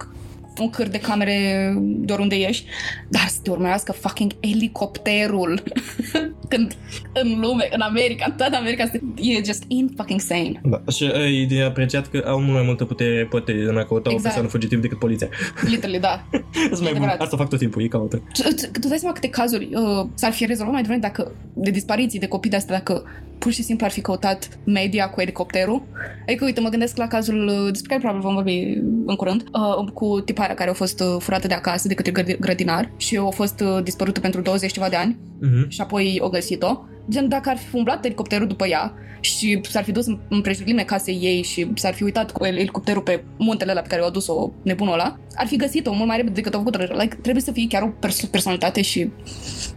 un 0.60 0.70
câr 0.70 0.86
de 0.86 0.98
camere 0.98 1.72
de 1.80 2.12
oriunde 2.12 2.36
ești, 2.36 2.66
dar 3.08 3.26
să 3.28 3.38
te 3.42 3.50
urmărească 3.50 3.92
fucking 3.92 4.32
elicopterul 4.40 5.62
când 6.48 6.76
în 7.14 7.40
lume, 7.40 7.68
în 7.72 7.80
America, 7.80 8.24
în 8.28 8.34
toată 8.36 8.56
America, 8.56 8.90
e 9.16 9.44
just 9.44 9.64
in 9.68 9.90
fucking 9.96 10.20
sane. 10.20 10.60
Da. 10.64 10.82
Și 10.92 11.02
uh, 11.02 11.40
e 11.42 11.46
de 11.48 11.62
apreciat 11.62 12.06
că 12.06 12.22
au 12.26 12.40
mult 12.40 12.52
mai 12.52 12.62
multă 12.64 12.84
putere 12.84 13.16
reporterii 13.16 13.62
în 13.62 13.76
a 13.76 13.84
căuta 13.84 14.08
o 14.08 14.12
Exact. 14.12 14.22
persoană 14.22 14.48
fugitiv 14.48 14.80
decât 14.80 14.98
poliția. 14.98 15.28
Literally, 15.70 15.98
da. 15.98 16.24
Sunt 16.52 16.70
mai 16.70 16.78
bun. 16.80 16.86
adevărat. 16.90 17.20
Asta 17.20 17.36
fac 17.36 17.48
tot 17.48 17.58
timpul, 17.58 17.82
ei 17.82 17.88
caută. 17.88 18.22
Tu 18.32 18.42
tu- 18.42 18.80
tu 18.80 18.88
dai 18.88 18.98
seama 18.98 19.14
câte 19.14 19.28
cazuri 19.28 19.68
uh, 19.74 20.06
s-ar 20.14 20.32
fi 20.32 20.46
rezolvat 20.46 20.72
mai 20.72 20.82
devreme 20.82 21.02
dacă, 21.02 21.32
de 21.54 21.70
dispariții, 21.70 22.18
de 22.18 22.28
copii 22.28 22.50
de 22.50 22.56
astea, 22.56 22.76
dacă 22.76 23.04
pur 23.38 23.52
și 23.52 23.62
simplu 23.62 23.86
ar 23.86 23.92
fi 23.92 24.00
căutat 24.00 24.58
media 24.64 25.08
cu 25.10 25.20
elicopterul. 25.20 25.82
Adică, 26.26 26.44
uite, 26.44 26.60
mă 26.60 26.68
gândesc 26.68 26.96
la 26.96 27.06
cazul 27.08 27.46
uh, 27.46 27.70
despre 27.72 27.88
care 27.88 28.00
probabil 28.00 28.22
vom 28.22 28.34
vorbi 28.34 28.78
în 29.06 29.14
curând, 29.16 29.44
uh, 29.52 29.92
cu 29.92 30.20
tiparea 30.42 30.54
care 30.64 30.70
a 30.70 30.84
fost 30.84 31.00
uh, 31.00 31.16
furată 31.18 31.46
de 31.46 31.54
acasă 31.54 31.88
de 31.88 31.94
către 31.94 32.12
grădi- 32.22 32.38
grădinar 32.40 32.90
și 32.96 33.16
a 33.16 33.28
fost 33.30 33.60
uh, 33.60 33.82
dispărută 33.82 34.20
pentru 34.20 34.40
20 34.40 34.72
ceva 34.72 34.88
de 34.88 34.96
ani 34.96 35.16
Mhm. 35.40 35.68
și 35.68 35.80
apoi 35.80 36.18
o 36.22 36.28
găsit-o. 36.28 36.80
Gen, 37.10 37.28
dacă 37.28 37.48
ar 37.48 37.56
fi 37.56 37.76
umblat 37.76 38.04
elicopterul 38.04 38.46
după 38.46 38.66
ea 38.66 38.94
și 39.20 39.60
s-ar 39.68 39.84
fi 39.84 39.92
dus 39.92 40.06
în- 40.06 40.18
în 40.28 40.40
prejurimile 40.40 40.82
casei 40.84 41.18
ei 41.22 41.42
și 41.42 41.70
s-ar 41.74 41.94
fi 41.94 42.02
uitat 42.02 42.30
cu 42.32 42.44
el- 42.44 42.56
elicopterul 42.56 43.02
pe 43.02 43.24
muntele 43.38 43.70
ăla 43.70 43.80
pe 43.80 43.88
care 43.88 44.02
o 44.02 44.04
adus-o 44.04 44.50
nebunul 44.62 44.92
ăla, 44.92 45.18
ar 45.34 45.46
fi 45.46 45.56
găsit-o 45.56 45.92
mult 45.92 46.06
mai 46.06 46.16
repede 46.16 46.34
decât 46.34 46.54
a 46.54 46.58
făcut 46.58 46.76
like, 47.00 47.16
Trebuie 47.22 47.42
să 47.42 47.52
fii 47.52 47.66
chiar 47.68 47.82
o 47.82 47.86
perso- 48.06 48.30
personalitate 48.30 48.82
și 48.82 49.10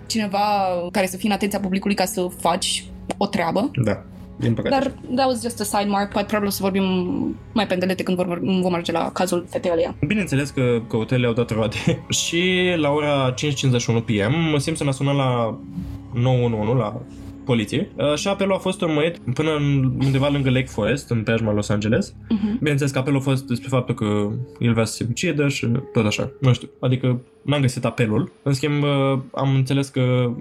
cineva 0.07 0.39
care 0.91 1.05
să 1.07 1.17
fie 1.17 1.29
în 1.29 1.35
atenția 1.35 1.59
publicului 1.59 1.95
ca 1.95 2.05
să 2.05 2.27
faci 2.39 2.85
o 3.17 3.25
treabă. 3.27 3.71
Da. 3.83 4.03
Din 4.37 4.53
păcate. 4.53 4.75
Dar 4.75 4.93
that 5.15 5.27
was 5.27 5.41
just 5.41 5.59
a 5.59 5.63
side 5.63 5.89
mark. 5.89 6.11
Poate 6.11 6.27
probabil 6.27 6.47
o 6.47 6.51
să 6.51 6.59
vorbim 6.61 6.85
mai 7.53 7.67
pendelete 7.67 8.03
când 8.03 8.17
vom, 8.17 8.61
vom 8.61 8.71
merge 8.71 8.91
la 8.91 9.11
cazul 9.11 9.45
fetei 9.49 9.71
alea. 9.71 9.95
Bineînțeles 10.07 10.49
că 10.49 10.81
căutările 10.87 11.27
au 11.27 11.33
dat 11.33 11.49
roade 11.49 11.75
și 12.23 12.73
la 12.75 12.89
ora 12.89 13.33
5.51 13.33 13.37
PM 14.05 14.57
Simpson 14.57 14.87
a 14.87 14.91
sunat 14.91 15.15
la 15.15 15.59
911 16.13 16.77
la 16.77 17.01
poliție 17.45 17.91
uh, 17.95 18.15
și 18.15 18.27
apelul 18.27 18.53
a 18.53 18.57
fost 18.57 18.81
urmărit 18.81 19.17
până 19.33 19.55
în, 19.55 19.93
undeva 20.03 20.29
lângă 20.29 20.49
Lake 20.49 20.65
Forest, 20.65 21.09
în 21.09 21.23
preajma 21.23 21.53
Los 21.53 21.69
Angeles. 21.69 22.15
Mhm. 22.29 22.57
Bineînțeles 22.57 22.91
că 22.91 22.99
apelul 22.99 23.19
a 23.19 23.21
fost 23.21 23.47
despre 23.47 23.67
faptul 23.69 23.95
că 23.95 24.29
el 24.59 24.73
vrea 24.73 24.85
să 24.85 24.93
se 24.93 25.05
ucidă 25.09 25.47
și 25.47 25.67
tot 25.93 26.05
așa. 26.05 26.31
Nu 26.41 26.53
știu, 26.53 26.69
adică 26.79 27.21
n-am 27.41 27.61
găsit 27.61 27.85
apelul. 27.85 28.31
În 28.43 28.53
schimb, 28.53 28.83
uh, 28.83 29.19
am 29.31 29.55
înțeles 29.55 29.87
că 29.87 30.33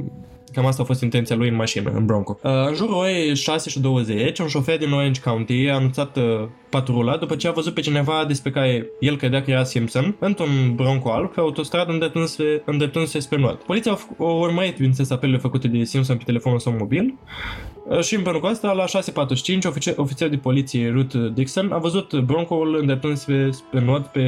Cam 0.54 0.66
asta 0.66 0.82
a 0.82 0.84
fost 0.84 1.02
intenția 1.02 1.36
lui 1.36 1.48
în 1.48 1.54
mașină, 1.54 1.90
în 1.94 2.06
Bronco. 2.06 2.38
Uh, 2.42 2.50
în 2.68 2.74
jurul 2.74 2.94
orei 2.94 3.36
6 3.36 3.70
și 3.70 3.80
20, 3.80 4.38
un 4.38 4.46
șofer 4.46 4.78
din 4.78 4.92
Orange 4.92 5.20
County 5.20 5.68
a 5.68 5.74
anunțat 5.74 6.16
uh, 6.16 6.48
patrula 6.78 7.16
după 7.16 7.36
ce 7.36 7.48
a 7.48 7.50
văzut 7.50 7.74
pe 7.74 7.80
cineva 7.80 8.24
despre 8.26 8.50
care 8.50 8.86
el 9.00 9.16
credea 9.16 9.42
că 9.42 9.50
era 9.50 9.64
Simpson 9.64 10.16
într-un 10.18 10.74
Bronco 10.74 11.12
alb 11.12 11.32
pe 11.32 11.40
autostradă 11.40 11.92
îndreptându-se, 11.92 12.62
îndreptându-se 12.64 13.18
spre 13.18 13.38
nord. 13.38 13.58
Poliția 13.58 13.92
a, 13.92 13.96
f- 13.96 14.18
a 14.18 14.22
urmărit, 14.22 14.74
bineînțeles, 14.74 15.10
apelurile 15.10 15.42
făcute 15.42 15.68
de 15.68 15.84
Simpson 15.84 16.16
pe 16.16 16.24
telefonul 16.24 16.58
său 16.58 16.74
mobil 16.78 17.14
Uh, 17.88 18.00
și 18.00 18.14
împreună 18.14 18.40
cu 18.40 18.46
asta, 18.46 18.72
la 18.72 18.84
6.45, 18.84 19.64
ofițer, 19.64 19.94
ofițer 19.96 20.28
de 20.28 20.36
poliție 20.36 20.90
Ruth 20.90 21.16
Dixon 21.34 21.72
a 21.72 21.78
văzut 21.78 22.20
Bronco-ul 22.20 22.76
îndreptându-se 22.80 23.50
spre 23.50 23.80
nord 23.80 24.06
pe 24.06 24.22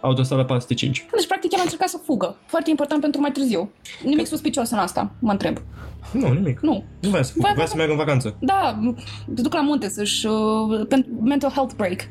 autostrada 0.00 0.44
405. 0.44 1.06
Deci, 1.16 1.26
practic, 1.26 1.52
el 1.52 1.58
a 1.58 1.62
încercat 1.62 1.88
să 1.88 2.00
fugă. 2.04 2.36
Foarte 2.46 2.70
important 2.70 3.00
pentru 3.00 3.20
mai 3.20 3.30
târziu. 3.30 3.70
Nimic 4.04 4.26
suspicios 4.26 4.70
în 4.70 4.78
asta, 4.78 5.10
mă 5.18 5.30
întreb. 5.30 5.56
Nu, 6.12 6.32
nimic. 6.32 6.60
Nu. 6.60 6.84
Nu 7.00 7.08
vrea 7.08 7.22
să, 7.22 7.32
Vai, 7.36 7.52
vrea 7.54 7.66
să 7.66 7.74
meargă 7.76 7.92
în 7.92 7.98
vacanță. 7.98 8.36
Da, 8.40 8.78
te 9.34 9.42
duc 9.42 9.54
la 9.54 9.60
munte 9.62 9.88
să-și... 9.88 10.26
Uh, 10.26 10.86
pentru 10.88 11.10
mental 11.24 11.50
health 11.50 11.74
break. 11.76 12.08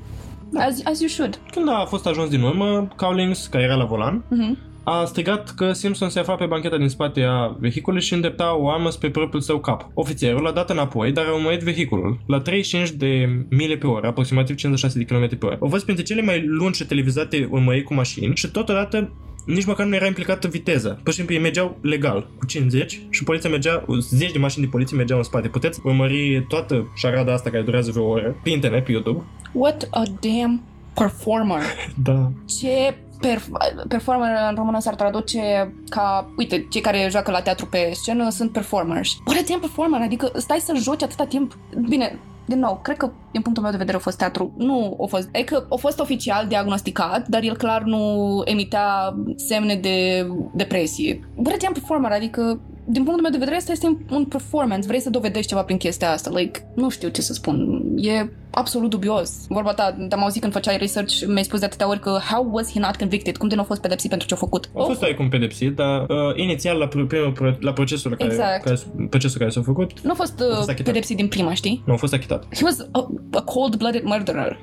As, 0.56 0.82
as 0.84 1.00
you 1.00 1.10
should. 1.10 1.40
Când 1.52 1.70
a 1.70 1.86
fost 1.88 2.06
ajuns 2.08 2.30
din 2.30 2.42
urmă, 2.42 2.88
Cowlings, 2.96 3.48
care 3.48 3.64
era 3.64 3.76
la 3.76 3.86
volan, 3.86 4.24
Mhm. 4.30 4.58
a 4.84 5.06
strigat 5.06 5.50
că 5.56 5.72
Simpson 5.72 6.10
se 6.10 6.20
afla 6.20 6.36
pe 6.36 6.46
bancheta 6.46 6.78
din 6.78 6.88
spate 6.90 7.24
a 7.24 7.56
vehiculului 7.60 8.06
și 8.06 8.14
îndrepta 8.14 8.56
o 8.58 8.70
armă 8.70 8.90
spre 8.90 9.10
propriul 9.10 9.42
său 9.42 9.60
cap. 9.60 9.90
Ofițerul 9.94 10.48
a 10.48 10.52
dat 10.52 10.70
înapoi, 10.70 11.12
dar 11.12 11.26
a 11.26 11.34
urmărit 11.34 11.60
vehiculul 11.62 12.20
la 12.28 12.40
35 12.40 12.90
de 12.90 13.30
mile 13.50 13.76
pe 13.76 13.88
oră, 13.88 14.08
aproximativ 14.08 14.56
56 14.56 14.98
de 14.98 15.04
km 15.06 15.38
pe 15.38 15.46
oră. 15.46 15.58
Au 15.62 15.68
fost 15.70 15.84
printre 15.84 16.04
cele 16.06 16.22
mai 16.22 16.44
lungi 16.46 16.82
și 16.82 16.86
televizate 16.88 17.48
urmăriri 17.52 17.84
cu 17.84 17.94
mașini 17.94 18.36
și 18.36 18.52
totodată 18.52 19.14
nici 19.54 19.66
măcar 19.66 19.86
nu 19.86 19.96
era 19.96 20.06
implicată 20.06 20.48
viteza. 20.48 20.90
Pur 20.90 21.12
și 21.12 21.18
simplu 21.18 21.36
ei 21.36 21.42
mergeau 21.42 21.78
legal, 21.82 22.28
cu 22.38 22.46
50 22.46 23.02
și 23.10 23.24
poliția 23.24 23.50
mergea, 23.50 23.86
zeci 24.00 24.32
de 24.32 24.40
mașini 24.40 24.64
de 24.64 24.72
poliție 24.72 24.98
mergeau 24.98 25.18
în 25.18 25.24
spate. 25.24 25.48
Puteți 25.48 25.80
urmări 25.84 26.46
toată 26.48 26.92
șarada 26.96 27.34
asta 27.34 27.50
care 27.50 27.64
durează 27.64 27.92
vreo 27.92 28.08
oră 28.08 28.36
pe 28.44 28.50
internet, 28.50 28.86
pe 28.86 28.92
YouTube. 28.92 29.24
What 29.54 29.88
a 29.92 30.04
damn 30.20 30.62
performer. 30.94 31.62
Da. 32.04 32.32
Ce 32.58 32.96
perf- 33.28 33.88
performer 33.88 34.30
în 34.50 34.56
română 34.56 34.80
s-ar 34.80 34.96
traduce 34.96 35.74
ca, 35.90 36.34
uite, 36.38 36.66
cei 36.70 36.82
care 36.82 37.08
joacă 37.10 37.32
la 37.32 37.42
teatru 37.42 37.66
pe 37.66 37.90
scenă 37.94 38.30
sunt 38.30 38.52
performers. 38.52 39.18
What 39.26 39.40
a 39.40 39.44
damn 39.48 39.60
performer, 39.60 40.02
adică 40.02 40.32
stai 40.36 40.60
să 40.60 40.74
joci 40.82 41.04
atâta 41.04 41.26
timp. 41.26 41.58
Bine, 41.90 42.20
din 42.50 42.60
nou, 42.60 42.80
cred 42.84 42.98
că 42.98 43.12
din 43.32 43.42
punctul 43.42 43.64
meu 43.64 43.72
de 43.72 43.78
vedere 43.78 43.98
a 43.98 44.00
fost 44.00 44.18
teatru. 44.18 44.54
Nu 44.58 44.98
a 45.02 45.06
fost, 45.06 45.30
e 45.32 45.44
că 45.44 45.66
a 45.70 45.76
fost 45.76 46.00
oficial 46.00 46.48
diagnosticat, 46.48 47.28
dar 47.28 47.44
el 47.44 47.58
clar 47.58 47.84
nu 47.84 48.42
emitea 48.46 49.16
semne 49.36 49.76
de 49.76 50.28
depresie. 50.54 51.20
What 51.36 51.54
a 51.54 51.58
damn 51.62 51.74
performer, 51.74 52.12
adică 52.12 52.60
din 52.92 53.04
punctul 53.04 53.22
meu 53.22 53.32
de 53.32 53.38
vedere, 53.38 53.56
asta 53.58 53.72
este 53.72 53.98
un 54.10 54.26
performance. 54.26 54.88
Vrei 54.88 55.00
să 55.00 55.10
dovedești 55.10 55.48
ceva 55.48 55.64
prin 55.64 55.78
chestia 55.78 56.12
asta. 56.12 56.30
Like, 56.34 56.66
nu 56.76 56.90
știu 56.90 57.10
ce 57.10 57.22
să 57.22 57.34
spun. 57.34 57.82
E 57.96 58.30
absolut 58.52 58.90
dubios. 58.90 59.32
Vorba 59.48 59.74
ta, 59.74 59.96
te-am 60.10 60.22
auzit 60.24 60.42
când 60.42 60.54
făceai 60.54 60.78
research, 60.78 61.24
mi-ai 61.28 61.44
spus 61.44 61.60
de 61.60 61.66
atâtea 61.66 61.88
ori 61.90 62.00
că 62.00 62.20
how 62.32 62.48
was 62.52 62.72
he 62.72 62.80
not 62.80 62.96
convicted? 62.96 63.38
Cum 63.38 63.48
de 63.48 63.56
nu 63.56 63.62
a 63.62 63.64
fost 63.64 63.82
pedepsit 63.82 64.10
pentru 64.10 64.28
ce 64.28 64.34
a 64.34 64.38
făcut? 64.38 64.70
A 64.78 64.84
fost 64.84 65.02
oarecum 65.02 65.30
pedepsit, 65.30 65.76
dar 65.76 66.02
uh, 66.02 66.08
inițial 66.36 66.78
la, 66.78 66.88
pr- 66.88 67.08
primul, 67.08 67.32
pro- 67.32 67.56
la 67.60 67.74
procesul 67.74 68.12
care, 68.16 68.30
Exact. 68.30 68.64
care, 68.64 68.78
procesul 69.10 69.40
care 69.40 69.50
s-a 69.50 69.62
făcut, 69.62 70.02
Nu 70.02 70.12
a 70.12 70.14
fost, 70.14 70.34
A 70.42 70.44
fost 70.44 70.52
uh, 70.58 70.64
achitat. 70.70 70.86
pedepsit 70.86 71.16
din 71.16 71.28
prima, 71.28 71.54
știi? 71.54 71.84
nu 71.86 71.94
a 71.94 71.96
fost 71.96 72.14
achitat. 72.14 72.44
He 72.56 72.64
was 72.64 72.80
a, 72.92 73.10
a 73.32 73.42
cold-blooded 73.42 74.04
murderer. 74.04 74.58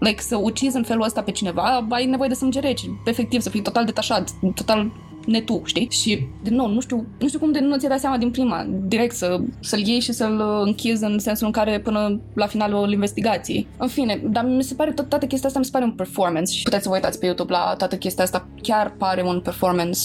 Like, 0.00 0.20
să 0.22 0.36
ucizi 0.36 0.76
în 0.76 0.82
felul 0.82 1.02
ăsta 1.02 1.22
pe 1.22 1.30
cineva, 1.30 1.86
ai 1.90 2.06
nevoie 2.06 2.28
de 2.28 2.34
sânge 2.34 2.60
rece. 2.60 2.86
Efectiv, 3.04 3.40
să 3.40 3.50
fii 3.50 3.62
total 3.62 3.84
detașat, 3.84 4.30
total 4.54 4.90
netu, 5.26 5.62
știi? 5.64 5.88
Și, 5.90 6.26
din 6.42 6.54
nou, 6.54 6.68
nu 6.68 6.80
știu, 6.80 7.06
nu 7.18 7.26
știu 7.26 7.38
cum 7.38 7.52
de 7.52 7.60
nu 7.60 7.76
ți-ai 7.76 7.90
dat 7.90 8.00
seama 8.00 8.16
din 8.16 8.30
prima, 8.30 8.66
direct 8.86 9.14
să, 9.14 9.40
să-l 9.60 9.86
iei 9.86 10.00
și 10.00 10.12
să-l 10.12 10.38
uh, 10.38 10.66
închizi 10.66 11.04
în 11.04 11.18
sensul 11.18 11.46
în 11.46 11.52
care 11.52 11.80
până 11.80 12.20
la 12.34 12.46
finalul 12.46 12.92
investigației. 12.92 13.66
În 13.76 13.88
fine, 13.88 14.20
dar 14.24 14.44
mi 14.44 14.62
se 14.62 14.74
pare, 14.74 14.92
tot, 14.92 15.08
toată 15.08 15.26
chestia 15.26 15.48
asta 15.48 15.58
mi 15.58 15.64
se 15.64 15.70
pare 15.70 15.84
un 15.84 15.92
performance 15.92 16.52
și 16.52 16.62
puteți 16.62 16.82
să 16.82 16.88
vă 16.88 16.94
uitați 16.94 17.18
pe 17.18 17.24
YouTube 17.24 17.52
la 17.52 17.74
toată 17.78 17.96
chestia 17.96 18.24
asta, 18.24 18.46
chiar 18.62 18.94
pare 18.98 19.22
un 19.22 19.40
performance 19.40 20.00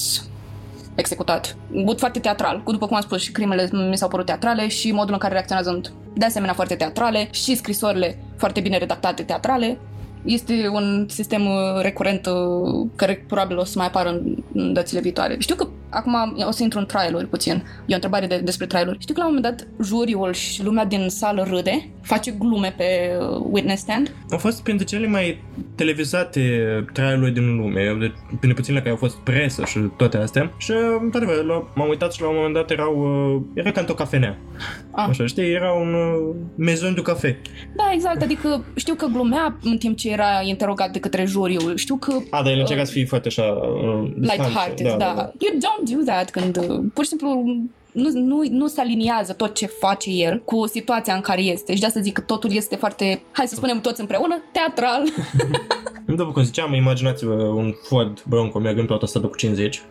executat. 0.96 1.58
But 1.84 2.00
foarte 2.00 2.20
teatral. 2.20 2.62
Cu 2.64 2.72
după 2.72 2.88
cum 2.88 2.96
am 2.96 3.02
spus, 3.02 3.22
și 3.22 3.32
crimele 3.32 3.70
mi 3.90 3.98
s-au 3.98 4.08
părut 4.08 4.26
teatrale 4.26 4.68
și 4.68 4.92
modul 4.92 5.14
în 5.14 5.20
care 5.20 5.34
reacționează 5.34 5.70
sunt 5.70 5.94
de 6.14 6.26
asemenea 6.26 6.54
foarte 6.54 6.76
teatrale 6.76 7.28
și 7.32 7.56
scrisorile 7.56 8.18
foarte 8.38 8.60
bine 8.60 8.78
redactate 8.78 9.24
teatrale. 9.24 9.78
Este 10.26 10.68
un 10.68 11.06
sistem 11.10 11.46
uh, 11.46 11.82
recurent 11.82 12.26
uh, 12.26 12.88
care 12.96 13.26
probabil 13.28 13.58
o 13.58 13.64
să 13.64 13.74
mai 13.78 13.88
apară 13.88 14.10
în, 14.10 14.36
în 14.54 14.74
dățile 14.74 15.00
viitoare. 15.00 15.36
Știu 15.40 15.56
că 15.56 15.68
acum 15.96 16.44
o 16.48 16.52
să 16.52 16.64
intru 16.64 16.80
în 16.80 16.86
trial 16.86 17.28
puțin. 17.30 17.64
E 17.86 17.92
o 17.92 17.94
întrebare 17.94 18.28
de, 18.28 18.38
despre 18.38 18.66
trial 18.66 18.96
Știu 19.00 19.14
că 19.14 19.20
la 19.20 19.28
un 19.28 19.34
moment 19.36 19.56
dat 19.56 19.68
juriul 19.84 20.34
și 20.34 20.64
lumea 20.64 20.86
din 20.86 21.10
sală 21.10 21.44
râde, 21.50 21.90
face 22.02 22.32
glume 22.32 22.74
pe 22.78 23.18
uh, 23.20 23.46
witness 23.52 23.82
stand. 23.82 24.16
Au 24.32 24.38
fost 24.38 24.64
printre 24.64 24.86
cele 24.86 25.08
mai 25.08 25.44
televizate 25.76 26.42
trial 26.94 27.32
din 27.32 27.56
lume, 27.56 27.96
de, 28.00 28.14
printre 28.28 28.54
puținele 28.54 28.80
care 28.80 28.92
au 28.92 29.00
fost 29.00 29.18
presă 29.18 29.66
și 29.66 29.80
toate 29.98 30.18
astea. 30.18 30.52
Și, 30.58 30.72
într-adevăr, 31.02 31.46
m-am 31.76 31.90
uitat 31.90 32.14
și 32.14 32.22
la 32.22 32.28
un 32.28 32.36
moment 32.36 32.54
dat 32.54 32.72
erau, 32.72 32.94
uh, 33.36 33.42
era 33.54 33.72
ca 33.72 33.80
într-o 33.80 33.96
cafenea. 33.96 34.38
Ah. 34.92 35.06
Așa, 35.10 35.26
știi, 35.26 35.54
era 35.54 35.72
un 35.72 35.94
uh, 35.94 36.36
maison 36.56 36.94
de 36.94 37.02
cafe. 37.02 37.42
Da, 37.76 37.84
exact, 37.94 38.22
adică 38.22 38.66
știu 38.76 38.94
că 38.94 39.06
glumea 39.06 39.58
în 39.64 39.78
timp 39.78 39.98
ce 39.98 40.12
era 40.12 40.42
interogat 40.44 40.92
de 40.92 41.00
către 41.00 41.26
juriu. 41.26 41.76
Știu 41.76 41.96
că... 41.96 42.14
A, 42.30 42.44
dar 42.44 42.52
el 42.52 42.60
încerca 42.60 42.82
uh, 42.82 42.88
să 42.88 42.94
fie 42.94 43.06
foarte 43.06 43.28
așa... 43.28 43.44
Uh, 43.44 44.12
light-hearted, 44.22 44.86
da, 44.88 44.96
da. 44.98 45.14
da. 45.16 45.32
You 45.40 45.58
don't 45.58 45.85
do 45.90 46.04
that 46.06 46.30
când 46.30 46.58
uh, 46.58 46.80
pur 46.94 47.04
și 47.04 47.10
simplu 47.10 47.44
nu, 47.92 48.10
nu, 48.14 48.44
nu 48.50 48.68
se 48.68 48.82
aliniază 48.82 49.34
tot 49.34 49.54
ce 49.54 49.66
face 49.66 50.10
el 50.10 50.42
cu 50.46 50.68
situația 50.68 51.14
în 51.14 51.22
care 51.22 51.42
este. 51.42 51.74
Și 51.74 51.80
de 51.80 51.86
asta 51.86 52.00
zic 52.00 52.14
că 52.14 52.22
totul 52.22 52.52
este 52.52 52.76
foarte, 52.76 53.22
hai 53.32 53.48
să 53.48 53.56
spunem 53.56 53.82
toți 53.82 54.02
împreună, 54.02 54.42
teatral. 54.52 55.04
După 56.06 56.32
cum 56.32 56.44
ziceam, 56.44 56.74
imaginați-vă 56.74 57.34
un 57.34 57.74
Ford 57.88 58.24
Bronco 58.28 58.60
mergând 58.60 58.88
pe 58.88 58.94
autostradă 58.94 59.28
cu 59.28 59.36
50 59.36 59.82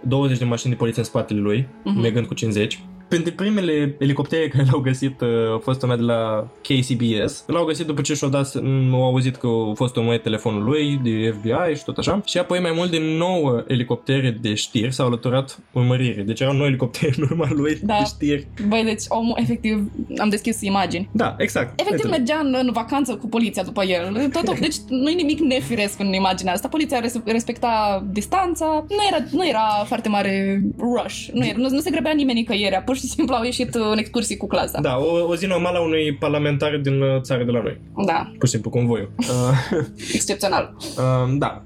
20 0.00 0.38
de 0.38 0.44
mașini 0.44 0.72
de 0.72 0.78
poliție 0.78 1.00
în 1.00 1.06
spatele 1.06 1.40
lui, 1.40 1.62
uh-huh. 1.62 2.00
mergând 2.00 2.26
cu 2.26 2.34
50 2.34 2.82
Printre 3.12 3.32
primele 3.32 3.94
elicoptere 3.98 4.48
care 4.48 4.64
l-au 4.70 4.80
găsit 4.80 5.20
uh, 5.20 5.28
a 5.54 5.58
fost 5.58 5.82
una 5.82 5.96
de 5.96 6.02
la 6.02 6.48
KCBS. 6.62 7.44
L-au 7.46 7.64
găsit 7.64 7.86
după 7.86 8.00
ce 8.00 8.14
și-au 8.14 8.30
dat, 8.30 8.54
au 8.92 9.04
auzit 9.04 9.36
că 9.36 9.46
a 9.46 9.74
fost 9.74 9.96
omorât 9.96 10.22
telefonul 10.22 10.64
lui 10.64 11.00
de 11.02 11.34
FBI 11.38 11.76
și 11.76 11.84
tot 11.84 11.98
așa. 11.98 12.20
Și 12.24 12.38
apoi 12.38 12.60
mai 12.60 12.72
mult 12.74 12.90
de 12.90 12.98
9 13.18 13.64
elicoptere 13.66 14.38
de 14.40 14.54
știri 14.54 14.92
s-au 14.92 15.06
alăturat 15.06 15.58
urmărire. 15.72 16.22
Deci 16.22 16.40
erau 16.40 16.52
9 16.52 16.66
elicoptere 16.66 17.12
în 17.16 17.22
urma 17.22 17.48
lui 17.50 17.78
da. 17.82 17.96
de 17.98 18.04
știri. 18.04 18.46
Băi, 18.68 18.84
deci 18.84 19.02
omul 19.08 19.36
efectiv 19.40 19.90
am 20.18 20.28
deschis 20.28 20.60
imagini. 20.60 21.08
Da, 21.12 21.34
exact. 21.38 21.80
Efectiv 21.80 22.04
Uite. 22.04 22.16
mergea 22.16 22.40
în, 22.42 22.54
în 22.58 22.72
vacanță 22.72 23.14
cu 23.14 23.28
poliția 23.28 23.62
după 23.62 23.84
el. 23.84 24.30
Tot, 24.32 24.58
deci 24.58 24.76
nu 24.88 25.10
e 25.10 25.14
nimic 25.14 25.38
nefiresc 25.38 26.00
în 26.00 26.12
imaginea 26.12 26.52
asta. 26.52 26.68
Poliția 26.68 27.00
respecta 27.24 28.04
distanța. 28.10 28.84
Nu 28.88 28.96
era, 29.10 29.24
nu 29.30 29.48
era 29.48 29.84
foarte 29.86 30.08
mare 30.08 30.62
rush. 30.78 31.26
Nu, 31.32 31.46
era, 31.46 31.58
nu, 31.58 31.68
nu 31.68 31.80
se 31.80 31.90
grăbea 31.90 32.12
nimeni 32.12 32.38
nicăieri. 32.38 32.82
Pur 32.84 32.96
și 32.96 33.01
simplu 33.06 33.34
au 33.34 33.42
ieșit 33.42 33.74
în 33.74 33.98
excursii 33.98 34.36
cu 34.36 34.46
clasa. 34.46 34.80
Da, 34.80 34.98
o, 34.98 35.28
o 35.28 35.36
zi 35.36 35.46
normală 35.46 35.78
a 35.78 35.82
unui 35.82 36.14
parlamentar 36.14 36.76
din 36.76 37.00
uh, 37.00 37.20
țară 37.20 37.44
de 37.44 37.50
la 37.50 37.62
noi. 37.62 37.80
Da. 38.06 38.32
Pur 38.38 38.46
și 38.46 38.52
simplu, 38.52 38.70
convoiul. 38.70 39.10
Excepțional. 40.14 40.76
Uh, 40.80 41.34
da. 41.38 41.62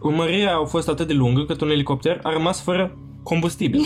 Urmărirea 0.00 0.56
a 0.56 0.64
fost 0.64 0.88
atât 0.88 1.06
de 1.06 1.12
lungă 1.12 1.44
cât 1.44 1.60
un 1.60 1.70
elicopter 1.70 2.20
a 2.22 2.32
rămas 2.32 2.60
fără 2.60 2.96
combustibil. 3.28 3.80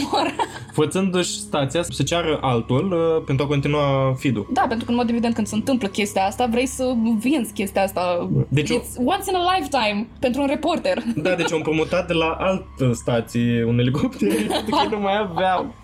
Fățându-și 0.78 1.30
stația 1.30 1.82
să 1.82 2.02
ceară 2.02 2.38
altul 2.40 2.92
uh, 2.92 3.22
pentru 3.26 3.44
a 3.44 3.48
continua 3.48 4.14
feed 4.18 4.36
Da, 4.52 4.64
pentru 4.68 4.84
că 4.84 4.90
în 4.90 4.96
mod 4.96 5.08
evident 5.08 5.34
când 5.34 5.46
se 5.46 5.54
întâmplă 5.54 5.88
chestia 5.88 6.24
asta, 6.24 6.46
vrei 6.46 6.66
să 6.66 6.94
vinzi 7.18 7.52
chestia 7.52 7.82
asta. 7.82 8.30
Deci, 8.48 8.68
It's 8.68 8.96
once 8.96 9.24
in 9.28 9.34
a 9.34 9.54
lifetime 9.54 10.06
pentru 10.18 10.40
un 10.40 10.46
reporter. 10.46 11.02
Da, 11.16 11.34
deci 11.34 11.52
au 11.52 11.56
împrumutat 11.56 12.06
de 12.06 12.12
la 12.12 12.36
altă 12.38 12.92
stație 12.92 13.64
un 13.64 13.78
elicopter 13.78 14.28
că 14.82 14.88
nu 14.90 15.00
mai 15.00 15.18
aveau. 15.18 15.74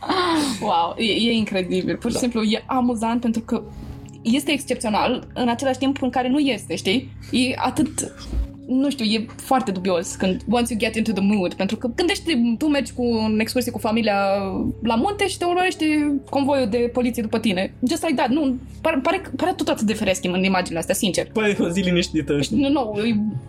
Wow, 0.60 0.94
e, 0.96 1.12
e 1.12 1.32
incredibil. 1.32 1.96
Pur 1.96 2.10
și 2.10 2.16
da. 2.16 2.22
simplu 2.22 2.42
e 2.42 2.64
amuzant 2.66 3.20
pentru 3.20 3.40
că 3.40 3.62
este 4.22 4.52
excepțional 4.52 5.26
în 5.34 5.48
același 5.48 5.78
timp 5.78 6.02
în 6.02 6.10
care 6.10 6.28
nu 6.28 6.38
este, 6.38 6.76
știi? 6.76 7.12
E 7.30 7.54
atât 7.56 8.12
nu 8.68 8.90
știu, 8.90 9.04
e 9.04 9.26
foarte 9.36 9.70
dubios 9.70 10.14
când 10.14 10.40
once 10.50 10.72
you 10.72 10.78
get 10.78 10.96
into 10.96 11.12
the 11.12 11.22
mood, 11.22 11.54
pentru 11.54 11.76
că 11.76 11.90
gândește, 11.94 12.54
tu 12.58 12.66
mergi 12.66 12.92
cu 12.92 13.02
în 13.02 13.40
excursie 13.40 13.72
cu 13.72 13.78
familia 13.78 14.14
la 14.82 14.94
munte 14.94 15.26
și 15.26 15.38
te 15.38 15.44
urmărește 15.44 15.84
convoiul 16.30 16.68
de 16.68 16.90
poliție 16.92 17.22
după 17.22 17.38
tine. 17.38 17.74
Just 17.88 18.02
like 18.02 18.14
that. 18.14 18.28
Nu, 18.28 18.56
pare, 18.80 19.00
pare, 19.02 19.22
pare 19.36 19.52
tot 19.56 19.68
atât 19.68 19.86
de 19.86 19.92
feresc 19.92 20.24
în 20.24 20.44
imaginile 20.44 20.78
astea, 20.78 20.94
sincer. 20.94 21.30
Păi 21.32 21.56
o 21.60 21.68
zi 21.68 21.80
liniștită. 21.80 22.38
Nu, 22.50 22.68
nu, 22.68 22.98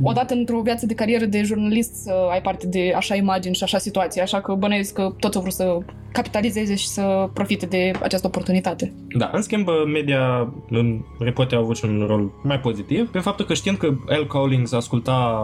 odată 0.04 0.34
într-o 0.34 0.62
viață 0.62 0.86
de 0.86 0.94
carieră 0.94 1.26
de 1.26 1.42
jurnalist 1.42 1.94
să 1.94 2.14
ai 2.32 2.42
parte 2.42 2.68
de 2.68 2.94
așa 2.96 3.16
imagini 3.16 3.56
și 3.56 3.64
așa 3.64 3.78
situații, 3.78 4.22
așa 4.22 4.42
că 4.42 4.54
bănuiesc 4.54 4.94
că 4.94 5.14
toți 5.20 5.36
au 5.36 5.42
vrut 5.42 5.56
să 5.56 5.78
capitalizeze 6.12 6.76
și 6.76 6.88
să 6.88 7.30
profite 7.34 7.66
de 7.66 7.92
această 8.02 8.28
oportunitate. 8.28 8.94
Da, 9.18 9.30
în 9.34 9.42
schimb, 9.42 9.68
media 9.94 10.54
în 10.70 11.02
reporte 11.20 11.56
au 11.56 11.62
avut 11.62 11.78
și 11.78 11.86
un 11.86 12.06
rol 12.08 12.32
mai 12.44 12.60
pozitiv, 12.60 13.10
pe 13.10 13.20
faptul 13.20 13.46
că 13.46 13.54
știind 13.54 13.78
că 13.78 13.88
L. 14.22 14.28
Collins 14.28 14.72
asculta 14.72 15.42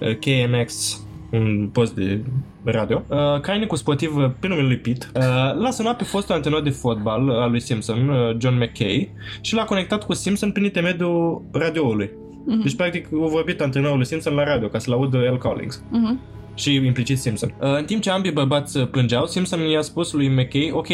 uh, 0.00 0.16
KMX 0.18 1.00
un 1.30 1.68
post 1.72 1.94
de 1.94 2.24
radio, 2.64 3.02
uh, 3.08 3.40
crainicul 3.40 3.76
sportiv 3.76 4.12
pe 4.40 4.48
numele 4.48 4.66
lui 4.66 4.78
Pete 4.78 5.06
uh, 5.14 5.22
l-a 5.62 5.70
sunat 5.70 5.96
pe 5.96 6.04
fostul 6.04 6.34
antrenor 6.34 6.62
de 6.62 6.70
fotbal 6.70 7.30
al 7.30 7.50
lui 7.50 7.60
Simpson, 7.60 8.08
uh, 8.08 8.36
John 8.38 8.54
McKay, 8.54 9.10
și 9.40 9.54
l-a 9.54 9.64
conectat 9.64 10.04
cu 10.04 10.12
Simpson 10.12 10.52
prin 10.52 10.64
intermediul 10.64 11.42
radioului. 11.52 12.06
Uh-huh. 12.06 12.62
Deci, 12.62 12.76
practic, 12.76 13.06
a 13.06 13.26
vorbit 13.26 13.60
antrenorul 13.60 13.96
lui 13.96 14.06
Simpson 14.06 14.34
la 14.34 14.44
radio 14.44 14.68
ca 14.68 14.78
să-l 14.78 14.92
audă 14.92 15.18
L. 15.18 15.38
Collins. 15.38 15.82
Uh-huh 15.82 16.40
și 16.54 16.74
implicit 16.74 17.18
Simpson. 17.18 17.54
Uh, 17.60 17.76
în 17.78 17.84
timp 17.84 18.02
ce 18.02 18.10
ambii 18.10 18.32
bărbați 18.32 18.76
uh, 18.76 18.88
plângeau, 18.88 19.26
Simpson 19.26 19.60
i-a 19.60 19.80
spus 19.80 20.12
lui 20.12 20.28
McKay, 20.28 20.70
ok, 20.72 20.88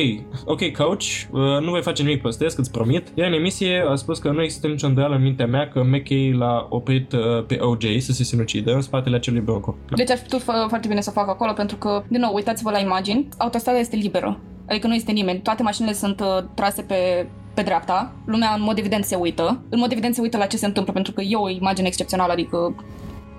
ok 0.44 0.72
coach, 0.76 1.02
uh, 1.30 1.40
nu 1.60 1.70
voi 1.70 1.82
face 1.82 2.02
nimic 2.02 2.20
prostesc, 2.20 2.58
îți 2.58 2.70
promit. 2.70 3.08
Iar 3.14 3.28
în 3.28 3.34
emisie 3.34 3.84
a 3.88 3.94
spus 3.94 4.18
că 4.18 4.30
nu 4.30 4.42
există 4.42 4.66
nicio 4.66 4.86
îndoială 4.86 5.14
în 5.14 5.22
mintea 5.22 5.46
mea 5.46 5.68
că 5.68 5.82
McKay 5.82 6.34
l-a 6.38 6.66
oprit 6.70 7.14
pe 7.46 7.58
OJ 7.60 7.98
să 7.98 8.12
se 8.12 8.24
sinucidă 8.24 8.72
în 8.72 8.80
spatele 8.80 9.16
acelui 9.16 9.40
Bronco. 9.40 9.76
Deci 9.96 10.10
ar 10.10 10.16
fi 10.16 10.22
putut 10.22 10.40
foarte 10.68 10.88
bine 10.88 11.00
să 11.00 11.10
facă 11.10 11.30
acolo 11.30 11.52
pentru 11.52 11.76
că, 11.76 12.02
din 12.08 12.20
nou, 12.20 12.34
uitați-vă 12.34 12.70
la 12.70 12.78
imagini, 12.78 13.28
autostrada 13.36 13.78
este 13.78 13.96
liberă. 13.96 14.40
Adică 14.68 14.86
nu 14.86 14.94
este 14.94 15.12
nimeni. 15.12 15.40
Toate 15.40 15.62
mașinile 15.62 15.92
sunt 15.92 16.20
uh, 16.20 16.44
trase 16.54 16.82
pe 16.82 17.26
pe 17.58 17.64
dreapta, 17.64 18.12
lumea 18.24 18.54
în 18.56 18.62
mod 18.62 18.78
evident 18.78 19.04
se 19.04 19.14
uită, 19.14 19.60
în 19.68 19.78
mod 19.78 19.92
evident 19.92 20.14
se 20.14 20.20
uită 20.20 20.36
la 20.36 20.46
ce 20.46 20.56
se 20.56 20.66
întâmplă 20.66 20.92
pentru 20.92 21.12
că 21.12 21.20
e 21.20 21.36
o 21.36 21.48
imagine 21.48 21.86
excepțională, 21.86 22.32
adică 22.32 22.74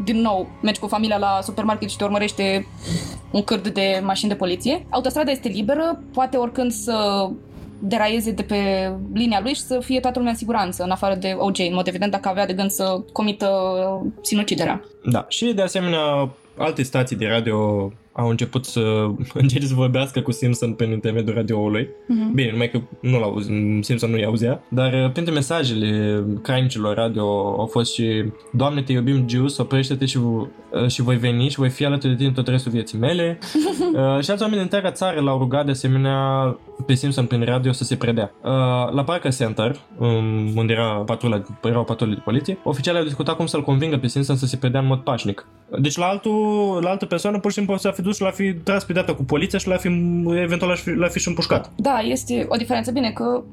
din 0.03 0.21
nou, 0.21 0.47
mergi 0.61 0.79
cu 0.79 0.87
familia 0.87 1.17
la 1.17 1.39
supermarket 1.41 1.89
și 1.89 1.97
te 1.97 2.03
urmărește 2.03 2.67
un 3.31 3.43
cârd 3.43 3.67
de 3.67 4.01
mașini 4.03 4.29
de 4.29 4.35
poliție. 4.35 4.85
Autostrada 4.89 5.31
este 5.31 5.47
liberă, 5.47 6.01
poate 6.13 6.37
oricând 6.37 6.71
să 6.71 7.29
deraieze 7.79 8.31
de 8.31 8.41
pe 8.41 8.91
linia 9.13 9.39
lui 9.43 9.53
și 9.53 9.61
să 9.61 9.79
fie 9.83 9.99
toată 9.99 10.17
lumea 10.17 10.31
în 10.31 10.37
siguranță, 10.37 10.83
în 10.83 10.91
afară 10.91 11.15
de 11.15 11.35
OJ, 11.37 11.59
în 11.59 11.73
mod 11.73 11.87
evident, 11.87 12.11
dacă 12.11 12.29
avea 12.29 12.45
de 12.45 12.53
gând 12.53 12.69
să 12.69 13.01
comită 13.11 13.49
sinuciderea. 14.21 14.83
Da, 15.03 15.25
și 15.27 15.45
de 15.45 15.61
asemenea 15.61 16.29
alte 16.57 16.83
stații 16.83 17.15
de 17.15 17.27
radio 17.27 17.91
au 18.11 18.29
început 18.29 18.65
să 18.65 19.07
încerce 19.33 19.67
să 19.67 19.73
vorbească 19.73 20.21
cu 20.21 20.31
Simpson 20.31 20.73
prin 20.73 20.91
intermediul 20.91 21.35
radioului. 21.35 21.83
Uh-huh. 21.83 22.33
Bine, 22.33 22.51
numai 22.51 22.69
că 22.69 22.81
nu 23.01 23.19
l 23.19 23.41
Simpson 23.81 24.09
nu-i 24.09 24.25
auzea, 24.25 24.63
dar 24.69 24.93
uh, 24.93 25.11
printre 25.11 25.33
mesajele 25.33 26.23
crainicilor 26.41 26.95
radio 26.95 27.25
au 27.57 27.65
fost 27.65 27.93
și 27.93 28.23
Doamne, 28.51 28.81
te 28.81 28.91
iubim, 28.91 29.25
Juice, 29.29 29.61
oprește-te 29.61 30.05
și, 30.05 30.17
uh, 30.17 30.87
și 30.87 31.01
voi 31.01 31.17
veni 31.17 31.49
și 31.49 31.57
voi 31.57 31.69
fi 31.69 31.85
alături 31.85 32.11
de 32.11 32.17
tine 32.17 32.31
tot 32.31 32.47
restul 32.47 32.71
vieții 32.71 32.97
mele. 32.97 33.39
uh, 33.93 34.23
și 34.23 34.31
alți 34.31 34.41
oameni 34.41 34.51
din 34.51 34.59
întreaga 34.59 34.91
țară 34.91 35.19
l-au 35.21 35.37
rugat 35.37 35.65
de 35.65 35.71
asemenea 35.71 36.17
pe 36.85 36.93
Simpson 36.93 37.25
prin 37.25 37.43
radio 37.43 37.71
să 37.71 37.83
se 37.83 37.95
predea. 37.95 38.31
Uh, 38.43 38.49
la 38.91 39.03
Parker 39.05 39.33
Center, 39.33 39.75
um, 39.97 40.57
unde 40.57 40.73
era 40.73 40.87
patrula, 41.05 41.41
erau 41.63 41.83
patrule 41.83 42.13
de 42.13 42.21
poliție, 42.23 42.57
oficialii 42.63 42.99
au 42.99 43.05
discutat 43.05 43.35
cum 43.35 43.45
să-l 43.45 43.63
convingă 43.63 43.97
pe 43.97 44.07
Simpson 44.07 44.35
să 44.35 44.45
se 44.45 44.57
predea 44.57 44.79
în 44.79 44.85
mod 44.85 44.99
pașnic. 44.99 45.47
Deci 45.79 45.97
la, 45.97 46.05
altul, 46.05 46.79
la 46.81 46.89
altă 46.89 47.05
persoană 47.05 47.39
pur 47.39 47.51
și 47.51 47.57
simplu 47.57 47.77
s-a 47.77 47.91
fi 47.91 48.01
dus, 48.01 48.08
l-a 48.17 48.31
fi 48.31 48.53
tras 48.53 48.83
pe 48.83 48.93
data 48.93 49.13
cu 49.13 49.23
poliția 49.23 49.59
și 49.59 49.67
l-a 49.67 49.77
fi, 49.77 49.87
eventual 50.41 50.69
l-a 50.69 50.75
fi, 50.75 50.89
l-a 50.89 51.07
fi 51.07 51.19
și 51.19 51.27
împușcat. 51.27 51.71
Da, 51.75 51.99
este 51.99 52.45
o 52.49 52.55
diferență. 52.55 52.91
Bine 52.91 53.11
că 53.11 53.43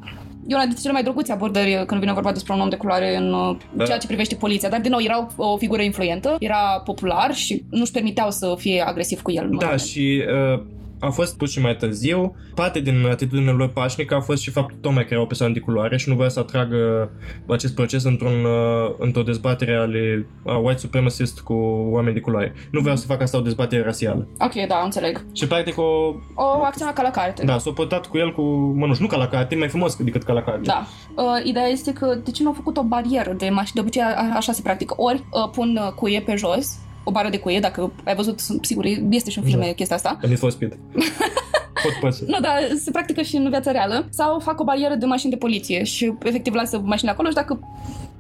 e 0.47 0.55
una 0.55 0.63
dintre 0.63 0.81
cele 0.81 0.93
mai 0.93 1.03
drăguțe 1.03 1.33
abordări 1.33 1.85
când 1.87 2.01
vine 2.01 2.13
vorba 2.13 2.33
despre 2.33 2.53
un 2.53 2.61
om 2.61 2.69
de 2.69 2.77
culoare 2.77 3.17
în 3.17 3.57
da. 3.73 3.85
ceea 3.85 3.99
ce 3.99 4.07
privește 4.07 4.35
poliția. 4.35 4.69
Dar, 4.69 4.81
din 4.81 4.91
nou, 4.91 5.01
era 5.03 5.29
o, 5.37 5.51
o 5.53 5.57
figură 5.57 5.83
influentă, 5.83 6.37
era 6.39 6.83
popular 6.85 7.35
și 7.35 7.65
nu-și 7.71 7.93
permiteau 7.93 8.31
să 8.31 8.55
fie 8.59 8.81
agresiv 8.87 9.23
cu 9.23 9.31
el. 9.31 9.51
Da, 9.59 9.77
și 9.77 10.23
uh, 10.55 10.63
a 11.01 11.11
fost 11.11 11.37
pus 11.37 11.51
și 11.51 11.61
mai 11.61 11.77
târziu. 11.77 12.37
Parte 12.55 12.81
din 12.81 13.07
atitudinea 13.07 13.53
lor 13.53 13.69
pașnică 13.69 14.15
a 14.15 14.21
fost 14.21 14.43
și 14.43 14.51
faptul 14.51 14.79
tocmai 14.81 15.05
că 15.05 15.13
era 15.13 15.23
o 15.23 15.27
persoană 15.27 15.53
de 15.53 15.61
culoare 15.61 15.97
și 15.97 16.09
nu 16.09 16.15
voia 16.15 16.29
să 16.29 16.39
atragă 16.39 17.11
acest 17.49 17.75
proces 17.75 18.05
într-un, 18.05 18.45
uh, 18.45 18.95
într-o 18.99 19.23
dezbatere 19.23 19.75
ale 19.75 20.27
a 20.47 20.57
white 20.57 20.81
supremacist 20.81 21.41
cu 21.41 21.55
oameni 21.91 22.15
de 22.15 22.21
culoare. 22.21 22.55
Nu 22.71 22.81
voia 22.81 22.95
să 22.95 23.07
facă 23.07 23.23
asta 23.23 23.39
o 23.39 23.41
dezbatere 23.41 23.83
rasială. 23.83 24.29
Ok, 24.39 24.67
da, 24.69 24.81
înțeleg. 24.85 25.25
Și 25.33 25.47
practic 25.47 25.79
o... 25.79 26.15
O 26.35 26.65
acțiune 26.65 26.93
ca 26.95 27.03
la 27.03 27.11
carte. 27.11 27.45
Da, 27.45 27.59
s-a 27.59 27.71
pătat 27.71 28.07
cu 28.07 28.19
el 28.19 28.33
cu, 28.33 28.43
mă 28.77 28.87
nu 28.87 28.93
știu, 28.93 29.05
nu 29.05 29.11
ca 29.11 29.17
la 29.17 29.29
carte, 29.29 29.57
mai 29.57 29.69
frumos 29.69 29.97
decât 29.97 30.23
ca 30.23 30.33
la 30.33 30.43
carte. 30.43 30.61
Da. 30.63 30.87
Uh, 31.17 31.45
ideea 31.45 31.67
este 31.67 31.93
că 31.93 32.19
de 32.25 32.31
ce 32.31 32.43
nu 32.43 32.49
au 32.49 32.55
făcut 32.55 32.77
o 32.77 32.83
barieră 32.83 33.33
de 33.33 33.49
mașini? 33.49 33.75
De 33.75 33.81
obicei 33.81 34.03
așa 34.35 34.53
se 34.53 34.63
practică. 34.63 34.95
Ori 34.97 35.25
uh, 35.31 35.51
pun 35.51 35.81
uh, 35.87 35.93
cuie 35.93 36.21
pe 36.21 36.37
jos 36.37 36.79
o 37.09 37.11
bară 37.11 37.29
de 37.29 37.39
cuie, 37.39 37.61
dacă 37.61 37.93
ai 38.05 38.15
văzut, 38.15 38.41
sigur, 38.61 38.85
este 39.11 39.31
și 39.31 39.39
în 39.39 39.45
filme 39.45 39.65
da. 39.65 39.73
chestia 39.73 39.97
asta. 39.97 40.19
Need 40.23 40.39
for 40.39 40.51
Speed. 40.51 40.77
Pot 42.01 42.19
Nu, 42.19 42.41
dar 42.41 42.59
se 42.79 42.91
practică 42.91 43.23
și 43.23 43.37
în 43.37 43.49
viața 43.49 43.71
reală. 43.71 44.07
Sau 44.11 44.39
fac 44.39 44.61
o 44.61 44.65
barieră 44.65 44.95
de 44.95 45.07
mașini 45.07 45.31
de 45.31 45.37
poliție 45.37 45.85
și 45.85 46.15
efectiv 46.23 46.55
lasă 46.55 46.81
mașina 46.85 47.11
acolo 47.11 47.29
și 47.29 47.35
dacă 47.35 47.61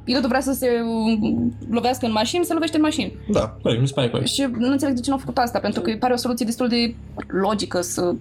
pilotul 0.04 0.28
vrea 0.28 0.40
să 0.40 0.52
se 0.52 0.68
uh, 0.84 1.36
lovească 1.70 2.06
în 2.06 2.12
mașini, 2.12 2.44
se 2.44 2.52
lovește 2.52 2.76
în 2.76 2.82
mașini. 2.82 3.12
Da, 3.28 3.56
corect, 3.62 3.80
mi 3.80 3.86
se 3.86 3.94
pare 3.94 4.08
corect. 4.08 4.28
Și 4.28 4.48
nu 4.58 4.70
înțeleg 4.70 4.94
de 4.94 5.00
ce 5.00 5.08
nu 5.10 5.14
au 5.14 5.20
făcut 5.20 5.38
asta, 5.38 5.58
pentru 5.58 5.80
că 5.80 5.90
îi 5.90 5.98
pare 5.98 6.12
o 6.12 6.16
soluție 6.16 6.46
destul 6.46 6.68
de 6.68 6.94
logică 7.26 7.80
să 7.80 8.14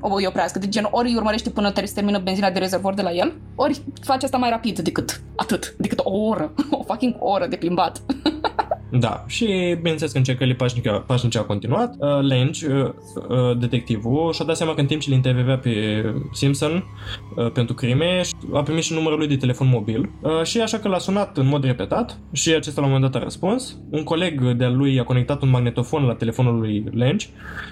o 0.00 0.14
îi 0.14 0.26
oprească. 0.26 0.58
De 0.58 0.68
gen, 0.68 0.88
ori 0.90 1.08
îi 1.08 1.16
urmărește 1.16 1.50
până 1.50 1.70
te- 1.70 1.84
se 1.84 1.94
termină 1.94 2.18
benzina 2.18 2.50
de 2.50 2.58
rezervor 2.58 2.94
de 2.94 3.02
la 3.02 3.12
el, 3.12 3.32
ori 3.54 3.82
face 4.00 4.24
asta 4.24 4.36
mai 4.36 4.50
rapid 4.50 4.78
decât 4.78 5.20
atât, 5.36 5.74
decât 5.78 5.98
o 6.02 6.18
oră, 6.18 6.52
o 6.70 6.82
fucking 6.82 7.14
oră 7.18 7.46
de 7.46 7.56
plimbat. 7.56 8.02
Da, 8.98 9.24
și 9.26 9.44
bineînțeles 9.76 10.12
că 10.12 10.18
încercările 10.18 10.54
pașnice, 10.54 10.90
pașnice 11.06 11.38
au 11.38 11.44
continuat. 11.44 11.94
Uh, 11.98 12.08
Lange, 12.20 12.66
uh, 12.66 12.90
uh, 13.28 13.58
detectivul, 13.58 14.32
și-a 14.32 14.44
dat 14.44 14.56
seama 14.56 14.74
că 14.74 14.80
în 14.80 14.86
timp 14.86 15.00
ce 15.00 15.10
îl 15.10 15.16
intervievea 15.16 15.58
pe 15.58 16.04
Simpson 16.32 16.84
uh, 17.36 17.50
pentru 17.50 17.74
crime, 17.74 18.20
a 18.52 18.62
primit 18.62 18.82
și 18.82 18.92
numărul 18.92 19.18
lui 19.18 19.26
de 19.26 19.36
telefon 19.36 19.68
mobil 19.68 20.10
uh, 20.20 20.42
și 20.42 20.60
așa 20.60 20.78
că 20.78 20.88
l-a 20.88 20.98
sunat 20.98 21.36
în 21.36 21.46
mod 21.46 21.64
repetat 21.64 22.18
și 22.32 22.54
acesta 22.54 22.80
la 22.80 22.86
un 22.86 22.92
moment 22.92 23.12
dat 23.12 23.20
a 23.20 23.24
răspuns. 23.24 23.78
Un 23.90 24.02
coleg 24.02 24.52
de-al 24.52 24.76
lui 24.76 24.98
a 25.00 25.04
conectat 25.04 25.42
un 25.42 25.50
magnetofon 25.50 26.04
la 26.04 26.14
telefonul 26.14 26.58
lui 26.58 26.84
Lange 26.92 27.26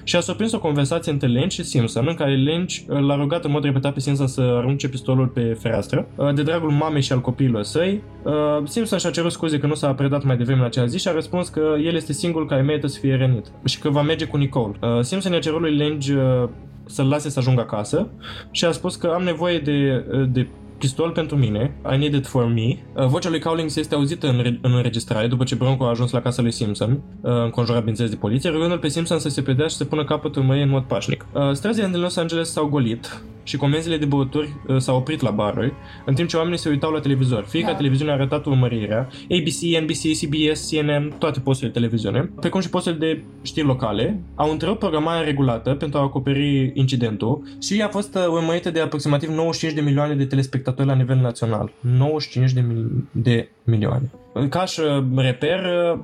și 0.05 0.17
a 0.17 0.21
surprins 0.21 0.53
o 0.53 0.59
conversație 0.59 1.13
între 1.13 1.29
Lange 1.29 1.63
și 1.63 1.65
Simpson 1.65 2.05
în 2.09 2.15
care 2.15 2.43
Lange 2.43 2.81
uh, 2.89 2.99
l-a 2.99 3.15
rugat 3.15 3.45
în 3.45 3.51
mod 3.51 3.65
repetat 3.65 3.93
pe 3.93 4.01
Simpson 4.01 4.27
să 4.27 4.41
arunce 4.41 4.89
pistolul 4.89 5.27
pe 5.27 5.57
fereastră. 5.61 6.07
Uh, 6.17 6.35
De 6.35 6.43
dragul 6.43 6.71
mamei 6.71 7.03
și 7.03 7.13
al 7.13 7.21
copiilor 7.21 7.63
săi, 7.63 8.03
uh, 8.25 8.33
Simpson 8.65 8.99
și-a 8.99 9.11
cerut 9.11 9.33
scuze 9.33 9.59
că 9.59 9.67
nu 9.67 9.75
s-a 9.75 9.95
predat 9.95 10.25
mai 10.25 10.37
devreme 10.37 10.61
în 10.61 10.67
acea 10.67 10.87
zi 10.87 10.99
și 10.99 11.09
a 11.11 11.13
răspuns 11.13 11.49
că 11.49 11.75
el 11.85 11.95
este 11.95 12.13
singurul 12.13 12.47
care 12.47 12.63
merită 12.63 12.87
să 12.87 12.99
fie 12.99 13.17
rănit 13.17 13.47
și 13.65 13.79
că 13.79 13.89
va 13.89 14.03
merge 14.03 14.25
cu 14.25 14.37
Nicole. 14.37 14.75
Uh, 14.81 15.01
Simpson 15.01 15.33
i-a 15.33 15.39
cerut 15.39 15.61
lui 15.61 15.77
Lange 15.77 16.15
uh, 16.15 16.49
să-l 16.85 17.09
lase 17.09 17.31
să 17.31 17.39
ajungă 17.39 17.61
acasă 17.61 18.09
și 18.51 18.65
a 18.65 18.71
spus 18.71 18.97
că 18.97 19.07
am 19.07 19.23
nevoie 19.23 19.59
de, 19.59 20.05
uh, 20.13 20.29
de 20.33 20.49
pistol 20.79 21.11
pentru 21.11 21.37
mine, 21.37 21.75
I 21.93 21.97
need 21.97 22.15
it 22.15 22.27
for 22.27 22.45
me. 22.47 22.77
Uh, 22.95 23.07
Vocea 23.07 23.29
lui 23.29 23.41
Cowlings 23.41 23.77
este 23.77 23.95
auzită 23.95 24.29
în, 24.29 24.41
re- 24.43 24.59
în 24.63 24.75
înregistrare 24.75 25.27
după 25.27 25.45
ce 25.45 25.55
Bronco 25.55 25.85
a 25.85 25.89
ajuns 25.89 26.11
la 26.11 26.21
casa 26.21 26.43
lui 26.43 26.51
Simpson, 26.51 26.91
uh, 27.21 27.31
înconjurat 27.45 27.79
bineînțeles 27.79 28.11
de 28.11 28.17
poliție, 28.17 28.51
rugându-l 28.51 28.79
pe 28.79 28.89
Simpson 28.89 29.19
să 29.19 29.29
se 29.29 29.43
predea 29.43 29.67
și 29.67 29.77
să 29.77 29.85
pună 29.85 30.05
capăt 30.05 30.37
urmăriei 30.37 30.65
în 30.65 30.71
mod 30.71 30.83
pașnic. 30.83 31.27
Uh, 31.33 31.53
Străzile 31.53 31.89
din 31.93 32.01
Los 32.01 32.17
Angeles 32.17 32.53
s-au 32.53 32.67
golit 32.67 33.23
și 33.43 33.57
comenzile 33.57 33.97
de 33.97 34.05
băuturi 34.05 34.53
uh, 34.67 34.77
s-au 34.79 34.97
oprit 34.97 35.21
la 35.21 35.31
baruri, 35.31 35.73
în 36.05 36.15
timp 36.15 36.29
ce 36.29 36.37
oamenii 36.37 36.59
se 36.59 36.69
uitau 36.69 36.91
la 36.91 37.01
televizor. 37.01 37.45
Fie 37.45 37.61
Da. 37.61 37.67
ca 37.67 37.75
televiziunea 37.75 38.15
a 38.15 38.17
arătat 38.17 38.47
urmărirea, 38.47 39.09
ABC, 39.31 39.81
NBC, 39.83 40.03
CBS, 40.21 40.71
CNN, 40.71 41.13
toate 41.19 41.41
posturile 41.41 41.73
de 41.73 41.79
televiziune, 41.79 42.31
precum 42.41 42.61
și 42.61 42.71
posturile 42.71 43.07
de 43.07 43.23
știri 43.43 43.67
locale, 43.67 44.21
au 44.35 44.51
întrerupt 44.51 44.79
programarea 44.79 45.25
regulată 45.25 45.75
pentru 45.75 45.99
a 45.99 46.03
acoperi 46.03 46.71
incidentul 46.75 47.43
și 47.61 47.83
a 47.83 47.89
fost 47.89 48.15
uh, 48.15 48.27
urmărită 48.27 48.71
de 48.71 48.81
aproximativ 48.81 49.29
95 49.29 49.73
de 49.75 49.81
milioane 49.81 50.15
de 50.15 50.25
telespectatori 50.25 50.89
la 50.89 50.95
nivel 50.95 51.17
național. 51.17 51.73
95 51.81 52.53
de, 52.53 52.61
mil- 52.61 53.09
de 53.13 53.49
milioane. 53.65 54.11
Ca 54.49 54.65
și 54.65 54.81
uh, 54.81 55.05
reper, 55.17 55.59
uh, 55.65 55.99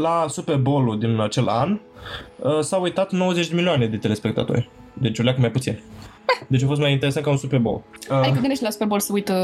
la 0.00 0.26
Super 0.28 0.56
Bowl-ul 0.56 0.98
din 0.98 1.20
acel 1.20 1.46
an 1.48 1.78
uh, 2.38 2.58
s-au 2.60 2.82
uitat 2.82 3.12
90 3.12 3.48
de 3.48 3.54
milioane 3.54 3.86
de 3.86 3.96
telespectatori. 3.96 4.68
Deci 4.92 5.18
o 5.18 5.22
leacă 5.22 5.40
mai 5.40 5.50
puțin. 5.50 5.78
Deci 6.46 6.62
a 6.62 6.66
fost 6.66 6.80
mai 6.80 6.92
interesant 6.92 7.24
ca 7.24 7.30
un 7.30 7.36
Super 7.36 7.58
Bowl. 7.58 7.82
Uh, 8.10 8.16
Adică 8.16 8.38
gândește 8.40 8.64
la 8.64 8.70
Super 8.70 8.86
Bowl 8.86 9.00
să 9.00 9.12
uită 9.12 9.34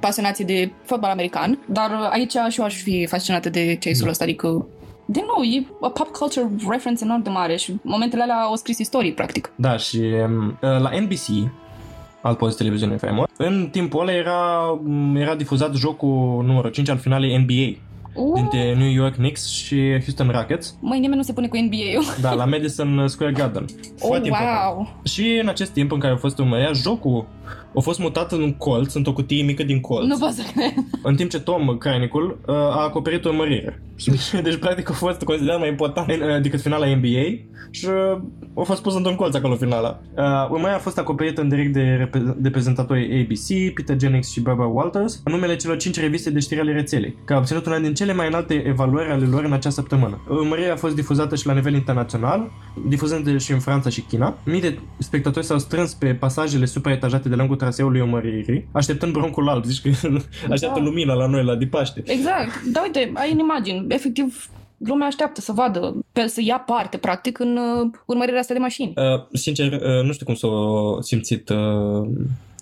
pasionații 0.00 0.44
de 0.44 0.70
fotbal 0.84 1.10
american, 1.10 1.58
dar 1.66 1.90
aici 2.10 2.32
și 2.48 2.58
eu 2.58 2.64
aș 2.64 2.74
fi 2.74 3.06
fascinată 3.06 3.50
de 3.50 3.76
chase-ul 3.80 4.08
ăsta, 4.08 4.24
adică 4.24 4.66
din 5.06 5.22
nou, 5.34 5.44
e 5.44 5.66
a 5.80 5.88
pop 5.88 6.06
culture 6.06 6.50
reference 6.68 7.04
enorm 7.04 7.22
de 7.22 7.30
mare 7.30 7.56
și 7.56 7.74
momentele 7.82 8.22
alea 8.22 8.40
au 8.40 8.56
scris 8.56 8.78
istorie, 8.78 9.12
practic. 9.12 9.52
Da, 9.56 9.76
și 9.76 9.98
um, 9.98 10.46
uh, 10.46 10.56
la 10.60 10.90
NBC, 11.00 11.50
alt 12.20 12.38
post 12.38 12.56
de 12.56 12.62
televiziune 12.62 12.96
faimos, 12.96 13.26
în 13.36 13.68
timpul 13.72 14.00
ăla 14.00 14.12
era, 14.12 14.70
um, 14.84 15.16
era 15.16 15.34
difuzat 15.34 15.74
jocul 15.74 16.42
numărul 16.44 16.70
5 16.70 16.88
al 16.88 16.98
finalei 16.98 17.36
NBA 17.36 17.78
Uh, 18.16 18.34
dintre 18.34 18.74
New 18.74 18.88
York 18.90 19.14
Knicks 19.14 19.48
și 19.48 19.90
Houston 19.90 20.28
Rockets, 20.28 20.76
Măi, 20.80 20.98
nimeni 20.98 21.16
nu 21.16 21.22
se 21.22 21.32
pune 21.32 21.48
cu 21.48 21.56
NBA-ul. 21.56 22.04
da, 22.20 22.32
la 22.32 22.44
Madison 22.44 23.08
Square 23.08 23.32
Garden. 23.32 23.62
Oh, 23.62 23.94
Foarte 24.06 24.26
important. 24.26 24.58
wow! 24.76 25.00
Și 25.04 25.38
în 25.42 25.48
acest 25.48 25.70
timp 25.70 25.92
în 25.92 25.98
care 25.98 26.12
a 26.12 26.16
fost 26.16 26.38
urmărea, 26.38 26.72
jocul 26.72 27.26
a 27.76 27.80
fost 27.80 27.98
mutat 27.98 28.32
în 28.32 28.42
un 28.42 28.52
colț, 28.52 28.94
într-o 28.94 29.12
cutie 29.12 29.42
mică 29.42 29.62
din 29.62 29.80
colț. 29.80 30.08
Nu 30.08 30.18
pot 30.18 30.30
să 30.30 30.42
cred. 30.54 30.72
În 31.02 31.16
timp 31.16 31.30
ce 31.30 31.40
Tom 31.40 31.76
Crainicul 31.78 32.38
uh, 32.46 32.54
a 32.54 32.82
acoperit 32.82 33.24
urmărirea. 33.24 33.80
deci, 34.42 34.56
practic, 34.56 34.90
a 34.90 34.92
fost 34.92 35.22
considerat 35.22 35.58
mai 35.58 35.68
important 35.68 36.10
uh, 36.10 36.40
decât 36.42 36.60
finala 36.60 36.86
NBA 36.86 37.26
și 37.70 37.86
uh, 37.86 38.20
a 38.54 38.62
fost 38.62 38.82
pus 38.82 38.94
într-un 38.94 39.14
colț 39.14 39.34
acolo 39.34 39.54
finala. 39.54 40.00
Uh, 40.16 40.24
urmărirea 40.44 40.76
a 40.76 40.78
fost 40.78 40.98
acoperită 40.98 41.40
în 41.40 41.48
direct 41.48 41.72
de, 41.72 41.82
repre- 41.82 42.34
de 42.36 42.50
prezentatorii 42.50 43.20
ABC, 43.20 43.74
Peter 43.74 43.96
Jennings 44.00 44.30
și 44.30 44.40
Barbara 44.40 44.68
Walters, 44.68 45.20
în 45.24 45.32
numele 45.32 45.56
celor 45.56 45.76
5 45.76 46.00
reviste 46.00 46.30
de 46.30 46.40
știri 46.40 46.60
ale 46.60 46.72
rețelei, 46.72 47.10
care 47.10 47.34
au 47.34 47.38
obținut 47.38 47.66
una 47.66 47.78
din 47.78 47.94
cele 47.94 48.12
mai 48.12 48.26
înalte 48.26 48.54
evaluări 48.66 49.10
ale 49.10 49.24
lor 49.24 49.44
în 49.44 49.52
acea 49.52 49.70
săptămână. 49.70 50.20
Urmărirea 50.28 50.72
a 50.72 50.76
fost 50.76 50.94
difuzată 50.94 51.36
și 51.36 51.46
la 51.46 51.52
nivel 51.52 51.74
internațional, 51.74 52.50
difuzând 52.88 53.40
și 53.40 53.52
în 53.52 53.58
Franța 53.58 53.90
și 53.90 54.00
China. 54.00 54.38
Mii 54.44 54.60
de 54.60 54.78
spectatori 54.98 55.46
s-au 55.46 55.58
strâns 55.58 55.94
pe 55.94 56.14
pasajele 56.14 56.64
supraetajate 56.64 57.28
de 57.28 57.34
lungul 57.36 57.56
traseului 57.56 58.00
urmăririi, 58.00 58.68
așteptând 58.72 59.12
broncul 59.12 59.48
alb. 59.48 59.64
Zici 59.64 59.80
că 59.80 59.88
așteaptă 60.52 60.78
Da. 60.78 60.84
lumina 60.84 61.14
la 61.14 61.26
noi, 61.26 61.44
la 61.44 61.54
Dipaște. 61.54 62.02
Exact. 62.06 62.62
Da, 62.72 62.82
uite, 62.82 63.10
ai 63.14 63.32
în 63.32 63.38
imagini. 63.38 63.84
Efectiv, 63.88 64.48
lumea 64.76 65.06
așteaptă 65.06 65.40
să 65.40 65.52
vadă, 65.52 65.94
pe, 66.12 66.26
să 66.26 66.40
ia 66.44 66.58
parte, 66.58 66.96
practic, 66.96 67.38
în 67.38 67.56
uh, 67.56 67.90
urmărirea 68.06 68.40
asta 68.40 68.54
de 68.54 68.60
mașini. 68.60 68.92
Uh, 68.96 69.24
sincer, 69.32 69.72
uh, 69.72 70.02
nu 70.04 70.12
știu 70.12 70.26
cum 70.26 70.34
s-a 70.34 70.48
simțit 71.00 71.48
uh, 71.48 72.08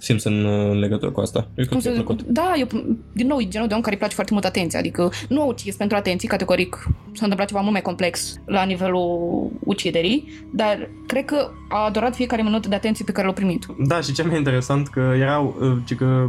Simpson 0.04 0.46
în 0.70 0.78
legătură 0.78 1.10
cu 1.10 1.20
asta. 1.20 1.38
Eu 1.38 1.64
Cum 1.64 1.64
cred 1.64 1.72
că 1.72 1.80
să 1.80 1.88
i-a 1.88 1.94
plăcut. 1.94 2.22
Da, 2.22 2.52
eu, 2.58 2.66
din 3.12 3.26
nou, 3.26 3.38
e 3.38 3.48
genul 3.48 3.68
de 3.68 3.74
om 3.74 3.80
care 3.80 3.92
îi 3.92 3.98
place 3.98 4.14
foarte 4.14 4.32
mult 4.32 4.44
atenția, 4.44 4.78
adică 4.78 5.12
nu 5.28 5.40
au 5.40 5.48
ucis 5.48 5.76
pentru 5.76 5.96
atenție, 5.96 6.28
categoric 6.28 6.74
s-a 6.86 7.20
întâmplat 7.22 7.48
ceva 7.48 7.60
mult 7.60 7.72
mai 7.72 7.82
complex 7.82 8.40
la 8.46 8.64
nivelul 8.64 9.50
uciderii, 9.64 10.46
dar 10.52 10.88
cred 11.06 11.24
că 11.24 11.50
a 11.68 11.84
adorat 11.84 12.14
fiecare 12.14 12.42
minut 12.42 12.66
de 12.66 12.74
atenție 12.74 13.04
pe 13.04 13.12
care 13.12 13.26
l-a 13.26 13.32
primit. 13.32 13.66
Da, 13.86 14.00
și 14.00 14.12
ce 14.12 14.22
mai 14.22 14.36
interesant 14.36 14.88
că 14.88 15.12
erau, 15.18 15.56
uh, 15.60 15.76
ci 15.84 15.94
că 15.94 16.26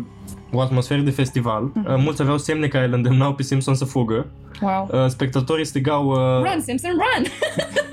o 0.52 0.60
atmosferă 0.62 1.02
de 1.02 1.10
festival. 1.12 1.72
Mhm. 1.74 1.94
Uh, 1.94 1.96
mulți 1.98 2.22
aveau 2.22 2.38
semne 2.38 2.68
care 2.68 2.86
îl 2.86 2.94
îndemnau 2.94 3.34
pe 3.34 3.44
Simpson 3.44 3.76
să 3.76 3.86
fugă. 3.86 4.28
Wow. 4.62 4.90
Uh, 4.92 5.08
spectatorii 5.08 5.66
strigau... 5.66 6.08
Uh, 6.10 6.52
Run, 6.52 6.62
Simpson, 6.62 6.92
run! 6.92 7.26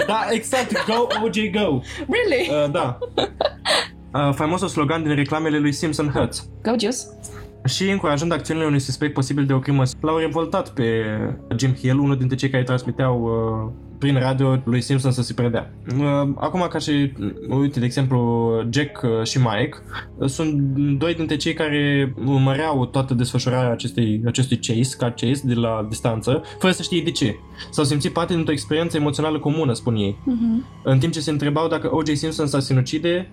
Da, 0.06 0.26
exact, 0.30 0.84
go 0.86 1.06
OJ 1.24 1.36
go! 1.52 1.80
really? 2.08 2.64
Uh, 2.64 2.70
da. 2.70 2.98
Uh, 4.14 4.32
faimosul 4.34 4.68
slogan 4.68 5.02
din 5.02 5.14
reclamele 5.14 5.58
lui 5.58 5.72
Simpson 5.72 6.08
Hurts. 6.08 6.48
Go, 6.62 6.70
Juice! 6.70 6.98
Și 7.64 7.90
încurajând 7.90 8.32
acțiunile 8.32 8.66
unui 8.66 8.78
suspect 8.78 9.12
posibil 9.12 9.46
de 9.46 9.52
o 9.52 9.58
crimă, 9.58 9.82
l-au 10.00 10.16
revoltat 10.16 10.70
pe 10.70 11.04
Jim 11.56 11.74
Hill, 11.74 11.98
unul 11.98 12.16
dintre 12.16 12.36
cei 12.36 12.50
care 12.50 12.62
transmiteau 12.62 13.22
uh, 13.22 13.72
prin 14.02 14.18
radio 14.18 14.62
lui 14.64 14.80
Simpson 14.80 15.10
să 15.10 15.22
se 15.22 15.32
predea. 15.32 15.72
Uh, 15.98 16.28
acum, 16.34 16.66
ca 16.70 16.78
și, 16.78 17.12
uite, 17.48 17.78
de 17.78 17.84
exemplu, 17.84 18.50
Jack 18.70 19.02
uh, 19.02 19.10
și 19.24 19.38
Mike, 19.38 19.76
uh, 20.16 20.28
sunt 20.28 20.52
doi 20.98 21.14
dintre 21.14 21.36
cei 21.36 21.54
care 21.54 22.14
urmăreau 22.26 22.86
toată 22.86 23.14
desfășurarea 23.14 23.70
acestei, 23.70 24.22
acestui 24.26 24.56
chase, 24.56 24.96
car 24.98 25.14
chase, 25.14 25.42
de 25.44 25.54
la 25.54 25.86
distanță, 25.88 26.42
fără 26.58 26.72
să 26.72 26.82
știe 26.82 27.02
de 27.02 27.10
ce. 27.10 27.36
S-au 27.70 27.84
simțit 27.84 28.12
parte 28.12 28.34
dintr-o 28.34 28.52
experiență 28.52 28.96
emoțională 28.96 29.38
comună, 29.38 29.72
spun 29.72 29.96
ei. 29.96 30.18
Mm-hmm. 30.20 30.82
În 30.84 30.98
timp 30.98 31.12
ce 31.12 31.20
se 31.20 31.30
întrebau 31.30 31.68
dacă 31.68 31.94
O.J. 31.94 32.12
Simpson 32.12 32.46
s-a 32.46 32.60
sinucide, 32.60 33.30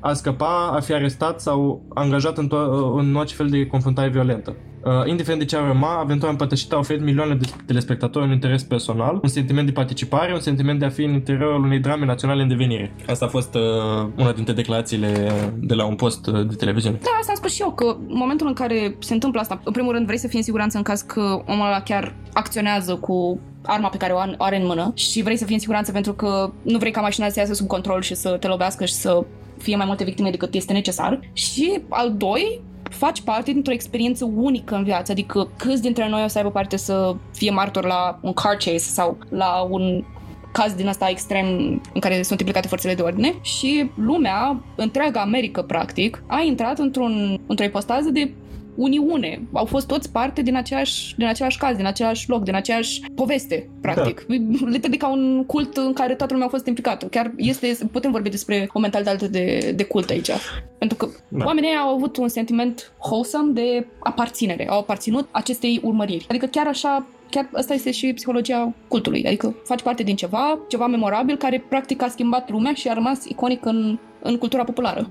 a 0.00 0.12
scăpa, 0.12 0.72
a 0.76 0.80
fi 0.80 0.92
arestat 0.92 1.40
sau 1.40 1.82
angajat 1.94 2.38
în, 2.38 2.46
to- 2.46 2.98
în 2.98 3.14
orice 3.14 3.34
fel 3.34 3.48
de 3.48 3.66
confruntare 3.66 4.08
violentă. 4.08 4.56
Uh, 4.84 5.06
indiferent 5.06 5.40
de 5.40 5.46
ce 5.46 5.56
ar 5.56 5.68
urma, 5.68 5.98
aventura 5.98 6.30
împărtășită 6.30 6.74
a 6.74 6.78
oferit 6.78 7.02
milioane 7.02 7.34
de 7.34 7.46
telespectatori 7.66 8.24
un 8.24 8.32
interes 8.32 8.62
personal, 8.62 9.18
un 9.22 9.28
sentiment 9.28 9.66
de 9.66 9.72
participare, 9.72 10.32
un 10.32 10.40
sentiment 10.40 10.78
de 10.78 10.84
a 10.84 10.88
fi 10.88 11.02
în 11.02 11.12
interiorul 11.12 11.64
unei 11.64 11.78
drame 11.78 12.04
naționale 12.04 12.42
în 12.42 12.48
devenire. 12.48 12.94
Asta 13.06 13.24
a 13.24 13.28
fost 13.28 13.54
uh, 13.54 14.08
una 14.16 14.32
dintre 14.32 14.52
declarațiile 14.52 15.32
de 15.58 15.74
la 15.74 15.84
un 15.84 15.94
post 15.94 16.26
uh, 16.26 16.46
de 16.48 16.54
televiziune. 16.54 16.98
Da, 17.02 17.10
asta 17.18 17.32
am 17.32 17.38
spus 17.38 17.54
și 17.54 17.62
eu, 17.62 17.72
că 17.72 17.96
în 18.08 18.16
momentul 18.16 18.46
în 18.46 18.52
care 18.52 18.96
se 18.98 19.12
întâmplă 19.12 19.40
asta, 19.40 19.60
în 19.64 19.72
primul 19.72 19.92
rând 19.92 20.06
vrei 20.06 20.18
să 20.18 20.28
fii 20.28 20.38
în 20.38 20.44
siguranță 20.44 20.76
în 20.76 20.82
caz 20.82 21.00
că 21.00 21.42
omul 21.46 21.66
ăla 21.66 21.80
chiar 21.80 22.14
acționează 22.32 22.94
cu 22.94 23.40
arma 23.62 23.88
pe 23.88 23.96
care 23.96 24.12
o 24.12 24.18
an- 24.18 24.34
o 24.38 24.44
are 24.44 24.60
în 24.60 24.66
mână 24.66 24.92
și 24.94 25.22
vrei 25.22 25.36
să 25.36 25.44
fii 25.44 25.54
în 25.54 25.60
siguranță 25.60 25.92
pentru 25.92 26.12
că 26.12 26.52
nu 26.62 26.78
vrei 26.78 26.90
ca 26.90 27.00
mașina 27.00 27.28
să 27.28 27.38
iasă 27.38 27.54
sub 27.54 27.66
control 27.66 28.00
și 28.00 28.14
să 28.14 28.36
te 28.40 28.46
lovească 28.46 28.84
și 28.84 28.92
să 28.92 29.24
fie 29.58 29.76
mai 29.76 29.86
multe 29.86 30.04
victime 30.04 30.30
decât 30.30 30.54
este 30.54 30.72
necesar. 30.72 31.20
Și 31.32 31.80
al 31.88 32.14
doi, 32.16 32.60
faci 32.92 33.20
parte 33.20 33.52
dintr-o 33.52 33.72
experiență 33.72 34.30
unică 34.34 34.74
în 34.74 34.84
viață, 34.84 35.12
adică 35.12 35.48
câți 35.56 35.82
dintre 35.82 36.08
noi 36.08 36.24
o 36.24 36.28
să 36.28 36.38
aibă 36.38 36.50
parte 36.50 36.76
să 36.76 37.14
fie 37.32 37.50
martor 37.50 37.84
la 37.84 38.18
un 38.20 38.32
car 38.32 38.56
chase 38.56 38.78
sau 38.78 39.16
la 39.28 39.66
un 39.70 40.04
caz 40.52 40.72
din 40.72 40.88
asta 40.88 41.08
extrem 41.08 41.46
în 41.94 42.00
care 42.00 42.22
sunt 42.22 42.38
implicate 42.38 42.68
forțele 42.68 42.94
de 42.94 43.02
ordine? 43.02 43.34
Și 43.40 43.90
lumea, 43.94 44.62
întreaga 44.76 45.20
America 45.20 45.62
practic, 45.62 46.22
a 46.26 46.40
intrat 46.40 46.78
într-un, 46.78 47.40
într-o 47.46 47.64
ipostază 47.64 48.10
de 48.10 48.32
uniune. 48.74 49.42
Au 49.52 49.64
fost 49.64 49.86
toți 49.86 50.12
parte 50.12 50.42
din 50.42 50.56
aceeași, 50.56 51.16
din 51.16 51.26
același 51.26 51.58
caz, 51.58 51.76
din 51.76 51.86
același 51.86 52.28
loc, 52.28 52.42
din 52.42 52.54
aceeași 52.54 53.00
poveste, 53.14 53.68
practic. 53.80 54.24
Da. 54.28 54.34
Literally 54.66 54.96
ca 54.96 55.08
un 55.08 55.44
cult 55.46 55.76
în 55.76 55.92
care 55.92 56.14
toată 56.14 56.32
lumea 56.32 56.46
a 56.46 56.50
fost 56.50 56.66
implicată. 56.66 57.06
Chiar 57.06 57.32
este, 57.36 57.78
putem 57.92 58.10
vorbi 58.10 58.28
despre 58.28 58.68
o 58.72 58.78
mentalitate 58.78 59.28
de, 59.28 59.72
de 59.76 59.84
cult 59.84 60.10
aici. 60.10 60.30
Pentru 60.78 60.96
că 60.96 61.08
da. 61.28 61.44
oamenii 61.44 61.70
au 61.74 61.94
avut 61.94 62.16
un 62.16 62.28
sentiment 62.28 62.92
wholesome 62.98 63.52
de 63.52 63.86
aparținere. 63.98 64.68
Au 64.68 64.78
aparținut 64.78 65.28
acestei 65.30 65.80
urmăriri. 65.82 66.26
Adică 66.28 66.46
chiar 66.46 66.66
așa 66.66 67.06
chiar 67.30 67.48
asta 67.52 67.74
este 67.74 67.90
și 67.90 68.12
psihologia 68.12 68.74
cultului, 68.88 69.24
adică 69.26 69.54
faci 69.64 69.82
parte 69.82 70.02
din 70.02 70.16
ceva, 70.16 70.58
ceva 70.68 70.86
memorabil 70.86 71.36
care 71.36 71.64
practic 71.68 72.02
a 72.02 72.08
schimbat 72.08 72.50
lumea 72.50 72.72
și 72.72 72.88
a 72.88 72.92
rămas 72.92 73.24
iconic 73.24 73.64
în, 73.64 73.98
în 74.22 74.38
cultura 74.38 74.64
populară. 74.64 75.10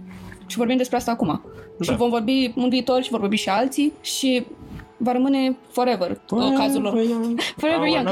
Și 0.51 0.57
vorbim 0.57 0.77
despre 0.77 0.97
asta 0.97 1.11
acum. 1.11 1.41
Da. 1.77 1.83
Și 1.83 1.95
vom 1.95 2.09
vorbi 2.09 2.51
în 2.55 2.69
viitor 2.69 3.03
și 3.03 3.09
vor 3.09 3.19
vorbi 3.19 3.35
și 3.35 3.49
alții 3.49 3.93
și 4.01 4.45
va 5.03 5.11
rămâne 5.11 5.57
forever 5.71 6.19
forever 6.25 6.57
cazul 6.57 6.81
lor. 6.81 6.93
Forever 7.61 7.87
young. 7.87 8.07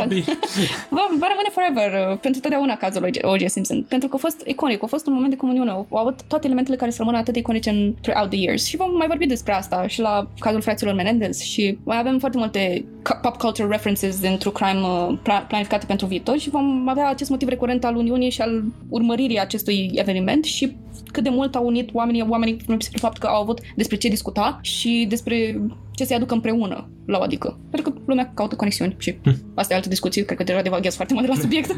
va, 0.97 1.03
va 1.19 1.27
rămâne 1.33 1.49
forever 1.51 2.11
uh, 2.11 2.17
pentru 2.17 2.41
totdeauna 2.41 2.75
cazul 2.75 3.01
lui 3.01 3.11
O.J. 3.21 3.43
Simpson. 3.45 3.83
Pentru 3.83 4.07
că 4.07 4.15
a 4.15 4.19
fost 4.19 4.41
iconic, 4.45 4.83
a 4.83 4.85
fost 4.85 5.07
un 5.07 5.13
moment 5.13 5.31
de 5.31 5.37
comuniune. 5.37 5.69
Au 5.69 5.87
avut 5.91 6.21
toate 6.27 6.45
elementele 6.45 6.77
care 6.77 6.91
să 6.91 6.97
rămână 6.99 7.17
atât 7.17 7.33
de 7.33 7.39
iconice 7.39 7.69
în 7.69 7.93
throughout 8.01 8.29
the 8.29 8.39
years. 8.39 8.65
Și 8.65 8.75
vom 8.75 8.95
mai 8.95 9.07
vorbi 9.07 9.25
despre 9.25 9.53
asta 9.53 9.87
și 9.87 9.99
la 9.99 10.27
cazul 10.39 10.61
fraților 10.61 10.93
Menendez 10.93 11.39
și 11.39 11.77
mai 11.83 11.99
avem 11.99 12.19
foarte 12.19 12.37
multe 12.37 12.85
pop 13.21 13.37
culture 13.37 13.67
references 13.67 14.19
din 14.19 14.37
true 14.37 14.53
crime 14.53 14.79
uh, 14.81 15.43
planificate 15.47 15.85
pentru 15.85 16.05
viitor 16.05 16.37
și 16.37 16.49
vom 16.49 16.87
avea 16.87 17.09
acest 17.09 17.29
motiv 17.29 17.47
recurent 17.47 17.85
al 17.85 17.95
Uniunii 17.95 18.29
și 18.29 18.41
al 18.41 18.63
urmăririi 18.89 19.39
acestui 19.39 19.91
eveniment 19.93 20.43
și 20.43 20.75
cât 21.11 21.23
de 21.23 21.29
mult 21.29 21.55
au 21.55 21.65
unit 21.65 21.89
oamenii, 21.93 22.25
oamenii 22.27 22.57
despre 22.67 22.97
faptul 22.99 23.21
că 23.21 23.27
au 23.27 23.41
avut 23.41 23.59
despre 23.75 23.97
ce 23.97 24.07
discuta 24.07 24.59
și 24.61 25.05
despre 25.09 25.61
ce 25.99 26.05
se 26.05 26.13
aducă 26.13 26.33
împreună 26.33 26.89
la 27.05 27.17
o 27.17 27.21
adică. 27.21 27.57
Pentru 27.69 27.91
că 27.91 27.99
lumea 28.05 28.31
caută 28.33 28.55
conexiuni 28.55 28.95
și 28.97 29.17
hm. 29.23 29.35
asta 29.55 29.73
e 29.73 29.75
altă 29.75 29.89
discuție, 29.89 30.25
cred 30.25 30.37
că 30.37 30.43
deja 30.43 30.61
devaghez 30.61 30.95
foarte 30.95 31.13
mult 31.13 31.25
de 31.25 31.31
la 31.33 31.39
subiect. 31.39 31.75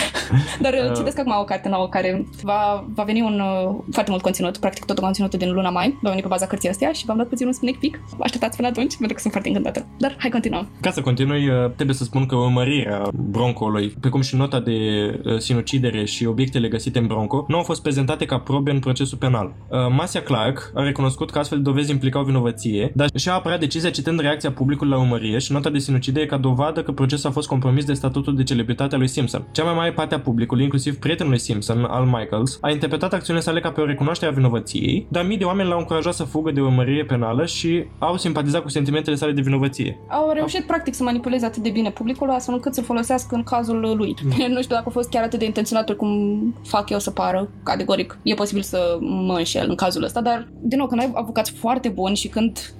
Dar 0.64 0.72
uh, 0.72 0.96
citesc 0.96 1.18
acum 1.18 1.32
o 1.40 1.44
carte 1.44 1.68
nouă 1.68 1.88
care 1.88 2.26
va, 2.42 2.84
va 2.94 3.02
veni 3.02 3.20
un 3.20 3.40
uh, 3.40 3.76
foarte 3.90 4.10
mult 4.10 4.22
conținut, 4.22 4.56
practic 4.56 4.84
tot 4.84 4.98
conținutul 4.98 5.38
din 5.38 5.52
luna 5.52 5.70
mai, 5.70 5.98
va 6.02 6.08
veni 6.10 6.22
pe 6.22 6.28
baza 6.28 6.46
cărții 6.46 6.68
astea 6.68 6.92
și 6.92 7.04
v-am 7.04 7.16
dat 7.16 7.28
puțin 7.28 7.46
un 7.46 7.52
sneak 7.52 7.76
peek. 7.76 8.00
Așteptați 8.20 8.56
până 8.56 8.68
atunci, 8.68 8.96
pentru 8.96 9.14
că 9.14 9.20
sunt 9.20 9.32
foarte 9.32 9.48
încântată. 9.48 9.86
Dar 9.98 10.16
hai 10.18 10.30
continuăm. 10.30 10.68
Ca 10.80 10.90
să 10.90 11.00
continui, 11.00 11.48
uh, 11.48 11.70
trebuie 11.74 11.96
să 11.96 12.04
spun 12.04 12.26
că 12.26 12.36
urmărirea 12.36 13.02
broncoului, 13.14 13.88
precum 14.00 14.20
și 14.20 14.36
nota 14.36 14.60
de 14.60 14.72
uh, 15.24 15.38
sinucidere 15.38 16.04
și 16.04 16.26
obiectele 16.26 16.68
găsite 16.68 16.98
în 16.98 17.06
bronco, 17.06 17.44
nu 17.48 17.56
au 17.56 17.62
fost 17.62 17.82
prezentate 17.82 18.24
ca 18.24 18.38
probe 18.38 18.63
în 18.72 18.78
procesul 18.78 19.18
penal. 19.18 19.54
Masia 19.96 20.22
Clark 20.22 20.70
a 20.74 20.82
recunoscut 20.82 21.30
că 21.30 21.38
astfel 21.38 21.58
de 21.58 21.64
dovezi 21.64 21.90
implicau 21.90 22.22
vinovăție, 22.22 22.92
dar 22.94 23.08
și-a 23.14 23.34
apărat 23.34 23.60
decizia 23.60 23.90
citând 23.90 24.20
reacția 24.20 24.52
publicului 24.52 24.92
la 24.92 24.98
urmărie 24.98 25.38
și 25.38 25.52
nota 25.52 25.70
de 25.70 25.78
sinucidere 25.78 26.26
ca 26.26 26.36
dovadă 26.36 26.82
că 26.82 26.92
procesul 26.92 27.28
a 27.28 27.32
fost 27.32 27.48
compromis 27.48 27.84
de 27.84 27.92
statutul 27.92 28.36
de 28.36 28.42
celebritate 28.42 28.94
a 28.94 28.98
lui 28.98 29.08
Simpson. 29.08 29.46
Cea 29.52 29.64
mai 29.64 29.74
mare 29.74 29.92
parte 29.92 30.14
a 30.14 30.20
publicului, 30.20 30.62
inclusiv 30.62 30.96
prietenul 30.96 31.30
lui 31.30 31.40
Simpson, 31.40 31.84
al 31.84 32.04
Michaels, 32.04 32.58
a 32.60 32.70
interpretat 32.70 33.12
acțiunile 33.12 33.44
sale 33.44 33.60
ca 33.60 33.70
pe 33.70 33.80
o 33.80 33.84
recunoaștere 33.84 34.30
a 34.30 34.34
vinovăției, 34.34 35.06
dar 35.08 35.26
mii 35.26 35.38
de 35.38 35.44
oameni 35.44 35.68
l-au 35.68 35.78
încurajat 35.78 36.14
să 36.14 36.24
fugă 36.24 36.50
de 36.50 36.60
urmărire 36.60 37.04
penală 37.04 37.46
și 37.46 37.84
au 37.98 38.16
simpatizat 38.16 38.62
cu 38.62 38.68
sentimentele 38.68 39.16
sale 39.16 39.32
de 39.32 39.40
vinovăție. 39.40 39.98
Au 40.08 40.30
reușit 40.34 40.60
au... 40.60 40.66
practic 40.66 40.94
să 40.94 41.02
manipuleze 41.02 41.44
atât 41.44 41.62
de 41.62 41.70
bine 41.70 41.90
publicul 41.90 42.30
astfel 42.30 42.54
încât 42.54 42.74
să 42.74 42.82
folosească 42.82 43.34
în 43.34 43.42
cazul 43.42 43.94
lui. 43.96 44.14
Mm. 44.22 44.52
nu 44.52 44.62
știu 44.62 44.74
dacă 44.74 44.84
a 44.88 44.90
fost 44.90 45.08
chiar 45.08 45.22
atât 45.22 45.38
de 45.38 45.44
intenționat 45.44 45.92
cum 45.92 46.54
fac 46.64 46.90
eu 46.90 46.98
să 46.98 47.10
pară, 47.10 47.48
categoric. 47.62 48.18
E 48.22 48.34
posibil 48.34 48.53
să 48.62 48.96
mă 49.00 49.34
înșel 49.36 49.68
în 49.68 49.74
cazul 49.74 50.02
ăsta, 50.02 50.20
dar 50.20 50.48
din 50.60 50.78
nou, 50.78 50.86
când 50.86 51.00
ai 51.00 51.10
avocați 51.14 51.50
foarte 51.50 51.88
buni 51.88 52.16
și 52.16 52.28
când 52.28 52.74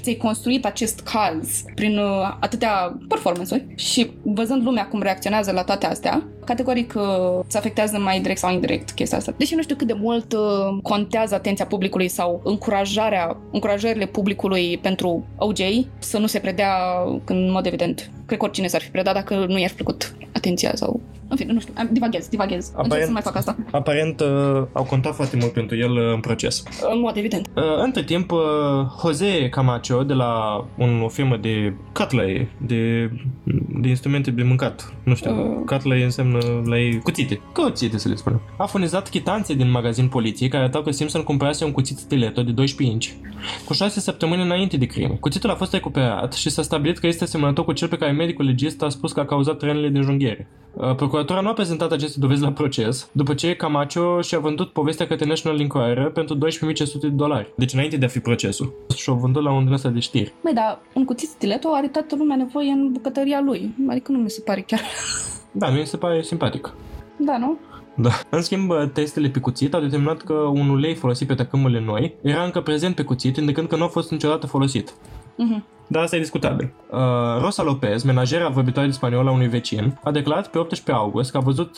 ți-ai 0.00 0.14
construit 0.14 0.64
acest 0.64 1.00
caz 1.00 1.62
prin 1.74 1.98
uh, 1.98 2.36
atâtea 2.40 2.98
performance-uri 3.08 3.66
și 3.74 4.10
văzând 4.22 4.62
lumea 4.62 4.88
cum 4.88 5.02
reacționează 5.02 5.52
la 5.52 5.62
toate 5.62 5.86
astea, 5.86 6.26
categoric 6.48 6.94
uh, 6.96 7.04
îți 7.46 7.56
afectează 7.56 7.98
mai 7.98 8.20
direct 8.20 8.38
sau 8.38 8.52
indirect 8.52 8.90
chestia 8.90 9.18
asta. 9.18 9.34
Deși 9.36 9.54
nu 9.54 9.62
știu 9.62 9.76
cât 9.76 9.86
de 9.86 9.92
mult 9.92 10.32
uh, 10.32 10.40
contează 10.82 11.34
atenția 11.34 11.66
publicului 11.66 12.08
sau 12.08 12.40
încurajarea, 12.44 13.36
încurajările 13.52 14.06
publicului 14.06 14.78
pentru 14.78 15.24
OJ 15.36 15.60
să 15.98 16.18
nu 16.18 16.26
se 16.26 16.38
predea 16.38 16.72
în 17.24 17.50
mod 17.50 17.66
evident. 17.66 18.10
Cred 18.26 18.38
că 18.38 18.44
oricine 18.44 18.66
s-ar 18.66 18.80
fi 18.80 18.90
predat 18.90 19.14
dacă 19.14 19.34
nu 19.48 19.58
i-ar 19.58 19.68
fi 19.68 19.74
plăcut 19.74 20.14
atenția 20.32 20.70
sau 20.74 21.00
în 21.28 21.36
fine, 21.36 21.52
nu 21.52 21.60
știu, 21.60 21.72
divaghez, 21.90 22.28
divaghez. 22.28 22.68
Aparent, 22.68 22.92
Încerc 22.92 23.06
să 23.06 23.12
mai 23.12 23.22
fac 23.22 23.36
asta. 23.36 23.56
Aparent 23.70 24.20
uh, 24.20 24.62
au 24.72 24.84
contat 24.84 25.14
foarte 25.14 25.36
mult 25.36 25.52
pentru 25.52 25.76
el 25.76 25.90
uh, 25.90 26.12
în 26.14 26.20
proces. 26.20 26.62
În 26.92 27.00
mod 27.00 27.16
evident. 27.16 27.46
Uh, 27.54 27.62
între 27.84 28.02
timp, 28.02 28.30
uh, 28.30 28.40
Jose 29.00 29.48
Camacho 29.48 30.02
de 30.02 30.12
la 30.12 30.64
un, 30.78 31.00
o 31.02 31.08
firmă 31.08 31.36
de 31.36 31.74
cutlery, 31.92 32.48
de, 32.66 33.10
de 33.80 33.88
instrumente 33.88 34.30
de 34.30 34.42
mâncat, 34.42 34.94
nu 35.02 35.14
știu, 35.14 35.30
uh. 35.30 35.64
cutlery 35.66 36.02
înseamnă 36.02 36.37
la 36.64 36.78
ei 36.78 36.98
cuțite, 36.98 37.40
cuțite 37.52 37.98
să 37.98 38.08
le 38.08 38.14
spunem. 38.14 38.40
A 38.56 38.66
furnizat 38.66 39.08
chitanțe 39.08 39.54
din 39.54 39.70
magazin 39.70 40.08
poliției 40.08 40.48
care 40.48 40.62
arătau 40.62 40.82
că 40.82 40.90
Simpson 40.90 41.22
cumpărase 41.22 41.64
un 41.64 41.72
cuțit 41.72 41.96
stiletto 41.96 42.42
de 42.42 42.52
12 42.52 42.96
inch 42.96 43.08
cu 43.64 43.72
6 43.72 44.00
săptămâni 44.00 44.42
înainte 44.42 44.76
de 44.76 44.86
crimă. 44.86 45.14
Cuțitul 45.20 45.50
a 45.50 45.54
fost 45.54 45.72
recuperat 45.72 46.32
și 46.32 46.50
s-a 46.50 46.62
stabilit 46.62 46.98
că 46.98 47.06
este 47.06 47.24
asemănător 47.24 47.64
cu 47.64 47.72
cel 47.72 47.88
pe 47.88 47.96
care 47.96 48.12
medicul 48.12 48.44
legist 48.44 48.82
a 48.82 48.88
spus 48.88 49.12
că 49.12 49.20
a 49.20 49.24
cauzat 49.24 49.62
rănile 49.62 49.88
din 49.88 50.02
junghiere. 50.02 50.48
Uh, 50.72 50.94
procuratura 50.94 51.40
nu 51.40 51.48
a 51.48 51.52
prezentat 51.52 51.92
aceste 51.92 52.18
dovezi 52.20 52.42
la 52.42 52.52
proces, 52.52 53.08
după 53.12 53.34
ce 53.34 53.54
Camacho 53.54 54.20
și-a 54.20 54.38
vândut 54.38 54.72
povestea 54.72 55.06
către 55.06 55.26
National 55.26 55.60
Enquirer 55.60 56.10
pentru 56.10 56.36
12.500 56.36 56.40
de 57.00 57.08
dolari. 57.08 57.52
Deci 57.56 57.72
înainte 57.72 57.96
de 57.96 58.04
a 58.04 58.08
fi 58.08 58.18
procesul. 58.18 58.74
Și-o 58.96 59.14
vândut 59.14 59.42
la 59.42 59.52
un 59.52 59.64
din 59.64 59.72
ăsta 59.72 59.88
de 59.88 59.98
știri. 59.98 60.32
Mai 60.42 60.52
da, 60.52 60.80
un 60.94 61.04
cuțit 61.04 61.28
stiletto 61.28 61.68
are 61.72 61.88
toată 61.88 62.14
lumea 62.18 62.36
nevoie 62.36 62.70
în 62.70 62.92
bucătăria 62.92 63.40
lui. 63.40 63.74
Adică 63.88 64.12
nu 64.12 64.18
mi 64.18 64.30
se 64.30 64.40
pare 64.44 64.60
chiar... 64.60 64.80
Da, 65.58 65.70
mi 65.70 65.86
se 65.86 65.96
pare 65.96 66.22
simpatic. 66.22 66.74
Da, 67.16 67.38
nu? 67.38 67.58
Da. 67.94 68.10
În 68.30 68.42
schimb, 68.42 68.72
testele 68.92 69.28
pe 69.28 69.40
cuțit 69.40 69.74
au 69.74 69.80
determinat 69.80 70.22
că 70.22 70.32
un 70.32 70.68
ulei 70.68 70.94
folosit 70.94 71.26
pe 71.26 71.34
tacâmurile 71.34 71.80
noi 71.80 72.14
era 72.22 72.44
încă 72.44 72.60
prezent 72.60 72.94
pe 72.94 73.02
cuțit, 73.02 73.36
indicând 73.36 73.68
că 73.68 73.76
nu 73.76 73.84
a 73.84 73.88
fost 73.88 74.10
niciodată 74.10 74.46
folosit. 74.46 74.90
Uh-huh. 74.90 75.77
Dar 75.88 76.02
asta 76.02 76.16
e 76.16 76.18
discutabil. 76.18 76.72
Uh, 76.90 76.98
Rosa 77.40 77.62
Lopez, 77.62 78.02
menajera 78.02 78.48
vorbitoare 78.48 78.88
de 78.88 78.94
spaniolă 78.94 79.28
a 79.28 79.32
unui 79.32 79.48
vecin, 79.48 79.98
a 80.04 80.10
declarat 80.10 80.48
pe 80.48 80.58
18 80.58 80.92
august 80.92 81.30
că 81.30 81.36
a 81.36 81.40
văzut 81.40 81.76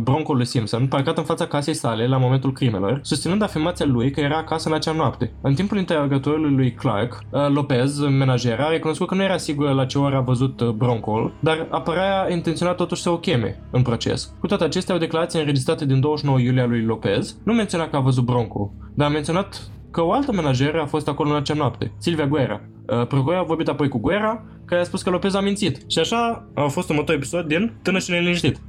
broncul 0.00 0.36
lui 0.36 0.44
Simpson 0.44 0.86
parcat 0.86 1.18
în 1.18 1.24
fața 1.24 1.46
casei 1.46 1.74
sale 1.74 2.06
la 2.06 2.16
momentul 2.16 2.52
crimelor, 2.52 3.00
susținând 3.02 3.42
afirmația 3.42 3.86
lui 3.86 4.10
că 4.10 4.20
era 4.20 4.36
acasă 4.36 4.68
în 4.68 4.74
acea 4.74 4.92
noapte. 4.92 5.32
În 5.40 5.54
timpul 5.54 5.78
interrogatorului 5.78 6.54
lui 6.54 6.72
Clark, 6.72 7.18
uh, 7.30 7.48
Lopez, 7.48 8.00
menajera, 8.00 8.66
a 8.66 8.70
recunoscut 8.70 9.08
că 9.08 9.14
nu 9.14 9.22
era 9.22 9.36
sigură 9.36 9.72
la 9.72 9.84
ce 9.84 9.98
oră 9.98 10.16
a 10.16 10.20
văzut 10.20 10.60
uh, 10.60 10.68
broncul, 10.68 11.32
dar 11.40 11.66
apărea 11.70 12.32
intenționat 12.32 12.76
totuși 12.76 13.02
să 13.02 13.10
o 13.10 13.18
cheme 13.18 13.60
în 13.70 13.82
proces. 13.82 14.34
Cu 14.40 14.46
toate 14.46 14.64
acestea, 14.64 14.94
o 14.94 14.98
declarație 14.98 15.40
înregistrată 15.40 15.84
din 15.84 16.00
29 16.00 16.40
iulie 16.40 16.62
a 16.62 16.66
lui 16.66 16.84
Lopez 16.84 17.36
nu 17.44 17.52
menționa 17.52 17.88
că 17.88 17.96
a 17.96 18.00
văzut 18.00 18.24
broncul, 18.24 18.70
dar 18.94 19.08
a 19.08 19.10
menționat 19.10 19.70
că 19.98 20.04
o 20.04 20.12
altă 20.12 20.32
menajeră 20.32 20.80
a 20.80 20.86
fost 20.86 21.08
acolo 21.08 21.30
în 21.30 21.36
acea 21.36 21.54
noapte, 21.54 21.92
Silvia 21.98 22.26
Guerra. 22.26 22.60
Uh, 22.86 23.06
Procurorul 23.06 23.42
a 23.42 23.46
vorbit 23.46 23.68
apoi 23.68 23.88
cu 23.88 23.98
Guerra, 23.98 24.44
care 24.64 24.80
a 24.80 24.84
spus 24.84 25.02
că 25.02 25.10
Lopez 25.10 25.34
a 25.34 25.40
mințit. 25.40 25.90
Și 25.90 25.98
așa 25.98 26.48
a 26.54 26.66
fost 26.66 26.88
următorul 26.88 27.20
episod 27.20 27.46
din 27.46 27.78
Tânăr 27.82 28.00
și 28.00 28.10
neliniștit. 28.10 28.60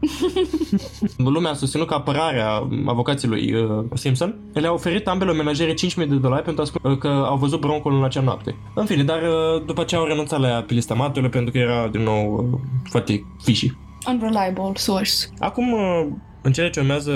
Lumea 1.17 1.51
a 1.51 1.53
susținut 1.53 1.87
că 1.87 1.93
apărarea 1.93 2.67
avocaților 2.85 3.37
uh, 3.37 3.85
Simpson 3.93 4.35
le-a 4.53 4.71
oferit 4.71 5.07
ambele 5.07 5.33
menajere 5.33 5.73
5.000 5.73 5.77
de 5.95 6.15
dolari 6.15 6.43
pentru 6.43 6.61
a 6.61 6.65
spune 6.65 6.93
uh, 6.93 6.99
că 6.99 7.07
au 7.07 7.37
văzut 7.37 7.59
broncul 7.59 7.93
în 7.93 8.03
acea 8.03 8.21
noapte. 8.21 8.55
În 8.75 8.85
fine, 8.85 9.03
dar 9.03 9.21
uh, 9.21 9.65
după 9.65 9.83
ce 9.83 9.95
au 9.95 10.05
renunțat 10.05 10.39
la 10.39 10.47
ea 10.47 10.61
pe 10.61 10.73
lista 10.73 10.93
maturilor 10.93 11.29
pentru 11.29 11.51
că 11.51 11.57
era 11.57 11.87
din 11.87 12.03
nou 12.03 12.49
uh, 12.51 12.59
foarte 12.83 13.25
fishy. 13.43 13.71
Unreliable 14.07 14.71
source. 14.75 15.13
Acum, 15.39 15.71
uh, 15.71 16.07
în 16.41 16.51
cele 16.51 16.69
ce 16.69 16.79
urmează 16.79 17.11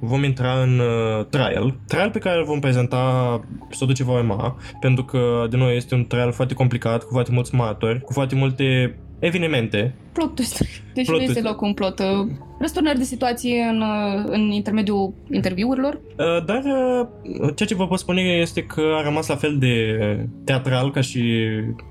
vom 0.00 0.24
intra 0.24 0.62
în 0.62 0.78
uh, 0.78 1.24
trial. 1.24 1.74
Trial 1.86 2.10
pe 2.10 2.18
care 2.18 2.38
îl 2.38 2.44
vom 2.44 2.60
prezenta 2.60 3.40
episodul 3.64 3.94
ce 3.94 4.04
va 4.04 4.12
urma, 4.12 4.56
pentru 4.80 5.04
că, 5.04 5.46
de 5.50 5.56
nou, 5.56 5.68
este 5.68 5.94
un 5.94 6.06
trial 6.06 6.32
foarte 6.32 6.54
complicat, 6.54 7.02
cu 7.02 7.12
foarte 7.12 7.30
mulți 7.32 7.54
martori, 7.54 8.00
cu 8.00 8.12
foarte 8.12 8.34
multe 8.34 8.98
evenimente. 9.18 9.94
Plot 10.12 10.34
twist. 10.34 10.62
Deci 10.94 11.06
plot 11.06 11.18
nu 11.18 11.24
este 11.24 11.40
loc 11.40 11.60
un 11.60 11.72
plot. 11.72 11.98
Uh, 11.98 12.26
răsturnări 12.58 12.98
de 12.98 13.04
situație 13.04 13.62
în, 13.62 13.80
uh, 13.80 14.24
în 14.26 14.40
intermediul 14.40 15.14
interviurilor. 15.30 15.94
Uh, 15.94 16.44
dar 16.44 16.62
uh, 16.64 17.06
ceea 17.54 17.68
ce 17.68 17.74
vă 17.74 17.86
pot 17.86 17.98
spune 17.98 18.20
este 18.20 18.62
că 18.62 18.82
a 18.98 19.02
rămas 19.02 19.26
la 19.28 19.36
fel 19.36 19.56
de 19.58 19.96
teatral 20.44 20.90
ca 20.90 21.00
și 21.00 21.44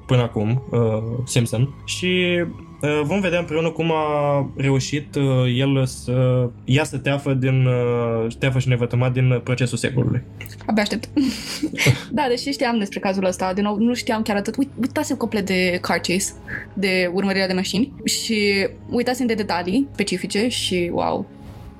până 0.08 0.22
acum 0.22 0.64
uh, 0.72 0.80
Simpson 1.26 1.84
și 1.86 2.08
Uh, 2.42 2.69
vom 3.04 3.20
vedea 3.20 3.40
împreună 3.40 3.70
cum 3.70 3.92
a 3.92 4.52
reușit 4.58 5.16
uh, 5.16 5.24
el 5.56 5.86
să 5.86 6.50
iasă 6.66 6.98
teafă, 6.98 7.34
din, 7.34 7.66
uh, 7.66 8.36
teafă 8.40 8.60
și 8.60 8.68
nevătămat 8.68 9.14
din 9.14 9.42
procesul 9.44 9.78
secolului. 9.78 10.22
Abia 10.66 10.82
aștept. 10.82 11.10
da, 12.18 12.26
deși 12.30 12.52
știam 12.52 12.78
despre 12.78 13.00
cazul 13.00 13.26
ăsta, 13.26 13.54
din 13.54 13.64
nou, 13.64 13.78
nu 13.78 13.94
știam 13.94 14.22
chiar 14.22 14.36
atât. 14.36 14.56
Uit, 14.58 14.70
uitasem 14.82 15.18
complet 15.18 15.46
de 15.46 15.78
car 15.82 15.98
chase, 15.98 16.34
de 16.74 17.12
urmărirea 17.14 17.48
de 17.48 17.54
mașini 17.54 17.94
și 18.04 18.68
uitasem 18.90 19.26
de 19.26 19.34
detalii 19.34 19.88
specifice 19.92 20.48
și 20.48 20.90
wow, 20.94 21.28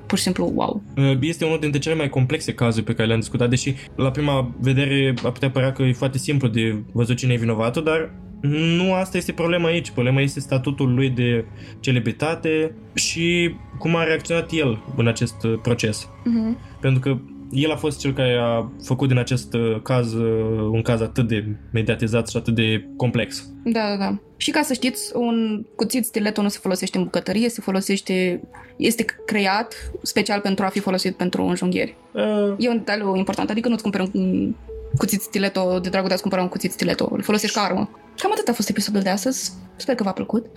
pur 0.06 0.18
și 0.18 0.24
simplu 0.24 0.52
wow. 0.56 0.82
Uh, 0.98 1.18
Este 1.22 1.46
unul 1.46 1.60
dintre 1.60 1.80
cele 1.80 1.96
mai 1.96 2.10
complexe 2.10 2.54
cazuri 2.54 2.86
pe 2.86 2.94
care 2.94 3.08
le-am 3.08 3.20
discutat, 3.20 3.50
deși 3.50 3.76
la 3.96 4.12
prima 4.12 4.52
vedere 4.60 5.14
a 5.24 5.32
putea 5.32 5.50
părea 5.50 5.72
că 5.72 5.84
e 5.84 5.94
foarte 5.94 6.18
simplu 6.18 6.48
de 6.48 6.84
văzut 6.92 7.18
cine 7.18 7.34
e 7.34 7.38
vinovatul, 7.38 7.84
dar 7.84 8.12
nu 8.42 8.94
asta 8.94 9.18
este 9.18 9.32
problema 9.32 9.68
aici. 9.68 9.92
Problema 9.92 10.22
este 10.22 10.40
statutul 10.40 10.94
lui 10.94 11.10
de 11.10 11.46
celebritate 11.80 12.76
și 12.94 13.56
cum 13.78 13.96
a 13.96 14.04
reacționat 14.04 14.52
el 14.52 14.84
în 14.96 15.08
acest 15.08 15.44
uh, 15.44 15.60
proces. 15.62 16.06
Uh-huh. 16.06 16.80
Pentru 16.80 17.00
că 17.00 17.18
el 17.52 17.72
a 17.72 17.76
fost 17.76 18.00
cel 18.00 18.14
care 18.14 18.38
a 18.42 18.72
făcut 18.84 19.08
din 19.08 19.18
acest 19.18 19.54
uh, 19.54 19.82
caz 19.84 20.14
uh, 20.14 20.70
un 20.72 20.82
caz 20.82 21.02
atât 21.02 21.28
de 21.28 21.46
mediatizat 21.72 22.30
și 22.30 22.38
atât 22.38 22.56
de 22.56 22.86
complex. 22.98 23.50
Da, 23.64 23.80
da, 23.90 23.98
da. 23.98 24.18
Și 24.38 24.52
ca 24.52 24.62
să 24.62 24.74
știți, 24.74 25.12
un 25.16 25.66
cuțit 25.76 26.06
stiletto 26.06 26.42
nu 26.42 26.48
se 26.48 26.60
folosește 26.62 26.98
în 26.98 27.04
bucătărie, 27.04 27.50
se 27.50 27.62
folosește, 27.62 28.42
este 28.78 29.06
creat 29.26 29.92
special 30.02 30.40
pentru 30.40 30.66
a 30.66 30.68
fi 30.68 30.80
folosit 30.80 31.16
pentru 31.16 31.44
înjunghieri. 31.44 31.96
Uh, 32.12 32.56
E 32.58 32.70
un 32.70 32.78
detaliu 32.78 33.16
important, 33.16 33.50
adică 33.50 33.70
nu-ți 33.70 33.82
cumperi 33.82 34.10
un 34.14 34.56
cuțit 34.98 35.22
stiletto 35.22 35.80
de 35.80 35.90
dragul 35.90 36.08
de 36.08 36.14
a-ți 36.14 36.22
cumpăra 36.22 36.42
un 36.42 36.50
cuțit 36.50 36.72
stiletto, 36.72 37.10
îl 37.12 37.22
folosești 37.22 37.56
ca 37.56 37.62
armă. 37.62 37.90
Cam 38.18 38.32
atât 38.32 38.48
a 38.48 38.54
fost 38.54 38.70
episodul 38.70 39.02
de 39.02 39.10
astăzi. 39.10 39.52
Sper 39.76 39.96
că 39.96 40.04
v-a 40.04 40.12
plăcut. 40.12 40.46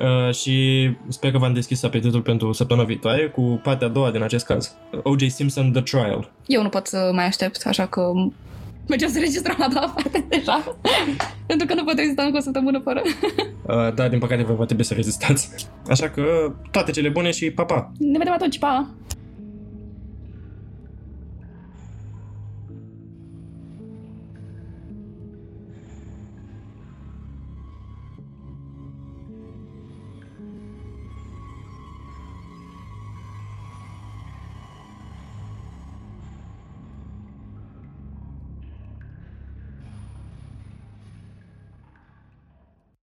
uh, 0.00 0.34
și 0.34 0.88
sper 1.08 1.30
că 1.30 1.38
v-am 1.38 1.52
deschis 1.52 1.82
apetitul 1.82 2.22
pentru 2.22 2.52
săptămâna 2.52 2.86
viitoare 2.86 3.28
cu 3.28 3.60
partea 3.62 3.86
a 3.86 3.90
doua 3.90 4.10
din 4.10 4.22
acest 4.22 4.46
caz. 4.46 4.74
O.J. 5.02 5.26
Simpson, 5.26 5.72
The 5.72 5.82
Trial. 5.82 6.32
Eu 6.46 6.62
nu 6.62 6.68
pot 6.68 6.86
să 6.86 7.10
mai 7.14 7.24
aștept, 7.26 7.66
așa 7.66 7.86
că 7.86 8.12
mergem 8.88 9.08
să 9.08 9.18
registrăm 9.18 9.56
la 9.58 9.68
doua 9.68 9.88
parte 9.94 10.24
deja. 10.28 10.76
Pentru 11.46 11.66
că 11.66 11.74
nu 11.74 11.84
pot 11.84 11.94
rezista 11.98 12.22
încă 12.22 12.36
o 12.36 12.40
săptămână 12.40 12.80
fără. 12.84 13.02
Uh, 13.66 13.94
dar 13.94 14.08
din 14.08 14.18
păcate 14.18 14.42
vă 14.42 14.52
va 14.52 14.64
trebui 14.64 14.84
să 14.84 14.94
rezistați. 14.94 15.50
Așa 15.88 16.08
că 16.08 16.52
toate 16.70 16.90
cele 16.90 17.08
bune 17.08 17.30
și 17.30 17.50
pa, 17.50 17.64
pa! 17.64 17.92
Ne 17.98 18.18
vedem 18.18 18.32
atunci, 18.32 18.58
pa! 18.58 18.90